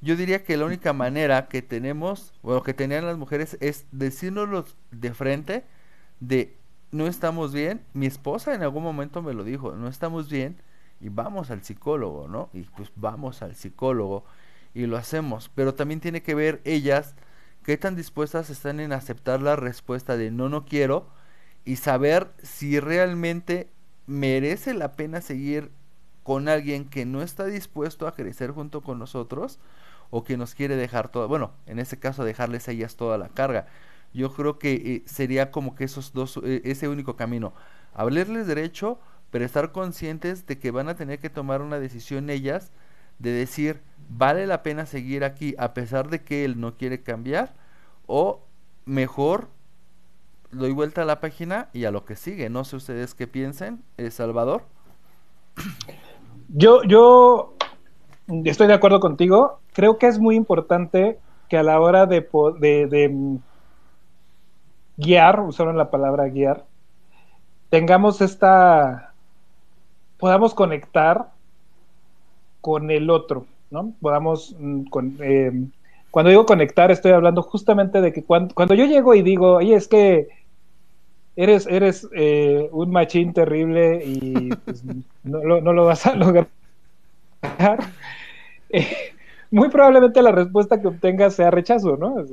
Yo 0.00 0.16
diría 0.16 0.44
que 0.44 0.56
la 0.56 0.66
única 0.66 0.92
manera 0.92 1.48
que 1.48 1.62
tenemos, 1.62 2.34
bueno, 2.42 2.62
que 2.62 2.74
tenían 2.74 3.06
las 3.06 3.16
mujeres 3.16 3.56
es 3.60 3.86
decírnoslo 3.92 4.66
de 4.90 5.14
frente 5.14 5.64
de 6.20 6.56
no 6.90 7.06
estamos 7.06 7.52
bien. 7.52 7.80
Mi 7.94 8.06
esposa 8.06 8.54
en 8.54 8.62
algún 8.62 8.82
momento 8.82 9.22
me 9.22 9.34
lo 9.34 9.44
dijo, 9.44 9.72
no 9.72 9.88
estamos 9.88 10.28
bien 10.28 10.56
y 11.00 11.08
vamos 11.08 11.50
al 11.50 11.62
psicólogo, 11.62 12.28
¿no? 12.28 12.50
Y 12.52 12.62
pues 12.62 12.90
vamos 12.96 13.42
al 13.42 13.54
psicólogo 13.54 14.24
y 14.74 14.86
lo 14.86 14.96
hacemos, 14.96 15.50
pero 15.54 15.74
también 15.74 16.00
tiene 16.00 16.22
que 16.22 16.34
ver 16.34 16.60
ellas 16.64 17.14
qué 17.64 17.76
tan 17.76 17.96
dispuestas 17.96 18.50
están 18.50 18.78
en 18.78 18.92
aceptar 18.92 19.42
la 19.42 19.56
respuesta 19.56 20.16
de 20.16 20.30
no, 20.30 20.48
no 20.48 20.64
quiero 20.64 21.08
y 21.64 21.76
saber 21.76 22.30
si 22.42 22.78
realmente 22.78 23.70
merece 24.06 24.74
la 24.74 24.92
pena 24.92 25.20
seguir 25.20 25.70
con 26.22 26.48
alguien 26.48 26.84
que 26.84 27.06
no 27.06 27.22
está 27.22 27.46
dispuesto 27.46 28.06
a 28.06 28.14
crecer 28.14 28.50
junto 28.50 28.82
con 28.82 28.98
nosotros 28.98 29.58
o 30.10 30.24
que 30.24 30.36
nos 30.36 30.54
quiere 30.54 30.76
dejar 30.76 31.08
todo, 31.08 31.26
bueno, 31.26 31.52
en 31.66 31.78
ese 31.78 31.98
caso 31.98 32.24
dejarles 32.24 32.68
a 32.68 32.72
ellas 32.72 32.96
toda 32.96 33.18
la 33.18 33.28
carga. 33.30 33.66
Yo 34.12 34.32
creo 34.32 34.58
que 34.58 34.74
eh, 34.74 35.02
sería 35.06 35.50
como 35.50 35.74
que 35.74 35.84
esos 35.84 36.12
dos, 36.12 36.38
eh, 36.44 36.60
ese 36.64 36.88
único 36.88 37.16
camino, 37.16 37.52
hablarles 37.94 38.46
derecho, 38.46 39.00
pero 39.30 39.44
estar 39.44 39.72
conscientes 39.72 40.46
de 40.46 40.58
que 40.58 40.70
van 40.70 40.88
a 40.88 40.94
tener 40.94 41.18
que 41.18 41.30
tomar 41.30 41.62
una 41.62 41.80
decisión 41.80 42.30
ellas 42.30 42.70
de 43.18 43.30
decir, 43.30 43.80
¿vale 44.08 44.46
la 44.46 44.62
pena 44.62 44.86
seguir 44.86 45.24
aquí 45.24 45.54
a 45.58 45.74
pesar 45.74 46.08
de 46.08 46.22
que 46.22 46.44
él 46.44 46.60
no 46.60 46.76
quiere 46.76 47.02
cambiar? 47.02 47.54
O 48.06 48.42
mejor 48.84 49.48
doy 50.52 50.72
vuelta 50.72 51.02
a 51.02 51.04
la 51.04 51.20
página 51.20 51.68
y 51.72 51.84
a 51.84 51.90
lo 51.90 52.04
que 52.04 52.16
sigue. 52.16 52.48
No 52.50 52.64
sé 52.64 52.76
ustedes 52.76 53.14
qué 53.14 53.26
piensen, 53.26 53.82
¿Eh, 53.96 54.10
Salvador. 54.10 54.62
Yo, 56.48 56.82
yo 56.84 57.54
estoy 58.44 58.66
de 58.66 58.74
acuerdo 58.74 59.00
contigo. 59.00 59.60
Creo 59.72 59.98
que 59.98 60.06
es 60.06 60.18
muy 60.18 60.36
importante 60.36 61.18
que 61.48 61.58
a 61.58 61.62
la 61.62 61.80
hora 61.80 62.06
de, 62.06 62.26
de, 62.60 63.08
mm, 63.08 63.38
guiar, 64.96 65.40
usaron 65.40 65.76
la 65.76 65.90
palabra 65.90 66.28
guiar, 66.28 66.64
tengamos 67.70 68.20
esta, 68.20 69.12
podamos 70.18 70.54
conectar 70.54 71.30
con 72.60 72.90
el 72.90 73.10
otro, 73.10 73.46
¿no? 73.74 73.92
Podamos, 74.00 74.56
mm, 74.58 74.84
con, 74.84 75.18
eh, 75.20 75.52
cuando 76.10 76.30
digo 76.30 76.46
conectar, 76.46 76.90
estoy 76.90 77.12
hablando 77.12 77.42
justamente 77.42 78.00
de 78.00 78.12
que 78.12 78.22
cuando, 78.22 78.54
cuando 78.54 78.74
yo 78.74 78.86
llego 78.86 79.14
y 79.14 79.22
digo, 79.22 79.56
oye, 79.56 79.74
es 79.74 79.88
que 79.88 80.28
eres, 81.36 81.66
eres 81.66 82.08
eh, 82.14 82.68
un 82.70 82.90
machín 82.92 83.32
terrible 83.32 84.00
y 84.04 84.50
pues, 84.64 84.84
no, 85.24 85.44
lo, 85.44 85.60
no, 85.60 85.72
lo, 85.72 85.84
vas 85.84 86.06
a 86.06 86.14
lograr. 86.16 86.46
muy 89.50 89.68
probablemente 89.68 90.22
la 90.22 90.32
respuesta 90.32 90.80
que 90.80 90.88
obtengas 90.88 91.34
sea 91.34 91.50
rechazo, 91.50 91.96
¿no? 91.96 92.24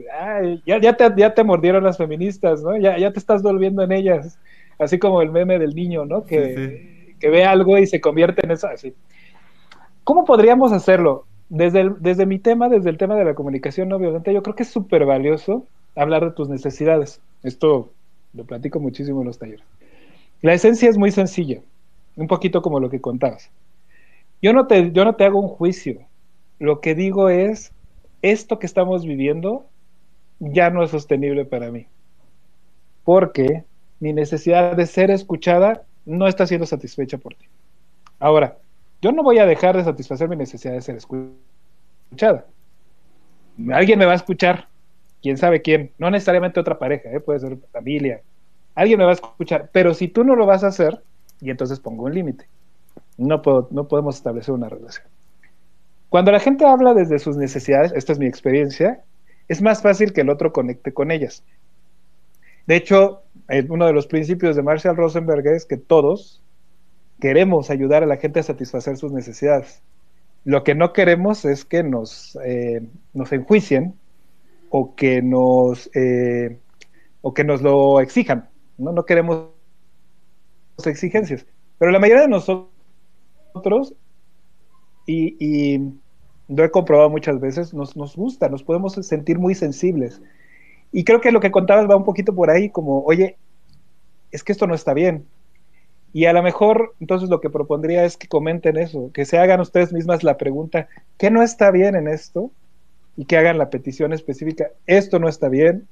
ya, 0.66 0.80
ya, 0.80 0.94
te, 0.96 1.12
ya 1.18 1.34
te 1.34 1.44
mordieron 1.44 1.84
las 1.84 1.98
feministas, 1.98 2.62
¿no? 2.62 2.78
Ya, 2.78 2.98
ya 2.98 3.12
te 3.12 3.20
estás 3.20 3.42
volviendo 3.42 3.82
en 3.84 3.92
ellas, 3.92 4.40
así 4.80 5.00
como 5.00 5.22
el 5.22 5.32
meme 5.32 5.60
del 5.60 5.76
niño, 5.76 6.06
¿no? 6.06 6.24
Que, 6.24 7.16
que 7.20 7.30
ve 7.30 7.46
algo 7.46 7.78
y 7.78 7.88
se 7.88 8.00
convierte 8.00 8.46
en 8.46 8.52
eso, 8.52 8.68
así. 8.68 8.94
¿Cómo 10.04 10.26
podríamos 10.26 10.72
hacerlo? 10.72 11.26
Desde, 11.54 11.90
desde 12.00 12.26
mi 12.26 12.40
tema, 12.40 12.70
desde 12.70 12.90
el 12.90 12.98
tema 12.98 13.16
de 13.18 13.26
la 13.26 13.36
comunicación 13.36 13.90
no 13.90 14.00
violenta, 14.00 14.32
yo 14.32 14.42
creo 14.42 14.56
que 14.56 14.64
es 14.64 14.70
súper 14.70 15.06
valioso 15.06 15.68
hablar 15.98 16.24
de 16.24 16.32
tus 16.32 16.48
necesidades. 16.48 17.20
Esto 17.44 17.92
lo 18.34 18.46
platico 18.46 18.80
muchísimo 18.80 19.20
en 19.20 19.28
los 19.28 19.38
talleres. 19.38 19.66
La 20.42 20.54
esencia 20.54 20.90
es 20.90 20.98
muy 20.98 21.12
sencilla, 21.12 21.60
un 22.16 22.28
poquito 22.28 22.62
como 22.62 22.80
lo 22.80 22.90
que 22.90 23.02
contabas. 23.02 23.52
Yo 24.42 24.54
no 24.54 24.66
te, 24.66 24.94
yo 24.94 25.04
no 25.04 25.16
te 25.16 25.26
hago 25.26 25.42
un 25.42 25.50
juicio. 25.50 26.00
Lo 26.58 26.80
que 26.80 26.96
digo 26.96 27.28
es, 27.28 27.74
esto 28.22 28.58
que 28.58 28.66
estamos 28.66 29.06
viviendo 29.06 29.66
ya 30.40 30.70
no 30.70 30.84
es 30.84 30.92
sostenible 30.92 31.44
para 31.44 31.70
mí. 31.70 31.86
Porque 33.04 33.66
mi 34.00 34.14
necesidad 34.14 34.78
de 34.78 34.86
ser 34.86 35.12
escuchada 35.12 35.84
no 36.06 36.30
está 36.30 36.48
siendo 36.48 36.66
satisfecha 36.66 37.18
por 37.18 37.36
ti. 37.36 37.46
Ahora, 38.20 38.58
yo 39.02 39.12
no 39.12 39.24
voy 39.24 39.40
a 39.40 39.46
dejar 39.46 39.76
de 39.76 39.84
satisfacer 39.84 40.30
mi 40.30 40.36
necesidad 40.36 40.74
de 40.74 40.82
ser 40.82 40.96
escuchada. 40.96 42.46
Alguien 43.72 44.00
me 44.00 44.06
va 44.06 44.14
a 44.14 44.16
escuchar, 44.16 44.68
quién 45.22 45.38
sabe 45.38 45.62
quién, 45.62 45.92
no 45.98 46.10
necesariamente 46.10 46.60
otra 46.60 46.78
pareja, 46.80 47.10
¿eh? 47.12 47.20
puede 47.20 47.40
ser 47.40 47.58
familia, 47.72 48.22
alguien 48.76 49.00
me 49.00 49.06
va 49.06 49.12
a 49.12 49.16
escuchar, 49.16 49.70
pero 49.72 49.94
si 49.94 50.08
tú 50.08 50.24
no 50.24 50.36
lo 50.36 50.46
vas 50.46 50.64
a 50.64 50.68
hacer, 50.68 51.02
y 51.42 51.50
entonces 51.50 51.80
pongo 51.80 52.06
un 52.06 52.14
límite, 52.14 52.48
no, 53.18 53.42
no 53.72 53.88
podemos 53.88 54.16
establecer 54.16 54.54
una 54.54 54.70
relación. 54.70 55.08
Cuando 56.10 56.32
la 56.32 56.40
gente 56.40 56.66
habla 56.66 56.94
desde 56.94 57.20
sus 57.20 57.38
necesidades, 57.38 57.94
esta 57.96 58.14
es 58.14 58.20
mi 58.20 58.26
experiencia, 58.26 59.02
es 59.48 59.62
más 59.62 59.82
fácil 59.82 60.14
que 60.14 60.22
el 60.22 60.30
otro 60.30 60.52
conecte 60.52 60.94
con 60.94 61.12
ellas. 61.12 61.44
De 62.68 62.76
hecho, 62.76 63.24
eh, 63.50 63.66
uno 63.70 63.86
de 63.86 63.94
los 63.94 64.08
principios 64.08 64.56
de 64.56 64.62
Marshall 64.62 64.96
Rosenberg 64.96 65.46
es 65.48 65.66
que 65.66 65.78
todos 65.78 66.41
queremos 67.22 67.70
ayudar 67.70 68.04
a 68.04 68.08
la 68.08 68.18
gente 68.18 68.42
a 68.42 68.44
satisfacer 68.44 68.98
sus 68.98 69.14
necesidades. 69.14 69.82
Lo 70.44 70.64
que 70.64 70.76
no 70.76 70.92
queremos 70.92 71.46
es 71.46 71.64
que 71.64 71.84
nos, 71.84 72.38
eh, 72.44 72.82
nos 73.14 73.32
enjuicien 73.32 73.94
o 74.70 74.96
que 74.96 75.22
nos 75.22 75.90
eh, 75.96 76.58
o 77.22 77.34
que 77.34 77.44
nos 77.44 77.62
lo 77.62 78.02
exijan. 78.02 78.50
¿no? 78.78 78.92
no 78.92 79.06
queremos 79.06 79.52
exigencias. 80.84 81.46
Pero 81.78 81.92
la 81.92 82.00
mayoría 82.00 82.24
de 82.24 82.30
nosotros, 82.30 83.94
y, 85.06 85.36
y 85.40 85.94
lo 86.48 86.64
he 86.64 86.72
comprobado 86.72 87.10
muchas 87.10 87.40
veces, 87.40 87.74
nos, 87.74 87.96
nos 87.96 88.16
gusta, 88.16 88.50
nos 88.50 88.64
podemos 88.64 88.94
sentir 88.94 89.40
muy 89.40 89.56
sensibles. 89.56 90.22
Y 90.92 91.04
creo 91.04 91.22
que 91.22 91.32
lo 91.32 91.40
que 91.40 91.52
contabas 91.52 91.90
va 91.90 91.96
un 91.96 92.04
poquito 92.04 92.34
por 92.34 92.50
ahí, 92.50 92.70
como, 92.70 93.04
oye, 93.04 93.38
es 94.32 94.44
que 94.44 94.52
esto 94.52 94.68
no 94.68 94.74
está 94.74 94.94
bien. 94.94 95.26
Y 96.14 96.26
a 96.26 96.34
lo 96.34 96.44
mejor, 96.44 96.94
entonces 97.00 97.30
lo 97.30 97.40
que 97.40 97.50
propondría 97.50 98.04
es 98.06 98.18
que 98.18 98.28
comenten 98.28 98.78
eso, 98.78 99.12
que 99.14 99.26
se 99.26 99.38
hagan 99.40 99.62
ustedes 99.62 99.94
mismas 99.94 100.24
la 100.24 100.38
pregunta, 100.38 100.90
¿qué 101.18 101.32
no 101.32 101.42
está 101.42 101.72
bien 101.72 101.96
en 101.96 102.08
esto? 102.08 102.52
y 103.16 103.26
que 103.26 103.38
hagan 103.38 103.58
la 103.58 103.70
petición 103.70 104.14
específica. 104.14 104.72
Esto 104.86 105.20
no 105.20 105.28
está 105.28 105.50
bien. 105.50 105.88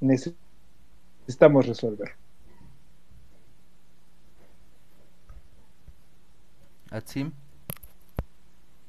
Necesitamos 0.00 1.66
resolver. 1.66 2.12
Atsim. 6.90 7.32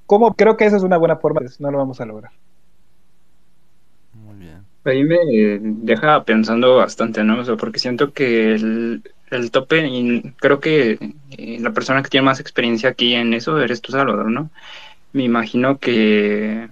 ¿Cómo? 0.05 0.33
Creo 0.33 0.57
que 0.57 0.65
esa 0.65 0.77
es 0.77 0.83
una 0.83 0.97
buena 0.97 1.17
forma, 1.17 1.41
no 1.59 1.71
lo 1.71 1.77
vamos 1.77 2.01
a 2.01 2.05
lograr. 2.05 2.31
Ahí 4.89 5.03
me 5.03 5.17
deja 5.61 6.23
pensando 6.23 6.75
bastante, 6.75 7.23
¿no? 7.23 7.43
porque 7.57 7.79
siento 7.79 8.11
que 8.13 8.53
el, 8.53 9.03
el 9.29 9.51
tope, 9.51 9.87
y 9.87 10.21
creo 10.37 10.59
que 10.59 10.97
eh, 11.31 11.57
la 11.59 11.71
persona 11.71 12.01
que 12.01 12.09
tiene 12.09 12.25
más 12.25 12.39
experiencia 12.39 12.89
aquí 12.89 13.13
en 13.13 13.33
eso 13.33 13.59
eres 13.61 13.81
tú, 13.81 13.91
Salvador, 13.91 14.29
¿no? 14.31 14.49
Me 15.13 15.23
imagino 15.23 15.79
que 15.79 16.69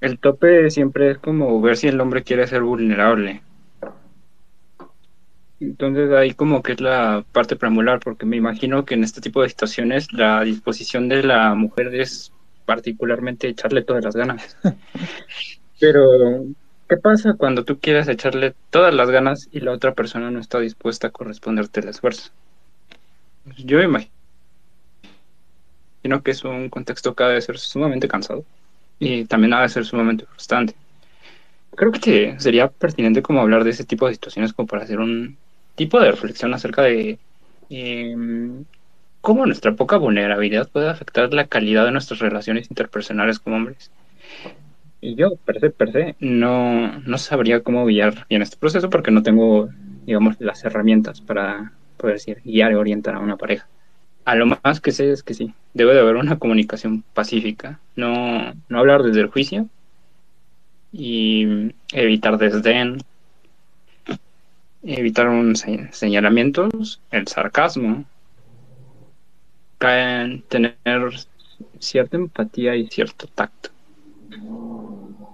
el 0.00 0.18
tope 0.18 0.70
siempre 0.70 1.12
es 1.12 1.18
como 1.18 1.60
ver 1.60 1.76
si 1.76 1.88
el 1.88 2.00
hombre 2.00 2.22
quiere 2.22 2.46
ser 2.46 2.62
vulnerable. 2.62 3.42
Entonces 5.60 6.10
ahí 6.10 6.34
como 6.34 6.62
que 6.62 6.72
es 6.72 6.80
la 6.80 7.24
parte 7.32 7.56
preamular, 7.56 8.00
porque 8.00 8.26
me 8.26 8.36
imagino 8.36 8.84
que 8.84 8.94
en 8.94 9.04
este 9.04 9.20
tipo 9.20 9.42
de 9.42 9.48
situaciones 9.48 10.12
la 10.12 10.42
disposición 10.42 11.08
de 11.08 11.22
la 11.22 11.54
mujer 11.54 11.94
es 11.94 12.32
particularmente 12.64 13.48
echarle 13.48 13.82
todas 13.82 14.04
las 14.04 14.16
ganas. 14.16 14.56
Pero, 15.80 16.46
¿qué 16.92 16.98
pasa 16.98 17.32
cuando 17.32 17.64
tú 17.64 17.78
quieres 17.80 18.06
echarle 18.06 18.54
todas 18.68 18.92
las 18.92 19.08
ganas 19.08 19.48
y 19.50 19.60
la 19.60 19.72
otra 19.72 19.94
persona 19.94 20.30
no 20.30 20.40
está 20.40 20.60
dispuesta 20.60 21.06
a 21.06 21.10
corresponderte 21.10 21.80
el 21.80 21.88
esfuerzo? 21.88 22.30
Yo 23.56 23.78
me 23.78 23.84
imagino 23.84 24.10
que 26.22 26.32
es 26.32 26.44
un 26.44 26.68
contexto 26.68 27.14
que 27.14 27.24
ha 27.24 27.28
de 27.28 27.40
ser 27.40 27.58
sumamente 27.58 28.08
cansado 28.08 28.44
y 28.98 29.24
también 29.24 29.54
ha 29.54 29.62
de 29.62 29.70
ser 29.70 29.86
sumamente 29.86 30.26
frustrante. 30.26 30.74
Creo 31.74 31.92
que 31.92 32.38
sería 32.38 32.68
pertinente 32.68 33.22
como 33.22 33.40
hablar 33.40 33.64
de 33.64 33.70
ese 33.70 33.84
tipo 33.84 34.06
de 34.06 34.12
situaciones 34.12 34.52
como 34.52 34.66
para 34.68 34.82
hacer 34.82 35.00
un 35.00 35.38
tipo 35.74 35.98
de 35.98 36.10
reflexión 36.10 36.52
acerca 36.52 36.82
de 36.82 37.18
em, 37.70 38.66
cómo 39.22 39.46
nuestra 39.46 39.74
poca 39.74 39.96
vulnerabilidad 39.96 40.68
puede 40.68 40.90
afectar 40.90 41.32
la 41.32 41.46
calidad 41.46 41.86
de 41.86 41.92
nuestras 41.92 42.20
relaciones 42.20 42.68
interpersonales 42.68 43.38
como 43.38 43.56
hombres. 43.56 43.90
Y 45.02 45.16
yo, 45.16 45.36
per 45.36 45.60
se, 45.60 45.68
per 45.68 45.92
se, 45.92 46.16
no, 46.20 46.98
no 47.00 47.18
sabría 47.18 47.62
cómo 47.62 47.84
guiar 47.84 48.26
bien 48.30 48.40
este 48.40 48.56
proceso 48.56 48.88
porque 48.88 49.10
no 49.10 49.22
tengo, 49.22 49.68
digamos, 50.06 50.40
las 50.40 50.64
herramientas 50.64 51.20
para 51.20 51.72
poder 51.98 52.16
decir, 52.16 52.40
guiar 52.42 52.72
y 52.72 52.76
orientar 52.76 53.16
a 53.16 53.18
una 53.20 53.36
pareja 53.36 53.68
a 54.24 54.34
lo 54.34 54.46
más 54.46 54.80
que 54.80 54.92
sé 54.92 55.10
es 55.10 55.22
que 55.22 55.34
sí, 55.34 55.54
debe 55.74 55.94
de 55.94 56.00
haber 56.00 56.16
una 56.16 56.38
comunicación 56.38 57.02
pacífica, 57.14 57.80
no, 57.96 58.54
no 58.68 58.78
hablar 58.78 59.02
desde 59.02 59.20
el 59.20 59.28
juicio 59.28 59.68
y 60.92 61.72
evitar 61.92 62.38
desdén, 62.38 62.98
evitar 64.82 65.28
un 65.28 65.56
señalamientos, 65.56 67.00
el 67.10 67.26
sarcasmo, 67.26 68.04
tener 69.78 70.76
cierta 71.80 72.16
empatía 72.16 72.76
y 72.76 72.86
cierto 72.88 73.26
tacto. 73.26 73.70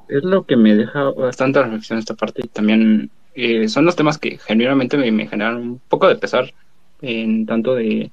Es 0.08 0.24
lo 0.24 0.44
que 0.44 0.56
me 0.56 0.74
deja 0.74 1.10
bastante 1.10 1.62
reflexión 1.62 1.98
esta 1.98 2.14
parte 2.14 2.42
y 2.44 2.48
también 2.48 3.10
eh, 3.34 3.68
son 3.68 3.84
los 3.84 3.94
temas 3.94 4.18
que 4.18 4.38
genuinamente 4.38 4.96
me, 4.96 5.28
generan 5.28 5.56
un 5.56 5.80
poco 5.88 6.08
de 6.08 6.16
pesar 6.16 6.52
en 7.02 7.46
tanto 7.46 7.74
de 7.74 8.10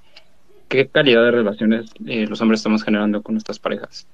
¿qué 0.68 0.88
calidad 0.88 1.24
de 1.24 1.32
relaciones 1.32 1.92
eh, 2.06 2.28
los 2.28 2.42
hombres 2.42 2.60
estamos 2.60 2.84
generando 2.84 3.24
con 3.24 3.34
nuestras 3.34 3.58
parejas? 3.58 4.06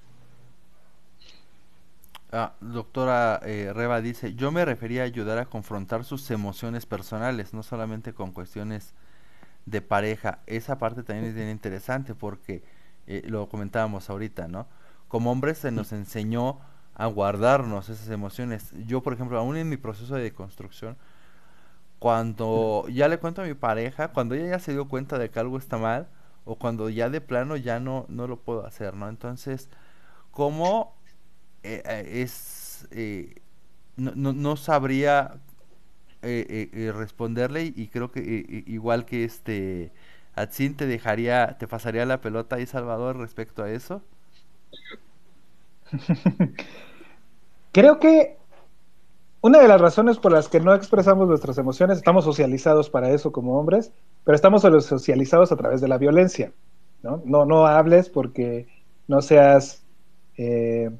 Ah, 2.32 2.54
doctora 2.62 3.42
eh, 3.44 3.74
Reba 3.74 4.00
dice, 4.00 4.36
yo 4.36 4.52
me 4.52 4.64
refería 4.64 5.02
a 5.02 5.06
ayudar 5.06 5.38
a 5.38 5.48
confrontar 5.48 6.06
sus 6.06 6.32
emociones 6.32 6.86
personales, 6.86 7.54
no 7.54 7.62
solamente 7.62 8.14
con 8.14 8.32
cuestiones 8.32 8.94
de 9.66 9.82
pareja. 9.82 10.40
Esa 10.48 10.78
parte 10.78 11.04
también 11.04 11.28
es 11.28 11.36
bien 11.36 11.50
interesante 11.50 12.16
porque 12.16 12.64
lo 13.26 13.50
comentábamos 13.50 14.10
ahorita, 14.10 14.48
¿no? 14.48 14.66
Como 15.12 15.30
hombres 15.30 15.58
se 15.58 15.72
nos 15.72 15.92
enseñó 15.92 16.60
a 16.96 17.06
guardarnos 17.08 17.90
esas 17.90 18.08
emociones. 18.08 18.72
Yo, 18.88 19.04
por 19.04 19.12
ejemplo, 19.12 19.38
aún 19.38 19.58
en 19.58 19.68
mi 19.68 19.76
proceso 19.76 20.16
de 20.16 20.32
construcción, 20.32 20.96
cuando 22.00 22.86
ya 22.88 23.10
le 23.10 23.20
cuento 23.20 23.42
a 23.42 23.46
mi 23.46 23.54
pareja, 23.54 24.08
cuando 24.14 24.36
ella 24.36 24.52
ya 24.52 24.60
se 24.60 24.72
dio 24.72 24.88
cuenta 24.88 25.20
de 25.20 25.30
que 25.30 25.38
algo 25.38 25.58
está 25.58 25.78
mal, 25.78 26.08
o 26.46 26.56
cuando 26.56 26.90
ya 26.90 27.10
de 27.10 27.20
plano 27.20 27.58
ya 27.58 27.82
no, 27.82 28.06
no 28.08 28.26
lo 28.26 28.38
puedo 28.40 28.66
hacer, 28.66 28.96
¿no? 28.96 29.10
Entonces, 29.10 29.70
¿cómo 30.32 30.96
eh, 31.64 31.84
eh, 31.86 32.22
es... 32.22 32.88
Eh, 32.92 33.42
no, 33.98 34.14
no, 34.16 34.32
no, 34.32 34.56
sabría 34.56 35.42
responderle 36.22 37.66
y 37.76 37.88
creo 37.90 38.12
que 38.12 38.64
igual 38.66 39.06
que 39.06 39.26
este... 39.26 39.92
Atsin 40.36 40.78
te 40.78 40.88
dejaría, 40.88 41.58
te 41.58 41.68
pasaría 41.68 42.06
la 42.06 42.22
pelota 42.22 42.56
ahí, 42.56 42.66
Salvador, 42.66 43.18
respecto 43.18 43.62
a 43.64 43.72
eso. 43.72 44.02
creo 47.72 48.00
que 48.00 48.38
una 49.42 49.60
de 49.60 49.68
las 49.68 49.82
razones 49.82 50.20
por 50.20 50.32
las 50.32 50.48
que 50.48 50.60
no 50.60 50.74
expresamos 50.74 51.28
nuestras 51.28 51.58
emociones, 51.58 51.98
estamos 51.98 52.26
socializados 52.26 52.90
para 52.90 53.10
eso 53.10 53.32
como 53.32 53.60
hombres, 53.60 53.92
pero 54.24 54.36
estamos 54.36 54.62
socializados 54.62 55.52
a 55.52 55.56
través 55.56 55.82
de 55.82 55.88
la 55.88 55.98
violencia. 55.98 56.54
No, 57.02 57.22
no, 57.26 57.46
no 57.46 57.66
hables 57.66 58.10
porque 58.10 58.68
no 59.08 59.22
seas, 59.22 59.84
eh, 60.38 60.92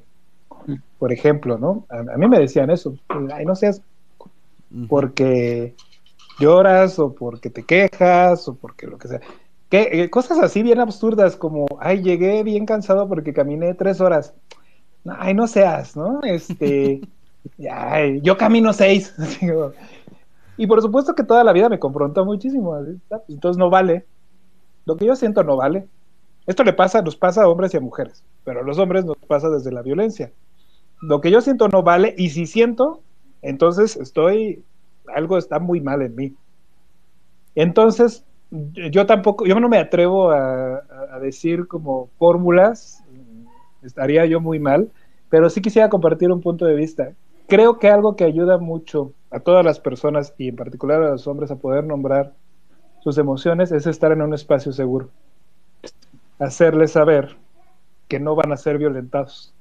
por 0.98 1.12
ejemplo, 1.12 1.56
¿no? 1.56 1.86
A, 1.88 2.16
mí 2.18 2.26
me 2.26 2.40
decían 2.40 2.70
eso, 2.70 2.96
ay, 3.32 3.44
no 3.44 3.54
seas 3.54 3.80
porque 4.88 5.76
lloras 6.40 6.98
o 6.98 7.14
porque 7.14 7.50
te 7.50 7.62
quejas 7.62 8.48
o 8.48 8.56
porque 8.56 8.88
lo 8.88 8.98
que 8.98 9.08
sea. 9.08 9.20
¿Qué? 9.72 10.10
cosas 10.10 10.38
así 10.38 10.62
bien 10.62 10.80
absurdas 10.80 11.34
como, 11.34 11.64
ay, 11.80 12.02
llegué 12.02 12.42
bien 12.42 12.66
cansado 12.66 13.08
porque 13.08 13.32
caminé 13.32 13.72
tres 13.72 14.02
horas. 14.02 14.34
Ay, 15.08 15.32
no 15.32 15.46
seas, 15.46 15.96
¿no? 15.96 16.20
Este, 16.24 17.00
ay, 17.72 18.20
yo 18.20 18.36
camino 18.36 18.74
seis. 18.74 19.14
y 20.58 20.66
por 20.66 20.82
supuesto 20.82 21.14
que 21.14 21.24
toda 21.24 21.42
la 21.42 21.54
vida 21.54 21.70
me 21.70 21.78
confronta 21.78 22.22
muchísimo. 22.22 22.76
Entonces 23.28 23.56
no 23.56 23.70
vale. 23.70 24.04
Lo 24.84 24.98
que 24.98 25.06
yo 25.06 25.16
siento 25.16 25.42
no 25.42 25.56
vale. 25.56 25.88
Esto 26.46 26.64
le 26.64 26.74
pasa, 26.74 27.00
nos 27.00 27.16
pasa 27.16 27.44
a 27.44 27.48
hombres 27.48 27.72
y 27.72 27.78
a 27.78 27.80
mujeres, 27.80 28.22
pero 28.44 28.60
a 28.60 28.64
los 28.64 28.78
hombres 28.78 29.06
nos 29.06 29.16
pasa 29.26 29.48
desde 29.48 29.72
la 29.72 29.80
violencia. 29.80 30.32
Lo 31.00 31.22
que 31.22 31.30
yo 31.30 31.40
siento 31.40 31.68
no 31.68 31.82
vale, 31.82 32.14
y 32.18 32.28
si 32.28 32.44
siento, 32.44 33.00
entonces 33.40 33.96
estoy, 33.96 34.64
algo 35.14 35.38
está 35.38 35.60
muy 35.60 35.80
mal 35.80 36.02
en 36.02 36.14
mí. 36.14 36.34
Entonces, 37.54 38.26
yo 38.90 39.06
tampoco, 39.06 39.46
yo 39.46 39.58
no 39.60 39.68
me 39.68 39.78
atrevo 39.78 40.30
a, 40.30 40.82
decir 41.20 41.68
como 41.68 42.08
fórmulas, 42.18 43.04
estaría 43.82 44.26
yo 44.26 44.40
muy 44.40 44.58
mal, 44.58 44.90
pero 45.28 45.48
sí 45.50 45.60
quisiera 45.60 45.88
compartir 45.88 46.32
un 46.32 46.40
punto 46.40 46.64
de 46.64 46.74
vista. 46.74 47.12
Creo 47.48 47.78
que 47.78 47.88
algo 47.88 48.16
que 48.16 48.24
ayuda 48.24 48.58
mucho 48.58 49.12
a 49.30 49.40
todas 49.40 49.64
las 49.64 49.78
personas 49.78 50.34
y 50.38 50.48
en 50.48 50.56
particular 50.56 51.02
a 51.02 51.10
los 51.10 51.26
hombres 51.26 51.50
a 51.50 51.56
poder 51.56 51.84
nombrar 51.84 52.32
sus 53.00 53.18
emociones 53.18 53.72
es 53.72 53.86
estar 53.86 54.10
en 54.12 54.22
un 54.22 54.34
espacio 54.34 54.72
seguro 54.72 55.10
hacerles 56.42 56.92
saber 56.92 57.36
que 58.08 58.18
no 58.18 58.34
van 58.34 58.52
a 58.52 58.56
ser 58.56 58.78
violentados. 58.78 59.54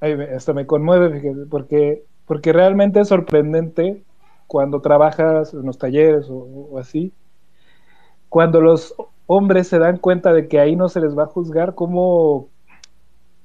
esto 0.00 0.54
me 0.54 0.66
conmueve 0.66 1.46
porque, 1.48 2.04
porque 2.26 2.52
realmente 2.52 3.00
es 3.00 3.08
sorprendente 3.08 4.02
cuando 4.46 4.80
trabajas 4.80 5.54
en 5.54 5.62
los 5.62 5.78
talleres 5.78 6.26
o, 6.28 6.78
así, 6.78 7.12
cuando 8.30 8.60
los 8.60 8.94
hombres 9.26 9.68
se 9.68 9.78
dan 9.78 9.98
cuenta 9.98 10.32
de 10.32 10.48
que 10.48 10.58
ahí 10.58 10.76
no 10.76 10.88
se 10.88 11.00
les 11.00 11.16
va 11.16 11.24
a 11.24 11.26
juzgar, 11.26 11.74
cómo 11.74 12.48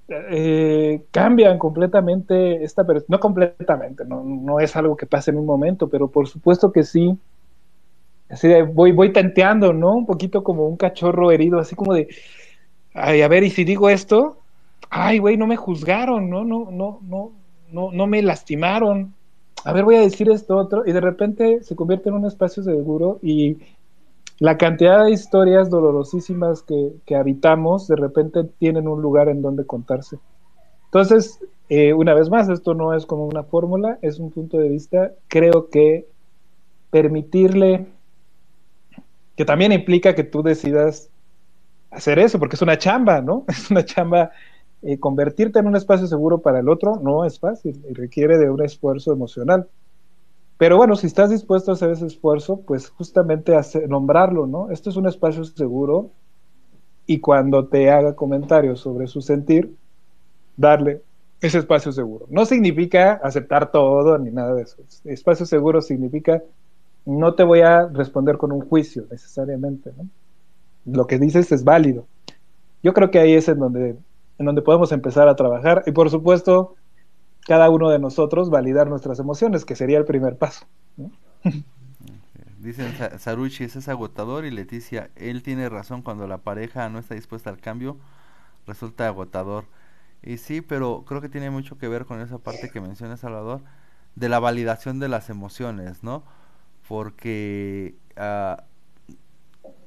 eh, 0.08 1.04
cambian 1.12 1.58
completamente 1.58 2.64
esta 2.64 2.86
persona, 2.86 3.08
no 3.10 3.20
completamente, 3.20 4.06
no, 4.06 4.24
no, 4.24 4.60
es 4.60 4.76
algo 4.76 4.96
que 4.96 5.08
pase 5.08 5.32
en 5.32 5.38
un 5.38 5.46
momento, 5.46 5.90
pero 5.90 6.08
por 6.08 6.28
supuesto 6.28 6.72
que 6.72 6.84
sí, 6.84 7.18
así 8.30 8.48
voy, 8.74 8.92
voy 8.92 9.12
tanteando, 9.12 9.74
¿no? 9.74 9.96
Un 9.96 10.06
poquito 10.06 10.44
como 10.44 10.68
un 10.68 10.78
cachorro 10.78 11.32
herido, 11.32 11.60
así 11.60 11.76
como 11.76 11.94
de, 11.94 12.08
ay, 12.94 13.24
a 13.24 13.28
ver, 13.28 13.44
y 13.44 13.50
si 13.50 13.64
digo 13.64 13.90
esto, 13.90 14.38
ay, 14.92 15.18
güey, 15.18 15.36
no 15.36 15.48
me 15.48 15.58
juzgaron, 15.58 16.30
no, 16.30 16.46
no, 16.46 16.70
no, 16.72 17.00
no, 17.02 17.32
no, 17.72 17.92
no 17.92 18.08
me 18.08 18.22
lastimaron. 18.22 19.14
A 19.64 19.74
ver, 19.74 19.84
voy 19.84 19.96
a 19.96 20.02
decir 20.02 20.30
esto 20.30 20.58
otro, 20.58 20.84
y 20.86 20.92
de 20.92 21.02
repente 21.02 21.64
se 21.64 21.76
convierte 21.76 22.10
en 22.10 22.16
un 22.16 22.26
espacio 22.26 22.62
seguro 22.62 23.18
y 23.24 23.58
la 24.40 24.58
cantidad 24.58 25.06
de 25.06 25.12
historias 25.12 25.70
dolorosísimas 25.70 26.64
que, 26.64 27.16
habitamos 27.16 27.88
de 27.88 27.96
repente 27.96 28.44
tienen 28.44 28.88
un 28.88 29.02
lugar 29.02 29.30
en 29.30 29.42
donde 29.42 29.66
contarse. 29.66 30.20
Entonces, 30.86 31.40
eh, 31.70 31.94
una 31.94 32.14
vez 32.14 32.30
más, 32.30 32.50
esto 32.50 32.74
no 32.74 32.94
es 32.94 33.06
como 33.06 33.26
una 33.26 33.44
fórmula, 33.44 33.98
es 34.02 34.20
un 34.20 34.32
punto 34.32 34.58
de 34.58 34.70
vista. 34.70 35.12
Creo 35.28 35.70
que 35.70 36.08
permitirle, 36.92 37.88
que 39.36 39.46
también 39.46 39.72
implica 39.72 40.16
que 40.16 40.24
tú 40.24 40.44
decidas 40.44 41.10
hacer 41.92 42.20
eso, 42.20 42.38
porque 42.40 42.56
es 42.56 42.62
una 42.62 42.78
chamba, 42.78 43.22
¿no? 43.22 43.46
Es 43.50 43.72
una 43.72 43.86
chamba. 43.86 44.32
Eh, 44.82 45.00
convertirte 45.00 45.58
en 45.58 45.68
un 45.68 45.76
espacio 45.76 46.06
seguro 46.06 46.40
para 46.40 46.60
el 46.60 46.70
otro 46.70 47.00
no 47.02 47.26
es 47.26 47.40
fácil 47.40 47.84
y 47.90 47.94
requiere 47.94 48.38
de 48.38 48.52
un 48.52 48.64
esfuerzo 48.64 49.14
emocional. 49.14 49.68
Pero 50.58 50.78
bueno, 50.78 50.96
si 50.96 51.08
estás 51.08 51.30
dispuesto 51.30 51.72
a 51.72 51.74
hacer 51.74 51.90
ese 51.90 52.06
esfuerzo, 52.06 52.62
pues 52.62 52.90
justamente 52.90 53.56
hacer, 53.56 53.90
nombrarlo, 53.90 54.48
¿no? 54.48 54.72
Esto 54.72 54.90
es 54.90 54.96
un 54.96 55.08
espacio 55.08 55.44
seguro 55.44 56.12
y 57.06 57.20
cuando 57.20 57.68
te 57.68 57.92
haga 57.92 58.16
comentarios 58.16 58.80
sobre 58.80 59.08
su 59.08 59.22
sentir, 59.22 59.76
darle 60.56 61.02
ese 61.42 61.60
espacio 61.60 61.92
seguro. 61.92 62.26
No 62.30 62.46
significa 62.46 63.20
aceptar 63.24 63.72
todo 63.72 64.18
ni 64.18 64.32
nada 64.32 64.54
de 64.56 64.64
eso. 64.64 64.78
Espacio 65.04 65.46
seguro 65.46 65.82
significa 65.82 66.42
no 67.06 67.36
te 67.36 67.44
voy 67.44 67.62
a 67.62 67.88
responder 67.88 68.38
con 68.38 68.52
un 68.52 68.62
juicio 68.62 69.06
necesariamente, 69.12 69.92
¿no? 69.96 70.08
lo 70.86 71.08
que 71.08 71.20
dices 71.20 71.52
es 71.52 71.64
válido. 71.64 72.06
Yo 72.84 72.94
creo 72.94 73.12
que 73.12 73.20
ahí 73.20 73.34
es 73.34 73.48
en 73.48 73.60
donde, 73.60 73.96
en 74.38 74.46
donde 74.46 74.62
podemos 74.62 74.92
empezar 74.92 75.28
a 75.28 75.36
trabajar 75.36 75.84
y 75.86 75.92
por 75.92 76.10
supuesto 76.10 76.76
cada 77.46 77.70
uno 77.70 77.90
de 77.90 78.00
nosotros 78.00 78.50
validar 78.50 78.88
nuestras 78.88 79.20
emociones, 79.20 79.66
que 79.66 79.76
sería 79.76 79.98
el 79.98 80.06
primer 80.06 80.38
paso. 80.38 80.66
Dicen 82.58 82.94
Saruchi, 83.20 83.66
es 83.66 83.88
agotador 83.88 84.46
y 84.46 84.52
Leticia, 84.52 85.12
él 85.16 85.44
tiene 85.44 85.70
razón 85.70 86.02
cuando 86.02 86.28
la 86.28 86.40
pareja 86.40 86.90
no 86.90 86.98
está 86.98 87.14
dispuesta 87.14 87.52
al 87.52 87.60
cambio, 87.60 87.98
resulta 88.66 89.08
agotador. 89.08 89.66
Y 90.24 90.38
sí, 90.38 90.62
pero 90.62 91.06
creo 91.06 91.22
que 91.22 91.30
tiene 91.30 91.52
mucho 91.52 91.78
que 91.78 91.88
ver 91.88 92.06
con 92.06 92.20
esa 92.20 92.40
parte 92.40 92.72
que 92.72 92.82
menciona 92.82 93.16
Salvador, 93.16 93.62
de 94.16 94.30
la 94.30 94.40
validación 94.40 95.00
de 95.00 95.08
las 95.08 95.30
emociones, 95.30 96.04
¿no? 96.04 96.24
Porque 96.88 97.96
uh, 98.18 98.60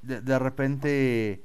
de, 0.03 0.39
repente 0.39 1.43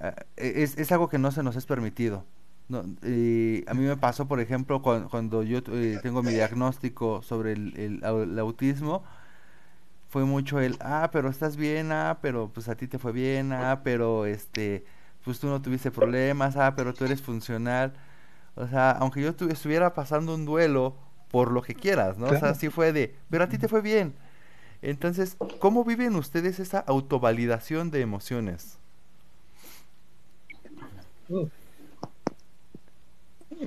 eh, 0.00 0.14
es, 0.36 0.78
es, 0.78 0.90
algo 0.92 1.10
que 1.10 1.18
no 1.18 1.30
se 1.30 1.42
nos 1.42 1.56
es 1.56 1.66
permitido. 1.66 2.24
No, 2.72 2.78
a 2.78 3.74
mí 3.74 3.84
me 3.84 3.98
pasó, 3.98 4.26
por 4.26 4.40
ejemplo, 4.40 4.80
cuando, 4.80 5.42
yo 5.42 5.58
eh, 5.72 5.98
tengo 6.02 6.22
mi 6.22 6.30
diagnóstico 6.32 7.20
sobre 7.20 7.52
el, 7.52 8.00
el, 8.02 8.38
autismo, 8.38 9.04
fue 10.08 10.24
mucho 10.24 10.58
el, 10.58 10.78
ah, 10.80 11.10
pero 11.12 11.28
estás 11.28 11.58
bien, 11.58 11.92
ah, 11.92 12.18
pero 12.22 12.48
pues 12.48 12.70
a 12.70 12.74
ti 12.74 12.88
te 12.88 12.98
fue 12.98 13.12
bien, 13.12 13.52
ah, 13.52 13.82
pero 13.84 14.24
este, 14.24 14.86
pues 15.22 15.38
tú 15.38 15.48
no 15.48 15.60
tuviste 15.60 15.90
problemas, 15.90 16.56
ah, 16.56 16.74
pero 16.74 16.94
tú 16.94 17.04
eres 17.04 17.20
funcional. 17.20 17.92
O 18.54 18.66
sea, 18.66 18.92
aunque 18.92 19.20
yo 19.20 19.34
estuviera 19.50 19.92
pasando 19.92 20.34
un 20.34 20.46
duelo 20.46 20.96
por 21.30 21.52
lo 21.52 21.60
que 21.60 21.74
quieras, 21.74 22.16
¿no? 22.16 22.28
O 22.28 22.38
sea, 22.38 22.54
sí 22.54 22.70
fue 22.70 22.94
de, 22.94 23.14
pero 23.28 23.44
a 23.44 23.48
ti 23.50 23.58
te 23.58 23.68
fue 23.68 23.82
bien. 23.82 24.14
Entonces, 24.80 25.36
¿cómo 25.58 25.84
viven 25.84 26.16
ustedes 26.16 26.58
esa 26.58 26.78
autovalidación 26.78 27.90
de 27.90 28.00
emociones? 28.00 28.78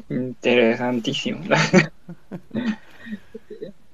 Interesantísimo. 0.10 1.42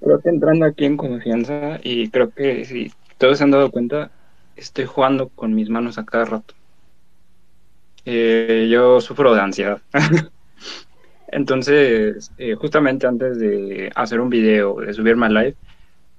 creo 0.02 0.20
que 0.20 0.30
entrando 0.30 0.66
aquí 0.66 0.86
en 0.86 0.98
confianza 0.98 1.80
y 1.84 2.10
creo 2.10 2.32
que 2.32 2.66
si 2.66 2.92
todos 3.18 3.38
se 3.38 3.44
han 3.44 3.52
dado 3.52 3.72
cuenta, 3.72 4.12
estoy 4.56 4.86
jugando 4.86 5.30
con 5.30 5.54
mis 5.54 5.70
manos 5.70 5.98
a 5.98 6.06
cada 6.06 6.26
rato. 6.26 6.54
Eh, 8.06 8.68
yo 8.72 9.00
sufro 9.00 9.34
de 9.34 9.42
ansiedad. 9.42 9.82
Entonces, 11.28 12.32
eh, 12.38 12.56
justamente 12.56 13.08
antes 13.08 13.40
de 13.40 13.92
hacer 13.96 14.20
un 14.20 14.30
video, 14.30 14.82
de 14.82 14.94
subirme 14.94 15.28
al 15.28 15.34
live, 15.34 15.56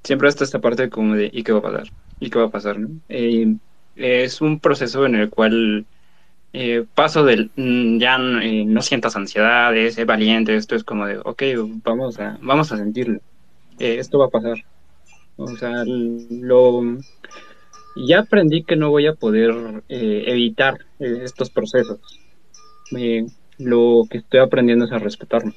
siempre 0.02 0.28
está 0.28 0.44
esta 0.44 0.60
parte 0.60 0.88
como 0.88 1.14
de 1.14 1.30
¿y 1.32 1.42
qué 1.42 1.52
va 1.52 1.59
a 1.59 1.62
pasar? 1.62 1.88
¿y 2.22 2.30
qué 2.30 2.38
va 2.38 2.46
a 2.46 2.50
pasar? 2.50 2.78
Eh, 3.09 3.56
es 3.96 4.40
un 4.40 4.60
proceso 4.60 5.04
en 5.04 5.16
el 5.16 5.28
cual 5.28 5.84
eh, 6.52 6.84
paso 6.94 7.24
del 7.24 7.50
mm, 7.56 7.98
ya 7.98 8.16
eh, 8.42 8.64
no 8.66 8.82
sientas 8.82 9.16
ansiedad, 9.16 9.76
es 9.76 10.04
valiente, 10.06 10.54
esto 10.54 10.74
es 10.74 10.84
como 10.84 11.06
de 11.06 11.18
ok, 11.18 11.42
vamos 11.84 12.18
a, 12.18 12.38
vamos 12.42 12.72
a 12.72 12.76
sentirlo, 12.76 13.20
esto 13.78 14.18
va 14.18 14.26
a 14.26 14.30
pasar. 14.30 14.58
O 15.36 15.48
sea, 15.56 15.84
lo 15.86 16.82
ya 17.96 18.20
aprendí 18.20 18.64
que 18.64 18.76
no 18.76 18.90
voy 18.90 19.06
a 19.06 19.14
poder 19.14 19.82
evitar 19.88 20.78
estos 20.98 21.50
procesos. 21.50 21.98
lo 23.58 24.04
que 24.10 24.18
estoy 24.18 24.40
aprendiendo 24.40 24.84
es 24.84 24.92
a 24.92 24.98
respetarme 24.98 25.54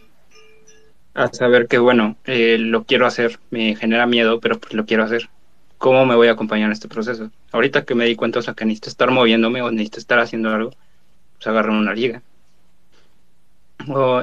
a 1.16 1.30
saber 1.32 1.68
que, 1.68 1.80
bueno, 1.80 2.18
eh, 2.26 2.58
lo 2.60 2.84
quiero 2.84 3.08
hacer, 3.08 3.40
me 3.50 3.76
genera 3.76 4.06
miedo, 4.06 4.40
pero 4.42 4.60
pues 4.60 4.74
lo 4.74 4.86
quiero 4.86 5.04
hacer. 5.04 5.30
¿Cómo 5.78 6.06
me 6.06 6.16
voy 6.16 6.28
a 6.28 6.34
acompañar 6.34 6.68
en 6.68 6.74
este 6.74 6.90
proceso? 6.90 7.32
Ahorita 7.52 7.86
que 7.86 7.96
me 7.96 8.06
di 8.06 8.16
cuenta, 8.16 8.40
o 8.40 8.42
sea, 8.42 8.54
que 8.54 8.66
necesito 8.66 8.90
estar 8.90 9.12
moviéndome 9.12 9.62
o 9.62 9.72
necesito 9.72 10.00
estar 10.00 10.20
haciendo 10.20 10.50
algo, 10.50 10.72
pues 11.46 11.54
agarro 11.54 11.74
una 11.74 11.94
liga. 11.94 12.22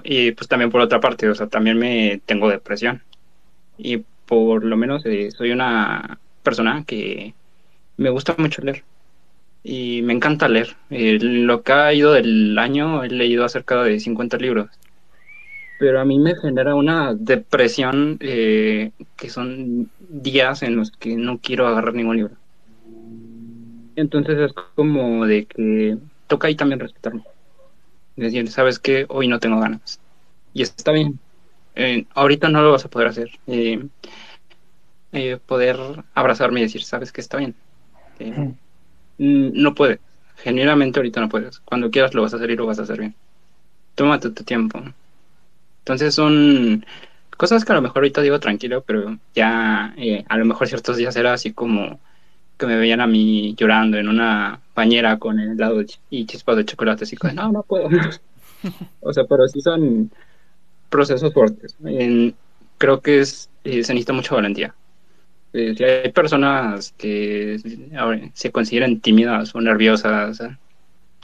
y 0.04 0.32
pues 0.32 0.48
también 0.48 0.70
por 0.70 0.80
otra 0.80 1.00
parte, 1.00 1.28
o 1.28 1.34
sea, 1.34 1.46
también 1.46 1.78
me 1.78 2.20
tengo 2.26 2.48
depresión. 2.48 3.02
Y 3.78 3.98
por 4.26 4.64
lo 4.64 4.76
menos 4.76 5.04
eh, 5.06 5.30
soy 5.30 5.52
una 5.52 6.18
persona 6.42 6.84
que 6.86 7.34
me 7.96 8.10
gusta 8.10 8.34
mucho 8.38 8.62
leer. 8.62 8.84
Y 9.64 10.02
me 10.02 10.12
encanta 10.12 10.48
leer. 10.48 10.76
Eh, 10.90 11.18
lo 11.20 11.62
que 11.62 11.72
ha 11.72 11.92
ido 11.94 12.12
del 12.12 12.58
año, 12.58 13.04
he 13.04 13.08
leído 13.08 13.44
acerca 13.44 13.82
de 13.82 14.00
50 14.00 14.36
libros 14.38 14.68
pero 15.78 15.98
a 15.98 16.04
mí 16.04 16.16
me 16.20 16.36
genera 16.36 16.76
una 16.76 17.12
depresión 17.12 18.16
eh, 18.20 18.92
que 19.16 19.28
son 19.28 19.90
días 19.98 20.62
en 20.62 20.76
los 20.76 20.92
que 20.92 21.16
no 21.16 21.38
quiero 21.38 21.66
agarrar 21.66 21.94
ningún 21.94 22.18
libro. 22.18 22.36
Entonces 23.96 24.38
es 24.38 24.52
como 24.76 25.26
de 25.26 25.46
que 25.46 25.98
toca 26.32 26.48
ahí 26.48 26.54
también 26.54 26.80
respetarme. 26.80 27.24
Decir, 28.16 28.50
sabes 28.50 28.78
que 28.78 29.04
hoy 29.10 29.28
no 29.28 29.38
tengo 29.38 29.60
ganas. 29.60 30.00
Y 30.54 30.62
está 30.62 30.90
bien. 30.90 31.18
Eh, 31.74 32.06
ahorita 32.14 32.48
no 32.48 32.62
lo 32.62 32.72
vas 32.72 32.86
a 32.86 32.88
poder 32.88 33.08
hacer. 33.08 33.38
Eh, 33.46 33.86
poder 35.44 35.76
abrazarme 36.14 36.60
y 36.60 36.62
decir, 36.62 36.84
sabes 36.84 37.12
que 37.12 37.20
está 37.20 37.36
bien. 37.36 37.54
no 39.18 39.74
puedes. 39.74 40.00
Genuinamente 40.38 41.00
ahorita 41.00 41.20
no 41.20 41.28
puedes. 41.28 41.60
Cuando 41.60 41.90
quieras 41.90 42.14
lo 42.14 42.22
vas 42.22 42.32
a 42.32 42.36
hacer 42.36 42.50
y 42.50 42.56
lo 42.56 42.64
vas 42.64 42.78
a 42.78 42.84
hacer 42.84 42.98
bien. 42.98 43.14
Tómate 43.94 44.30
tu 44.30 44.42
tiempo. 44.42 44.82
Entonces 45.80 46.14
son 46.14 46.86
cosas 47.36 47.62
que 47.62 47.72
a 47.72 47.74
lo 47.74 47.82
mejor 47.82 47.98
ahorita 47.98 48.22
digo 48.22 48.40
tranquilo, 48.40 48.84
pero 48.86 49.18
ya 49.34 49.92
eh, 49.98 50.24
a 50.30 50.38
lo 50.38 50.46
mejor 50.46 50.66
ciertos 50.66 50.96
días 50.96 51.14
era 51.14 51.34
así 51.34 51.52
como 51.52 52.00
que 52.56 52.66
me 52.66 52.76
veían 52.76 53.00
a 53.00 53.06
mí 53.06 53.54
llorando 53.56 53.98
en 53.98 54.08
una 54.08 54.60
bañera 54.74 55.18
con 55.18 55.40
el 55.40 55.52
helado 55.52 55.82
y 56.10 56.26
chispas 56.26 56.56
de 56.56 56.64
chocolate, 56.64 57.04
así 57.04 57.16
como, 57.16 57.32
no, 57.32 57.52
no 57.52 57.62
puedo. 57.62 57.88
o 59.00 59.12
sea, 59.12 59.24
pero 59.24 59.46
sí 59.48 59.60
son 59.60 60.10
procesos 60.88 61.32
fuertes. 61.32 61.76
creo 62.78 63.00
que 63.00 63.20
es, 63.20 63.50
eh, 63.64 63.82
se 63.82 63.94
necesita 63.94 64.12
mucha 64.12 64.34
valentía. 64.34 64.74
Eh, 65.54 65.74
si 65.76 65.84
hay 65.84 66.12
personas 66.12 66.94
que 66.96 67.58
se 68.32 68.52
consideran 68.52 69.00
tímidas 69.00 69.54
o 69.54 69.60
nerviosas 69.60 70.40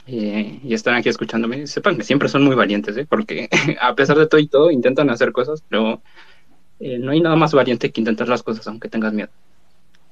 eh, 0.05 0.59
y 0.63 0.73
están 0.73 0.95
aquí 0.95 1.09
escuchándome, 1.09 1.67
sepan 1.67 1.97
que 1.97 2.03
siempre 2.03 2.29
son 2.29 2.43
muy 2.43 2.55
valientes, 2.55 2.95
porque 3.07 3.49
a 3.81 3.95
pesar 3.95 4.17
de 4.17 4.27
todo 4.27 4.39
y 4.39 4.47
todo 4.47 4.71
intentan 4.71 5.09
hacer 5.09 5.31
cosas, 5.31 5.63
pero 5.67 6.01
no 6.79 7.11
hay 7.11 7.19
nada 7.19 7.35
más 7.35 7.53
valiente 7.53 7.91
que 7.91 8.01
intentar 8.01 8.29
las 8.29 8.43
cosas 8.43 8.67
aunque 8.67 8.89
tengas 8.89 9.13
miedo. 9.13 9.29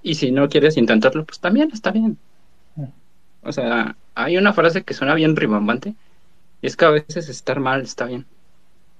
Y 0.02 0.15
si 0.15 0.32
no 0.32 0.48
quieres 0.49 0.78
intentarlo, 0.78 1.26
pues 1.26 1.40
también 1.40 1.69
está 1.74 1.91
bien. 1.91 2.18
O 3.44 3.52
sea, 3.52 3.95
hay 4.15 4.38
una 4.38 4.53
frase 4.53 4.84
que 4.84 4.94
suena 4.94 5.14
bien 5.14 5.36
ribombante, 5.36 5.95
y 6.61 6.68
es 6.68 6.76
que 6.76 6.86
a 6.86 6.90
veces 6.90 7.30
estar 7.30 7.60
mal 7.60 7.82
está 7.82 8.06
bien. 8.06 8.26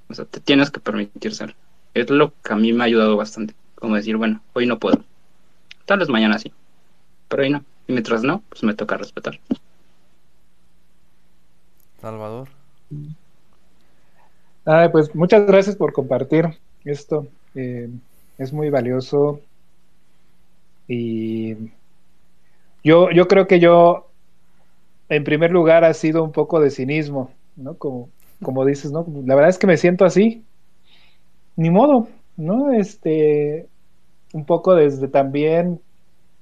O 0.10 0.14
sea, 0.14 0.26
te 0.26 0.40
tienes 0.40 0.72
que 0.72 0.80
permitir 0.80 1.34
ser. 1.34 1.56
Es 1.94 2.10
lo 2.10 2.34
que 2.44 2.54
a 2.54 2.56
mí 2.56 2.72
me 2.72 2.84
ha 2.84 2.86
ayudado 2.86 3.18
bastante. 3.18 3.56
Como 3.76 3.96
decir, 3.96 4.16
bueno, 4.18 4.42
hoy 4.54 4.66
no 4.66 4.80
puedo. 4.80 5.04
Tal 5.86 6.00
vez 6.00 6.10
mañana 6.10 6.40
sí. 6.40 6.54
Pero 7.28 7.44
hoy 7.44 7.50
no. 7.50 7.64
Y 7.88 7.94
mientras 7.94 8.24
no, 8.24 8.42
pues 8.50 8.64
me 8.64 8.74
toca 8.74 8.98
respetar. 8.98 9.40
Salvador. 12.00 12.48
Ay, 14.66 14.90
pues 14.90 15.14
muchas 15.16 15.46
gracias 15.48 15.76
por 15.76 15.94
compartir 15.94 16.58
esto. 16.86 17.28
Eh, 17.56 17.90
es 18.38 18.54
muy 18.54 18.70
valioso. 18.70 19.42
Y 20.88 21.56
yo, 22.84 23.12
yo 23.12 23.28
creo 23.28 23.48
que 23.48 23.60
yo, 23.60 24.08
en 25.10 25.24
primer 25.24 25.52
lugar, 25.52 25.84
ha 25.84 25.94
sido 25.94 26.24
un 26.24 26.32
poco 26.32 26.60
de 26.60 26.72
cinismo, 26.72 27.32
¿no? 27.56 27.76
Como, 27.78 28.10
como 28.42 28.66
dices, 28.66 28.92
¿no? 28.92 29.06
La 29.26 29.36
verdad 29.36 29.50
es 29.50 29.58
que 29.58 29.68
me 29.68 29.78
siento 29.78 30.06
así. 30.06 30.44
Ni 31.56 31.70
modo, 31.70 32.08
¿no? 32.38 32.72
Este, 32.72 33.68
un 34.34 34.46
poco 34.46 34.76
desde 34.76 35.08
también, 35.08 35.82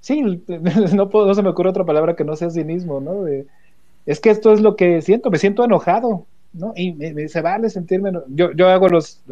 sí, 0.01 0.21
no, 0.93 1.09
puedo, 1.09 1.27
no 1.27 1.33
se 1.33 1.43
me 1.43 1.49
ocurre 1.49 1.69
otra 1.69 1.85
palabra 1.85 2.15
que 2.15 2.23
no 2.25 2.35
sea 2.35 2.49
cinismo, 2.49 2.99
¿no? 2.99 3.25
es 4.05 4.19
que 4.19 4.29
esto 4.29 4.53
es 4.53 4.61
lo 4.61 4.75
que 4.75 5.01
siento, 5.01 5.31
me 5.31 5.39
siento 5.39 5.63
enojado, 5.63 6.27
¿no? 6.53 6.73
Y 6.75 6.93
me, 6.93 7.27
se 7.27 7.41
vale 7.41 7.69
sentirme, 7.69 8.11
yo, 8.27 8.51
yo 8.51 8.69
hago 8.69 8.87
los, 8.87 9.23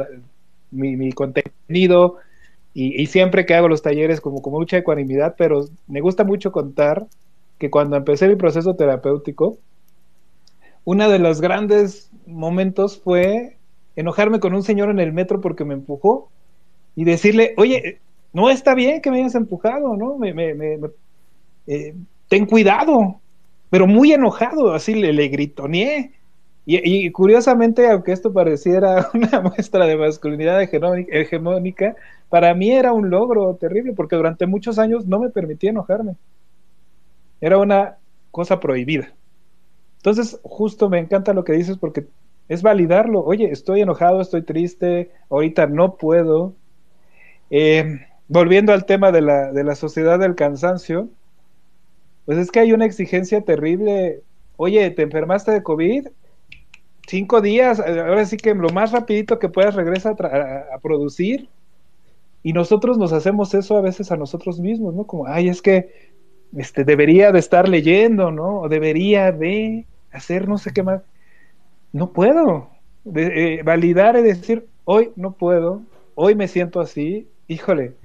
mi, 0.71 0.95
mi 0.95 1.11
contenido 1.11 2.17
y, 2.73 3.01
y, 3.01 3.05
siempre 3.07 3.45
que 3.45 3.53
hago 3.53 3.67
los 3.67 3.81
talleres 3.81 4.19
como, 4.21 4.41
como 4.41 4.59
mucha 4.59 4.77
ecuanimidad, 4.77 5.35
pero 5.37 5.65
me 5.87 6.01
gusta 6.01 6.23
mucho 6.23 6.51
contar 6.51 7.05
que 7.59 7.69
cuando 7.69 7.95
empecé 7.95 8.27
mi 8.27 8.35
proceso 8.35 8.75
terapéutico, 8.75 9.57
uno 10.85 11.09
de 11.09 11.19
los 11.19 11.39
grandes 11.39 12.09
momentos 12.25 12.99
fue 12.99 13.57
enojarme 13.95 14.39
con 14.39 14.53
un 14.53 14.63
señor 14.63 14.89
en 14.89 14.99
el 14.99 15.13
metro 15.13 15.39
porque 15.39 15.65
me 15.65 15.73
empujó 15.73 16.29
y 16.95 17.05
decirle, 17.05 17.53
oye, 17.57 17.99
no 18.33 18.49
está 18.49 18.73
bien 18.73 19.01
que 19.01 19.11
me 19.11 19.19
hayas 19.19 19.35
empujado, 19.35 19.95
¿no? 19.95 20.17
Me, 20.17 20.33
me, 20.33 20.53
me, 20.53 20.79
eh, 21.67 21.95
ten 22.27 22.45
cuidado, 22.45 23.19
pero 23.69 23.87
muy 23.87 24.11
enojado, 24.11 24.73
así 24.73 24.95
le, 24.95 25.13
le 25.13 25.27
gritoneé. 25.27 26.11
Y, 26.65 27.11
curiosamente, 27.11 27.89
aunque 27.89 28.13
esto 28.13 28.31
pareciera 28.31 29.09
una 29.13 29.41
muestra 29.41 29.85
de 29.85 29.97
masculinidad 29.97 30.61
hegemónica, 30.61 31.95
para 32.33 32.55
mí 32.55 32.71
era 32.71 32.93
un 32.93 33.11
logro 33.11 33.57
terrible 33.57 33.93
porque 33.93 34.15
durante 34.15 34.47
muchos 34.47 34.79
años 34.79 35.05
no 35.05 35.19
me 35.19 35.29
permitía 35.29 35.69
enojarme. 35.69 36.15
Era 37.39 37.59
una 37.59 37.97
cosa 38.31 38.59
prohibida. 38.59 39.13
Entonces, 39.97 40.39
justo 40.41 40.89
me 40.89 40.97
encanta 40.97 41.35
lo 41.35 41.43
que 41.43 41.53
dices 41.53 41.77
porque 41.77 42.07
es 42.49 42.63
validarlo. 42.63 43.23
Oye, 43.23 43.51
estoy 43.51 43.81
enojado, 43.81 44.19
estoy 44.19 44.41
triste, 44.41 45.11
ahorita 45.29 45.67
no 45.67 45.95
puedo. 45.95 46.55
Eh, 47.51 47.99
volviendo 48.27 48.73
al 48.73 48.87
tema 48.87 49.11
de 49.11 49.21
la, 49.21 49.51
de 49.51 49.63
la 49.63 49.75
sociedad 49.75 50.17
del 50.17 50.33
cansancio, 50.33 51.09
pues 52.25 52.39
es 52.39 52.49
que 52.49 52.61
hay 52.61 52.73
una 52.73 52.85
exigencia 52.85 53.41
terrible. 53.41 54.23
Oye, 54.57 54.89
te 54.89 55.03
enfermaste 55.03 55.51
de 55.51 55.61
COVID, 55.61 56.07
cinco 57.05 57.41
días, 57.41 57.79
ahora 57.79 58.25
sí 58.25 58.37
que 58.37 58.55
lo 58.55 58.69
más 58.69 58.91
rapidito 58.91 59.37
que 59.37 59.49
puedas 59.49 59.75
regresa 59.75 60.15
a, 60.17 60.79
producir. 60.79 61.47
Y 62.43 62.53
nosotros 62.53 62.97
nos 62.97 63.13
hacemos 63.13 63.53
eso 63.53 63.77
a 63.77 63.81
veces 63.81 64.11
a 64.11 64.17
nosotros 64.17 64.59
mismos, 64.59 64.93
¿no? 64.93 65.05
Como, 65.05 65.27
ay, 65.27 65.47
es 65.47 65.61
que 65.61 66.11
este, 66.57 66.83
debería 66.83 67.31
de 67.31 67.39
estar 67.39 67.69
leyendo, 67.69 68.31
¿no? 68.31 68.61
O 68.61 68.69
debería 68.69 69.31
de 69.31 69.87
hacer 70.11 70.47
no 70.47 70.57
sé 70.57 70.71
qué 70.73 70.83
más. 70.83 71.01
No 71.93 72.11
puedo. 72.11 72.69
Eh, 73.15 73.61
validar 73.63 74.17
y 74.17 74.23
decir, 74.23 74.67
hoy 74.85 75.11
no 75.15 75.33
puedo, 75.33 75.81
hoy 76.15 76.35
me 76.35 76.47
siento 76.47 76.79
así, 76.79 77.27
híjole, 77.47 77.95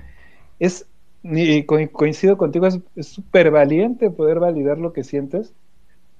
es, 0.58 0.86
y 1.22 1.62
coincido 1.64 2.36
contigo, 2.36 2.66
es 2.66 3.06
súper 3.06 3.52
valiente 3.52 4.10
poder 4.10 4.40
validar 4.40 4.78
lo 4.78 4.92
que 4.92 5.04
sientes. 5.04 5.52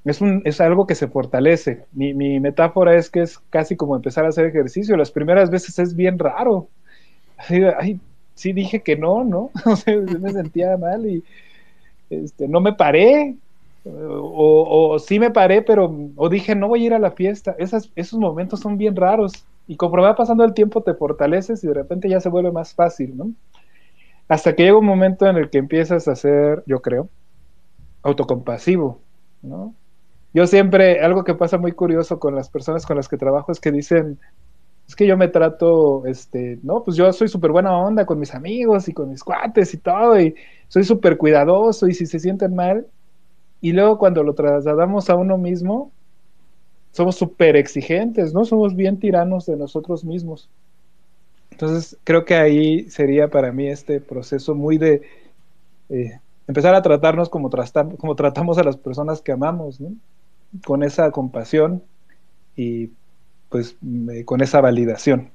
Es, 0.05 0.21
un, 0.21 0.43
es 0.45 0.61
algo 0.61 0.87
que 0.87 0.95
se 0.95 1.09
fortalece. 1.09 1.87
Mi, 1.93 2.15
mi, 2.15 2.41
metáfora 2.41 2.97
es 2.97 3.11
que 3.11 3.23
es 3.23 3.39
casi 3.51 3.77
como 3.77 3.97
empezar 3.97 4.25
a 4.25 4.29
hacer 4.29 4.47
ejercicio. 4.47 4.97
Las 4.97 5.11
primeras 5.11 5.51
veces 5.51 5.79
es 5.79 5.95
bien 5.97 6.19
raro. 6.19 6.69
Ay, 7.37 7.65
ay 7.79 8.01
sí 8.39 8.53
dije 8.53 8.83
que 8.83 8.97
no, 8.97 9.25
¿no? 9.25 9.51
O 9.67 9.77
sea, 9.77 9.97
me 9.97 10.33
sentía 10.33 10.77
mal 10.77 11.07
y 11.07 11.23
este, 12.11 12.49
no 12.49 12.61
me 12.61 12.73
paré, 12.73 13.37
o, 13.85 14.91
o, 14.93 14.99
sí 14.99 15.19
me 15.19 15.31
paré, 15.31 15.63
pero 15.63 15.95
o 16.17 16.29
dije, 16.29 16.55
no 16.55 16.69
voy 16.69 16.83
a 16.83 16.87
ir 16.87 16.95
a 16.95 16.99
la 16.99 17.13
fiesta. 17.13 17.55
Esas, 17.59 17.91
esos 17.97 18.19
momentos 18.19 18.61
son 18.61 18.79
bien 18.79 18.97
raros. 18.97 19.33
Y 19.67 19.77
conforme 19.77 20.07
va 20.07 20.17
pasando 20.17 20.45
el 20.45 20.55
tiempo 20.55 20.83
te 20.83 20.95
fortaleces 20.95 21.63
y 21.63 21.67
de 21.67 21.75
repente 21.75 22.09
ya 22.09 22.21
se 22.21 22.31
vuelve 22.31 22.51
más 22.51 22.75
fácil, 22.75 23.17
¿no? 23.17 23.31
Hasta 24.29 24.55
que 24.55 24.65
llega 24.65 24.79
un 24.79 24.87
momento 24.87 25.27
en 25.27 25.37
el 25.37 25.51
que 25.51 25.59
empiezas 25.59 26.09
a 26.09 26.17
ser, 26.17 26.63
yo 26.67 26.81
creo, 26.81 27.09
autocompasivo, 28.03 29.01
¿no? 29.43 29.75
Yo 30.35 30.47
siempre, 30.47 31.01
algo 31.01 31.25
que 31.25 31.35
pasa 31.35 31.59
muy 31.59 31.73
curioso 31.73 32.19
con 32.19 32.35
las 32.35 32.51
personas 32.51 32.87
con 32.87 32.97
las 32.97 33.09
que 33.09 33.17
trabajo 33.17 33.53
es 33.53 33.61
que 33.61 33.73
dicen, 33.73 34.19
es 34.89 34.97
que 34.97 35.07
yo 35.07 35.19
me 35.19 35.29
trato, 35.29 36.07
este, 36.07 36.59
no, 36.63 36.83
pues 36.83 36.97
yo 36.97 37.13
soy 37.13 37.29
súper 37.29 37.53
buena 37.53 37.77
onda 37.77 38.07
con 38.07 38.19
mis 38.19 38.35
amigos 38.35 38.89
y 38.89 38.95
con 38.95 39.11
mis 39.11 39.23
cuates 39.23 39.75
y 39.75 39.77
todo, 39.77 40.19
y 40.19 40.35
soy 40.69 40.83
súper 40.83 41.19
cuidadoso, 41.19 41.89
y 41.89 41.95
si 41.95 42.07
se 42.07 42.19
sienten 42.19 42.55
mal, 42.55 42.87
y 43.61 43.73
luego 43.73 43.99
cuando 43.99 44.23
lo 44.23 44.35
trasladamos 44.35 45.11
a 45.11 45.17
uno 45.17 45.37
mismo, 45.37 45.93
somos 46.93 47.17
súper 47.17 47.55
exigentes, 47.57 48.33
¿no? 48.33 48.47
Somos 48.47 48.75
bien 48.75 48.99
tiranos 48.99 49.45
de 49.45 49.57
nosotros 49.57 50.05
mismos. 50.05 50.49
Entonces, 51.51 51.99
creo 52.03 52.25
que 52.25 52.37
ahí 52.37 52.89
sería 52.89 53.29
para 53.29 53.53
mí 53.53 53.67
este 53.67 54.01
proceso 54.01 54.55
muy 54.55 54.79
de 54.79 55.03
eh, 55.91 56.19
empezar 56.47 56.75
a 56.75 56.81
tratarnos 56.81 57.29
como, 57.29 57.51
como 57.99 58.17
tratamos 58.17 58.57
a 58.57 58.65
las 58.65 58.79
personas 58.79 59.21
que 59.21 59.33
amamos, 59.33 59.81
¿no? 59.81 59.91
Con 60.65 60.83
esa 60.83 61.11
compasión 61.11 61.83
y 62.57 62.91
pues 63.49 63.77
con 64.25 64.41
esa 64.41 64.61
validación. 64.61 65.31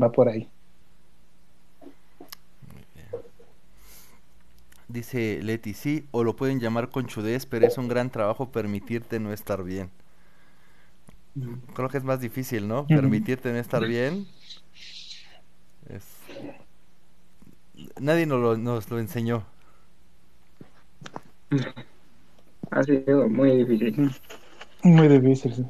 Va 0.00 0.10
por 0.12 0.28
ahí. 0.28 0.48
Dice 4.88 5.40
Leti, 5.42 5.74
sí, 5.74 6.06
o 6.12 6.22
lo 6.22 6.36
pueden 6.36 6.60
llamar 6.60 6.90
conchudez, 6.90 7.46
pero 7.46 7.66
es 7.66 7.78
un 7.78 7.88
gran 7.88 8.10
trabajo 8.10 8.52
permitirte 8.52 9.18
no 9.18 9.32
estar 9.32 9.64
bien. 9.64 9.90
Creo 11.74 11.88
que 11.88 11.98
es 11.98 12.04
más 12.04 12.20
difícil, 12.20 12.68
¿no? 12.68 12.86
Permitirte 12.86 13.50
no 13.50 13.58
estar 13.58 13.84
bien. 13.84 14.26
Es... 15.88 16.04
Nadie 18.00 18.26
nos 18.26 18.40
lo, 18.40 18.56
nos 18.56 18.88
lo 18.88 19.00
enseñó. 19.00 19.44
Ha 22.70 22.82
sido 22.84 23.28
muy 23.28 23.64
difícil. 23.64 24.12
Muy 24.84 25.08
difícil, 25.08 25.54
sí. 25.54 25.64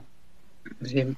sí. 0.83 1.17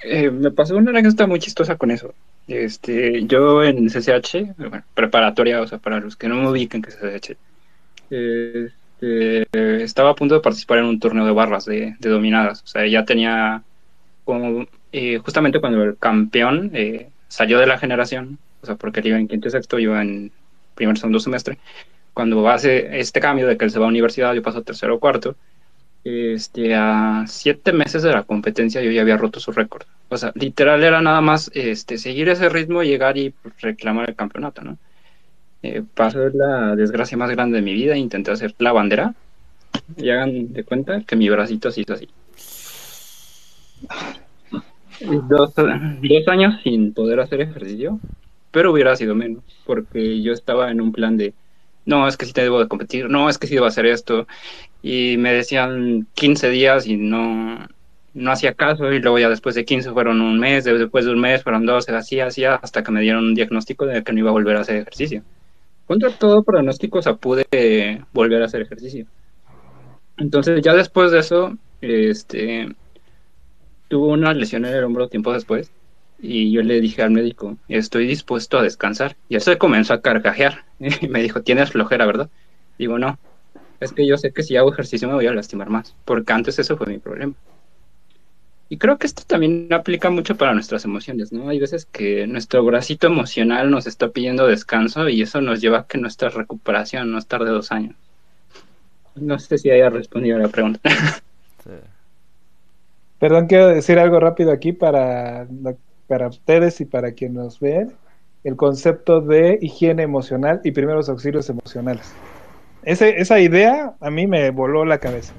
Eh, 0.00 0.30
me 0.30 0.50
pasó 0.50 0.76
una 0.76 0.90
anécdota 0.90 1.26
muy 1.26 1.38
chistosa 1.38 1.76
con 1.76 1.90
eso. 1.90 2.14
Este, 2.46 3.24
yo 3.24 3.62
en 3.62 3.88
CCH, 3.88 4.56
bueno, 4.56 4.82
preparatoria, 4.94 5.60
o 5.60 5.66
sea, 5.66 5.78
para 5.78 6.00
los 6.00 6.16
que 6.16 6.28
no 6.28 6.36
me 6.36 6.48
ubican 6.48 6.82
que 6.82 6.90
es 6.90 6.96
CCH, 6.96 7.36
este, 8.10 9.82
estaba 9.82 10.10
a 10.10 10.14
punto 10.14 10.34
de 10.34 10.40
participar 10.40 10.78
en 10.78 10.86
un 10.86 11.00
torneo 11.00 11.26
de 11.26 11.32
barras 11.32 11.64
de, 11.64 11.96
dominadas. 12.00 12.62
O 12.62 12.66
sea, 12.66 12.86
ya 12.86 13.04
tenía 13.04 13.62
como, 14.24 14.66
eh, 14.92 15.18
justamente 15.18 15.60
cuando 15.60 15.82
el 15.82 15.98
campeón 15.98 16.70
eh, 16.74 17.10
salió 17.28 17.58
de 17.58 17.66
la 17.66 17.78
generación, 17.78 18.38
o 18.62 18.66
sea, 18.66 18.76
porque 18.76 19.00
él 19.00 19.08
iba 19.08 19.18
en 19.18 19.28
quinto 19.28 19.48
y 19.48 19.50
sexto, 19.50 19.78
yo 19.78 19.98
en 20.00 20.32
primer 20.74 20.96
segundo 20.98 21.20
semestre, 21.20 21.58
cuando 22.14 22.48
hace 22.48 22.98
este 22.98 23.20
cambio 23.20 23.46
de 23.46 23.56
que 23.56 23.64
él 23.64 23.70
se 23.70 23.78
va 23.78 23.86
a 23.86 23.88
universidad, 23.88 24.34
yo 24.34 24.42
paso 24.42 24.58
a 24.58 24.62
tercero 24.62 24.96
o 24.96 25.00
cuarto, 25.00 25.36
este, 26.04 26.74
a 26.74 27.24
siete 27.26 27.72
meses 27.72 28.02
de 28.02 28.12
la 28.12 28.22
competencia 28.22 28.80
yo 28.82 28.90
ya 28.90 29.02
había 29.02 29.16
roto 29.16 29.40
su 29.40 29.52
récord. 29.52 29.86
O 30.08 30.16
sea, 30.16 30.32
literal 30.34 30.82
era 30.82 31.02
nada 31.02 31.20
más 31.20 31.50
este, 31.54 31.98
seguir 31.98 32.28
ese 32.28 32.48
ritmo, 32.48 32.82
llegar 32.82 33.16
y 33.18 33.34
reclamar 33.60 34.08
el 34.08 34.16
campeonato, 34.16 34.62
¿no? 34.62 34.78
Eh, 35.62 35.82
pasó 35.94 36.28
la 36.28 36.76
desgracia 36.76 37.18
más 37.18 37.30
grande 37.30 37.56
de 37.56 37.62
mi 37.62 37.74
vida, 37.74 37.96
intenté 37.96 38.30
hacer 38.30 38.54
la 38.58 38.72
bandera 38.72 39.14
y 39.96 40.10
hagan 40.10 40.52
de 40.52 40.64
cuenta 40.64 41.02
que 41.02 41.16
mi 41.16 41.28
bracito 41.28 41.70
se 41.70 41.80
hizo 41.80 41.94
así. 41.94 42.08
Dos, 45.28 45.54
dos 45.54 46.28
años 46.28 46.60
sin 46.62 46.92
poder 46.92 47.20
hacer 47.20 47.40
ejercicio, 47.40 48.00
pero 48.50 48.72
hubiera 48.72 48.96
sido 48.96 49.14
menos, 49.14 49.42
porque 49.66 50.22
yo 50.22 50.32
estaba 50.32 50.70
en 50.70 50.80
un 50.80 50.92
plan 50.92 51.16
de, 51.16 51.34
no, 51.88 52.06
es 52.06 52.18
que 52.18 52.26
sí 52.26 52.34
te 52.34 52.42
debo 52.42 52.60
de 52.60 52.68
competir, 52.68 53.08
no, 53.08 53.30
es 53.30 53.38
que 53.38 53.46
sí 53.46 53.54
debo 53.54 53.66
hacer 53.66 53.86
esto, 53.86 54.26
y 54.82 55.16
me 55.16 55.32
decían 55.32 56.06
15 56.14 56.50
días 56.50 56.86
y 56.86 56.98
no, 56.98 57.66
no 58.12 58.30
hacía 58.30 58.52
caso 58.52 58.92
y 58.92 59.00
luego 59.00 59.18
ya 59.18 59.30
después 59.30 59.54
de 59.54 59.64
15 59.64 59.92
fueron 59.92 60.20
un 60.20 60.38
mes, 60.38 60.64
después 60.64 61.06
de 61.06 61.12
un 61.12 61.20
mes 61.20 61.42
fueron 61.42 61.64
dos, 61.64 61.88
así, 61.88 62.20
así, 62.20 62.44
hasta 62.44 62.82
que 62.82 62.92
me 62.92 63.00
dieron 63.00 63.24
un 63.24 63.34
diagnóstico 63.34 63.86
de 63.86 64.04
que 64.04 64.12
no 64.12 64.18
iba 64.18 64.28
a 64.28 64.34
volver 64.34 64.56
a 64.56 64.60
hacer 64.60 64.76
ejercicio. 64.76 65.22
Contra 65.86 66.10
todo 66.10 66.42
pronóstico, 66.42 66.98
o 66.98 67.02
sea, 67.02 67.14
pude 67.14 68.04
volver 68.12 68.42
a 68.42 68.44
hacer 68.44 68.60
ejercicio. 68.60 69.06
Entonces 70.18 70.60
ya 70.62 70.74
después 70.74 71.10
de 71.10 71.20
eso, 71.20 71.56
este, 71.80 72.68
tuvo 73.88 74.08
una 74.08 74.34
lesión 74.34 74.66
en 74.66 74.74
el 74.74 74.84
hombro 74.84 75.08
tiempo 75.08 75.32
después 75.32 75.72
y 76.20 76.50
yo 76.50 76.62
le 76.62 76.80
dije 76.80 77.02
al 77.02 77.10
médico, 77.10 77.56
estoy 77.68 78.06
dispuesto 78.06 78.58
a 78.58 78.62
descansar. 78.62 79.16
Y 79.28 79.36
él 79.36 79.40
se 79.40 79.58
comenzó 79.58 79.94
a 79.94 80.00
carcajear 80.00 80.64
y 80.78 81.08
me 81.08 81.22
dijo, 81.22 81.42
tienes 81.42 81.70
flojera, 81.70 82.06
¿verdad? 82.06 82.28
Digo, 82.78 82.98
no, 82.98 83.18
es 83.80 83.92
que 83.92 84.06
yo 84.06 84.16
sé 84.16 84.32
que 84.32 84.42
si 84.42 84.56
hago 84.56 84.72
ejercicio 84.72 85.08
me 85.08 85.14
voy 85.14 85.26
a 85.26 85.32
lastimar 85.32 85.70
más, 85.70 85.94
porque 86.04 86.32
antes 86.32 86.58
eso 86.58 86.76
fue 86.76 86.86
mi 86.86 86.98
problema. 86.98 87.34
Y 88.70 88.76
creo 88.76 88.98
que 88.98 89.06
esto 89.06 89.22
también 89.26 89.72
aplica 89.72 90.10
mucho 90.10 90.36
para 90.36 90.52
nuestras 90.52 90.84
emociones, 90.84 91.32
¿no? 91.32 91.48
Hay 91.48 91.58
veces 91.58 91.86
que 91.86 92.26
nuestro 92.26 92.62
bracito 92.64 93.06
emocional 93.06 93.70
nos 93.70 93.86
está 93.86 94.10
pidiendo 94.10 94.46
descanso 94.46 95.08
y 95.08 95.22
eso 95.22 95.40
nos 95.40 95.62
lleva 95.62 95.78
a 95.78 95.86
que 95.86 95.96
nuestra 95.96 96.28
recuperación 96.28 97.10
no 97.10 97.22
tarde 97.22 97.48
dos 97.50 97.72
años. 97.72 97.96
No 99.14 99.38
sé 99.38 99.56
si 99.56 99.70
haya 99.70 99.88
respondido 99.88 100.36
a 100.36 100.40
la 100.40 100.48
pregunta. 100.48 100.80
Perdón, 103.18 103.46
quiero 103.46 103.68
decir 103.68 103.98
algo 103.98 104.20
rápido 104.20 104.52
aquí 104.52 104.72
para, 104.72 105.48
para 106.08 106.26
ustedes 106.26 106.80
y 106.80 106.84
para 106.84 107.12
quienes 107.12 107.36
nos 107.36 107.60
ven. 107.60 107.92
El 108.42 108.56
concepto 108.56 109.20
de 109.20 109.58
higiene 109.62 110.02
emocional 110.02 110.60
y 110.64 110.72
primeros 110.72 111.08
auxilios 111.08 111.48
emocionales 111.48 112.12
esa 112.88 113.40
idea 113.40 113.94
a 114.00 114.10
mí 114.10 114.26
me 114.26 114.50
voló 114.50 114.84
la 114.84 114.98
cabeza. 114.98 115.34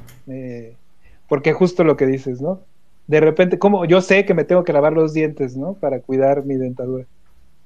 porque 1.28 1.54
justo 1.54 1.84
lo 1.84 1.96
que 1.96 2.06
dices, 2.06 2.42
¿no? 2.42 2.62
De 3.08 3.20
repente, 3.20 3.58
como 3.58 3.86
yo 3.86 4.02
sé 4.02 4.26
que 4.26 4.34
me 4.34 4.44
tengo 4.44 4.64
que 4.64 4.74
lavar 4.74 4.94
los 4.94 5.14
dientes, 5.14 5.58
¿no? 5.58 5.74
Para 5.74 6.00
cuidar 6.00 6.46
mi 6.46 6.56
dentadura. 6.56 7.06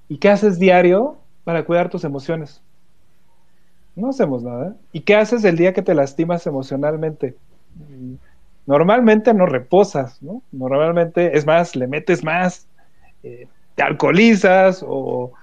¿Y 0.08 0.18
qué 0.18 0.30
haces 0.30 0.60
diario 0.60 1.18
para 1.44 1.66
cuidar 1.66 1.90
tus 1.90 2.04
emociones? 2.04 2.62
No 3.96 4.10
hacemos 4.10 4.44
nada. 4.44 4.76
¿Y 4.92 5.02
qué 5.02 5.16
haces 5.16 5.44
el 5.44 5.58
día 5.58 5.74
que 5.74 5.82
te 5.82 5.94
lastimas 5.94 6.48
emocionalmente? 6.48 7.36
Normalmente 8.66 9.34
no 9.34 9.46
reposas, 9.46 10.22
¿no? 10.22 10.42
Normalmente, 10.52 11.38
es 11.38 11.46
más, 11.46 11.76
le 11.76 11.88
metes 11.88 12.24
más, 12.24 12.68
eh, 13.24 13.48
te 13.76 13.84
alcoholizas 13.84 14.84
o 14.86 15.34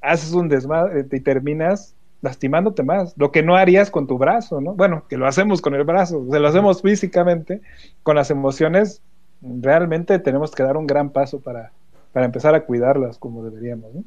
haces 0.00 0.32
un 0.32 0.48
desmadre 0.48 1.06
y 1.10 1.20
terminas 1.20 1.94
lastimándote 2.20 2.82
más, 2.82 3.14
lo 3.16 3.30
que 3.30 3.42
no 3.42 3.56
harías 3.56 3.90
con 3.90 4.06
tu 4.06 4.18
brazo, 4.18 4.60
¿no? 4.60 4.74
Bueno, 4.74 5.04
que 5.08 5.16
lo 5.16 5.26
hacemos 5.26 5.60
con 5.60 5.74
el 5.74 5.84
brazo, 5.84 6.26
se 6.30 6.40
lo 6.40 6.48
hacemos 6.48 6.82
físicamente, 6.82 7.60
con 8.02 8.16
las 8.16 8.30
emociones, 8.30 9.02
realmente 9.40 10.18
tenemos 10.18 10.50
que 10.52 10.64
dar 10.64 10.76
un 10.76 10.86
gran 10.86 11.10
paso 11.10 11.40
para, 11.40 11.70
para 12.12 12.26
empezar 12.26 12.54
a 12.54 12.64
cuidarlas 12.64 13.18
como 13.18 13.44
deberíamos, 13.44 13.94
¿no? 13.94 14.04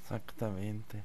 Exactamente. 0.00 1.02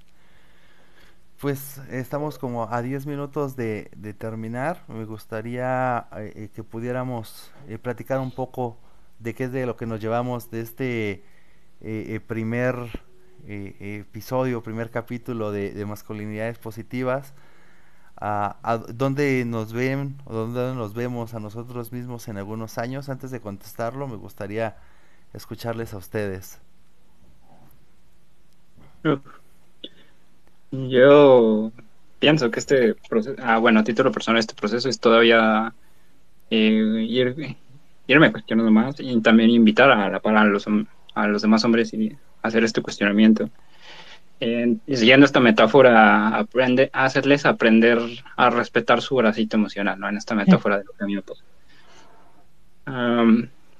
Pues 1.41 1.79
estamos 1.91 2.39
como 2.39 2.71
a 2.71 2.81
10 2.81 3.05
minutos 3.05 3.57
de, 3.57 3.91
de, 3.97 4.13
terminar. 4.13 4.83
Me 4.87 5.03
gustaría 5.03 6.07
eh, 6.15 6.31
eh, 6.35 6.49
que 6.55 6.63
pudiéramos 6.63 7.51
eh, 7.67 7.77
platicar 7.77 8.19
un 8.21 8.31
poco 8.31 8.77
de 9.19 9.33
qué 9.33 9.45
es 9.45 9.51
de 9.51 9.65
lo 9.65 9.77
que 9.77 9.85
nos 9.85 9.99
llevamos 9.99 10.51
de 10.51 10.61
este 10.61 11.23
primer 12.27 12.75
eh, 13.45 13.99
episodio, 13.99 14.63
primer 14.63 14.89
capítulo 14.89 15.51
de, 15.51 15.85
masculinidades 15.85 16.57
positivas, 16.57 17.33
a, 18.15 18.79
dónde 18.93 19.43
nos 19.43 19.73
ven 19.73 20.15
o 20.23 20.33
dónde 20.33 20.73
nos 20.75 20.93
vemos 20.93 21.33
a 21.33 21.41
nosotros 21.41 21.91
mismos 21.91 22.29
en 22.29 22.37
algunos 22.37 22.77
años. 22.77 23.09
Antes 23.09 23.31
de 23.31 23.41
contestarlo, 23.41 24.07
me 24.07 24.15
gustaría 24.15 24.77
escucharles 25.33 25.93
a 25.93 25.97
ustedes. 25.97 26.61
Yo 30.71 31.71
pienso 32.19 32.49
que 32.49 32.59
este 32.59 32.95
proceso, 33.09 33.35
ah, 33.43 33.57
bueno, 33.57 33.81
a 33.81 33.83
título 33.83 34.09
personal, 34.13 34.39
este 34.39 34.55
proceso 34.55 34.87
es 34.87 35.01
todavía 35.01 35.73
eh, 36.49 37.05
irme 38.07 38.31
cuestionando 38.31 38.71
más 38.71 38.99
y 38.99 39.19
también 39.21 39.49
invitar 39.49 39.91
a, 39.91 40.09
la, 40.09 40.19
para 40.19 40.43
los, 40.45 40.65
a 41.15 41.27
los 41.27 41.41
demás 41.41 41.63
hombres 41.63 41.93
y 41.93 42.15
hacer 42.41 42.63
este 42.63 42.81
cuestionamiento. 42.81 43.49
Eh, 44.39 44.75
siguiendo 44.87 45.25
esta 45.25 45.39
metáfora, 45.39 46.27
aprende, 46.37 46.89
hacerles 46.91 47.45
aprender 47.45 47.99
a 48.35 48.49
respetar 48.49 49.01
su 49.01 49.15
bracito 49.15 49.55
emocional, 49.55 49.99
¿no? 49.99 50.09
En 50.09 50.17
esta 50.17 50.35
metáfora 50.35 50.79
de 50.79 50.83
lo 50.83 50.91
que 50.91 51.03
a 51.03 51.07
mí 51.07 51.15
me 51.15 51.21
pasa. 51.21 51.43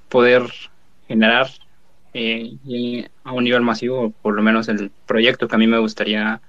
poder 0.07 0.43
generar 1.07 1.47
eh, 2.13 3.09
a 3.23 3.33
un 3.33 3.43
nivel 3.43 3.61
masivo, 3.61 4.13
por 4.21 4.35
lo 4.35 4.41
menos 4.41 4.69
el 4.69 4.91
proyecto 5.05 5.47
que 5.47 5.55
a 5.55 5.59
mí 5.59 5.67
me 5.67 5.79
gustaría 5.79 6.39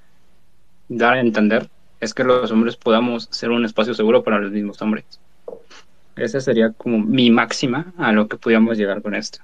dar 0.88 1.14
a 1.14 1.20
entender, 1.20 1.68
es 2.00 2.14
que 2.14 2.22
los 2.22 2.52
hombres 2.52 2.76
podamos 2.76 3.28
ser 3.32 3.50
un 3.50 3.64
espacio 3.64 3.94
seguro 3.94 4.22
para 4.22 4.38
los 4.38 4.52
mismos 4.52 4.80
hombres. 4.82 5.04
Esa 6.16 6.40
sería 6.40 6.72
como 6.72 6.98
mi 6.98 7.30
máxima 7.30 7.92
a 7.98 8.12
lo 8.12 8.28
que 8.28 8.36
pudiéramos 8.36 8.78
llegar 8.78 9.02
con 9.02 9.14
esto 9.14 9.40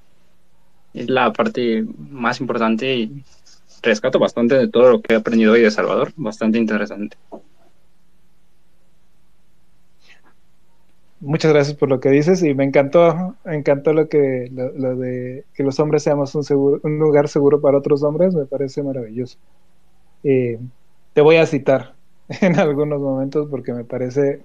es 0.92 1.08
la 1.08 1.32
parte 1.32 1.84
más 2.10 2.40
importante 2.40 2.94
y 2.94 3.24
rescato 3.82 4.18
bastante 4.18 4.56
de 4.56 4.68
todo 4.68 4.90
lo 4.90 5.02
que 5.02 5.14
he 5.14 5.16
aprendido 5.16 5.52
hoy 5.52 5.62
de 5.62 5.70
Salvador, 5.70 6.12
bastante 6.16 6.58
interesante. 6.58 7.16
Muchas 11.20 11.52
gracias 11.52 11.76
por 11.76 11.90
lo 11.90 12.00
que 12.00 12.08
dices 12.08 12.42
y 12.42 12.54
me 12.54 12.64
encantó, 12.64 13.36
me 13.44 13.56
encantó 13.56 13.92
lo 13.92 14.08
que 14.08 14.48
lo, 14.50 14.96
de 14.96 15.44
que 15.54 15.62
los 15.62 15.78
hombres 15.78 16.02
seamos 16.02 16.34
un, 16.34 16.98
lugar 16.98 17.28
seguro 17.28 17.60
para 17.60 17.76
otros 17.76 18.02
hombres, 18.02 18.34
me 18.34 18.46
parece 18.46 18.82
maravilloso. 18.82 19.36
Te 20.22 21.20
voy 21.20 21.36
a 21.36 21.46
citar 21.46 21.94
en 22.40 22.58
algunos 22.58 23.00
momentos 23.00 23.48
porque 23.50 23.74
me 23.74 23.84
parece 23.84 24.40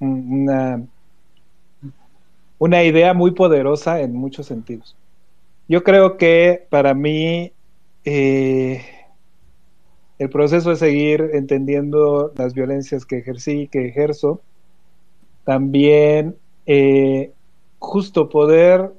una, 0.00 0.82
una 2.58 2.82
idea 2.84 3.14
muy 3.14 3.32
poderosa 3.32 4.00
en 4.00 4.14
muchos 4.14 4.46
sentidos. 4.46 4.96
Yo 5.68 5.82
creo 5.82 6.16
que 6.16 6.66
para 6.70 6.94
mí 6.94 7.52
eh, 8.04 8.84
el 10.18 10.30
proceso 10.30 10.70
de 10.70 10.76
seguir 10.76 11.30
entendiendo 11.32 12.32
las 12.36 12.54
violencias 12.54 13.06
que 13.06 13.18
ejercí, 13.18 13.68
que 13.68 13.88
ejerzo, 13.88 14.40
también 15.44 16.36
eh, 16.66 17.32
justo 17.78 18.28
poder, 18.28 18.92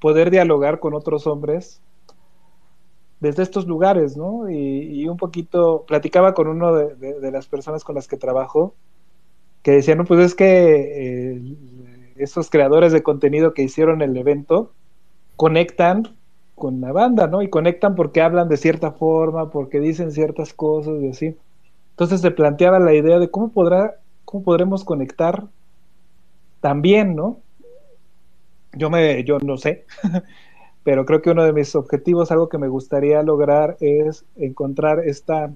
poder 0.00 0.30
dialogar 0.30 0.80
con 0.80 0.94
otros 0.94 1.26
hombres 1.26 1.80
desde 3.20 3.42
estos 3.42 3.66
lugares, 3.66 4.16
¿no? 4.16 4.50
Y, 4.50 5.08
un 5.08 5.16
poquito, 5.16 5.84
platicaba 5.86 6.34
con 6.34 6.48
uno 6.48 6.74
de, 6.74 7.30
las 7.30 7.46
personas 7.46 7.82
con 7.84 7.94
las 7.94 8.08
que 8.08 8.16
trabajo, 8.16 8.74
que 9.62 9.72
decía, 9.72 9.94
no, 9.94 10.04
pues 10.04 10.20
es 10.20 10.34
que 10.34 11.34
eh, 11.34 11.42
esos 12.18 12.50
creadores 12.50 12.92
de 12.92 13.02
contenido 13.02 13.54
que 13.54 13.62
hicieron 13.62 14.02
el 14.02 14.16
evento, 14.16 14.72
conectan 15.36 16.16
con 16.54 16.80
la 16.80 16.90
banda, 16.90 17.26
¿no? 17.26 17.42
Y 17.42 17.50
conectan 17.50 17.94
porque 17.94 18.22
hablan 18.22 18.48
de 18.48 18.56
cierta 18.56 18.92
forma, 18.92 19.50
porque 19.50 19.78
dicen 19.78 20.10
ciertas 20.10 20.54
cosas 20.54 21.02
y 21.02 21.08
así. 21.08 21.36
Entonces 21.90 22.20
se 22.20 22.30
planteaba 22.30 22.78
la 22.78 22.94
idea 22.94 23.18
de 23.18 23.30
cómo 23.30 23.50
podrá, 23.50 23.96
cómo 24.24 24.42
podremos 24.42 24.84
conectar 24.84 25.44
también, 26.60 27.14
¿no? 27.14 27.40
Yo 28.72 28.90
me, 28.90 29.22
yo 29.24 29.38
no 29.38 29.56
sé, 29.56 29.86
pero 30.82 31.06
creo 31.06 31.22
que 31.22 31.30
uno 31.30 31.44
de 31.44 31.52
mis 31.52 31.74
objetivos, 31.74 32.30
algo 32.30 32.48
que 32.48 32.58
me 32.58 32.68
gustaría 32.68 33.22
lograr 33.22 33.76
es 33.80 34.24
encontrar 34.36 35.00
esta 35.00 35.50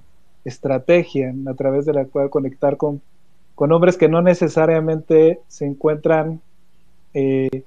estrategia 0.44 1.34
a 1.46 1.54
través 1.54 1.84
de 1.86 1.92
la 1.92 2.06
cual 2.06 2.30
conectar 2.30 2.76
con, 2.76 3.02
con 3.54 3.72
hombres 3.72 3.96
que 3.96 4.08
no 4.08 4.22
necesariamente 4.22 5.40
se 5.48 5.66
encuentran 5.66 6.40
eh, 7.14 7.64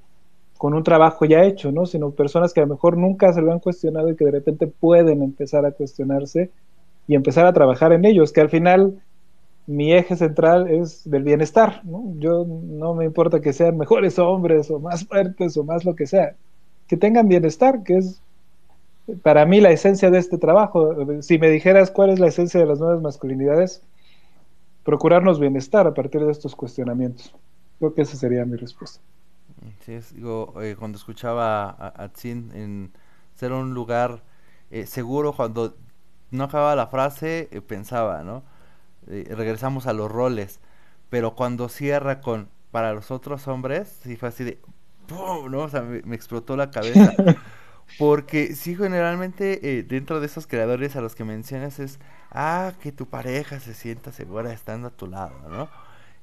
con 0.58 0.74
un 0.74 0.84
trabajo 0.84 1.26
ya 1.26 1.44
hecho, 1.44 1.72
¿no? 1.72 1.86
Sino 1.86 2.12
personas 2.12 2.54
que 2.54 2.62
a 2.62 2.66
lo 2.66 2.74
mejor 2.74 2.98
nunca 2.98 3.34
se 3.34 3.42
lo 3.42 3.52
han 3.52 3.60
cuestionado 3.60 4.10
y 4.10 4.16
que 4.16 4.26
de 4.26 4.32
repente 4.32 4.68
pueden 4.68 5.22
empezar 5.22 5.66
a 5.66 5.72
cuestionarse 5.72 6.52
y 7.08 7.16
empezar 7.16 7.46
a 7.46 7.54
trabajar 7.54 7.92
en 7.92 8.06
ellos, 8.06 8.32
que 8.32 8.42
al 8.42 8.50
final 8.50 9.02
mi 9.68 9.94
eje 9.94 10.16
central 10.16 10.68
es 10.70 11.10
del 11.10 11.24
bienestar. 11.24 11.82
Yo 12.20 12.46
no 12.48 12.94
me 12.94 13.06
importa 13.06 13.42
que 13.42 13.54
sean 13.54 13.78
mejores 13.78 14.20
hombres 14.20 14.70
o 14.72 14.80
más 14.80 15.06
fuertes 15.06 15.58
o 15.58 15.64
más 15.64 15.86
lo 15.86 15.96
que 15.96 16.08
sea, 16.08 16.36
que 16.88 16.98
tengan 16.98 17.28
bienestar, 17.28 17.84
que 17.84 17.98
es 17.98 18.22
para 19.22 19.46
mí 19.46 19.60
la 19.60 19.72
esencia 19.72 20.10
de 20.12 20.20
este 20.20 20.38
trabajo. 20.38 21.22
Si 21.22 21.38
me 21.38 21.50
dijeras 21.50 21.92
cuál 21.92 22.10
es 22.12 22.20
la 22.20 22.28
esencia 22.28 22.60
de 22.60 22.66
las 22.66 22.80
nuevas 22.80 23.02
masculinidades, 23.02 23.82
procurarnos 24.84 25.40
bienestar 25.40 25.88
a 25.88 25.94
partir 25.94 26.24
de 26.24 26.32
estos 26.32 26.56
cuestionamientos. 26.56 27.36
Creo 27.80 27.94
que 27.94 28.04
esa 28.04 28.16
sería 28.16 28.46
mi 28.46 28.58
respuesta. 28.58 29.02
Sí, 29.86 30.00
digo, 30.14 30.54
eh, 30.62 30.76
cuando 30.78 30.98
escuchaba 30.98 31.70
a, 31.70 32.04
a 32.04 32.12
en 32.24 32.92
ser 33.36 33.52
un 33.52 33.74
lugar 33.74 34.24
eh, 34.72 34.86
seguro, 34.86 35.34
cuando 35.34 35.76
no 36.32 36.46
acababa 36.46 36.76
la 36.76 36.88
frase, 36.88 37.50
eh, 37.52 37.62
pensaba, 37.62 38.24
¿no? 38.24 38.44
regresamos 39.06 39.86
a 39.86 39.92
los 39.92 40.10
roles, 40.10 40.62
pero 41.10 41.36
cuando 41.36 41.68
cierra 41.68 42.22
con 42.22 42.50
para 42.72 42.94
los 42.94 43.12
otros 43.12 43.50
hombres, 43.50 44.00
sí 44.02 44.16
fue 44.16 44.30
así 44.30 44.46
de 44.46 44.60
¡pum! 45.08 45.52
¿no? 45.52 45.64
O 45.64 45.70
sea, 45.70 45.82
me, 45.82 46.16
explotó 46.16 46.56
la 46.56 46.72
cabeza. 46.72 47.14
Porque 48.00 48.56
sí, 48.56 48.78
generalmente 48.78 49.84
dentro 49.88 50.22
de 50.22 50.28
esos 50.28 50.48
creadores 50.48 50.96
a 50.96 51.02
los 51.02 51.16
que 51.16 51.26
mencionas 51.26 51.80
es, 51.80 52.00
ah, 52.32 52.72
que 52.82 52.94
tu 52.94 53.08
pareja 53.08 53.60
se 53.60 53.74
sienta 53.74 54.14
segura 54.14 54.54
estando 54.54 54.88
a 54.88 54.92
tu 54.92 55.06
lado, 55.06 55.38
¿no? 55.50 55.68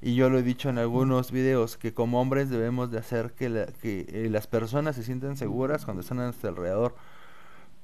Y 0.01 0.15
yo 0.15 0.29
lo 0.29 0.39
he 0.39 0.43
dicho 0.43 0.69
en 0.69 0.79
algunos 0.79 1.31
videos 1.31 1.77
que 1.77 1.93
como 1.93 2.19
hombres 2.19 2.49
debemos 2.49 2.89
de 2.91 2.97
hacer 2.97 3.33
que, 3.33 3.67
eh, 3.83 4.27
las 4.31 4.47
personas 4.47 4.95
se 4.95 5.03
sientan 5.03 5.37
seguras 5.37 5.85
cuando 5.85 6.01
están 6.01 6.19
a 6.19 6.25
nuestro 6.25 6.49
alrededor. 6.49 6.95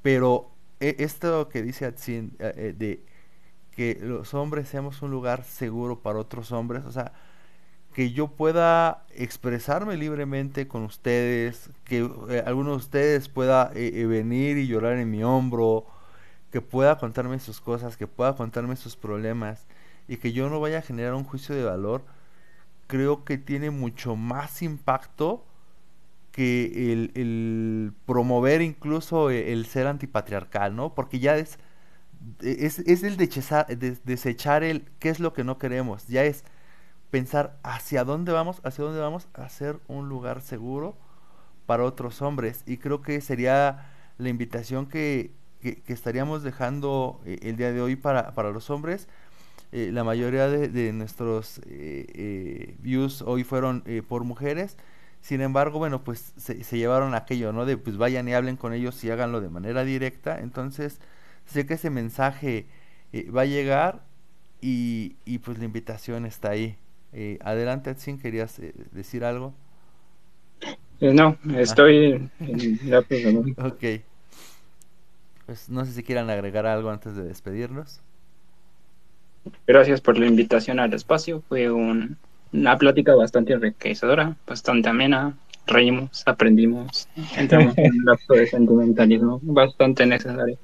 Pero 0.02 0.49
eh, 0.80 0.95
esto 0.99 1.49
que 1.49 1.61
dice 1.61 1.85
Atsin 1.85 2.35
eh, 2.39 2.73
de 2.77 3.03
que 3.72 3.99
los 4.02 4.34
hombres 4.34 4.68
seamos 4.68 5.02
un 5.03 5.11
lugar 5.11 5.44
seguro 5.44 5.99
para 5.99 6.19
otros 6.19 6.52
hombres 6.52 6.84
o 6.85 6.91
sea 6.91 7.14
que 7.94 8.11
yo 8.11 8.27
pueda 8.27 9.06
expresarme 9.15 9.98
libremente 9.98 10.68
con 10.68 10.84
ustedes 10.84 11.69
que 11.84 12.10
alguno 12.45 12.72
de 12.72 12.77
ustedes 12.77 13.30
pueda 13.30 13.69
venir 13.73 14.57
y 14.57 14.68
llorar 14.68 14.98
en 14.98 15.10
mi 15.11 15.23
hombro 15.23 15.85
que 16.52 16.61
pueda 16.61 16.98
contarme 16.98 17.39
sus 17.39 17.61
cosas 17.61 17.98
que 17.98 18.07
pueda 18.07 18.35
contarme 18.35 18.76
sus 18.76 18.95
problemas 18.95 19.68
y 20.08 20.18
que 20.18 20.34
yo 20.34 20.50
no 20.50 20.60
vaya 20.60 20.80
a 20.80 20.82
generar 20.82 21.14
un 21.14 21.24
juicio 21.24 21.56
de 21.56 21.64
valor, 21.64 22.04
creo 22.88 23.26
que 23.26 23.38
tiene 23.38 23.72
mucho 23.72 24.16
más 24.16 24.62
impacto 24.62 25.46
que 26.32 26.94
el, 26.94 27.94
promover 28.06 28.62
incluso 28.62 29.32
e, 29.32 29.54
el, 29.54 29.66
ser 29.66 29.88
antipatriarcal, 29.88 30.76
¿no? 30.76 30.94
Porque 30.96 31.20
ya 31.20 31.38
es, 31.38 31.60
es, 32.42 32.80
es 32.80 33.04
el 33.04 33.18
desechar 33.18 34.64
el 34.64 34.86
qué 35.00 35.10
es 35.10 35.20
lo 35.20 35.34
que 35.34 35.44
no 35.44 35.58
queremos, 35.58 36.08
ya 36.08 36.24
es 36.24 36.44
pensar 37.12 37.58
hacia 37.64 38.04
dónde 38.04 38.32
vamos, 38.34 38.62
hacia 38.64 38.84
dónde 38.84 39.00
vamos 39.00 39.28
a 39.34 39.50
ser 39.50 39.80
un 39.88 40.10
lugar 40.10 40.42
seguro 40.42 40.96
para 41.66 41.84
otros 41.84 42.22
hombres. 42.22 42.64
Y 42.66 42.78
creo 42.78 43.02
que 43.02 43.22
sería 43.22 43.92
la 44.18 44.30
invitación 44.30 44.88
que, 44.88 45.32
que, 45.62 45.82
que 45.82 45.94
estaríamos 45.94 46.44
dejando 46.44 47.22
eh, 47.26 47.40
el 47.44 47.58
día 47.58 47.72
de 47.72 47.82
hoy 47.82 47.96
para, 47.96 48.34
para 48.34 48.52
los 48.52 48.70
hombres 48.70 49.08
eh, 49.72 49.89
la 49.91 50.03
mayoría 50.03 50.48
de, 50.48 50.94
nuestros 50.94 51.60
eh, 51.60 52.06
eh, 52.14 52.76
views 52.80 53.22
hoy 53.22 53.44
fueron 53.44 53.84
por 54.07 54.23
mujeres. 54.23 54.77
Sin 55.22 55.41
embargo, 55.41 55.80
bueno, 55.80 56.03
pues 56.03 56.34
se, 56.38 56.77
llevaron 56.77 57.14
aquello, 57.14 57.52
¿no? 57.52 57.65
De 57.65 57.77
pues 57.77 57.98
vayan 57.98 58.27
y 58.30 58.34
hablen 58.34 58.56
con 58.56 58.73
ellos 58.73 59.03
y 59.03 59.11
háganlo 59.11 59.41
de 59.41 59.49
manera 59.49 59.84
directa. 59.84 60.39
Entonces, 60.39 60.99
sé 61.45 61.65
que 61.65 61.73
ese 61.73 61.89
mensaje 61.89 62.65
va 63.35 63.41
a 63.41 63.45
llegar 63.45 64.03
y, 64.61 65.15
y, 65.26 65.39
pues 65.39 65.60
la 65.60 65.65
invitación 65.65 66.26
está 66.26 66.52
ahí. 66.52 66.77
adelante, 67.41 67.89
Edson, 67.89 68.19
¿querías 68.19 68.61
decir 68.91 69.26
algo? 69.26 69.53
no, 71.02 71.38
estoy 71.57 72.30
en 72.39 72.80
la 72.85 72.99
Ok. 73.68 74.02
Pues 75.45 75.69
no 75.69 75.85
sé 75.85 75.94
si 75.94 76.03
quieran 76.03 76.30
agregar 76.30 76.65
algo 76.65 76.89
antes 76.89 77.15
de 77.15 77.23
despedirnos. 77.23 78.02
Gracias 79.65 80.02
por 80.02 80.18
la 80.18 80.26
invitación 80.26 80.80
al 80.80 80.94
espacio. 80.94 81.41
Fue 81.48 81.69
una 81.72 82.78
plática 82.78 83.15
bastante 83.15 83.53
enriquecedora, 83.53 84.36
bastante 84.48 84.90
amena. 84.90 85.38
Reímos, 85.65 86.24
aprendimos, 86.26 87.10
entramos 87.36 87.78
en 87.78 87.91
un 87.91 88.06
lapso 88.06 88.34
de 88.34 88.48
sentimentalismo 88.48 89.41
bastante 89.44 90.06
necesario. 90.06 90.57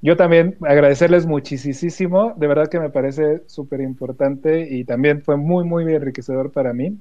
Yo 0.00 0.16
también 0.16 0.56
agradecerles 0.60 1.26
muchísimo, 1.26 2.34
de 2.36 2.46
verdad 2.46 2.68
que 2.68 2.78
me 2.78 2.90
parece 2.90 3.42
súper 3.48 3.80
importante 3.80 4.68
y 4.70 4.84
también 4.84 5.22
fue 5.22 5.36
muy, 5.36 5.64
muy 5.64 5.92
enriquecedor 5.92 6.52
para 6.52 6.72
mí. 6.72 6.96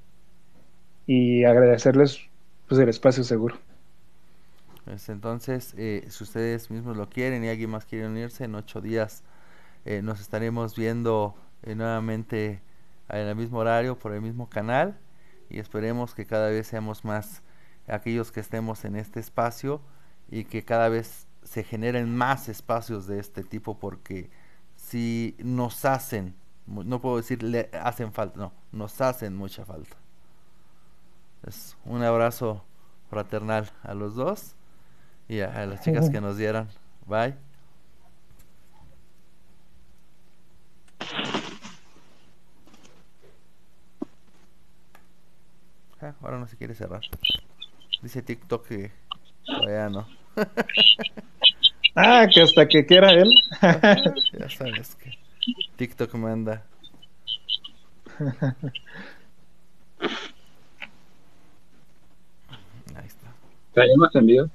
Y 1.06 1.44
agradecerles 1.44 2.20
pues, 2.68 2.82
el 2.82 2.90
espacio 2.90 3.24
seguro. 3.24 3.56
Pues 4.84 5.10
entonces, 5.10 5.76
eh, 5.78 6.06
si 6.10 6.24
ustedes 6.24 6.72
mismos 6.72 6.98
lo 6.98 7.08
quieren 7.08 7.44
y 7.44 7.50
alguien 7.50 7.70
más 7.70 7.86
quiere 7.86 8.08
unirse, 8.08 8.46
en 8.46 8.56
ocho 8.56 8.82
días 8.82 9.24
eh, 9.88 10.02
nos 10.02 10.20
estaremos 10.20 10.76
viendo 10.76 11.34
eh, 11.64 11.74
nuevamente 11.74 12.62
en 13.08 13.28
el 13.28 13.38
mismo 13.38 13.60
horario 13.60 13.98
por 13.98 14.12
el 14.12 14.22
mismo 14.22 14.50
canal 14.50 15.00
y 15.50 15.60
esperemos 15.60 16.14
que 16.14 16.26
cada 16.26 16.50
vez 16.50 16.68
seamos 16.68 17.06
más 17.06 17.42
aquellos 17.88 18.34
que 18.34 18.42
estemos 18.42 18.84
en 18.84 18.98
este 18.98 19.22
espacio 19.22 19.80
y 20.30 20.44
que 20.44 20.66
cada 20.66 20.90
vez 20.90 21.28
se 21.44 21.64
generen 21.64 22.14
más 22.14 22.50
espacios 22.50 23.08
de 23.08 23.20
este 23.20 23.44
tipo 23.46 23.80
porque 23.80 24.30
si 24.76 25.38
nos 25.40 25.86
hacen, 25.86 26.36
no 26.66 27.00
puedo 27.00 27.16
decir 27.16 27.42
le 27.42 27.70
hacen 27.82 28.12
falta, 28.12 28.38
no, 28.38 28.52
nos 28.74 29.00
hacen 29.00 29.38
mucha 29.38 29.64
falta. 29.64 29.96
Es 31.48 31.78
un 31.86 32.04
abrazo 32.04 32.66
fraternal 33.10 33.72
a 33.84 33.94
los 33.94 34.16
dos 34.16 34.58
y 35.30 35.40
a, 35.40 35.62
a 35.62 35.66
las 35.66 35.80
chicas 35.80 36.10
que 36.10 36.20
nos 36.20 36.36
dieron. 36.36 36.68
Bye. 37.06 37.47
Ah, 46.02 46.14
ahora 46.22 46.38
no 46.38 46.48
se 46.48 46.58
quiere 46.58 46.76
cerrar. 46.76 47.02
Dice 48.02 48.22
TikTok 48.22 48.68
que 48.68 48.92
todavía 49.46 49.90
no. 49.90 50.08
ah, 51.96 52.28
que 52.34 52.42
hasta 52.42 52.68
que 52.68 52.86
quiera 52.86 53.12
él. 53.12 53.34
ya 54.40 54.50
sabes 54.50 54.96
que 54.96 55.18
TikTok 55.78 56.14
manda. 56.14 56.64
Ahí 62.96 63.06
está. 63.06 63.34
¿Traemos 63.74 64.16
envío? 64.16 64.50